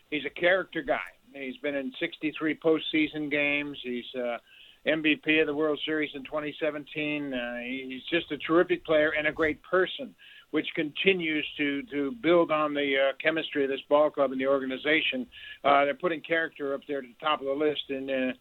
He's 0.09 0.25
a 0.25 0.39
character 0.39 0.81
guy. 0.81 0.99
He's 1.33 1.57
been 1.57 1.75
in 1.75 1.91
63 1.99 2.59
postseason 2.63 3.31
games. 3.31 3.77
He's 3.83 4.05
uh, 4.15 4.37
MVP 4.85 5.39
of 5.39 5.47
the 5.47 5.55
World 5.55 5.79
Series 5.85 6.11
in 6.15 6.23
2017. 6.23 7.33
Uh, 7.33 7.57
he's 7.65 8.03
just 8.09 8.31
a 8.31 8.37
terrific 8.39 8.85
player 8.85 9.13
and 9.17 9.27
a 9.27 9.31
great 9.31 9.61
person 9.63 10.13
which 10.51 10.67
continues 10.75 11.45
to 11.57 11.81
to 11.83 12.11
build 12.21 12.51
on 12.51 12.73
the 12.73 12.95
uh, 12.97 13.13
chemistry 13.23 13.63
of 13.63 13.69
this 13.69 13.79
ball 13.89 14.09
club 14.09 14.31
and 14.31 14.39
the 14.39 14.47
organization. 14.47 15.25
Uh, 15.63 15.85
they're 15.85 15.93
putting 15.93 16.21
character 16.21 16.73
up 16.73 16.81
there 16.87 16.99
at 16.99 17.03
the 17.03 17.25
top 17.25 17.39
of 17.39 17.47
the 17.47 17.53
list, 17.53 17.81
and 17.89 18.09
uh, 18.09 18.33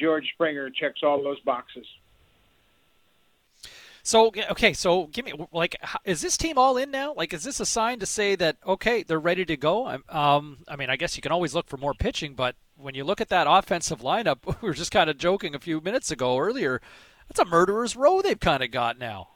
George 0.00 0.24
Springer 0.34 0.70
checks 0.70 1.00
all 1.02 1.22
those 1.22 1.40
boxes. 1.40 1.86
So 4.06 4.30
okay, 4.50 4.74
so 4.74 5.06
give 5.06 5.24
me 5.24 5.32
like, 5.50 5.76
is 6.04 6.20
this 6.20 6.36
team 6.36 6.58
all 6.58 6.76
in 6.76 6.90
now? 6.90 7.14
Like, 7.14 7.32
is 7.32 7.42
this 7.42 7.58
a 7.58 7.64
sign 7.64 8.00
to 8.00 8.06
say 8.06 8.36
that 8.36 8.58
okay, 8.66 9.02
they're 9.02 9.18
ready 9.18 9.46
to 9.46 9.56
go? 9.56 9.98
Um, 10.10 10.58
I 10.68 10.76
mean, 10.76 10.90
I 10.90 10.96
guess 10.96 11.16
you 11.16 11.22
can 11.22 11.32
always 11.32 11.54
look 11.54 11.68
for 11.68 11.78
more 11.78 11.94
pitching, 11.94 12.34
but 12.34 12.54
when 12.76 12.94
you 12.94 13.02
look 13.02 13.22
at 13.22 13.30
that 13.30 13.46
offensive 13.48 14.00
lineup, 14.00 14.38
we 14.62 14.68
were 14.68 14.74
just 14.74 14.92
kind 14.92 15.08
of 15.08 15.16
joking 15.16 15.54
a 15.54 15.58
few 15.58 15.80
minutes 15.80 16.10
ago 16.10 16.38
earlier. 16.38 16.82
That's 17.28 17.40
a 17.40 17.46
murderer's 17.46 17.96
row 17.96 18.20
they've 18.20 18.38
kind 18.38 18.62
of 18.62 18.70
got 18.70 18.98
now. 18.98 19.28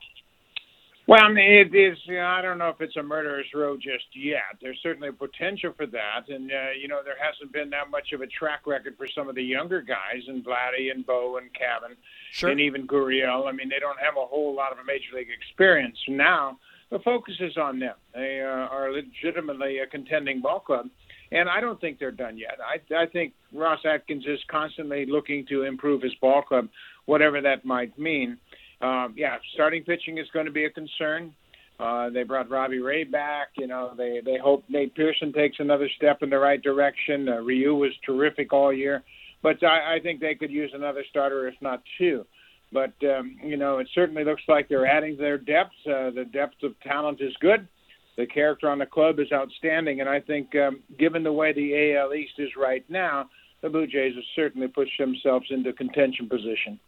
Well, 1.09 1.24
I 1.24 1.32
mean, 1.32 1.51
it 1.51 1.74
is. 1.74 1.97
You 2.05 2.16
know, 2.16 2.26
I 2.26 2.43
don't 2.43 2.59
know 2.59 2.68
if 2.68 2.82
it's 2.82 2.97
a 2.97 3.02
murderer's 3.02 3.47
row 3.55 3.78
just 3.78 4.05
yet. 4.14 4.59
There's 4.60 4.78
certainly 4.82 5.09
a 5.09 5.12
potential 5.12 5.72
for 5.74 5.86
that, 5.86 6.28
and 6.28 6.52
uh, 6.52 6.72
you 6.78 6.86
know, 6.86 7.01
there 7.02 7.16
hasn't 7.18 7.51
been 7.51 7.70
that 7.70 7.90
much 7.90 8.12
of 8.12 8.20
a 8.20 8.26
track 8.26 8.66
record 8.66 8.94
for 8.98 9.09
some 9.09 9.26
of 9.26 9.35
the 9.35 9.43
younger 9.43 9.80
guys, 9.80 10.22
and 10.28 10.44
Vladdy 10.44 10.90
and 10.90 11.06
Bo 11.06 11.39
and 11.39 11.51
Cavan, 11.55 11.97
sure. 12.32 12.51
and 12.51 12.60
even 12.60 12.86
Gurriel. 12.86 13.48
I 13.48 13.52
mean, 13.52 13.70
they 13.70 13.78
don't 13.78 13.98
have 13.98 14.18
a 14.22 14.26
whole 14.26 14.55
lot 14.55 14.70
of 14.70 14.78
a 14.80 14.85
major 14.85 15.16
league 15.16 15.30
experience. 15.30 15.97
Now, 16.09 16.59
the 16.90 16.98
focus 16.98 17.36
is 17.40 17.56
on 17.56 17.78
them. 17.78 17.94
They 18.12 18.43
uh, 18.43 18.68
are 18.68 18.93
legitimately 18.93 19.78
a 19.78 19.86
contending 19.86 20.43
ball 20.43 20.60
club, 20.60 20.90
and 21.32 21.48
I 21.48 21.62
don't 21.62 21.80
think 21.80 21.98
they're 21.98 22.10
done 22.10 22.36
yet. 22.36 22.59
I, 22.62 22.94
I 22.94 23.06
think 23.06 23.32
Ross 23.55 23.80
Atkins 23.86 24.26
is 24.26 24.40
constantly 24.51 25.06
looking 25.06 25.47
to 25.47 25.62
improve 25.62 26.02
his 26.02 26.14
ball 26.16 26.43
club, 26.43 26.68
whatever 27.06 27.40
that 27.40 27.64
might 27.64 27.98
mean. 27.98 28.36
Um, 28.81 29.15
yeah, 29.17 29.37
starting 29.55 29.83
pitching 29.83 30.19
is 30.19 30.27
going 30.33 30.47
to 30.47 30.53
be 30.53 30.65
a 30.65 30.71
concern. 30.71 31.35
Uh, 31.81 32.11
they 32.11 32.25
brought 32.25 32.51
Robbie 32.51 32.81
Ray 32.81 33.05
back. 33.05 33.49
You 33.57 33.67
know, 33.67 33.93
they 33.97 34.21
they 34.25 34.37
hope 34.37 34.65
Nate 34.69 34.95
Pearson 34.95 35.33
takes 35.33 35.57
another 35.61 35.89
step 35.97 36.23
in 36.23 36.31
the 36.31 36.39
right 36.39 36.61
direction. 36.61 37.29
Uh, 37.29 37.37
Ryu 37.37 37.75
was 37.75 37.93
terrific 38.05 38.53
all 38.53 38.73
year, 38.73 39.05
but 39.43 39.63
I, 39.63 39.97
I 39.97 40.01
think 40.01 40.21
they 40.21 40.35
could 40.35 40.51
use 40.51 40.73
another 40.75 41.05
starter, 41.09 41.47
if 41.47 41.55
not 41.61 41.83
two. 41.97 42.27
But 42.73 42.93
um, 43.05 43.37
you 43.43 43.57
know, 43.57 43.79
it 43.79 43.89
certainly 43.95 44.25
looks 44.25 44.43
like 44.49 44.69
they're 44.69 44.87
adding 44.87 45.17
their 45.17 45.39
depth. 45.39 45.75
Uh, 45.87 46.11
the 46.11 46.27
depth 46.33 46.63
of 46.65 46.79
talent 46.81 47.21
is 47.21 47.33
good. 47.41 47.69
The 48.17 48.27
character 48.27 48.69
on 48.69 48.79
the 48.79 48.87
club 48.87 49.21
is 49.21 49.31
outstanding, 49.33 50.01
and 50.01 50.09
I 50.09 50.19
think, 50.21 50.55
um, 50.57 50.81
given 50.99 51.23
the 51.23 51.33
way 51.33 51.53
the 51.53 51.95
AL 51.95 52.13
East 52.15 52.33
is 52.39 52.51
right 52.57 52.85
now, 52.91 53.31
the 53.63 53.69
Blue 53.69 53.87
Jays 53.87 54.17
have 54.17 54.25
certainly 54.35 54.67
pushed 54.67 54.99
themselves 54.99 55.47
into 55.51 55.73
contention 55.73 56.29
position. 56.29 56.81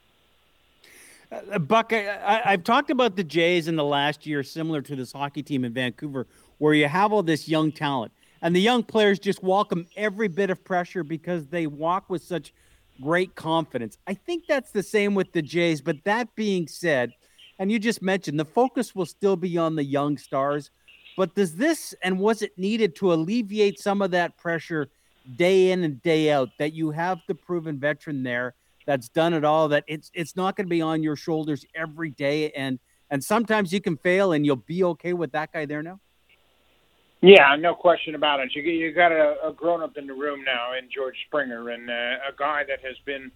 Uh, 1.31 1.59
Buck, 1.59 1.93
I, 1.93 2.40
have 2.44 2.65
talked 2.65 2.90
about 2.90 3.16
the 3.16 3.23
Jays 3.23 3.69
in 3.69 3.77
the 3.77 3.85
last 3.85 4.27
year, 4.27 4.43
similar 4.43 4.82
to 4.82 4.97
this 4.97 5.12
hockey 5.12 5.43
team 5.43 5.65
in 5.65 5.73
Vancouver, 5.73 6.27
where 6.59 6.74
you 6.74 6.89
have 6.89 7.12
all 7.12 7.23
this 7.23 7.48
young 7.48 7.70
talent, 7.70 8.12
and 8.43 8.55
the 8.55 8.61
young 8.61 8.82
players 8.82 9.19
just 9.19 9.43
welcome 9.43 9.86
every 9.97 10.28
bit 10.28 10.51
of 10.51 10.65
pressure 10.65 11.05
because 11.05 11.47
they 11.47 11.66
walk 11.66 12.11
with 12.11 12.23
such 12.23 12.52
great 13.01 13.35
confidence. 13.35 13.97
I 14.07 14.15
think 14.15 14.44
that's 14.48 14.73
the 14.73 14.82
same 14.82 15.15
with 15.15 15.32
the 15.32 15.43
Jays. 15.43 15.81
But 15.81 16.02
that 16.05 16.35
being 16.35 16.66
said, 16.66 17.12
and 17.59 17.70
you 17.70 17.78
just 17.78 18.02
mentioned 18.02 18.39
the 18.39 18.44
focus 18.44 18.94
will 18.94 19.07
still 19.07 19.36
be 19.36 19.57
on 19.57 19.77
the 19.77 19.85
young 19.85 20.19
stars. 20.19 20.70
But 21.16 21.35
does 21.35 21.55
this 21.55 21.94
and 22.02 22.19
was 22.19 22.43
it 22.43 22.57
needed 22.57 22.97
to 22.97 23.12
alleviate 23.12 23.78
some 23.78 24.01
of 24.01 24.11
that 24.12 24.36
pressure 24.36 24.89
day 25.36 25.70
in 25.70 25.85
and 25.85 26.02
day 26.02 26.32
out 26.32 26.48
that 26.59 26.73
you 26.73 26.90
have 26.90 27.20
the 27.28 27.35
proven 27.35 27.78
veteran 27.78 28.23
there 28.23 28.55
that's 28.91 29.09
done 29.09 29.33
it 29.35 29.45
all 29.45 29.69
that 29.69 29.85
it's 29.87 30.11
it's 30.15 30.35
not 30.35 30.57
going 30.57 30.67
to 30.67 30.69
be 30.69 30.83
on 30.83 31.01
your 31.01 31.15
shoulders 31.15 31.65
every 31.77 32.11
day 32.11 32.51
and 32.53 32.81
and 33.09 33.23
sometimes 33.23 33.73
you 33.73 33.81
can 33.81 33.97
fail 33.97 34.33
and 34.33 34.45
you'll 34.45 34.57
be 34.57 34.83
okay 34.83 35.12
with 35.12 35.31
that 35.31 35.53
guy 35.53 35.65
there 35.65 35.81
now 35.81 36.01
yeah, 37.23 37.55
no 37.55 37.75
question 37.75 38.15
about 38.15 38.41
it. 38.41 38.51
You 38.55 38.62
you 38.62 38.93
got 38.93 39.12
a, 39.12 39.35
a 39.45 39.53
grown 39.53 39.83
up 39.83 39.99
in 39.99 40.07
the 40.07 40.15
room 40.15 40.43
now 40.43 40.73
in 40.73 40.89
George 40.91 41.17
Springer, 41.27 41.69
and 41.69 41.91
uh, 41.91 41.93
a 41.93 42.33
guy 42.35 42.62
that 42.67 42.81
has 42.83 42.97
been 43.05 43.31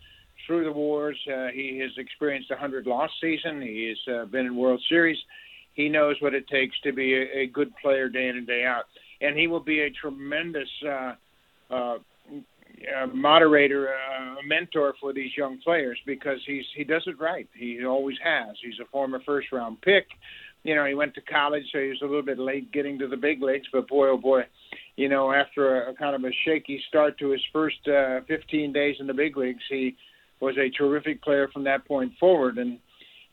through 0.47 0.65
the 0.65 0.73
wars. 0.73 1.19
Uh, 1.31 1.49
he 1.49 1.79
has 1.81 1.91
experienced 1.99 2.51
a 2.51 2.57
hundred 2.57 2.87
loss 2.87 3.11
season. 3.21 3.61
He 3.61 3.89
has 3.89 4.15
uh, 4.15 4.25
been 4.25 4.47
in 4.47 4.57
World 4.57 4.83
Series. 4.89 5.19
He 5.75 5.91
knows 5.91 6.17
what 6.21 6.33
it 6.33 6.49
takes 6.49 6.75
to 6.81 6.95
be 6.95 7.13
a, 7.13 7.41
a 7.41 7.47
good 7.49 7.77
player 7.77 8.09
day 8.09 8.29
in 8.29 8.39
and 8.39 8.47
day 8.47 8.65
out, 8.65 8.85
and 9.21 9.37
he 9.37 9.49
will 9.49 9.61
be 9.61 9.81
a 9.81 9.91
tremendous 9.91 10.71
uh, 10.89 11.13
uh, 11.71 11.99
uh, 12.97 13.07
moderator, 13.13 13.95
mentor 14.47 14.95
for 15.01 15.13
these 15.13 15.31
young 15.37 15.59
players 15.59 15.99
because 16.07 16.39
he's 16.47 16.65
he 16.77 16.85
does 16.85 17.03
it 17.07 17.19
right. 17.21 17.49
He 17.55 17.85
always 17.85 18.17
has. 18.23 18.57
He's 18.63 18.79
a 18.81 18.89
former 18.91 19.21
first 19.25 19.53
round 19.53 19.81
pick 19.83 20.07
you 20.65 20.75
know, 20.75 20.87
he 20.87 20.95
went 20.95 21.15
to 21.15 21.21
college, 21.21 21.65
so 21.71 21.79
he 21.79 21.89
was 21.89 22.01
a 22.01 22.07
little 22.07 22.23
bit 22.23 22.39
late 22.39 22.73
getting 22.73 22.99
to 22.99 23.07
the 23.07 23.17
big 23.17 23.43
leagues. 23.43 23.69
But 23.71 23.87
boy, 23.87 24.09
oh 24.09 24.17
boy, 24.17 24.43
you 24.97 25.09
know, 25.09 25.31
after 25.31 25.83
a, 25.83 25.93
a 25.93 25.95
kind 25.95 26.17
of 26.17 26.25
a 26.25 26.35
shaky 26.45 26.83
start 26.89 27.19
to 27.19 27.31
his 27.31 27.43
first 27.53 27.87
uh, 27.87 28.21
15 28.27 28.73
days 28.73 28.97
in 28.99 29.07
the 29.07 29.15
big 29.15 29.37
leagues, 29.37 29.63
he 29.69 29.95
was 30.41 30.57
a 30.57 30.71
terrific 30.71 31.23
player 31.23 31.49
from 31.53 31.65
that 31.65 31.87
point 31.87 32.13
forward. 32.19 32.57
And 32.57 32.79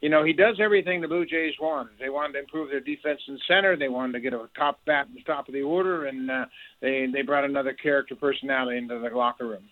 you 0.02 0.10
know, 0.10 0.26
he 0.26 0.34
does 0.34 0.58
everything 0.62 1.00
the 1.00 1.08
Blue 1.08 1.26
Jays 1.26 1.54
wanted. 1.62 1.94
They 2.00 2.10
wanted 2.10 2.34
to 2.34 2.40
improve 2.40 2.70
their 2.70 2.80
defense 2.80 3.22
in 3.28 3.40
center. 3.48 3.78
They 3.78 3.88
wanted 3.88 4.14
to 4.14 4.20
get 4.20 4.34
a 4.34 4.50
top 4.58 4.80
bat 4.86 5.08
at 5.08 5.14
the 5.14 5.22
top 5.24 5.48
of 5.48 5.54
the 5.54 5.62
order, 5.62 6.08
and 6.08 6.30
uh, 6.30 6.46
they 6.82 7.08
they 7.14 7.22
brought 7.22 7.46
another 7.46 7.74
character 7.74 8.16
personality 8.16 8.78
into 8.78 9.00
the 9.00 9.16
locker 9.16 9.48
room. 9.48 9.70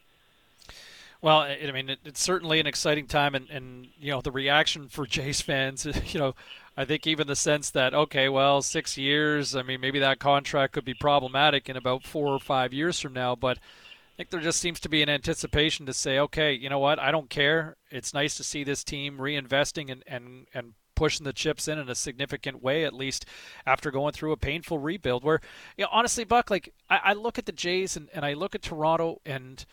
Well, 1.22 1.40
I 1.40 1.72
mean, 1.74 1.98
it's 2.06 2.22
certainly 2.22 2.62
an 2.62 2.68
exciting 2.68 3.06
time, 3.06 3.36
and, 3.36 3.50
and 3.50 3.88
you 4.00 4.12
know 4.12 4.22
the 4.22 4.32
reaction 4.32 4.88
for 4.88 5.06
Jays 5.08 5.42
fans. 5.42 5.86
You 6.14 6.20
know, 6.20 6.36
I 6.78 6.86
think 6.86 7.06
even 7.06 7.28
the 7.28 7.36
sense 7.36 7.70
that 7.72 7.94
okay, 7.94 8.30
well, 8.30 8.62
six 8.62 8.98
years. 8.98 9.56
I 9.56 9.64
mean, 9.64 9.82
maybe 9.82 10.00
that 10.00 10.20
contract 10.20 10.74
could 10.74 10.86
be 10.86 10.94
problematic 10.94 11.68
in 11.68 11.76
about 11.76 12.06
four 12.06 12.28
or 12.28 12.40
five 12.40 12.74
years 12.74 13.00
from 13.00 13.14
now. 13.14 13.36
But 13.36 13.58
I 13.58 14.16
think 14.18 14.30
there 14.30 14.40
just 14.40 14.62
seems 14.62 14.80
to 14.82 14.90
be 14.90 15.02
an 15.02 15.10
anticipation 15.10 15.86
to 15.88 15.94
say, 15.94 16.20
okay, 16.20 16.54
you 16.54 16.70
know 16.70 16.80
what? 16.80 17.00
I 17.00 17.12
don't 17.12 17.30
care. 17.30 17.76
It's 17.92 18.14
nice 18.14 18.36
to 18.38 18.44
see 18.44 18.64
this 18.64 18.84
team 18.86 19.18
reinvesting 19.18 19.92
and 19.92 20.04
and 20.08 20.48
and 20.54 20.74
pushing 20.96 21.26
the 21.26 21.34
chips 21.34 21.68
in 21.68 21.80
in 21.80 21.90
a 21.90 21.96
significant 21.96 22.62
way, 22.64 22.86
at 22.86 22.94
least 22.94 23.26
after 23.66 23.92
going 23.92 24.14
through 24.14 24.32
a 24.32 24.38
painful 24.38 24.78
rebuild. 24.78 25.26
Where, 25.26 25.42
you 25.78 25.84
know, 25.84 25.90
honestly, 25.92 26.24
Buck, 26.24 26.50
like 26.50 26.74
I, 26.90 27.00
I 27.04 27.14
look 27.14 27.38
at 27.38 27.46
the 27.46 27.52
Jays 27.52 27.98
and, 27.98 28.08
and 28.14 28.26
I 28.26 28.34
look 28.34 28.56
at 28.56 28.62
Toronto 28.62 29.20
and, 29.26 29.66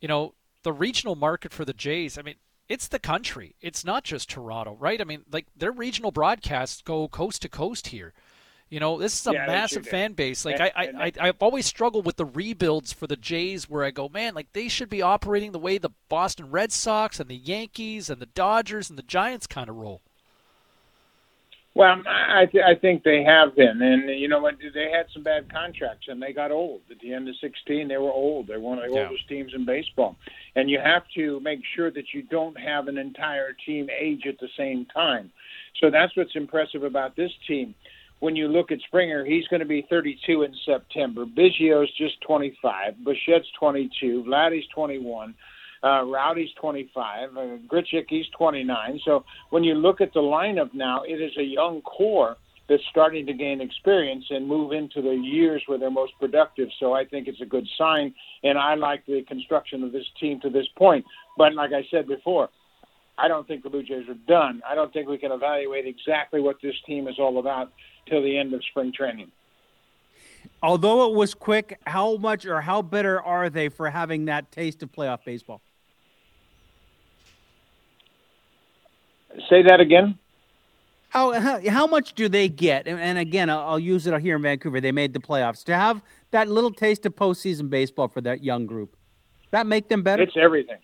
you 0.00 0.06
know, 0.08 0.34
the 0.62 0.72
regional 0.72 1.16
market 1.16 1.52
for 1.52 1.64
the 1.64 1.72
Jays. 1.72 2.18
I 2.18 2.22
mean, 2.22 2.36
it's 2.68 2.88
the 2.88 2.98
country. 2.98 3.56
It's 3.60 3.84
not 3.84 4.04
just 4.04 4.30
Toronto, 4.30 4.76
right? 4.78 5.00
I 5.00 5.04
mean, 5.04 5.24
like 5.30 5.46
their 5.56 5.72
regional 5.72 6.10
broadcasts 6.10 6.82
go 6.82 7.08
coast 7.08 7.42
to 7.42 7.48
coast 7.48 7.88
here. 7.88 8.12
You 8.70 8.80
know, 8.80 8.98
this 8.98 9.20
is 9.20 9.26
a 9.26 9.34
yeah, 9.34 9.46
massive 9.46 9.84
sure 9.84 9.90
fan 9.90 10.14
base. 10.14 10.46
Like 10.46 10.58
and, 10.58 10.62
I, 10.62 10.72
I, 10.74 11.04
I, 11.04 11.12
I've 11.28 11.42
always 11.42 11.66
struggled 11.66 12.06
with 12.06 12.16
the 12.16 12.24
rebuilds 12.24 12.90
for 12.90 13.06
the 13.06 13.16
Jays, 13.16 13.68
where 13.68 13.84
I 13.84 13.90
go, 13.90 14.08
man, 14.08 14.34
like 14.34 14.54
they 14.54 14.68
should 14.68 14.88
be 14.88 15.02
operating 15.02 15.52
the 15.52 15.58
way 15.58 15.76
the 15.76 15.90
Boston 16.08 16.50
Red 16.50 16.72
Sox 16.72 17.20
and 17.20 17.28
the 17.28 17.36
Yankees 17.36 18.08
and 18.08 18.18
the 18.22 18.26
Dodgers 18.26 18.88
and 18.88 18.98
the 18.98 19.02
Giants 19.02 19.46
kind 19.46 19.68
of 19.68 19.76
roll. 19.76 20.00
Well, 21.74 22.02
I 22.06 22.46
th- 22.46 22.64
I 22.66 22.74
think 22.74 23.02
they 23.02 23.24
have 23.24 23.56
been, 23.56 23.80
and 23.80 24.20
you 24.20 24.28
know 24.28 24.40
what? 24.40 24.56
They 24.74 24.90
had 24.90 25.06
some 25.14 25.22
bad 25.22 25.50
contracts, 25.50 26.06
and 26.08 26.20
they 26.20 26.34
got 26.34 26.50
old 26.50 26.82
at 26.90 26.98
the 26.98 27.14
end 27.14 27.28
of 27.30 27.34
16. 27.40 27.88
They 27.88 27.96
were 27.96 28.12
old. 28.12 28.46
They're 28.46 28.60
one 28.60 28.78
of 28.78 28.90
the 28.90 28.94
yeah. 28.94 29.06
oldest 29.06 29.26
teams 29.26 29.52
in 29.54 29.64
baseball, 29.64 30.16
and 30.54 30.68
you 30.68 30.78
have 30.84 31.04
to 31.16 31.40
make 31.40 31.60
sure 31.74 31.90
that 31.90 32.12
you 32.12 32.22
don't 32.24 32.58
have 32.58 32.88
an 32.88 32.98
entire 32.98 33.54
team 33.64 33.88
age 33.88 34.26
at 34.28 34.38
the 34.38 34.48
same 34.54 34.84
time. 34.92 35.32
So 35.80 35.90
that's 35.90 36.14
what's 36.14 36.36
impressive 36.36 36.82
about 36.82 37.16
this 37.16 37.32
team. 37.48 37.74
When 38.20 38.36
you 38.36 38.48
look 38.48 38.70
at 38.70 38.78
Springer, 38.86 39.24
he's 39.24 39.48
going 39.48 39.60
to 39.60 39.66
be 39.66 39.86
32 39.88 40.42
in 40.42 40.54
September. 40.66 41.24
Biggio's 41.24 41.90
just 41.96 42.20
25. 42.20 42.96
Bichette's 43.02 43.48
22. 43.58 44.24
Vladdy's 44.28 44.66
21. 44.74 45.34
Uh, 45.84 46.04
Rowdy's 46.04 46.50
25. 46.60 47.36
Uh, 47.36 47.40
Grichuk, 47.66 48.04
he's 48.08 48.26
29. 48.38 49.00
So 49.04 49.24
when 49.50 49.64
you 49.64 49.74
look 49.74 50.00
at 50.00 50.12
the 50.12 50.20
lineup 50.20 50.72
now, 50.72 51.02
it 51.02 51.20
is 51.20 51.32
a 51.36 51.42
young 51.42 51.82
core 51.82 52.36
that's 52.68 52.82
starting 52.90 53.26
to 53.26 53.32
gain 53.32 53.60
experience 53.60 54.24
and 54.30 54.46
move 54.46 54.72
into 54.72 55.02
the 55.02 55.14
years 55.14 55.62
where 55.66 55.78
they're 55.78 55.90
most 55.90 56.12
productive. 56.20 56.68
So 56.78 56.92
I 56.92 57.04
think 57.04 57.26
it's 57.26 57.40
a 57.40 57.46
good 57.46 57.66
sign, 57.76 58.14
and 58.44 58.56
I 58.56 58.76
like 58.76 59.04
the 59.06 59.22
construction 59.22 59.82
of 59.82 59.92
this 59.92 60.06
team 60.20 60.40
to 60.40 60.50
this 60.50 60.66
point. 60.76 61.04
But 61.36 61.54
like 61.54 61.72
I 61.72 61.84
said 61.90 62.06
before, 62.06 62.48
I 63.18 63.28
don't 63.28 63.46
think 63.46 63.62
the 63.62 63.70
Blue 63.70 63.82
Jays 63.82 64.08
are 64.08 64.14
done. 64.26 64.62
I 64.68 64.74
don't 64.74 64.92
think 64.92 65.08
we 65.08 65.18
can 65.18 65.32
evaluate 65.32 65.86
exactly 65.86 66.40
what 66.40 66.56
this 66.62 66.74
team 66.86 67.08
is 67.08 67.16
all 67.18 67.38
about 67.38 67.72
till 68.08 68.22
the 68.22 68.38
end 68.38 68.54
of 68.54 68.62
spring 68.70 68.92
training. 68.96 69.30
Although 70.62 71.10
it 71.10 71.16
was 71.16 71.34
quick, 71.34 71.78
how 71.86 72.16
much 72.16 72.46
or 72.46 72.60
how 72.60 72.82
bitter 72.82 73.20
are 73.20 73.50
they 73.50 73.68
for 73.68 73.90
having 73.90 74.26
that 74.26 74.52
taste 74.52 74.82
of 74.82 74.92
playoff 74.92 75.24
baseball? 75.24 75.60
Say 79.48 79.62
that 79.62 79.80
again. 79.80 80.18
How, 81.08 81.32
how, 81.38 81.60
how 81.68 81.86
much 81.86 82.14
do 82.14 82.28
they 82.28 82.48
get? 82.48 82.86
And, 82.86 82.98
and 82.98 83.18
again, 83.18 83.50
I'll, 83.50 83.60
I'll, 83.60 83.78
use 83.78 84.06
it 84.06 84.18
here 84.22 84.36
in 84.36 84.42
Vancouver. 84.42 84.80
They 84.80 84.92
made 84.92 85.12
the 85.12 85.20
playoffs 85.20 85.62
to 85.64 85.76
have 85.76 86.00
that 86.30 86.48
little 86.48 86.72
taste 86.72 87.04
of 87.04 87.14
postseason 87.14 87.68
baseball 87.68 88.08
for 88.08 88.22
that 88.22 88.42
young 88.42 88.64
group. 88.64 88.96
That 89.50 89.66
make 89.66 89.88
them 89.90 90.02
better. 90.02 90.22
It's 90.22 90.36
everything. 90.40 90.78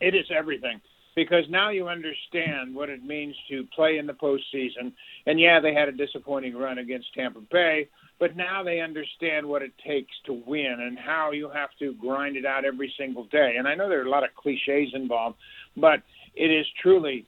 It 0.00 0.14
is 0.14 0.26
everything 0.30 0.80
because 1.14 1.44
now 1.48 1.70
you 1.70 1.88
understand 1.88 2.74
what 2.74 2.88
it 2.88 3.04
means 3.04 3.34
to 3.50 3.64
play 3.74 3.98
in 3.98 4.06
the 4.06 4.14
postseason. 4.14 4.92
And 5.26 5.38
yeah, 5.38 5.60
they 5.60 5.74
had 5.74 5.88
a 5.88 5.92
disappointing 5.92 6.56
run 6.56 6.78
against 6.78 7.12
Tampa 7.14 7.40
Bay, 7.40 7.88
but 8.18 8.36
now 8.36 8.62
they 8.62 8.80
understand 8.80 9.46
what 9.46 9.62
it 9.62 9.72
takes 9.84 10.12
to 10.26 10.42
win 10.46 10.76
and 10.80 10.98
how 10.98 11.32
you 11.32 11.50
have 11.50 11.70
to 11.80 11.92
grind 11.94 12.36
it 12.36 12.46
out 12.46 12.64
every 12.64 12.92
single 12.96 13.24
day. 13.24 13.56
And 13.58 13.66
I 13.68 13.74
know 13.74 13.88
there 13.88 14.00
are 14.00 14.06
a 14.06 14.10
lot 14.10 14.24
of 14.24 14.30
cliches 14.34 14.94
involved, 14.94 15.36
but 15.76 16.02
it 16.34 16.50
is 16.50 16.66
truly 16.80 17.26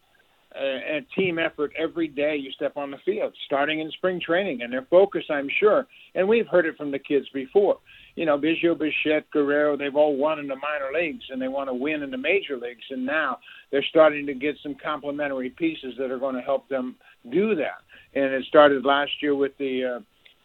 a, 0.57 0.99
a 0.99 1.07
team 1.17 1.39
effort 1.39 1.73
every 1.77 2.09
day 2.09 2.37
you 2.37 2.51
step 2.53 2.77
on 2.77 2.91
the 2.91 2.99
field, 3.05 3.33
starting 3.47 3.81
in 3.81 3.91
spring 3.93 4.21
training. 4.21 4.63
And 4.63 4.73
their 4.73 4.87
focus, 4.91 5.25
I'm 5.31 5.49
sure, 5.61 5.87
and 6.15 6.29
we've 6.29 6.47
heard 6.47 6.67
it 6.67 6.77
from 6.77 6.91
the 6.91 6.99
kids 6.99 7.27
before. 7.35 7.79
You 8.17 8.27
know, 8.27 8.39
Biggio, 8.39 8.79
Bichette, 8.79 9.29
Guerrero, 9.33 9.77
they've 9.77 9.97
all 9.97 10.17
won 10.17 10.39
in 10.39 10.47
the 10.47 10.55
minor 10.55 10.91
leagues 10.95 11.25
and 11.31 11.43
they 11.43 11.49
want 11.49 11.69
to 11.69 11.75
win 11.75 12.03
in 12.03 12.11
the 12.13 12.19
major 12.19 12.57
leagues. 12.57 12.85
And 12.91 13.05
now 13.05 13.39
they're 13.73 13.85
starting 13.91 14.25
to 14.27 14.35
get 14.35 14.57
some 14.63 14.77
complementary 14.83 15.51
pieces 15.51 15.95
that 15.99 16.13
are 16.13 16.19
going 16.19 16.37
to 16.37 16.41
help 16.41 16.69
them 16.69 16.95
do 17.33 17.57
that. 17.57 17.83
And 18.15 18.33
it 18.33 18.45
started 18.45 18.85
last 18.85 19.11
year 19.21 19.35
with 19.35 19.59
the 19.59 19.97
uh, 19.97 20.01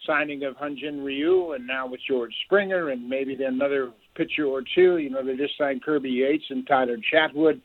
signing 0.07 0.43
of 0.45 0.55
Hyun-Jin 0.55 1.03
Ryu 1.03 1.51
and 1.51 1.67
now 1.67 1.87
with 1.87 1.99
George 2.07 2.33
Springer 2.45 2.89
and 2.89 3.07
maybe 3.07 3.37
another 3.43 3.91
pitcher 4.15 4.45
or 4.45 4.63
two. 4.73 4.97
You 4.97 5.11
know, 5.11 5.23
they 5.23 5.37
just 5.37 5.55
signed 5.55 5.83
Kirby 5.83 6.09
Yates 6.09 6.45
and 6.49 6.65
Tyler 6.65 6.97
Chatwood 7.13 7.61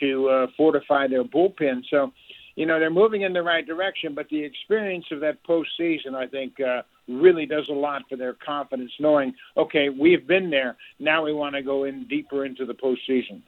to 0.00 0.28
uh, 0.28 0.46
fortify 0.56 1.06
their 1.06 1.24
bullpen. 1.24 1.82
So, 1.90 2.12
you 2.56 2.66
know, 2.66 2.78
they're 2.78 2.90
moving 2.90 3.22
in 3.22 3.32
the 3.32 3.42
right 3.42 3.66
direction, 3.66 4.14
but 4.14 4.28
the 4.28 4.42
experience 4.42 5.06
of 5.10 5.20
that 5.20 5.42
postseason, 5.44 6.14
I 6.14 6.26
think, 6.26 6.60
uh, 6.60 6.82
really 7.06 7.46
does 7.46 7.68
a 7.68 7.72
lot 7.72 8.02
for 8.08 8.16
their 8.16 8.34
confidence, 8.34 8.92
knowing, 8.98 9.34
okay, 9.56 9.88
we've 9.88 10.26
been 10.26 10.50
there. 10.50 10.76
Now 10.98 11.24
we 11.24 11.32
want 11.32 11.54
to 11.54 11.62
go 11.62 11.84
in 11.84 12.06
deeper 12.08 12.44
into 12.44 12.66
the 12.66 12.74
postseason. 12.74 13.42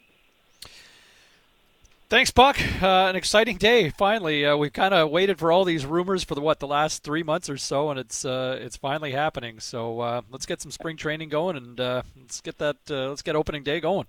Thanks, 2.11 2.33
Buck. 2.33 2.59
Uh, 2.83 3.07
an 3.09 3.15
exciting 3.15 3.57
day. 3.57 3.89
Finally, 3.89 4.45
uh, 4.45 4.57
we've 4.57 4.73
kind 4.73 4.93
of 4.93 5.11
waited 5.11 5.39
for 5.39 5.53
all 5.53 5.65
these 5.65 5.87
rumors 5.87 6.25
for 6.25 6.35
the 6.35 6.41
what 6.41 6.59
the 6.59 6.67
last 6.67 7.05
three 7.05 7.23
months 7.23 7.49
or 7.49 7.57
so, 7.57 7.89
and 7.89 8.01
it's 8.01 8.25
uh, 8.25 8.59
it's 8.61 8.77
finally 8.77 9.13
happening. 9.13 9.61
So 9.61 10.01
uh, 10.01 10.23
let's 10.29 10.45
get 10.45 10.61
some 10.61 10.73
spring 10.73 10.97
training 10.97 11.29
going, 11.29 11.57
and 11.57 11.79
uh, 11.79 12.03
let's 12.21 12.41
get 12.41 12.59
that 12.59 12.79
uh, 12.91 13.11
let's 13.11 13.23
get 13.23 13.37
opening 13.37 13.63
day 13.63 13.79
going. 13.79 14.09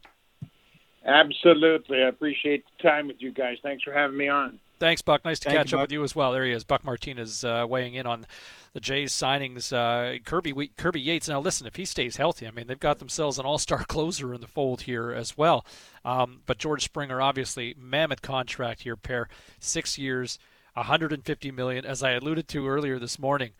Absolutely. 1.06 2.03
I 2.03 2.07
appreciate 2.07 2.64
the 2.78 2.88
time 2.88 3.07
with 3.07 3.22
you 3.22 3.32
guys. 3.32 3.57
Thanks 3.64 3.84
for 3.84 3.91
having 3.91 4.18
me 4.18 4.28
on. 4.28 4.60
Thanks, 4.80 5.02
Buck. 5.03 5.23
Nice 5.23 5.40
to 5.41 5.49
Thank 5.49 5.57
catch 5.57 5.72
you, 5.72 5.78
up 5.78 5.82
Buck. 5.82 5.90
with 5.90 5.91
you 5.91 6.03
as 6.03 6.15
well. 6.15 6.32
There 6.32 6.44
he 6.44 6.52
is, 6.52 6.64
Buck 6.64 6.84
Martinez, 6.84 7.44
uh, 7.44 7.68
weighing 7.69 7.94
in 7.94 8.07
on 8.07 8.26
the 8.73 8.80
Jays 8.80 9.14
signings. 9.14 9.72
Uh, 9.72 10.18
Kirby 10.23 10.53
we, 10.53 10.69
Kirby 10.69 10.99
Yates. 10.99 11.30
Now, 11.30 11.40
listen, 11.40 11.68
if 11.68 11.76
he 11.76 11.86
stays 11.86 12.18
healthy, 12.18 12.48
I 12.48 12.52
mean, 12.52 12.65
they've 12.65 12.80
got 12.80 12.98
themselves 12.98 13.38
an 13.38 13.45
all-star 13.45 13.84
closer 13.88 14.34
in 14.34 14.41
the 14.41 14.48
fold 14.48 14.82
here 14.82 15.11
as 15.11 15.38
well. 15.38 15.65
Um, 16.03 16.41
but 16.48 16.57
George 16.57 16.84
Springer, 16.84 17.22
obviously, 17.22 17.76
mammoth 17.78 18.23
contract 18.23 18.82
here, 18.82 18.95
pair, 18.95 19.30
six 19.60 19.99
years, 19.99 20.40
150 20.73 21.52
million. 21.52 21.86
As 21.86 22.02
I 22.02 22.11
alluded 22.11 22.48
to 22.48 22.68
earlier 22.68 22.98
this 22.98 23.19
morning, 23.19 23.52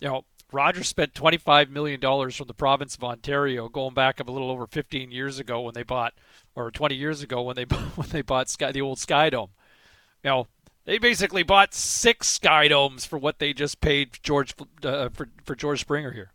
you 0.00 0.08
know, 0.08 0.24
Rogers 0.52 0.88
spent 0.88 1.12
$25 1.12 1.68
million 1.68 2.00
from 2.00 2.46
the 2.46 2.54
province 2.54 2.94
of 2.94 3.04
Ontario, 3.04 3.68
going 3.68 3.94
back 3.94 4.18
a 4.18 4.22
little 4.22 4.50
over 4.50 4.66
15 4.66 5.10
years 5.10 5.38
ago 5.38 5.60
when 5.60 5.74
they 5.74 5.82
bought, 5.82 6.14
or 6.58 6.70
20 6.70 6.94
years 6.94 7.22
ago 7.22 7.42
when 7.42 7.56
they 7.56 7.64
when 7.94 8.08
they 8.10 8.22
bought 8.22 8.48
Sky, 8.48 8.72
the 8.72 8.82
old 8.82 8.98
Sky 8.98 9.30
Dome. 9.30 9.50
You 10.24 10.30
know, 10.30 10.46
they 10.84 10.98
basically 10.98 11.42
bought 11.42 11.74
six 11.74 12.28
Sky 12.28 12.68
Domes 12.68 13.04
for 13.04 13.18
what 13.18 13.38
they 13.38 13.52
just 13.52 13.80
paid 13.80 14.18
George 14.22 14.54
uh, 14.82 15.08
for 15.10 15.28
for 15.44 15.54
George 15.54 15.80
Springer 15.80 16.12
here. 16.12 16.32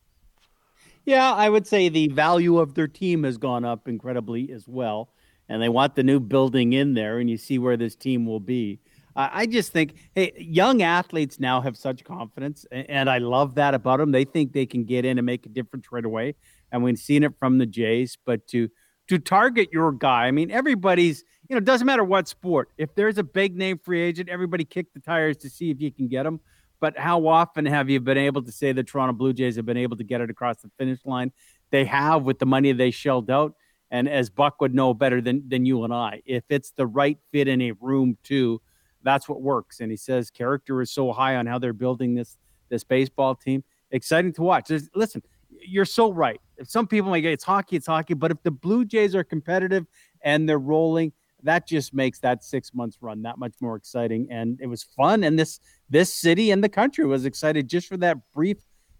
Yeah, 1.05 1.33
I 1.33 1.49
would 1.49 1.67
say 1.67 1.89
the 1.89 2.07
value 2.07 2.59
of 2.59 2.75
their 2.75 2.87
team 2.87 3.23
has 3.23 3.37
gone 3.37 3.65
up 3.65 3.87
incredibly 3.89 4.51
as 4.51 4.67
well. 4.67 5.09
And 5.49 5.61
they 5.61 5.67
want 5.67 5.95
the 5.95 6.03
new 6.03 6.21
building 6.21 6.71
in 6.71 6.93
there, 6.93 7.19
and 7.19 7.29
you 7.29 7.35
see 7.35 7.59
where 7.59 7.75
this 7.75 7.97
team 7.97 8.25
will 8.25 8.39
be. 8.39 8.79
I 9.15 9.45
just 9.45 9.71
think, 9.71 9.93
hey, 10.15 10.31
young 10.37 10.81
athletes 10.81 11.39
now 11.39 11.61
have 11.61 11.77
such 11.77 12.03
confidence, 12.03 12.65
and 12.71 13.07
I 13.07 13.19
love 13.19 13.55
that 13.55 13.75
about 13.75 13.99
them. 13.99 14.11
They 14.11 14.23
think 14.23 14.53
they 14.53 14.65
can 14.65 14.85
get 14.85 15.05
in 15.05 15.19
and 15.19 15.25
make 15.25 15.45
a 15.45 15.49
difference 15.49 15.91
right 15.91 16.03
away. 16.03 16.33
And 16.71 16.81
we've 16.81 16.97
seen 16.97 17.23
it 17.23 17.37
from 17.37 17.59
the 17.59 17.67
Jays. 17.67 18.17
But 18.25 18.47
to 18.47 18.69
to 19.07 19.19
target 19.19 19.69
your 19.71 19.91
guy, 19.91 20.25
I 20.25 20.31
mean, 20.31 20.51
everybody's, 20.51 21.23
you 21.49 21.55
know, 21.55 21.59
doesn't 21.59 21.85
matter 21.85 22.03
what 22.03 22.27
sport. 22.27 22.69
If 22.77 22.95
there's 22.95 23.17
a 23.17 23.23
big 23.23 23.55
name 23.55 23.77
free 23.77 24.01
agent, 24.01 24.29
everybody 24.29 24.63
kick 24.63 24.93
the 24.93 24.99
tires 24.99 25.37
to 25.37 25.49
see 25.49 25.69
if 25.69 25.81
you 25.81 25.91
can 25.91 26.07
get 26.07 26.23
them. 26.23 26.39
But 26.79 26.97
how 26.97 27.27
often 27.27 27.65
have 27.65 27.89
you 27.89 27.99
been 27.99 28.17
able 28.17 28.43
to 28.43 28.51
say 28.51 28.71
the 28.71 28.83
Toronto 28.83 29.13
Blue 29.13 29.33
Jays 29.33 29.55
have 29.55 29.65
been 29.65 29.77
able 29.77 29.97
to 29.97 30.03
get 30.03 30.21
it 30.21 30.29
across 30.29 30.57
the 30.57 30.69
finish 30.77 30.99
line? 31.05 31.31
They 31.69 31.85
have 31.85 32.23
with 32.23 32.39
the 32.39 32.45
money 32.45 32.71
they 32.71 32.91
shelled 32.91 33.29
out. 33.29 33.55
And 33.89 34.09
as 34.09 34.29
Buck 34.29 34.59
would 34.59 34.73
know 34.73 34.93
better 34.93 35.21
than, 35.21 35.47
than 35.47 35.65
you 35.65 35.83
and 35.83 35.93
I, 35.93 36.21
if 36.25 36.43
it's 36.49 36.71
the 36.71 36.87
right 36.87 37.17
fit 37.31 37.47
in 37.47 37.61
a 37.61 37.71
room 37.79 38.17
too, 38.23 38.61
that's 39.03 39.29
what 39.29 39.41
works. 39.41 39.79
And 39.79 39.91
he 39.91 39.97
says 39.97 40.29
character 40.31 40.81
is 40.81 40.91
so 40.91 41.11
high 41.11 41.35
on 41.35 41.45
how 41.45 41.59
they're 41.59 41.73
building 41.73 42.15
this 42.15 42.37
this 42.69 42.83
baseball 42.83 43.35
team. 43.35 43.63
Exciting 43.91 44.33
to 44.33 44.41
watch. 44.41 44.67
There's, 44.67 44.89
listen, 44.95 45.21
you're 45.49 45.85
so 45.85 46.11
right. 46.11 46.41
If 46.57 46.69
some 46.69 46.87
people 46.87 47.09
might 47.09 47.21
get 47.21 47.33
it's 47.33 47.43
hockey, 47.43 47.75
it's 47.75 47.87
hockey. 47.87 48.13
But 48.13 48.31
if 48.31 48.41
the 48.43 48.51
Blue 48.51 48.85
Jays 48.85 49.15
are 49.15 49.23
competitive 49.23 49.85
and 50.21 50.47
they're 50.47 50.59
rolling, 50.59 51.13
that 51.43 51.67
just 51.67 51.93
makes 51.93 52.19
that 52.19 52.43
six 52.43 52.73
months 52.73 52.97
run 53.01 53.21
that 53.23 53.37
much 53.37 53.53
more 53.61 53.75
exciting. 53.75 54.27
And 54.31 54.59
it 54.61 54.67
was 54.67 54.83
fun. 54.83 55.23
And 55.23 55.37
this 55.37 55.59
this 55.89 56.13
city 56.13 56.51
and 56.51 56.63
the 56.63 56.69
country 56.69 57.05
was 57.05 57.25
excited 57.25 57.67
just 57.67 57.87
for 57.87 57.97
that 57.97 58.17
brief 58.33 58.57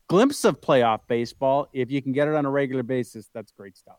glimpse 0.07 0.43
of 0.43 0.61
playoff 0.61 0.99
baseball. 1.07 1.67
If 1.73 1.89
you 1.89 2.01
can 2.01 2.11
get 2.11 2.27
it 2.27 2.35
on 2.35 2.45
a 2.45 2.51
regular 2.51 2.83
basis, 2.83 3.29
that's 3.33 3.51
great 3.51 3.77
stuff. 3.77 3.97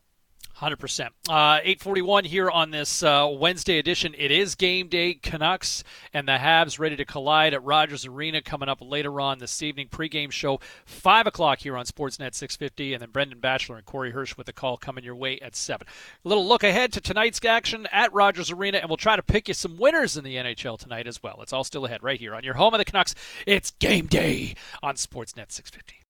100%. 0.59 1.07
Uh, 1.27 1.59
841 1.63 2.23
here 2.23 2.49
on 2.49 2.71
this 2.71 3.03
uh, 3.03 3.29
Wednesday 3.29 3.77
edition. 3.77 4.15
It 4.17 4.31
is 4.31 4.55
game 4.55 4.87
day. 4.87 5.15
Canucks 5.15 5.83
and 6.13 6.27
the 6.27 6.37
Habs 6.37 6.79
ready 6.79 6.95
to 6.95 7.03
collide 7.03 7.53
at 7.53 7.63
Rogers 7.63 8.05
Arena 8.05 8.41
coming 8.41 8.69
up 8.69 8.79
later 8.81 9.19
on 9.19 9.39
this 9.39 9.61
evening. 9.61 9.89
Pre-game 9.89 10.29
show, 10.29 10.61
5 10.85 11.27
o'clock 11.27 11.59
here 11.59 11.75
on 11.75 11.85
Sportsnet 11.85 12.33
650. 12.33 12.93
And 12.93 13.01
then 13.01 13.09
Brendan 13.09 13.39
Batchelor 13.39 13.75
and 13.77 13.85
Corey 13.85 14.11
Hirsch 14.11 14.37
with 14.37 14.47
the 14.47 14.53
call 14.53 14.77
coming 14.77 15.03
your 15.03 15.15
way 15.15 15.39
at 15.39 15.57
7. 15.57 15.85
A 15.85 16.27
little 16.27 16.47
look 16.47 16.63
ahead 16.63 16.93
to 16.93 17.01
tonight's 17.01 17.43
action 17.43 17.87
at 17.91 18.13
Rogers 18.13 18.49
Arena. 18.49 18.77
And 18.77 18.89
we'll 18.89 18.97
try 18.97 19.17
to 19.17 19.23
pick 19.23 19.49
you 19.49 19.53
some 19.53 19.77
winners 19.77 20.15
in 20.15 20.23
the 20.23 20.35
NHL 20.35 20.79
tonight 20.79 21.07
as 21.07 21.21
well. 21.21 21.39
It's 21.41 21.51
all 21.51 21.65
still 21.65 21.85
ahead 21.85 22.01
right 22.01 22.19
here 22.19 22.33
on 22.33 22.43
your 22.43 22.53
home 22.53 22.73
of 22.73 22.77
the 22.77 22.85
Canucks. 22.85 23.13
It's 23.45 23.71
game 23.71 24.05
day 24.05 24.55
on 24.81 24.95
Sportsnet 24.95 25.51
650. 25.51 26.04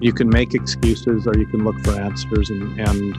You 0.00 0.12
can 0.12 0.28
make 0.28 0.54
excuses 0.54 1.26
or 1.26 1.36
you 1.36 1.46
can 1.46 1.62
look 1.62 1.78
for 1.80 1.92
answers 2.00 2.50
and, 2.50 2.80
and 2.80 3.16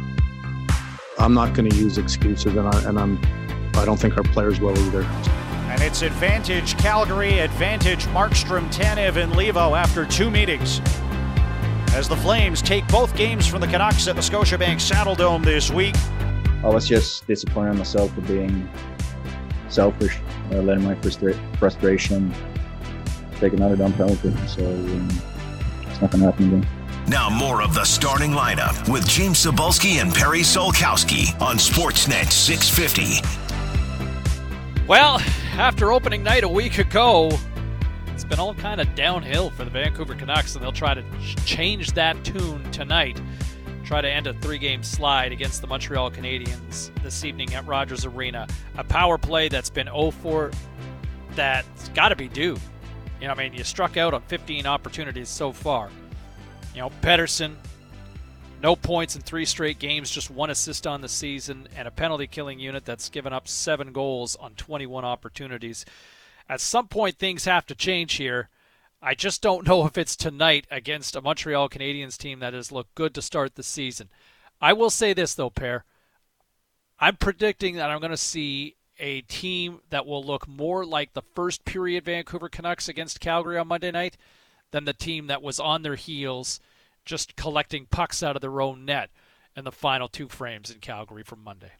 I'm 1.20 1.34
not 1.34 1.54
going 1.54 1.70
to 1.70 1.76
use 1.76 1.98
excuses 1.98 2.56
and, 2.56 2.68
I, 2.68 2.84
and 2.90 3.00
I'm 3.00 3.20
I 3.76 3.86
don't 3.86 3.98
think 3.98 4.18
our 4.18 4.24
players 4.24 4.60
will 4.60 4.78
either. 4.78 5.04
And 5.04 5.82
it's 5.82 6.02
advantage 6.02 6.78
Calgary, 6.78 7.40
advantage 7.40 8.06
Markstrom, 8.08 8.72
Tanev, 8.74 9.16
and 9.16 9.32
Levo 9.34 9.78
after 9.78 10.06
two 10.06 10.30
meetings. 10.30 10.82
As 11.94 12.10
the 12.10 12.18
Flames 12.18 12.62
take 12.62 12.86
both 12.90 13.16
games 13.16 13.48
from 13.48 13.62
the 13.62 13.68
Canucks 13.68 14.08
at 14.08 14.16
the 14.16 14.22
Scotiabank 14.22 14.78
Saddledome 14.78 15.46
this 15.46 15.72
week. 15.72 15.96
I 16.64 16.68
was 16.68 16.88
just 16.88 17.26
disappointed 17.28 17.72
in 17.72 17.78
myself 17.78 18.14
for 18.14 18.22
being 18.22 18.70
selfish, 19.70 20.20
uh, 20.52 20.56
letting 20.62 20.84
my 20.84 20.96
frustra- 20.96 21.40
frustration 21.58 22.34
take 23.40 23.54
another 23.54 23.78
dumb 23.78 23.94
penalty. 23.94 24.36
So 24.48 24.66
um, 24.66 25.10
it's 26.02 26.14
not 26.14 26.20
going 26.20 26.22
to 26.22 26.26
happen 26.32 26.48
again. 26.48 26.68
Now, 27.08 27.30
more 27.30 27.62
of 27.62 27.74
the 27.74 27.84
starting 27.84 28.32
lineup 28.32 28.92
with 28.92 29.08
James 29.08 29.46
Cybulski 29.46 30.02
and 30.02 30.14
Perry 30.14 30.42
Solkowski 30.42 31.40
on 31.42 31.58
Sportsnet 31.58 32.32
650. 32.32 33.22
Well, 34.88 35.20
after 35.54 35.92
opening 35.92 36.24
night 36.24 36.44
a 36.44 36.50
week 36.50 36.78
ago, 36.78 37.32
it's 38.14 38.24
been 38.24 38.40
all 38.40 38.54
kind 38.56 38.82
of 38.82 38.94
downhill 38.96 39.50
for 39.52 39.64
the 39.64 39.70
Vancouver 39.70 40.16
Canucks, 40.16 40.56
and 40.56 40.64
they'll 40.64 40.72
try 40.72 40.94
to 40.94 41.04
change 41.46 41.92
that 41.94 42.24
tune 42.24 42.64
tonight. 42.72 43.22
Try 43.84 44.02
to 44.02 44.10
end 44.10 44.28
a 44.28 44.34
three 44.36 44.58
game 44.58 44.84
slide 44.84 45.32
against 45.32 45.62
the 45.62 45.68
Montreal 45.68 46.12
Canadiens 46.12 46.92
this 47.04 47.26
evening 47.26 47.54
at 47.54 47.68
Rogers 47.68 48.06
Arena. 48.06 48.48
A 48.78 48.84
power 48.84 49.18
play 49.18 49.50
that's 49.50 49.70
been 49.70 49.88
0 49.88 50.12
4 50.12 50.52
that's 51.36 51.90
got 51.90 52.10
to 52.10 52.16
be 52.16 52.28
due. 52.28 52.58
You 53.22 53.28
know, 53.28 53.34
I 53.34 53.38
mean, 53.38 53.54
you 53.54 53.64
struck 53.64 53.98
out 53.98 54.16
on 54.16 54.24
15 54.24 54.66
opportunities 54.66 55.30
so 55.30 55.52
far. 55.52 55.92
You 56.74 56.82
know, 56.82 56.92
Pettersson, 57.04 57.54
no 58.64 58.76
points 58.76 59.16
in 59.16 59.22
three 59.22 59.46
straight 59.46 59.78
games, 59.78 60.10
just 60.10 60.32
one 60.32 60.50
assist 60.50 60.88
on 60.88 61.02
the 61.02 61.08
season, 61.08 61.68
and 61.78 61.88
a 61.88 61.92
penalty 61.92 62.26
killing 62.26 62.60
unit 62.60 62.84
that's 62.84 63.10
given 63.10 63.32
up 63.32 63.48
seven 63.48 63.92
goals 63.92 64.36
on 64.36 64.56
21 64.56 65.06
opportunities. 65.06 65.86
At 66.50 66.62
some 66.62 66.88
point, 66.88 67.20
things 67.20 67.46
have 67.46 67.68
to 67.68 67.76
change 67.76 68.14
here. 68.14 68.50
I 69.04 69.14
just 69.14 69.44
don't 69.44 69.68
know 69.68 69.86
if 69.86 70.00
it's 70.00 70.16
tonight 70.16 70.66
against 70.72 71.16
a 71.16 71.22
Montreal 71.22 71.70
Canadiens 71.70 72.18
team 72.18 72.40
that 72.40 72.56
has 72.56 72.72
looked 72.72 72.96
good 72.96 73.14
to 73.14 73.22
start 73.22 73.54
the 73.54 73.64
season. 73.64 74.10
I 74.60 74.74
will 74.74 74.90
say 74.90 75.14
this, 75.14 75.36
though, 75.36 75.52
Pair. 75.52 75.86
I'm 77.00 77.18
predicting 77.18 77.76
that 77.76 77.92
I'm 77.92 78.00
going 78.00 78.12
to 78.12 78.18
see 78.18 78.78
a 79.02 79.22
team 79.22 79.80
that 79.90 80.06
will 80.06 80.24
look 80.24 80.48
more 80.48 80.86
like 80.86 81.14
the 81.14 81.24
first 81.34 81.66
period 81.66 82.06
Vancouver 82.06 82.48
Canucks 82.48 82.88
against 82.88 83.20
Calgary 83.20 83.58
on 83.58 83.68
Monday 83.68 83.92
night 83.92 84.16
than 84.70 84.86
the 84.86 84.94
team 84.94 85.28
that 85.28 85.42
was 85.42 85.60
on 85.60 85.82
their 85.82 85.96
heels 85.96 86.62
just 87.04 87.36
collecting 87.36 87.88
pucks 87.88 88.22
out 88.24 88.36
of 88.36 88.42
their 88.42 88.62
own 88.62 88.86
net 88.86 89.10
in 89.56 89.66
the 89.66 89.72
final 89.72 90.08
two 90.08 90.28
frames 90.28 90.70
in 90.70 90.80
Calgary 90.80 91.24
from 91.24 91.44
Monday. 91.44 91.72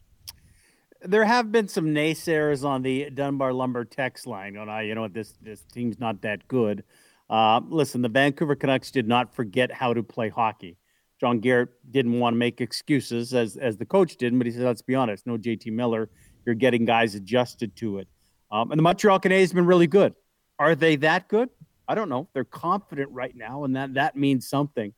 There 1.00 1.24
have 1.24 1.50
been 1.50 1.68
some 1.68 1.86
naysayers 1.86 2.64
on 2.64 2.82
the 2.82 3.10
Dunbar 3.10 3.52
Lumber 3.52 3.84
text 3.84 4.26
line. 4.26 4.56
On 4.56 4.68
I, 4.68 4.82
you 4.82 4.94
know, 4.94 5.08
this 5.08 5.34
this 5.40 5.62
team's 5.62 5.98
not 5.98 6.22
that 6.22 6.46
good. 6.48 6.84
Uh, 7.30 7.60
listen, 7.68 8.02
the 8.02 8.08
Vancouver 8.08 8.54
Canucks 8.54 8.90
did 8.90 9.08
not 9.08 9.34
forget 9.34 9.72
how 9.72 9.94
to 9.94 10.02
play 10.02 10.28
hockey. 10.28 10.76
John 11.18 11.38
Garrett 11.40 11.70
didn't 11.90 12.18
want 12.18 12.34
to 12.34 12.38
make 12.38 12.60
excuses 12.60 13.32
as 13.34 13.56
as 13.56 13.76
the 13.76 13.86
coach 13.86 14.16
did, 14.16 14.36
but 14.36 14.46
he 14.46 14.52
said, 14.52 14.62
"Let's 14.62 14.82
be 14.82 14.94
honest, 14.94 15.26
no 15.26 15.36
JT 15.36 15.72
Miller. 15.72 16.08
You're 16.44 16.54
getting 16.54 16.84
guys 16.84 17.14
adjusted 17.14 17.74
to 17.76 17.98
it." 17.98 18.08
Um, 18.50 18.70
and 18.70 18.78
the 18.78 18.82
Montreal 18.82 19.20
Canadiens 19.20 19.48
have 19.48 19.54
been 19.54 19.66
really 19.66 19.86
good. 19.86 20.14
Are 20.58 20.74
they 20.74 20.96
that 20.96 21.28
good? 21.28 21.48
I 21.88 21.94
don't 21.94 22.08
know. 22.08 22.28
They're 22.32 22.44
confident 22.44 23.10
right 23.10 23.34
now, 23.34 23.64
and 23.64 23.76
that 23.76 23.94
that 23.94 24.16
means 24.16 24.48
something. 24.48 24.92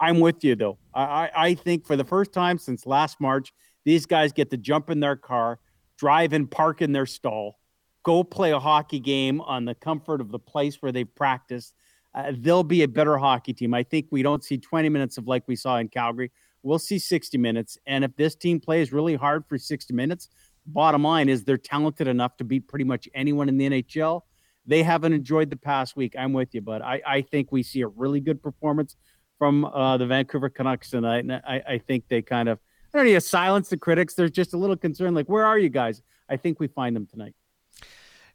I'm 0.00 0.18
with 0.20 0.42
you 0.42 0.56
though. 0.56 0.78
I, 0.94 1.30
I 1.36 1.54
think 1.54 1.86
for 1.86 1.94
the 1.94 2.04
first 2.04 2.32
time 2.32 2.58
since 2.58 2.86
last 2.86 3.20
March, 3.20 3.52
these 3.84 4.06
guys 4.06 4.32
get 4.32 4.50
to 4.50 4.56
jump 4.56 4.88
in 4.88 5.00
their 5.00 5.16
car, 5.16 5.58
drive 5.98 6.32
and 6.32 6.50
park 6.50 6.80
in 6.80 6.92
their 6.92 7.06
stall, 7.06 7.58
go 8.02 8.24
play 8.24 8.52
a 8.52 8.58
hockey 8.58 8.98
game 8.98 9.40
on 9.42 9.66
the 9.66 9.74
comfort 9.74 10.20
of 10.20 10.30
the 10.30 10.38
place 10.38 10.76
where 10.80 10.90
they've 10.90 11.14
practiced. 11.14 11.74
Uh, 12.14 12.32
they'll 12.34 12.64
be 12.64 12.82
a 12.82 12.88
better 12.88 13.18
hockey 13.18 13.52
team. 13.52 13.74
I 13.74 13.82
think 13.82 14.06
we 14.10 14.22
don't 14.22 14.42
see 14.42 14.58
20 14.58 14.88
minutes 14.88 15.18
of 15.18 15.26
like 15.28 15.46
we 15.46 15.54
saw 15.54 15.76
in 15.76 15.88
Calgary. 15.88 16.32
We'll 16.62 16.78
see 16.78 16.98
60 16.98 17.38
minutes. 17.38 17.78
And 17.86 18.04
if 18.04 18.16
this 18.16 18.34
team 18.34 18.60
plays 18.60 18.92
really 18.92 19.14
hard 19.14 19.44
for 19.48 19.58
60 19.58 19.94
minutes, 19.94 20.28
bottom 20.72 21.02
line 21.02 21.28
is 21.28 21.44
they're 21.44 21.58
talented 21.58 22.08
enough 22.08 22.36
to 22.38 22.44
beat 22.44 22.68
pretty 22.68 22.84
much 22.84 23.08
anyone 23.14 23.48
in 23.48 23.58
the 23.58 23.68
NHL. 23.68 24.22
They 24.66 24.82
haven't 24.82 25.12
enjoyed 25.12 25.50
the 25.50 25.56
past 25.56 25.96
week. 25.96 26.14
I'm 26.18 26.32
with 26.32 26.54
you, 26.54 26.60
but 26.60 26.82
I, 26.82 27.00
I 27.06 27.22
think 27.22 27.50
we 27.50 27.62
see 27.62 27.82
a 27.82 27.88
really 27.88 28.20
good 28.20 28.42
performance 28.42 28.96
from 29.38 29.64
uh, 29.64 29.96
the 29.96 30.06
Vancouver 30.06 30.48
Canucks 30.48 30.90
tonight. 30.90 31.24
And 31.24 31.32
I, 31.32 31.62
I 31.66 31.78
think 31.78 32.04
they 32.08 32.22
kind 32.22 32.48
of, 32.48 32.58
I 32.92 32.98
don't 32.98 33.06
need 33.06 33.14
to 33.14 33.20
silence 33.20 33.68
the 33.68 33.76
critics. 33.76 34.14
There's 34.14 34.30
just 34.30 34.54
a 34.54 34.56
little 34.56 34.76
concern 34.76 35.14
like, 35.14 35.28
where 35.28 35.46
are 35.46 35.58
you 35.58 35.70
guys? 35.70 36.02
I 36.28 36.36
think 36.36 36.60
we 36.60 36.68
find 36.68 36.94
them 36.94 37.06
tonight. 37.06 37.34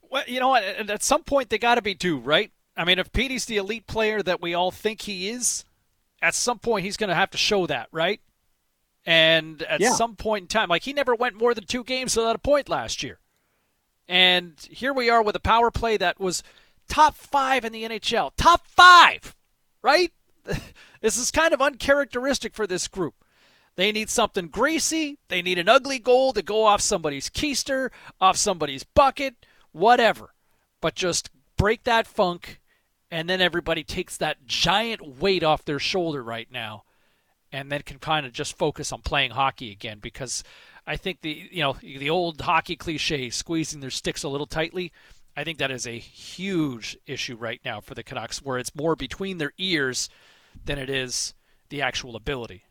Well, 0.09 0.23
you 0.27 0.39
know 0.39 0.49
what? 0.49 0.63
At 0.63 1.03
some 1.03 1.23
point, 1.23 1.49
they 1.49 1.57
got 1.57 1.75
to 1.75 1.81
be 1.81 1.93
due, 1.93 2.17
right? 2.17 2.51
I 2.75 2.85
mean, 2.85 2.99
if 2.99 3.11
Petey's 3.11 3.45
the 3.45 3.57
elite 3.57 3.87
player 3.87 4.21
that 4.23 4.41
we 4.41 4.53
all 4.53 4.71
think 4.71 5.01
he 5.01 5.29
is, 5.29 5.63
at 6.21 6.35
some 6.35 6.59
point 6.59 6.85
he's 6.85 6.97
going 6.97 7.09
to 7.09 7.15
have 7.15 7.29
to 7.31 7.37
show 7.37 7.67
that, 7.67 7.87
right? 7.91 8.19
And 9.05 9.61
at 9.63 9.81
yeah. 9.81 9.91
some 9.93 10.15
point 10.15 10.43
in 10.43 10.47
time, 10.47 10.69
like 10.69 10.83
he 10.83 10.93
never 10.93 11.13
went 11.13 11.35
more 11.35 11.53
than 11.53 11.65
two 11.65 11.83
games 11.83 12.15
without 12.15 12.35
a 12.35 12.39
point 12.39 12.69
last 12.69 13.03
year. 13.03 13.19
And 14.07 14.53
here 14.69 14.93
we 14.93 15.09
are 15.09 15.21
with 15.21 15.35
a 15.35 15.39
power 15.39 15.71
play 15.71 15.97
that 15.97 16.19
was 16.19 16.43
top 16.87 17.15
five 17.15 17.65
in 17.65 17.71
the 17.71 17.83
NHL. 17.83 18.31
Top 18.37 18.67
five, 18.67 19.35
right? 19.81 20.11
This 21.01 21.17
is 21.17 21.29
kind 21.29 21.53
of 21.53 21.61
uncharacteristic 21.61 22.55
for 22.55 22.65
this 22.65 22.87
group. 22.87 23.13
They 23.75 23.91
need 23.91 24.09
something 24.09 24.47
greasy. 24.47 25.19
They 25.27 25.43
need 25.43 25.59
an 25.59 25.69
ugly 25.69 25.99
goal 25.99 26.33
to 26.33 26.41
go 26.41 26.65
off 26.65 26.81
somebody's 26.81 27.29
keister, 27.29 27.91
off 28.19 28.37
somebody's 28.37 28.83
bucket, 28.83 29.45
whatever. 29.71 30.33
But 30.81 30.95
just 30.95 31.29
break 31.57 31.83
that 31.83 32.07
funk, 32.07 32.59
and 33.11 33.29
then 33.29 33.39
everybody 33.39 33.83
takes 33.83 34.17
that 34.17 34.47
giant 34.47 35.19
weight 35.19 35.43
off 35.43 35.63
their 35.63 35.77
shoulder 35.77 36.23
right 36.23 36.47
now, 36.51 36.84
and 37.55 37.71
then 37.71 37.81
can 37.83 37.99
kind 37.99 38.25
of 38.25 38.33
just 38.33 38.57
focus 38.57 38.91
on 38.91 39.01
playing 39.01 39.31
hockey 39.31 39.71
again. 39.71 39.99
Because 40.01 40.43
I 40.85 40.97
think 40.97 41.21
the 41.21 41.47
you 41.51 41.61
know 41.61 41.77
the 41.81 42.09
old 42.09 42.41
hockey 42.41 42.75
cliche, 42.75 43.29
squeezing 43.29 43.79
their 43.79 43.89
sticks 43.89 44.23
a 44.23 44.29
little 44.29 44.45
tightly. 44.45 44.91
I 45.37 45.43
think 45.43 45.57
that 45.59 45.71
is 45.71 45.87
a 45.87 45.97
huge 45.97 46.97
issue 47.07 47.35
right 47.35 47.61
now 47.65 47.81
for 47.81 47.93
the 47.93 48.03
Canucks, 48.03 48.41
where 48.41 48.57
it's 48.57 48.75
more 48.75 48.95
between 48.95 49.37
their 49.37 49.53
ears 49.57 50.09
than 50.65 50.77
it 50.77 50.89
is 50.89 51.33
the 51.69 51.81
actual 51.81 52.15
ability. 52.15 52.63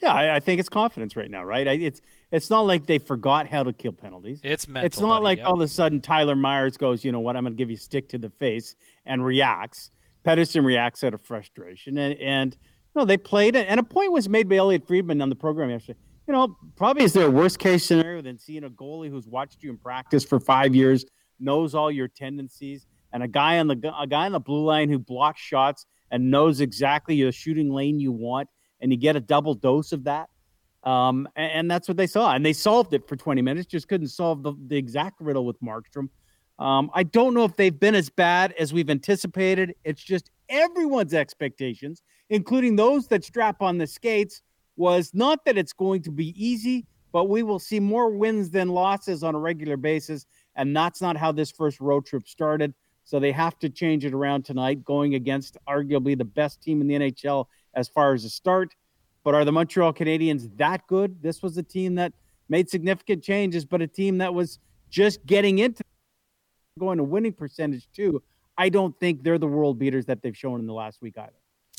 Yeah, 0.00 0.12
I, 0.12 0.36
I 0.36 0.40
think 0.40 0.60
it's 0.60 0.68
confidence 0.68 1.16
right 1.16 1.30
now, 1.30 1.44
right? 1.44 1.66
I, 1.66 1.72
it's 1.72 2.00
it's 2.30 2.50
not 2.50 2.62
like 2.62 2.86
they 2.86 2.98
forgot 2.98 3.48
how 3.48 3.64
to 3.64 3.72
kill 3.72 3.92
penalties. 3.92 4.40
It's 4.44 4.68
mental. 4.68 4.86
It's 4.86 5.00
not 5.00 5.08
buddy, 5.08 5.24
like 5.24 5.38
yep. 5.38 5.48
all 5.48 5.54
of 5.54 5.60
a 5.60 5.68
sudden 5.68 6.00
Tyler 6.00 6.36
Myers 6.36 6.76
goes, 6.76 7.04
you 7.04 7.12
know 7.12 7.20
what, 7.20 7.36
I'm 7.36 7.44
going 7.44 7.54
to 7.54 7.56
give 7.56 7.70
you 7.70 7.76
a 7.76 7.80
stick 7.80 8.08
to 8.10 8.18
the 8.18 8.30
face 8.30 8.76
and 9.04 9.24
reacts. 9.24 9.90
Pettersson 10.24 10.64
reacts 10.64 11.04
out 11.04 11.14
of 11.14 11.22
frustration, 11.22 11.98
and 11.98 12.18
and 12.20 12.56
know 12.96 13.04
they 13.04 13.16
played 13.16 13.54
it. 13.54 13.66
And 13.68 13.78
a 13.78 13.82
point 13.82 14.12
was 14.12 14.28
made 14.28 14.48
by 14.48 14.56
Elliotte 14.56 14.86
Friedman 14.86 15.22
on 15.22 15.28
the 15.28 15.36
program 15.36 15.70
yesterday. 15.70 15.98
You 16.26 16.32
know, 16.32 16.56
probably 16.74 17.04
is 17.04 17.12
there 17.12 17.26
a 17.26 17.30
worst 17.30 17.58
case 17.58 17.86
scenario 17.86 18.20
than 18.20 18.38
seeing 18.38 18.64
a 18.64 18.70
goalie 18.70 19.10
who's 19.10 19.28
watched 19.28 19.62
you 19.62 19.70
in 19.70 19.78
practice 19.78 20.24
for 20.24 20.40
five 20.40 20.74
years, 20.74 21.04
knows 21.38 21.74
all 21.74 21.90
your 21.90 22.08
tendencies, 22.08 22.86
and 23.12 23.22
a 23.22 23.28
guy 23.28 23.58
on 23.58 23.68
the 23.68 23.94
a 23.96 24.06
guy 24.06 24.26
on 24.26 24.32
the 24.32 24.40
blue 24.40 24.64
line 24.64 24.88
who 24.88 24.98
blocks 24.98 25.40
shots 25.40 25.86
and 26.10 26.30
knows 26.30 26.60
exactly 26.60 27.22
the 27.22 27.30
shooting 27.30 27.70
lane 27.70 28.00
you 28.00 28.10
want, 28.10 28.48
and 28.80 28.90
you 28.90 28.98
get 28.98 29.14
a 29.14 29.20
double 29.20 29.54
dose 29.54 29.92
of 29.92 30.04
that. 30.04 30.28
Um, 30.82 31.28
and, 31.36 31.52
and 31.52 31.70
that's 31.70 31.88
what 31.88 31.96
they 31.96 32.06
saw, 32.06 32.32
and 32.32 32.44
they 32.44 32.52
solved 32.52 32.92
it 32.94 33.08
for 33.08 33.16
20 33.16 33.42
minutes. 33.42 33.66
Just 33.66 33.88
couldn't 33.88 34.08
solve 34.08 34.42
the, 34.42 34.52
the 34.66 34.76
exact 34.76 35.20
riddle 35.20 35.44
with 35.44 35.60
Markstrom. 35.60 36.08
Um, 36.58 36.90
I 36.94 37.02
don't 37.02 37.34
know 37.34 37.44
if 37.44 37.56
they've 37.56 37.78
been 37.78 37.94
as 37.94 38.08
bad 38.08 38.52
as 38.58 38.72
we've 38.72 38.88
anticipated. 38.88 39.74
It's 39.84 40.02
just 40.02 40.30
everyone's 40.48 41.12
expectations, 41.12 42.02
including 42.30 42.76
those 42.76 43.06
that 43.08 43.24
strap 43.24 43.62
on 43.62 43.78
the 43.78 43.86
skates, 43.86 44.42
was 44.76 45.12
not 45.14 45.44
that 45.44 45.56
it's 45.56 45.72
going 45.72 46.02
to 46.02 46.10
be 46.10 46.34
easy, 46.36 46.86
but 47.12 47.28
we 47.28 47.42
will 47.42 47.58
see 47.58 47.80
more 47.80 48.10
wins 48.10 48.50
than 48.50 48.68
losses 48.68 49.22
on 49.22 49.34
a 49.34 49.38
regular 49.38 49.76
basis. 49.76 50.26
And 50.54 50.76
that's 50.76 51.00
not 51.00 51.16
how 51.16 51.32
this 51.32 51.50
first 51.50 51.80
road 51.80 52.04
trip 52.04 52.28
started. 52.28 52.74
So 53.04 53.18
they 53.18 53.32
have 53.32 53.58
to 53.60 53.70
change 53.70 54.04
it 54.04 54.12
around 54.12 54.44
tonight, 54.44 54.84
going 54.84 55.14
against 55.14 55.56
arguably 55.68 56.18
the 56.18 56.24
best 56.24 56.60
team 56.60 56.80
in 56.80 56.88
the 56.88 56.94
NHL 56.94 57.46
as 57.74 57.88
far 57.88 58.12
as 58.12 58.24
a 58.24 58.30
start. 58.30 58.74
But 59.22 59.34
are 59.34 59.44
the 59.44 59.52
Montreal 59.52 59.92
Canadiens 59.92 60.54
that 60.58 60.86
good? 60.88 61.22
This 61.22 61.42
was 61.42 61.56
a 61.56 61.62
team 61.62 61.94
that 61.94 62.12
made 62.48 62.68
significant 62.68 63.22
changes, 63.22 63.64
but 63.64 63.80
a 63.80 63.86
team 63.86 64.18
that 64.18 64.34
was 64.34 64.58
just 64.90 65.24
getting 65.24 65.58
into 65.58 65.82
going 66.78 66.98
to 66.98 67.04
winning 67.04 67.32
percentage 67.32 67.88
too. 67.92 68.22
I 68.58 68.68
don't 68.68 68.98
think 68.98 69.22
they're 69.22 69.38
the 69.38 69.46
world 69.46 69.78
beaters 69.78 70.06
that 70.06 70.22
they've 70.22 70.36
shown 70.36 70.60
in 70.60 70.66
the 70.66 70.74
last 70.74 71.00
week 71.00 71.16
either. 71.16 71.32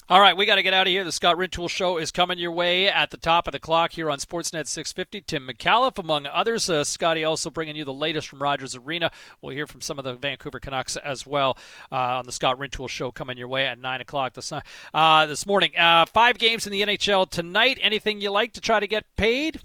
All 0.09 0.21
right, 0.21 0.37
we 0.37 0.45
got 0.45 0.55
to 0.55 0.63
get 0.63 0.73
out 0.73 0.87
of 0.87 0.91
here. 0.91 1.03
The 1.03 1.11
Scott 1.11 1.35
Rintoul 1.35 1.69
Show 1.69 1.97
is 1.97 2.11
coming 2.11 2.39
your 2.39 2.53
way 2.53 2.87
at 2.87 3.11
the 3.11 3.17
top 3.17 3.45
of 3.45 3.51
the 3.51 3.59
clock 3.59 3.91
here 3.91 4.09
on 4.09 4.19
Sportsnet 4.19 4.65
650. 4.65 5.19
Tim 5.19 5.45
McAuliffe, 5.45 5.99
among 5.99 6.25
others. 6.27 6.69
Uh, 6.69 6.85
Scotty 6.85 7.25
also 7.25 7.49
bringing 7.49 7.75
you 7.75 7.83
the 7.83 7.93
latest 7.93 8.29
from 8.29 8.41
Rogers 8.41 8.73
Arena. 8.73 9.11
We'll 9.41 9.53
hear 9.53 9.67
from 9.67 9.81
some 9.81 9.99
of 9.99 10.05
the 10.05 10.13
Vancouver 10.13 10.61
Canucks 10.61 10.95
as 10.95 11.27
well 11.27 11.57
uh, 11.91 12.19
on 12.19 12.25
the 12.25 12.31
Scott 12.31 12.57
Rintoul 12.57 12.87
Show 12.87 13.11
coming 13.11 13.37
your 13.37 13.49
way 13.49 13.65
at 13.67 13.79
9 13.79 13.99
o'clock 13.99 14.33
this, 14.33 14.53
uh, 14.93 15.25
this 15.25 15.45
morning. 15.45 15.77
Uh, 15.77 16.05
five 16.05 16.37
games 16.37 16.65
in 16.65 16.71
the 16.71 16.83
NHL 16.83 17.29
tonight. 17.29 17.77
Anything 17.81 18.21
you 18.21 18.31
like 18.31 18.53
to 18.53 18.61
try 18.61 18.79
to 18.79 18.87
get 18.87 19.03
paid? 19.17 19.59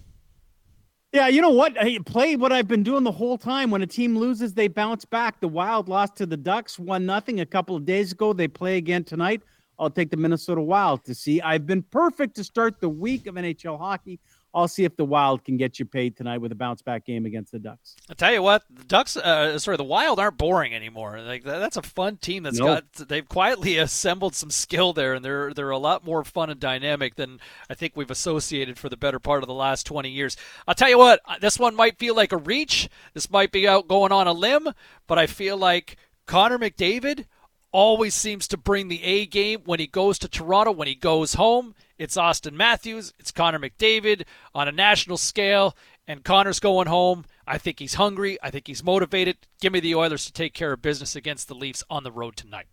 Yeah, 1.13 1.29
you 1.29 1.41
know 1.41 1.51
what? 1.51 1.81
I 1.81 1.99
play 2.05 2.35
what 2.35 2.51
I've 2.51 2.67
been 2.67 2.83
doing 2.83 3.05
the 3.05 3.13
whole 3.13 3.39
time. 3.39 3.71
When 3.71 3.83
a 3.83 3.87
team 3.87 4.19
loses, 4.19 4.55
they 4.55 4.67
bounce 4.67 5.05
back. 5.05 5.39
The 5.39 5.47
Wild 5.47 5.89
lost 5.89 6.17
to 6.17 6.27
the 6.27 6.37
Ducks 6.37 6.81
one 6.81 7.07
nothing 7.07 7.39
a 7.39 7.47
couple 7.47 7.77
of 7.77 7.85
days 7.85 8.11
ago. 8.11 8.33
They 8.33 8.49
play 8.49 8.77
again 8.77 9.05
tonight. 9.05 9.43
I'll 9.79 9.91
take 9.91 10.11
the 10.11 10.17
Minnesota 10.17 10.61
Wild 10.61 11.05
to 11.05 11.15
see. 11.15 11.41
I've 11.41 11.67
been 11.67 11.83
perfect 11.83 12.37
to 12.37 12.45
start 12.45 12.81
the 12.81 12.89
week 12.89 13.27
of 13.27 13.35
NHL 13.35 13.79
hockey. 13.79 14.21
I'll 14.55 14.69
see 14.69 14.85
if 14.85 14.95
the 14.97 15.05
Wild 15.05 15.45
can 15.45 15.57
get 15.57 15.79
you 15.79 15.87
paid 15.87 16.15
tonight 16.15 16.37
with 16.39 16.53
a 16.53 16.55
bounce 16.55 16.83
back 16.83 17.07
game 17.07 17.25
against 17.25 17.53
the 17.53 17.59
Ducks. 17.59 17.97
I 18.11 18.15
tell 18.15 18.35
you 18.35 18.43
what, 18.43 18.63
the 18.69 18.85
Ducks, 18.85 19.17
uh, 19.17 19.59
sorry, 19.59 19.79
the 19.79 19.85
Wild 19.85 20.21
aren't 20.21 20.37
boring 20.37 20.75
anymore. 20.75 21.23
Like 21.23 21.43
that's 21.43 21.79
a 21.79 21.83
fun 21.83 22.19
team 22.19 22.43
that's 22.43 22.59
Nope. 22.59 22.85
got. 22.99 23.09
They've 23.09 23.27
quietly 23.27 23.79
assembled 23.79 24.35
some 24.35 24.51
skill 24.51 24.93
there, 24.93 25.15
and 25.15 25.25
they're 25.25 25.55
they're 25.55 25.71
a 25.71 25.79
lot 25.79 26.05
more 26.05 26.23
fun 26.23 26.51
and 26.51 26.61
dynamic 26.61 27.15
than 27.15 27.41
I 27.71 27.75
think 27.75 27.95
we've 27.97 28.11
associated 28.11 28.79
for 28.79 28.91
the 28.91 28.97
better 28.99 29.19
part 29.19 29.43
of 29.43 29.47
the 29.47 29.55
last 29.55 29.87
twenty 29.87 30.11
years. 30.11 30.37
I'll 30.69 30.75
tell 30.75 30.91
you 30.91 30.99
what, 30.99 31.21
uh, 31.25 31.39
this 31.41 31.59
one 31.59 31.75
might 31.75 31.99
feel 31.99 32.15
like 32.15 32.33
a 32.33 32.37
reach. 32.37 32.91
This 33.15 33.31
might 33.31 33.53
be 33.53 33.67
out 33.67 33.89
going 33.89 34.13
on 34.13 34.27
a 34.27 34.35
limb, 34.35 34.69
but 35.07 35.19
I 35.19 35.27
feel 35.29 35.57
like 35.57 35.97
Connor 36.27 36.59
McDavid 36.59 37.25
always 37.73 38.15
seems 38.15 38.47
to 38.49 38.57
bring 38.57 38.89
the 38.89 39.03
A 39.03 39.27
game 39.27 39.63
when 39.65 39.81
he 39.81 39.87
goes 39.87 40.19
to 40.21 40.29
Toronto. 40.29 40.73
When 40.73 40.89
he 40.89 40.95
goes 40.95 41.35
home, 41.35 41.75
it's 41.99 42.17
Auston 42.17 42.53
Matthews, 42.53 43.13
it's 43.19 43.33
Connor 43.33 43.59
McDavid 43.59 44.25
on 44.55 44.69
a 44.69 44.73
national 44.73 45.17
scale, 45.17 45.77
and 46.07 46.23
Connor's 46.23 46.61
going 46.61 46.87
home. 46.87 47.25
I 47.47 47.59
think 47.59 47.79
he's 47.79 47.95
hungry. 47.95 48.39
I 48.43 48.51
think 48.51 48.67
he's 48.67 48.85
motivated. 48.85 49.37
Give 49.61 49.73
me 49.73 49.81
the 49.81 49.95
Oilers 49.95 50.27
to 50.27 50.33
take 50.33 50.55
care 50.55 50.73
of 50.73 50.83
business 50.83 51.17
against 51.17 51.49
the 51.49 51.55
Leafs 51.55 51.83
on 51.91 52.05
the 52.05 52.13
road 52.13 52.37
tonight. 52.37 52.67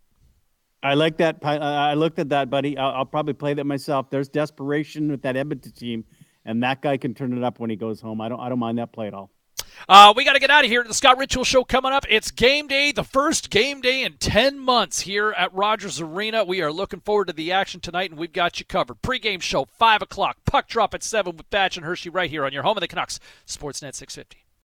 I 0.82 0.94
like 0.94 1.18
that. 1.18 1.44
I 1.44 1.94
looked 1.94 2.18
at 2.18 2.30
that, 2.30 2.48
buddy. 2.48 2.78
I'll, 2.78 2.90
I'll 2.90 3.04
probably 3.04 3.34
play 3.34 3.54
that 3.54 3.64
myself. 3.64 4.08
There's 4.10 4.28
desperation 4.28 5.10
with 5.10 5.22
that 5.22 5.36
Edmonton 5.36 5.72
team, 5.72 6.04
and 6.44 6.62
that 6.62 6.80
guy 6.80 6.96
can 6.96 7.14
turn 7.14 7.36
it 7.36 7.44
up 7.44 7.58
when 7.58 7.68
he 7.68 7.76
goes 7.76 8.00
home. 8.00 8.20
I 8.20 8.28
don't. 8.28 8.40
I 8.40 8.48
don't 8.48 8.58
mind 8.58 8.78
that 8.78 8.92
play 8.92 9.06
at 9.06 9.14
all. 9.14 9.30
Uh, 9.88 10.12
we 10.16 10.24
got 10.24 10.34
to 10.34 10.38
get 10.38 10.50
out 10.50 10.64
of 10.64 10.70
here. 10.70 10.84
The 10.84 10.94
Scott 10.94 11.18
Rintoul 11.18 11.44
Show 11.44 11.64
coming 11.64 11.92
up. 11.92 12.04
It's 12.08 12.30
game 12.30 12.66
day, 12.66 12.92
the 12.92 13.04
first 13.04 13.50
game 13.50 13.80
day 13.80 14.02
in 14.02 14.14
10 14.14 14.58
months 14.58 15.00
here 15.00 15.32
at 15.36 15.54
Rogers 15.54 16.00
Arena. 16.00 16.44
We 16.44 16.62
are 16.62 16.72
looking 16.72 17.00
forward 17.00 17.26
to 17.28 17.32
the 17.32 17.52
action 17.52 17.80
tonight, 17.80 18.10
and 18.10 18.18
we've 18.18 18.32
got 18.32 18.58
you 18.58 18.66
covered. 18.66 19.02
Pre-game 19.02 19.40
show, 19.40 19.64
5 19.64 20.02
o'clock. 20.02 20.38
Puck 20.44 20.68
drop 20.68 20.94
at 20.94 21.02
7 21.02 21.36
with 21.36 21.50
Batch 21.50 21.76
and 21.76 21.86
Hershey 21.86 22.10
right 22.10 22.30
here 22.30 22.44
on 22.44 22.52
your 22.52 22.62
home 22.62 22.76
of 22.76 22.80
the 22.80 22.88
Canucks, 22.88 23.20
Sportsnet 23.46 23.94
650. 23.94 24.49